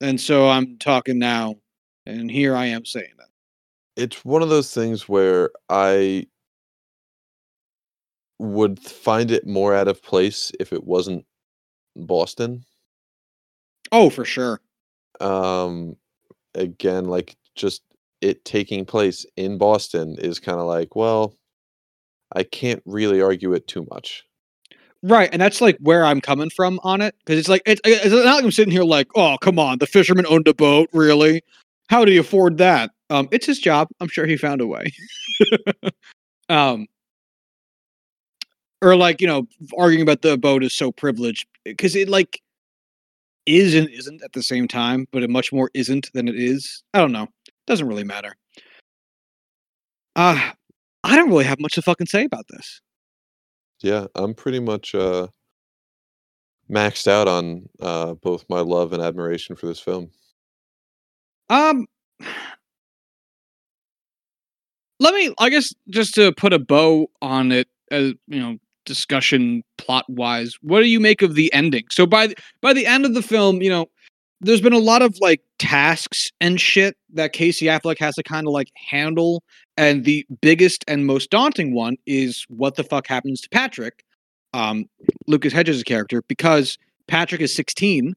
And 0.01 0.21
so 0.21 0.49
i'm 0.49 0.79
talking 0.79 1.19
now 1.19 1.57
and 2.07 2.31
here 2.31 2.55
i 2.57 2.67
am 2.67 2.85
saying 2.85 3.13
that. 3.19 3.27
It's 3.97 4.25
one 4.25 4.43
of 4.43 4.49
those 4.49 4.73
things 4.73 5.09
where 5.09 5.51
I 5.69 6.27
would 8.41 8.81
find 8.81 9.31
it 9.31 9.47
more 9.47 9.75
out 9.75 9.87
of 9.87 10.03
place 10.03 10.51
if 10.59 10.73
it 10.73 10.85
wasn't 10.85 11.25
Boston. 11.95 12.65
oh 13.93 14.09
for 14.11 14.25
sure 14.25 14.61
Um, 15.21 15.97
again, 16.55 17.05
like 17.05 17.37
just 17.55 17.83
it 18.23 18.45
taking 18.45 18.85
place 18.87 19.27
in 19.37 19.59
Boston 19.59 20.17
is 20.19 20.39
kind 20.39 20.59
of 20.59 20.67
like, 20.67 20.97
well, 20.97 21.35
I 22.35 22.43
can't 22.45 22.83
really 22.87 23.21
argue 23.21 23.53
it 23.53 23.67
too 23.67 23.87
much. 23.91 24.25
Right, 25.03 25.31
and 25.33 25.41
that's 25.41 25.61
like 25.61 25.77
where 25.81 26.05
I'm 26.05 26.21
coming 26.21 26.51
from 26.51 26.81
on 26.83 27.01
it 27.01 27.15
because 27.21 27.39
it's 27.39 27.49
like 27.49 27.63
it's, 27.67 27.81
it's 27.85 28.15
not 28.15 28.37
like 28.37 28.45
I'm 28.45 28.51
sitting 28.51 28.73
here 28.73 28.85
like, 28.85 29.09
oh 29.17 29.37
come 29.43 29.59
on, 29.59 29.79
the 29.79 29.87
fisherman 29.87 30.27
owned 30.29 30.49
a 30.49 30.55
boat, 30.55 30.89
really? 30.93 31.43
How 31.89 32.05
do 32.05 32.13
you 32.13 32.21
afford 32.21 32.59
that? 32.59 32.91
Um, 33.11 33.29
it's 33.33 33.47
his 33.47 33.59
job. 33.59 33.89
I'm 34.01 34.09
sure 34.09 34.27
he 34.27 34.37
found 34.37 34.61
a 34.61 34.67
way. 34.67 34.87
um, 36.49 36.87
or 38.83 38.97
like 38.97 39.21
you 39.21 39.27
know, 39.27 39.47
arguing 39.79 40.03
about 40.03 40.23
the 40.23 40.39
boat 40.39 40.65
is 40.65 40.75
so 40.75 40.93
privileged 40.93 41.47
because 41.65 41.97
it 41.97 42.09
like 42.09 42.41
is 43.47 43.75
and 43.75 43.89
isn't 43.91 44.23
at 44.23 44.33
the 44.33 44.43
same 44.43 44.69
time, 44.69 45.07
but 45.13 45.23
it 45.23 45.31
much 45.31 45.53
more 45.53 45.71
isn't 45.75 46.11
than 46.15 46.29
it 46.29 46.37
is. 46.37 46.83
I 46.95 47.01
don't 47.01 47.13
know. 47.13 47.29
Doesn't 47.67 47.87
really 47.87 48.05
matter. 48.05 48.35
Uh 50.17 50.53
I 51.05 51.17
don't 51.17 51.31
really 51.31 51.45
have 51.45 51.61
much 51.61 51.75
to 51.75 51.83
fucking 51.83 52.07
say 52.09 52.25
about 52.25 52.47
this. 52.49 52.81
Yeah, 53.83 54.07
I'm 54.15 54.35
pretty 54.35 54.61
much 54.61 54.95
uh 54.95 55.29
maxed 56.71 57.09
out 57.09 57.29
on 57.29 57.69
uh 57.81 58.15
both 58.15 58.45
my 58.49 58.61
love 58.61 58.93
and 58.93 59.03
admiration 59.03 59.57
for 59.57 59.67
this 59.67 59.81
film. 59.81 60.11
Um, 61.51 61.87
let 65.01 65.15
me, 65.15 65.35
I 65.39 65.51
guess, 65.51 65.75
just 65.91 66.15
to 66.15 66.33
put 66.33 66.53
a 66.53 66.59
bow 66.59 67.09
on 67.21 67.53
it, 67.53 67.69
as 67.91 68.15
you 68.29 68.41
know, 68.41 68.59
discussion 68.85 69.63
plot 69.79 70.05
wise. 70.09 70.55
What 70.63 70.81
do 70.81 70.87
you 70.87 71.01
make 71.01 71.23
of 71.23 71.35
the 71.35 71.53
ending? 71.53 71.85
So 71.91 72.07
by 72.07 72.29
the, 72.29 72.37
by 72.61 72.73
the 72.73 72.87
end 72.87 73.05
of 73.05 73.15
the 73.15 73.23
film, 73.23 73.63
you 73.63 73.71
know, 73.71 73.87
there's 74.41 74.61
been 74.61 74.73
a 74.73 74.79
lot 74.79 75.03
of 75.03 75.17
like 75.21 75.43
tasks 75.59 76.31
and 76.41 76.61
shit 76.61 76.97
that 77.13 77.33
Casey 77.33 77.67
Affleck 77.67 77.99
has 77.99 78.15
to 78.15 78.23
kind 78.23 78.47
of 78.47 78.53
like 78.53 78.69
handle, 78.75 79.43
and 79.77 80.05
the 80.05 80.27
biggest 80.41 80.85
and 80.89 81.07
most 81.07 81.31
daunting 81.31 81.75
one 81.75 81.97
is 82.07 82.45
what 82.49 82.77
the 82.77 82.85
fuck 82.85 83.07
happens 83.07 83.41
to 83.43 83.49
Patrick, 83.51 84.03
um, 84.55 84.89
Lucas 85.27 85.53
Hedges' 85.53 85.83
character, 85.83 86.23
because 86.27 86.79
Patrick 87.07 87.43
is 87.43 87.55
16, 87.55 88.15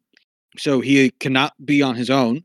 so 0.57 0.79
he 0.79 1.09
cannot 1.19 1.53
be 1.65 1.81
on 1.81 1.95
his 1.95 2.09
own, 2.09 2.43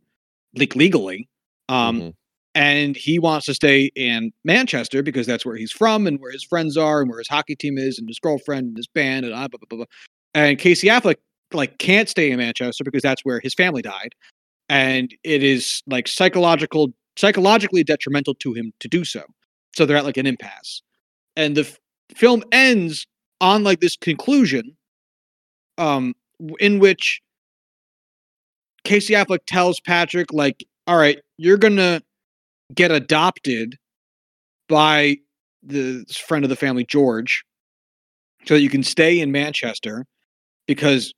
like 0.57 0.75
legally. 0.75 1.29
Um, 1.69 2.01
Mhm. 2.01 2.15
And 2.59 2.97
he 2.97 3.21
wants 3.21 3.47
to 3.47 3.55
stay 3.55 3.89
in 3.95 4.33
Manchester 4.45 5.01
because 5.01 5.29
that's 5.29 5.47
where 5.47 5.55
he's 5.55 5.71
from 5.71 6.09
and 6.09 6.19
where 6.19 6.33
his 6.33 6.43
friends 6.43 6.77
are 6.77 7.01
and 7.01 7.09
where 7.09 7.21
his 7.21 7.29
hockey 7.29 7.55
team 7.55 7.79
is 7.79 8.01
and 8.01 8.09
his 8.09 8.19
girlfriend 8.19 8.67
and 8.67 8.77
his 8.77 8.89
band 8.89 9.25
and 9.25 9.33
blah, 9.33 9.47
blah, 9.47 9.59
blah, 9.69 9.77
blah. 9.77 9.85
And 10.35 10.59
Casey 10.59 10.89
Affleck 10.89 11.19
like 11.53 11.79
can't 11.79 12.09
stay 12.09 12.33
in 12.33 12.39
Manchester 12.39 12.83
because 12.83 13.01
that's 13.01 13.25
where 13.25 13.39
his 13.39 13.55
family 13.55 13.81
died, 13.81 14.13
and 14.69 15.15
it 15.23 15.45
is 15.45 15.83
like 15.87 16.09
psychological 16.09 16.89
psychologically 17.17 17.85
detrimental 17.85 18.35
to 18.35 18.53
him 18.55 18.73
to 18.81 18.89
do 18.89 19.05
so. 19.05 19.23
So 19.77 19.87
they're 19.87 19.97
at 19.97 20.05
like 20.05 20.17
an 20.17 20.27
impasse, 20.27 20.83
and 21.37 21.57
the 21.57 21.61
f- 21.61 21.79
film 22.17 22.43
ends 22.51 23.07
on 23.41 23.63
like 23.63 23.79
this 23.79 23.97
conclusion, 23.97 24.77
um, 25.79 26.13
in 26.59 26.81
which 26.81 27.21
Casey 28.83 29.15
Affleck 29.15 29.41
tells 29.47 29.79
Patrick 29.79 30.33
like, 30.33 30.67
"All 30.89 30.97
right, 30.97 31.21
you're 31.37 31.57
gonna." 31.57 32.03
Get 32.75 32.91
adopted 32.91 33.77
by 34.69 35.17
the 35.63 36.05
friend 36.27 36.45
of 36.45 36.49
the 36.51 36.57
family, 36.57 36.85
George. 36.85 37.45
so 38.47 38.55
that 38.55 38.61
you 38.61 38.71
can 38.71 38.83
stay 38.83 39.21
in 39.21 39.33
Manchester 39.33 40.07
because 40.67 41.13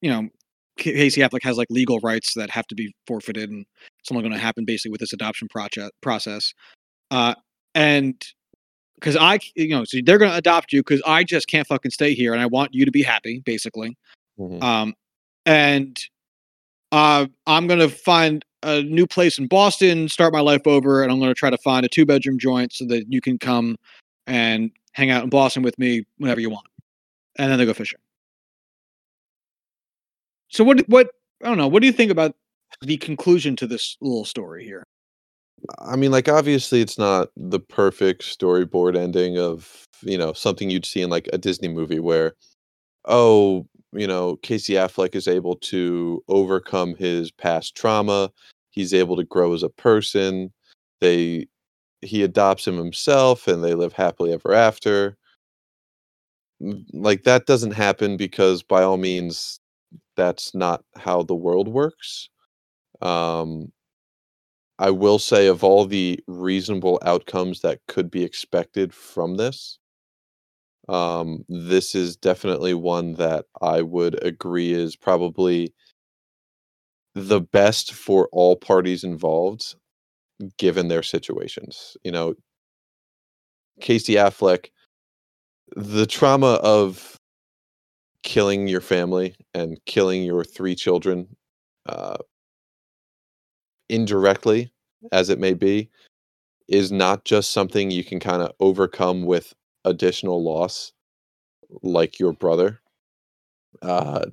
you 0.00 0.10
know 0.10 0.28
Casey 0.76 1.20
Affleck 1.20 1.42
has 1.42 1.56
like 1.56 1.68
legal 1.70 1.98
rights 2.00 2.34
that 2.34 2.50
have 2.50 2.66
to 2.68 2.74
be 2.74 2.94
forfeited, 3.06 3.50
and 3.50 3.64
it's 4.00 4.10
only 4.10 4.22
going 4.22 4.32
to 4.34 4.38
happen 4.38 4.64
basically 4.64 4.90
with 4.90 5.00
this 5.00 5.12
adoption 5.12 5.48
project 5.48 5.92
process. 6.02 6.52
Uh, 7.10 7.34
and 7.74 8.22
because 8.96 9.16
I, 9.16 9.38
you 9.54 9.68
know, 9.68 9.84
so 9.84 9.98
they're 10.04 10.18
going 10.18 10.30
to 10.30 10.36
adopt 10.36 10.72
you 10.72 10.80
because 10.80 11.02
I 11.06 11.24
just 11.24 11.48
can't 11.48 11.66
fucking 11.66 11.90
stay 11.90 12.14
here, 12.14 12.32
and 12.32 12.40
I 12.42 12.46
want 12.46 12.74
you 12.74 12.84
to 12.84 12.90
be 12.90 13.02
happy, 13.02 13.42
basically. 13.44 13.96
Mhm. 14.38 14.62
Um, 14.62 14.94
and 15.46 15.98
uh, 16.92 17.26
I'm 17.46 17.66
going 17.66 17.80
to 17.80 17.88
find 17.88 18.44
a 18.64 18.82
new 18.82 19.06
place 19.06 19.38
in 19.38 19.46
Boston, 19.46 20.08
start 20.08 20.32
my 20.32 20.40
life 20.40 20.66
over, 20.66 21.02
and 21.02 21.12
I'm 21.12 21.18
going 21.18 21.30
to 21.30 21.34
try 21.34 21.50
to 21.50 21.58
find 21.58 21.84
a 21.84 21.88
two 21.88 22.06
bedroom 22.06 22.38
joint 22.38 22.72
so 22.72 22.84
that 22.86 23.04
you 23.12 23.20
can 23.20 23.38
come 23.38 23.76
and 24.26 24.70
hang 24.92 25.10
out 25.10 25.22
in 25.22 25.30
Boston 25.30 25.62
with 25.62 25.78
me 25.78 26.04
whenever 26.18 26.40
you 26.40 26.50
want. 26.50 26.66
And 27.36 27.50
then 27.50 27.58
they 27.58 27.66
go 27.66 27.74
fishing. 27.74 27.98
So 30.48 30.64
what? 30.64 30.88
What? 30.88 31.10
I 31.42 31.48
don't 31.48 31.58
know. 31.58 31.68
What 31.68 31.80
do 31.80 31.86
you 31.86 31.92
think 31.92 32.10
about 32.10 32.34
the 32.80 32.96
conclusion 32.96 33.56
to 33.56 33.66
this 33.66 33.96
little 34.00 34.24
story 34.24 34.64
here? 34.64 34.84
I 35.78 35.96
mean, 35.96 36.10
like 36.10 36.28
obviously, 36.28 36.80
it's 36.80 36.98
not 36.98 37.28
the 37.36 37.60
perfect 37.60 38.22
storyboard 38.22 38.96
ending 38.96 39.38
of 39.38 39.84
you 40.02 40.16
know 40.16 40.32
something 40.32 40.70
you'd 40.70 40.86
see 40.86 41.02
in 41.02 41.10
like 41.10 41.28
a 41.32 41.38
Disney 41.38 41.68
movie 41.68 42.00
where, 42.00 42.34
oh, 43.04 43.66
you 43.92 44.06
know, 44.06 44.36
Casey 44.36 44.74
Affleck 44.74 45.14
is 45.14 45.28
able 45.28 45.56
to 45.56 46.22
overcome 46.28 46.94
his 46.94 47.30
past 47.30 47.74
trauma. 47.74 48.30
He's 48.74 48.94
able 48.94 49.16
to 49.16 49.24
grow 49.24 49.54
as 49.54 49.62
a 49.62 49.68
person. 49.70 50.52
They 51.00 51.48
he 52.02 52.22
adopts 52.24 52.66
him 52.68 52.76
himself, 52.78 53.48
and 53.48 53.64
they 53.64 53.74
live 53.74 53.94
happily 53.94 54.32
ever 54.34 54.54
after. 54.54 55.18
Like 56.92 57.24
that 57.24 57.46
doesn't 57.46 57.72
happen 57.72 58.16
because, 58.16 58.62
by 58.62 58.82
all 58.82 58.96
means, 58.96 59.60
that's 60.16 60.54
not 60.54 60.84
how 60.96 61.22
the 61.22 61.34
world 61.34 61.68
works. 61.68 62.28
Um, 63.02 63.72
I 64.78 64.90
will 64.92 65.18
say 65.18 65.48
of 65.48 65.64
all 65.64 65.84
the 65.84 66.22
reasonable 66.28 67.00
outcomes 67.02 67.60
that 67.62 67.80
could 67.88 68.08
be 68.08 68.22
expected 68.22 68.94
from 68.94 69.36
this, 69.36 69.80
um, 70.88 71.44
this 71.48 71.94
is 71.94 72.16
definitely 72.16 72.74
one 72.74 73.14
that 73.14 73.46
I 73.62 73.82
would 73.82 74.22
agree 74.24 74.72
is 74.72 74.96
probably 74.96 75.72
the 77.14 77.40
best 77.40 77.92
for 77.92 78.28
all 78.32 78.56
parties 78.56 79.04
involved, 79.04 79.76
given 80.58 80.88
their 80.88 81.02
situations. 81.02 81.96
You 82.04 82.12
know, 82.12 82.34
Casey 83.80 84.14
Affleck, 84.14 84.70
the 85.76 86.06
trauma 86.06 86.54
of 86.62 87.18
killing 88.22 88.66
your 88.68 88.80
family 88.80 89.36
and 89.54 89.78
killing 89.86 90.22
your 90.22 90.44
three 90.44 90.74
children, 90.74 91.36
uh, 91.86 92.16
indirectly 93.88 94.72
as 95.12 95.28
it 95.28 95.38
may 95.38 95.54
be, 95.54 95.90
is 96.68 96.90
not 96.90 97.24
just 97.24 97.50
something 97.50 97.90
you 97.90 98.02
can 98.02 98.18
kind 98.18 98.42
of 98.42 98.52
overcome 98.58 99.24
with 99.24 99.52
additional 99.84 100.42
loss, 100.42 100.92
like 101.82 102.18
your 102.18 102.32
brother. 102.32 102.80
Uh, 103.82 104.24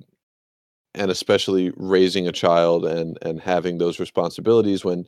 and 0.94 1.10
especially 1.10 1.72
raising 1.76 2.28
a 2.28 2.32
child 2.32 2.84
and 2.84 3.18
and 3.22 3.40
having 3.40 3.78
those 3.78 4.00
responsibilities 4.00 4.84
when 4.84 5.04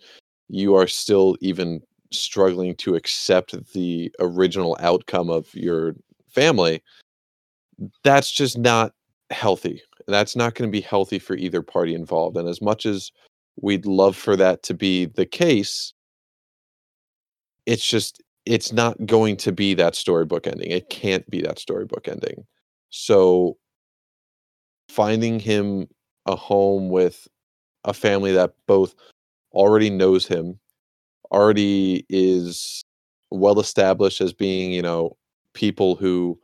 you 0.49 0.75
are 0.75 0.87
still 0.87 1.37
even 1.41 1.81
struggling 2.11 2.75
to 2.77 2.95
accept 2.95 3.55
the 3.73 4.13
original 4.21 4.77
outcome 4.81 5.31
of 5.31 5.53
your 5.55 5.95
family 6.29 6.83
that's 8.05 8.31
just 8.31 8.57
not 8.57 8.93
healthy. 9.31 9.83
That's 10.07 10.37
not 10.37 10.55
going 10.55 10.69
to 10.69 10.73
be 10.73 10.81
healthy 10.81 11.19
for 11.19 11.35
either 11.35 11.63
party 11.63 11.95
involved 11.95 12.37
and 12.37 12.49
as 12.49 12.61
much 12.61 12.87
as 12.87 13.11
we'd 13.61 13.87
love 13.87 14.17
for 14.17 14.37
that 14.37 14.63
to 14.65 14.75
be 14.75 15.07
the 15.07 15.27
case 15.27 15.93
it's 17.67 17.87
just 17.87 18.23
it's 18.47 18.73
not 18.73 19.07
going 19.07 19.37
to 19.39 19.53
be 19.53 19.73
that 19.75 19.95
storybook 19.95 20.47
ending. 20.47 20.71
It 20.71 20.91
can't 20.91 21.29
be 21.31 21.41
that 21.43 21.59
storybook 21.59 22.09
ending. 22.09 22.45
So 22.91 23.57
finding 24.89 25.39
him 25.39 25.89
a 26.27 26.37
home 26.37 26.89
with 26.89 27.29
a 27.85 27.93
family 27.93 28.33
that 28.33 28.53
both 28.67 28.95
already 29.53 29.91
knows 29.91 30.27
him 30.27 30.59
already 31.31 32.05
is 32.09 32.85
well 33.31 33.59
established 33.59 34.21
as 34.21 34.33
being 34.33 34.73
you 34.73 34.83
know 34.83 35.17
people 35.53 35.95
who 35.97 36.39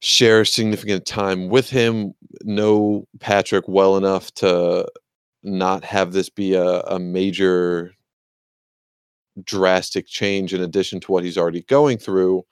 share 0.00 0.44
significant 0.44 1.06
time 1.06 1.48
with 1.48 1.70
him 1.70 2.12
know 2.42 3.06
patrick 3.20 3.64
well 3.68 3.96
enough 3.96 4.32
to 4.34 4.86
not 5.42 5.84
have 5.84 6.12
this 6.12 6.28
be 6.28 6.54
a, 6.54 6.80
a 6.82 6.98
major 6.98 7.92
drastic 9.44 10.06
change 10.06 10.54
in 10.54 10.62
addition 10.62 11.00
to 11.00 11.12
what 11.12 11.24
he's 11.24 11.38
already 11.38 11.62
going 11.62 11.98
through 11.98 12.44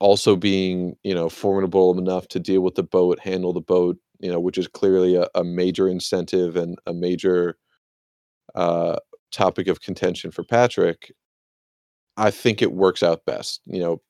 also 0.00 0.36
being 0.36 0.96
you 1.02 1.14
know 1.14 1.28
formidable 1.28 1.98
enough 1.98 2.28
to 2.28 2.38
deal 2.38 2.60
with 2.60 2.74
the 2.74 2.82
boat 2.82 3.18
handle 3.20 3.52
the 3.52 3.60
boat 3.60 3.98
you 4.20 4.30
know 4.30 4.40
which 4.40 4.58
is 4.58 4.68
clearly 4.68 5.16
a, 5.16 5.28
a 5.34 5.44
major 5.44 5.88
incentive 5.88 6.56
and 6.56 6.78
a 6.86 6.94
major 6.94 7.56
uh 8.54 8.96
topic 9.32 9.68
of 9.68 9.80
contention 9.80 10.30
for 10.30 10.44
patrick 10.44 11.12
i 12.16 12.30
think 12.30 12.62
it 12.62 12.72
works 12.72 13.02
out 13.02 13.24
best 13.26 13.60
you 13.66 13.80
know 13.80 14.00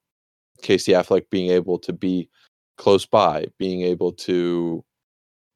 casey 0.62 0.93
affleck 0.93 1.24
being 1.31 1.51
able 1.51 1.78
to 1.78 1.93
be 1.93 2.28
close 2.77 3.06
by 3.06 3.47
being 3.59 3.82
able 3.82 4.12
to 4.12 4.85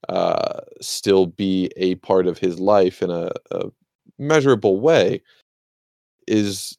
uh 0.09 0.61
still 0.81 1.27
be 1.27 1.71
a 1.77 1.95
part 1.97 2.27
of 2.27 2.39
his 2.39 2.59
life 2.59 3.03
in 3.03 3.11
a, 3.11 3.31
a 3.53 3.71
measurable 4.19 4.81
way 4.81 5.21
is 6.27 6.77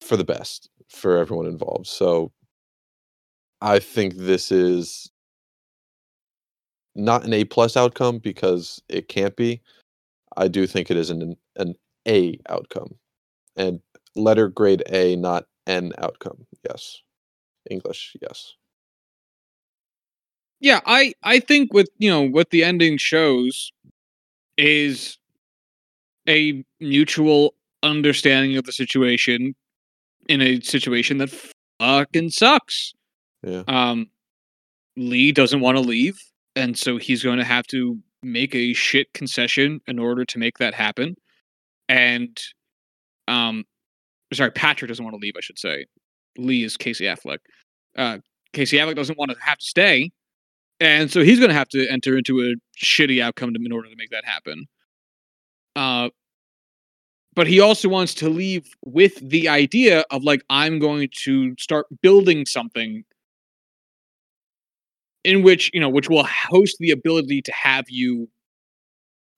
for 0.00 0.16
the 0.16 0.24
best 0.24 0.68
for 0.88 1.16
everyone 1.18 1.46
involved. 1.46 1.86
So 1.86 2.32
I 3.62 3.78
think 3.78 4.16
this 4.16 4.50
is 4.50 5.08
not 6.96 7.24
an 7.24 7.32
A 7.32 7.44
plus 7.44 7.76
outcome 7.76 8.18
because 8.18 8.82
it 8.88 9.08
can't 9.08 9.36
be. 9.36 9.62
I 10.36 10.48
do 10.48 10.66
think 10.66 10.90
it 10.90 10.96
is 10.96 11.10
an 11.10 11.36
an 11.56 11.74
A 12.08 12.38
outcome, 12.48 12.96
and 13.56 13.80
letter 14.16 14.48
grade 14.48 14.82
A, 14.90 15.16
not 15.16 15.46
N 15.68 15.92
outcome. 15.98 16.46
Yes, 16.68 17.02
English. 17.70 18.16
Yes. 18.20 18.54
Yeah, 20.60 20.80
I 20.86 21.14
I 21.22 21.38
think 21.38 21.72
with 21.72 21.88
you 21.98 22.10
know 22.10 22.22
what 22.22 22.50
the 22.50 22.64
ending 22.64 22.98
shows 22.98 23.72
is 24.58 25.18
a 26.28 26.64
mutual 26.80 27.54
understanding 27.82 28.56
of 28.56 28.64
the 28.64 28.72
situation 28.72 29.54
in 30.28 30.40
a 30.40 30.60
situation 30.60 31.18
that 31.18 31.30
fucking 31.80 32.30
sucks. 32.30 32.92
Yeah. 33.42 33.62
Um, 33.66 34.08
Lee 34.96 35.32
doesn't 35.32 35.60
want 35.60 35.76
to 35.76 35.82
leave, 35.82 36.18
and 36.54 36.76
so 36.76 36.96
he's 36.96 37.22
going 37.22 37.38
to 37.38 37.44
have 37.44 37.66
to 37.68 37.98
make 38.22 38.54
a 38.54 38.72
shit 38.72 39.12
concession 39.14 39.80
in 39.86 39.98
order 39.98 40.24
to 40.24 40.38
make 40.38 40.58
that 40.58 40.74
happen. 40.74 41.16
And, 41.88 42.38
um, 43.26 43.64
sorry, 44.32 44.50
Patrick 44.52 44.88
doesn't 44.88 45.04
want 45.04 45.14
to 45.14 45.18
leave. 45.18 45.34
I 45.36 45.40
should 45.40 45.58
say, 45.58 45.86
Lee 46.38 46.62
is 46.62 46.76
Casey 46.76 47.04
Affleck. 47.04 47.38
Uh, 47.96 48.18
Casey 48.52 48.76
Affleck 48.76 48.96
doesn't 48.96 49.18
want 49.18 49.30
to 49.30 49.36
have 49.40 49.58
to 49.58 49.64
stay, 49.66 50.10
and 50.78 51.10
so 51.10 51.22
he's 51.22 51.38
going 51.38 51.50
to 51.50 51.54
have 51.54 51.68
to 51.70 51.88
enter 51.88 52.16
into 52.16 52.40
a 52.40 52.54
shitty 52.82 53.22
outcome 53.22 53.54
in 53.56 53.72
order 53.72 53.88
to 53.88 53.96
make 53.96 54.10
that 54.10 54.24
happen. 54.24 54.66
Uh, 55.74 56.10
but 57.34 57.46
he 57.46 57.60
also 57.60 57.88
wants 57.88 58.12
to 58.14 58.28
leave 58.28 58.66
with 58.84 59.16
the 59.26 59.48
idea 59.48 60.04
of 60.10 60.22
like 60.22 60.42
I'm 60.50 60.78
going 60.78 61.08
to 61.24 61.54
start 61.58 61.86
building 62.02 62.44
something 62.44 63.04
in 65.24 65.42
which 65.42 65.70
you 65.72 65.80
know 65.80 65.88
which 65.88 66.08
will 66.08 66.24
host 66.24 66.76
the 66.80 66.90
ability 66.90 67.42
to 67.42 67.52
have 67.52 67.84
you 67.88 68.28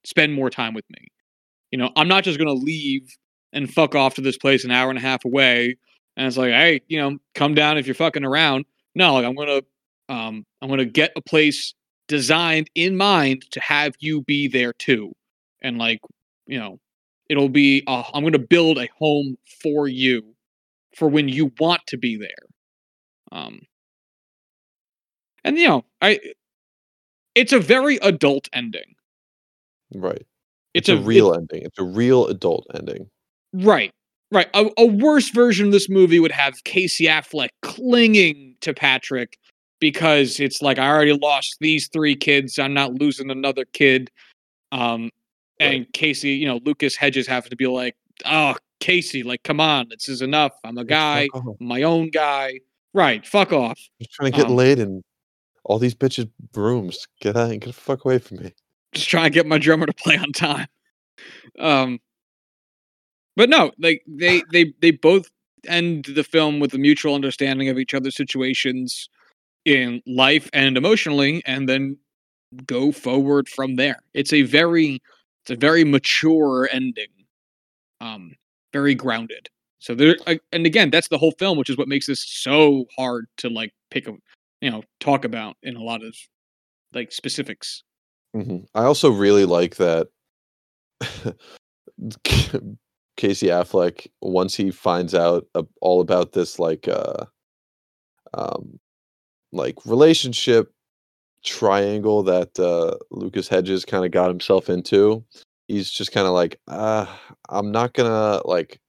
spend 0.05 0.33
more 0.33 0.51
time 0.51 0.75
with 0.75 0.85
me. 0.91 1.09
You 1.71 1.79
know 1.79 1.91
i'm 1.97 2.09
not 2.09 2.25
just 2.25 2.39
going 2.39 2.49
to 2.49 2.65
leave 2.65 3.09
and 3.53 3.73
fuck 3.73 3.95
off 3.95 4.15
to 4.15 4.21
this 4.21 4.39
place 4.39 4.65
an 4.65 4.71
hour 4.71 4.91
and 4.91 4.99
a 4.99 5.03
half 5.03 5.25
away 5.25 5.77
and 6.17 6.27
it's 6.27 6.37
like 6.37 6.53
hey 6.53 6.81
you 6.89 6.99
know 6.99 7.19
come 7.35 7.55
down 7.55 7.79
if 7.79 7.87
you're 7.87 7.95
fucking 7.95 8.25
around. 8.25 8.65
No 8.95 9.15
like 9.15 9.25
i'm 9.25 9.35
going 9.35 9.49
to 9.49 10.15
um 10.15 10.45
i'm 10.63 10.69
going 10.69 10.79
to 10.79 10.85
get 10.85 11.13
a 11.17 11.21
place 11.21 11.75
designed 12.07 12.71
in 12.75 12.97
mind 12.97 13.45
to 13.51 13.61
have 13.61 13.95
you 13.99 14.23
be 14.23 14.47
there 14.47 14.73
too. 14.75 15.13
And 15.63 15.79
like 15.79 16.01
you 16.47 16.59
know 16.59 16.79
it'll 17.29 17.49
be 17.49 17.83
uh, 17.87 18.05
i'm 18.13 18.23
going 18.23 18.35
to 18.35 18.39
build 18.39 18.79
a 18.79 18.89
home 18.99 19.37
for 19.63 19.89
you 19.89 20.23
for 20.97 21.09
when 21.09 21.29
you 21.29 21.51
want 21.59 21.81
to 21.89 21.97
be 21.97 22.17
there. 22.17 22.47
Um 23.33 23.63
and 25.45 25.59
you 25.59 25.69
know 25.69 25.85
i 26.03 26.19
it's 27.35 27.53
a 27.53 27.59
very 27.61 27.97
adult 27.99 28.49
ending 28.53 28.95
Right. 29.95 30.27
it's, 30.75 30.89
It's, 30.89 30.89
a, 30.89 30.95
it- 30.97 31.05
real 31.07 31.35
ending. 31.35 31.63
It's 31.63 31.79
a 31.79 31.85
real 31.85 32.27
adult 32.27 32.67
ending. 32.75 33.09
right 33.53 33.93
Right. 34.33 34.49
A, 34.55 34.69
a 34.79 34.87
worse 34.87 35.31
version 35.31 35.67
of 35.67 35.73
this 35.73 35.89
movie 35.89 36.19
would 36.19 36.33
have 36.33 36.55
Casey 36.65 37.05
Affleck 37.05 37.51
clinging 37.63 38.57
to 38.63 38.75
Patrick 38.75 39.37
because 39.79 40.41
it's 40.41 40.61
like 40.61 40.77
I 40.79 40.89
already 40.89 41.13
lost 41.13 41.57
these 41.61 41.89
three 41.93 42.17
kids. 42.17 42.59
I'm 42.59 42.75
not 42.75 42.95
losing 42.95 43.31
another 43.31 43.65
kid. 43.75 44.11
Um, 44.73 45.11
and 45.61 45.81
Right. 45.83 45.93
Casey, 45.93 46.31
you 46.31 46.47
know, 46.49 46.59
Lucas 46.65 46.97
Hedges 46.97 47.29
have 47.29 47.49
to 47.49 47.55
be 47.55 47.69
like, 47.69 47.95
oh, 48.25 48.57
Casey, 48.81 49.23
like, 49.23 49.45
come 49.45 49.61
on, 49.61 49.87
this 49.91 50.09
is 50.09 50.21
enough. 50.21 50.53
I'm 50.65 50.79
a 50.79 50.85
guy, 50.85 51.29
off. 51.33 51.55
my 51.61 51.83
own 51.83 52.11
guy. 52.11 52.59
Right. 52.93 53.25
Fuck 53.25 53.53
off. 53.53 53.79
Trying 54.15 54.33
to 54.33 54.37
get 54.39 54.47
Um, 54.47 54.57
laid 54.57 54.81
in 54.81 55.01
all 55.65 55.79
these 55.79 55.95
bitches' 55.95 56.31
brooms. 56.53 57.07
Get 57.21 57.37
out 57.37 57.51
and 57.51 57.61
get 57.61 57.69
the 57.69 57.73
fuck 57.73 58.05
away 58.05 58.19
from 58.19 58.39
me. 58.39 58.55
just 58.93 59.09
trying 59.09 59.25
to 59.25 59.31
get 59.31 59.47
my 59.47 59.59
drummer 59.59 59.87
to 59.87 59.93
play 59.99 60.17
on 60.17 60.33
time. 60.33 60.69
Um, 61.59 62.01
but 63.37 63.49
no, 63.49 63.73
like 63.79 64.03
they 64.07 64.43
they 64.53 64.73
they 64.81 64.91
both 64.93 65.29
end 65.67 66.07
the 66.15 66.25
film 66.25 66.61
with 66.61 66.75
a 66.75 66.79
mutual 66.79 67.15
understanding 67.15 67.69
of 67.69 67.79
each 67.79 67.95
other's 67.95 68.17
situations 68.17 69.09
in 69.65 70.03
life 70.07 70.49
and 70.53 70.77
emotionally, 70.77 71.43
and 71.47 71.69
then 71.69 71.97
go 72.67 72.93
forward 72.93 73.49
from 73.49 73.77
there. 73.77 74.01
It's 74.13 74.33
a 74.33 74.43
very 74.43 75.03
it's 75.43 75.51
a 75.51 75.57
very 75.57 75.85
mature 75.85 76.69
ending, 76.73 77.09
um, 78.01 78.35
very 78.73 78.95
grounded. 78.95 79.49
So 79.79 79.95
there, 79.95 80.17
and 80.27 80.65
again, 80.65 80.91
that's 80.91 81.09
the 81.09 81.19
whole 81.19 81.33
film, 81.33 81.59
which 81.59 81.69
is 81.69 81.77
what 81.77 81.89
makes 81.89 82.07
this 82.07 82.25
so 82.25 82.87
hard 82.97 83.27
to 83.39 83.51
like 83.51 83.75
pick 83.91 84.09
a, 84.09 84.13
you 84.61 84.71
know, 84.71 84.83
talk 85.01 85.25
about 85.25 85.57
in 85.63 85.77
a 85.77 85.83
lot 85.83 86.03
of 86.03 86.15
like 86.93 87.13
specifics. 87.13 87.83
Mhm. 88.35 88.67
I 88.75 88.85
also 88.85 89.11
really 89.11 89.45
like 89.45 89.77
that 89.77 90.09
Casey 93.17 93.47
Affleck 93.47 94.07
once 94.21 94.55
he 94.55 94.71
finds 94.71 95.15
out 95.15 95.47
ab- 95.55 95.69
all 95.81 96.01
about 96.01 96.33
this 96.33 96.59
like 96.59 96.89
uh 96.89 97.25
um 98.35 98.79
like 99.53 99.77
relationship 99.87 100.73
triangle 101.45 102.23
that 102.25 102.59
uh 102.59 102.97
Lucas 103.11 103.49
Hedges 103.49 103.85
kind 103.85 104.05
of 104.05 104.11
got 104.11 104.29
himself 104.29 104.69
into 104.69 105.25
he's 105.69 105.91
just 105.91 106.13
kind 106.13 106.27
of 106.27 106.33
like 106.33 106.59
uh 106.69 107.07
I'm 107.49 107.71
not 107.71 107.93
going 107.95 108.11
to 108.11 108.47
like 108.47 108.81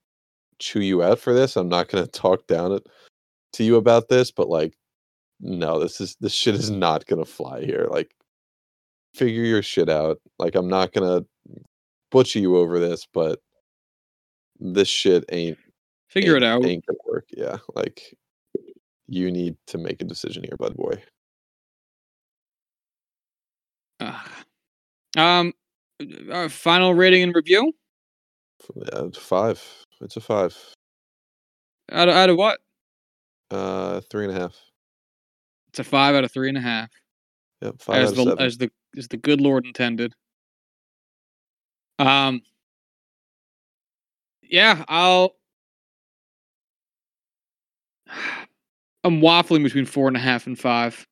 chew 0.60 0.80
you 0.80 1.04
out 1.04 1.20
for 1.20 1.34
this 1.34 1.56
I'm 1.56 1.70
not 1.70 1.90
going 1.90 2.04
to 2.04 2.10
talk 2.10 2.48
down 2.48 2.72
it 2.72 2.88
to 3.54 3.64
you 3.64 3.76
about 3.76 4.10
this 4.10 4.32
but 4.32 4.50
like 4.50 4.74
no 5.40 5.80
this 5.80 6.00
is 6.00 6.16
this 6.22 6.34
shit 6.34 6.56
is 6.56 6.70
not 6.72 7.06
to 7.08 7.26
fly 7.26 7.64
here 7.64 7.88
like 7.90 8.16
figure 9.14 9.44
your 9.44 9.62
shit 9.62 9.90
out. 9.90 10.20
Like 10.38 10.56
I'm 10.56 10.68
not 10.68 10.94
gonna 10.94 11.26
butcher 12.12 12.40
you 12.40 12.58
over 12.58 12.80
this, 12.80 13.08
but 13.12 13.40
this 14.60 14.88
shit 14.88 15.26
ain't 15.30 15.58
Figure 16.08 16.38
it 16.38 16.44
out. 16.44 16.66
Ain't 16.66 16.86
gonna 16.86 16.98
work. 17.06 17.26
Yeah, 17.36 17.58
like 17.74 18.16
you 19.08 19.32
need 19.32 19.58
to 19.68 19.78
make 19.78 20.02
a 20.02 20.06
decision 20.06 20.44
here, 20.44 20.56
bud 20.58 20.76
boy. 20.76 21.04
Ugh. 24.00 24.30
um, 25.18 25.54
uh, 26.32 26.50
final 26.50 26.94
rating 26.94 27.24
and 27.24 27.34
review 27.34 27.74
Yeah, 28.76 29.06
it's 29.06 29.18
five. 29.18 29.64
It's 30.02 30.18
a 30.18 30.22
five. 30.22 30.58
out 31.92 32.10
of, 32.10 32.16
out 32.16 32.30
of 32.30 32.38
what? 32.38 32.60
Uh, 33.52 34.02
three 34.10 34.26
and 34.26 34.36
a 34.36 34.40
half. 34.40 34.56
It's 35.76 35.80
a 35.82 35.84
five 35.84 36.16
out 36.16 36.24
of 36.24 36.32
three 36.32 36.48
and 36.48 36.58
a 36.58 36.62
half, 36.62 36.90
Yep, 37.62 37.82
five 37.82 37.98
as 37.98 38.08
out 38.08 38.12
of 38.12 38.16
the 38.16 38.24
seven. 38.24 38.46
as 38.46 38.58
the 38.58 38.72
as 38.98 39.08
the 39.10 39.18
good 39.18 39.42
Lord 39.42 39.66
intended. 39.66 40.14
Um, 42.00 42.42
yeah, 44.42 44.86
I'll. 44.88 45.36
I'm 49.04 49.20
waffling 49.20 49.64
between 49.64 49.86
four 49.86 50.08
and 50.08 50.16
a 50.16 50.20
half 50.22 50.48
and 50.48 50.58
five. 50.58 51.06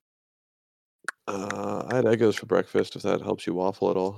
Uh, 1.27 1.84
I 1.90 1.95
had 1.98 2.06
Eggos 2.06 2.35
for 2.40 2.45
breakfast. 2.45 2.95
If 2.95 3.02
that 3.02 3.22
helps 3.22 3.45
you 3.45 3.53
waffle 3.53 3.91
at 3.91 3.98
all. 3.98 4.15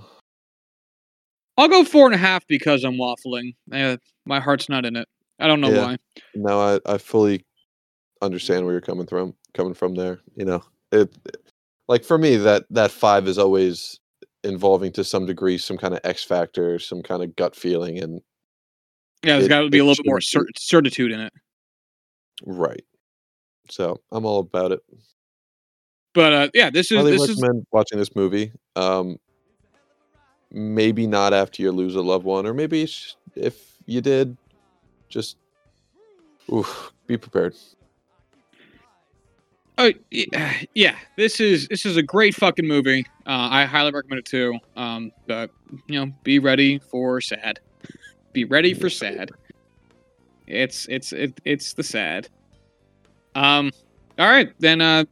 I'll 1.57 1.67
go 1.69 1.83
four 1.83 2.05
and 2.05 2.13
a 2.13 2.19
half 2.19 2.45
because 2.45 2.83
I'm 2.83 2.97
waffling. 2.97 3.55
Eh, 3.73 3.97
my 4.27 4.39
heart's 4.39 4.69
not 4.69 4.85
in 4.85 4.95
it. 4.95 5.07
I 5.39 5.47
don't 5.47 5.59
know 5.59 5.71
Yeah. 5.71 5.81
why. 5.81 5.97
No, 6.35 6.61
I 6.85 6.93
I 6.93 6.99
fully 6.99 7.43
understand 8.25 8.65
where 8.65 8.73
you're 8.73 8.81
coming 8.81 9.07
from. 9.07 9.33
Coming 9.53 9.73
from 9.73 9.95
there, 9.95 10.19
you 10.35 10.45
know, 10.45 10.63
it 10.91 11.15
like 11.87 12.03
for 12.03 12.17
me 12.17 12.35
that 12.37 12.65
that 12.71 12.91
five 12.91 13.27
is 13.27 13.37
always 13.37 13.99
involving 14.43 14.91
to 14.93 15.03
some 15.03 15.25
degree 15.25 15.57
some 15.57 15.77
kind 15.77 15.93
of 15.93 15.99
X 16.03 16.23
factor, 16.23 16.77
some 16.79 17.01
kind 17.01 17.23
of 17.23 17.35
gut 17.35 17.55
feeling, 17.55 17.99
and 17.99 18.21
Yeah, 19.23 19.37
there's 19.37 19.47
got 19.47 19.61
to 19.61 19.69
be 19.69 19.79
a 19.79 19.85
little 19.85 20.03
bit 20.03 20.09
more 20.09 20.21
shouldn't 20.21 20.59
certitude 20.59 21.11
in 21.11 21.21
it. 21.21 21.33
right. 22.45 22.83
So 23.69 23.99
I'm 24.11 24.25
all 24.25 24.39
about 24.39 24.71
it. 24.71 24.81
But 26.13 26.33
uh, 26.33 26.49
yeah, 26.53 26.69
this 26.69 26.91
is 26.91 26.97
Highly 26.97 27.11
this 27.11 27.29
is 27.29 27.41
recommend 27.41 27.65
watching 27.71 27.97
this 27.97 28.15
movie. 28.15 28.51
Um, 28.75 29.17
maybe 30.51 31.07
not 31.07 31.33
after 31.33 31.61
you 31.61 31.71
lose 31.71 31.95
a 31.95 32.01
loved 32.01 32.25
one, 32.25 32.45
or 32.45 32.53
maybe 32.53 32.87
if 33.35 33.77
you 33.85 34.01
did, 34.01 34.37
just 35.09 35.37
oof, 36.51 36.93
be 37.07 37.17
prepared. 37.17 37.55
Oh 39.77 39.91
yeah, 40.73 40.95
this 41.17 41.39
is 41.39 41.67
this 41.67 41.85
is 41.85 41.97
a 41.97 42.03
great 42.03 42.33
fucking 42.33 42.67
movie. 42.67 43.05
Uh, 43.25 43.49
I 43.51 43.65
highly 43.65 43.91
recommend 43.91 44.19
it 44.19 44.25
too. 44.25 44.57
Um, 44.77 45.11
but 45.27 45.51
you 45.87 45.99
know, 45.99 46.11
be 46.23 46.39
ready 46.39 46.79
for 46.79 47.19
sad. 47.19 47.59
Be 48.31 48.45
ready 48.45 48.73
for 48.73 48.89
sad. 48.89 49.31
It's 50.47 50.87
it's 50.87 51.11
it, 51.11 51.39
it's 51.43 51.73
the 51.73 51.83
sad. 51.83 52.29
Um, 53.35 53.71
all 54.17 54.29
right, 54.29 54.53
then 54.59 54.79
uh, 54.79 55.03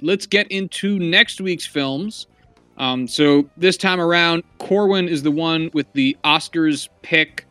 let's 0.00 0.26
get 0.26 0.46
into 0.48 0.98
next 0.98 1.40
week's 1.40 1.66
films. 1.66 2.28
Um, 2.76 3.08
so 3.08 3.48
this 3.56 3.76
time 3.76 4.00
around, 4.00 4.44
Corwin 4.58 5.08
is 5.08 5.24
the 5.24 5.32
one 5.32 5.70
with 5.74 5.92
the 5.94 6.16
Oscars 6.22 6.88
pick. 7.02 7.46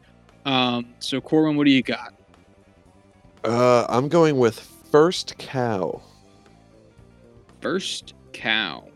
Um, 0.46 0.88
so 1.00 1.20
Corwin, 1.20 1.58
what 1.58 1.66
do 1.66 1.72
you 1.72 1.84
got? 1.84 2.14
Uh, 3.44 3.86
I'm 3.90 4.08
going 4.08 4.38
with 4.38 4.60
First 4.90 5.38
Cow. 5.38 6.02
First 7.62 8.14
cow. 8.34 8.88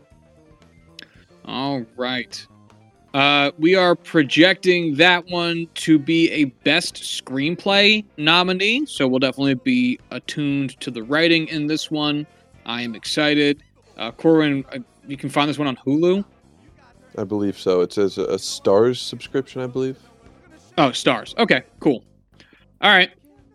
All 1.44 1.84
right. 1.96 2.46
Uh, 3.14 3.50
we 3.58 3.74
are 3.74 3.94
projecting 3.94 4.94
that 4.94 5.26
one 5.26 5.68
to 5.74 5.98
be 5.98 6.30
a 6.30 6.44
best 6.44 6.96
screenplay 6.96 8.04
nominee, 8.16 8.86
so 8.86 9.06
we'll 9.06 9.18
definitely 9.18 9.54
be 9.54 9.98
attuned 10.10 10.80
to 10.80 10.90
the 10.90 11.02
writing 11.02 11.46
in 11.48 11.66
this 11.66 11.90
one. 11.90 12.26
I 12.64 12.80
am 12.82 12.94
excited. 12.94 13.62
Uh, 13.98 14.12
Corwin, 14.12 14.64
uh, 14.72 14.78
you 15.06 15.18
can 15.18 15.28
find 15.28 15.48
this 15.48 15.58
one 15.58 15.68
on 15.68 15.76
Hulu. 15.76 16.24
I 17.18 17.24
believe 17.24 17.58
so. 17.58 17.82
It 17.82 17.92
says 17.92 18.16
a, 18.16 18.22
a 18.24 18.36
Starz 18.36 18.96
subscription, 18.96 19.60
I 19.60 19.66
believe. 19.66 19.98
Oh, 20.78 20.88
Starz. 20.88 21.36
Okay, 21.36 21.64
cool. 21.80 22.02
All 22.80 22.90
right. 22.90 23.10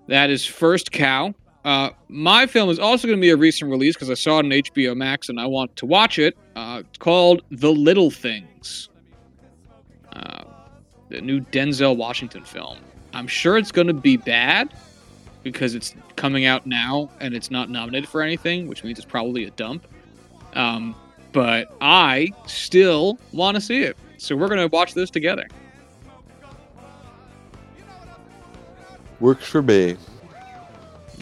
That 0.07 0.29
is 0.29 0.45
First 0.45 0.91
Cow. 0.91 1.33
Uh, 1.67 1.89
my 2.07 2.47
film 2.47 2.69
is 2.69 2.79
also 2.79 3.09
going 3.09 3.19
to 3.19 3.21
be 3.21 3.29
a 3.29 3.35
recent 3.35 3.69
release 3.69 3.93
because 3.93 4.09
I 4.09 4.13
saw 4.13 4.39
it 4.39 4.45
on 4.45 4.51
HBO 4.51 4.95
Max 4.95 5.27
and 5.27 5.37
I 5.37 5.45
want 5.47 5.75
to 5.75 5.85
watch 5.85 6.17
it. 6.17 6.37
Uh, 6.55 6.83
it's 6.87 6.97
called 6.97 7.41
The 7.51 7.69
Little 7.69 8.09
Things, 8.09 8.87
uh, 10.13 10.45
the 11.09 11.19
new 11.19 11.41
Denzel 11.41 11.97
Washington 11.97 12.45
film. 12.45 12.77
I'm 13.11 13.27
sure 13.27 13.57
it's 13.57 13.73
going 13.73 13.87
to 13.87 13.93
be 13.93 14.15
bad 14.15 14.73
because 15.43 15.75
it's 15.75 15.93
coming 16.15 16.45
out 16.45 16.65
now 16.65 17.09
and 17.19 17.33
it's 17.33 17.51
not 17.51 17.69
nominated 17.69 18.07
for 18.07 18.21
anything, 18.21 18.69
which 18.69 18.85
means 18.85 18.97
it's 18.97 19.05
probably 19.05 19.43
a 19.43 19.51
dump. 19.51 19.85
Um, 20.53 20.95
but 21.33 21.75
I 21.81 22.31
still 22.45 23.19
want 23.33 23.55
to 23.55 23.61
see 23.61 23.81
it. 23.83 23.97
So 24.15 24.37
we're 24.37 24.47
going 24.47 24.61
to 24.61 24.73
watch 24.73 24.93
this 24.93 25.09
together. 25.09 25.45
Works 29.19 29.47
for 29.49 29.61
me. 29.61 29.97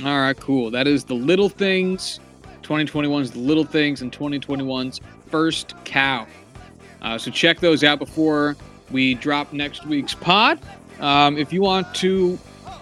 All 0.03 0.19
right, 0.19 0.38
cool. 0.38 0.72
That 0.72 0.88
is 0.88 1.05
the 1.05 1.13
little 1.13 1.49
things. 1.49 2.19
2021's 2.63 3.31
the 3.31 3.39
little 3.39 3.63
things, 3.63 4.01
and 4.01 4.11
2021's 4.11 4.99
first 5.27 5.73
cow. 5.85 6.27
Uh, 7.01 7.17
so 7.17 7.30
check 7.31 7.59
those 7.59 7.84
out 7.84 7.99
before 7.99 8.55
we 8.91 9.13
drop 9.13 9.53
next 9.53 9.85
week's 9.85 10.15
pod. 10.15 10.59
Um, 10.99 11.38
if 11.38 11.53
you 11.53 11.61
want 11.61 11.93
to 11.95 12.39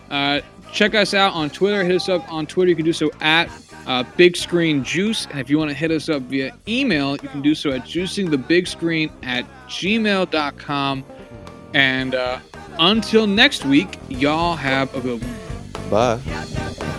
uh, 0.09 0.41
check 0.71 0.95
us 0.95 1.13
out 1.13 1.33
on 1.33 1.49
Twitter, 1.49 1.83
hit 1.83 1.95
us 1.95 2.09
up 2.09 2.31
on 2.31 2.45
Twitter. 2.45 2.69
You 2.69 2.75
can 2.75 2.85
do 2.85 2.93
so 2.93 3.11
at 3.19 3.49
uh, 3.85 4.03
Big 4.15 4.37
Screen 4.37 4.83
Juice. 4.83 5.27
And 5.29 5.39
if 5.39 5.49
you 5.49 5.57
want 5.57 5.69
to 5.69 5.75
hit 5.75 5.91
us 5.91 6.09
up 6.09 6.21
via 6.23 6.55
email, 6.67 7.11
you 7.13 7.29
can 7.29 7.41
do 7.41 7.53
so 7.53 7.71
at 7.71 7.81
juicingthebigscreen 7.81 9.11
at 9.23 9.45
gmail.com. 9.67 11.05
And 11.73 12.15
uh, 12.15 12.39
until 12.79 13.27
next 13.27 13.65
week, 13.65 13.97
y'all 14.09 14.55
have 14.55 14.93
a 14.95 15.01
good 15.01 15.21
one. 15.21 15.89
Bye. 15.89 16.92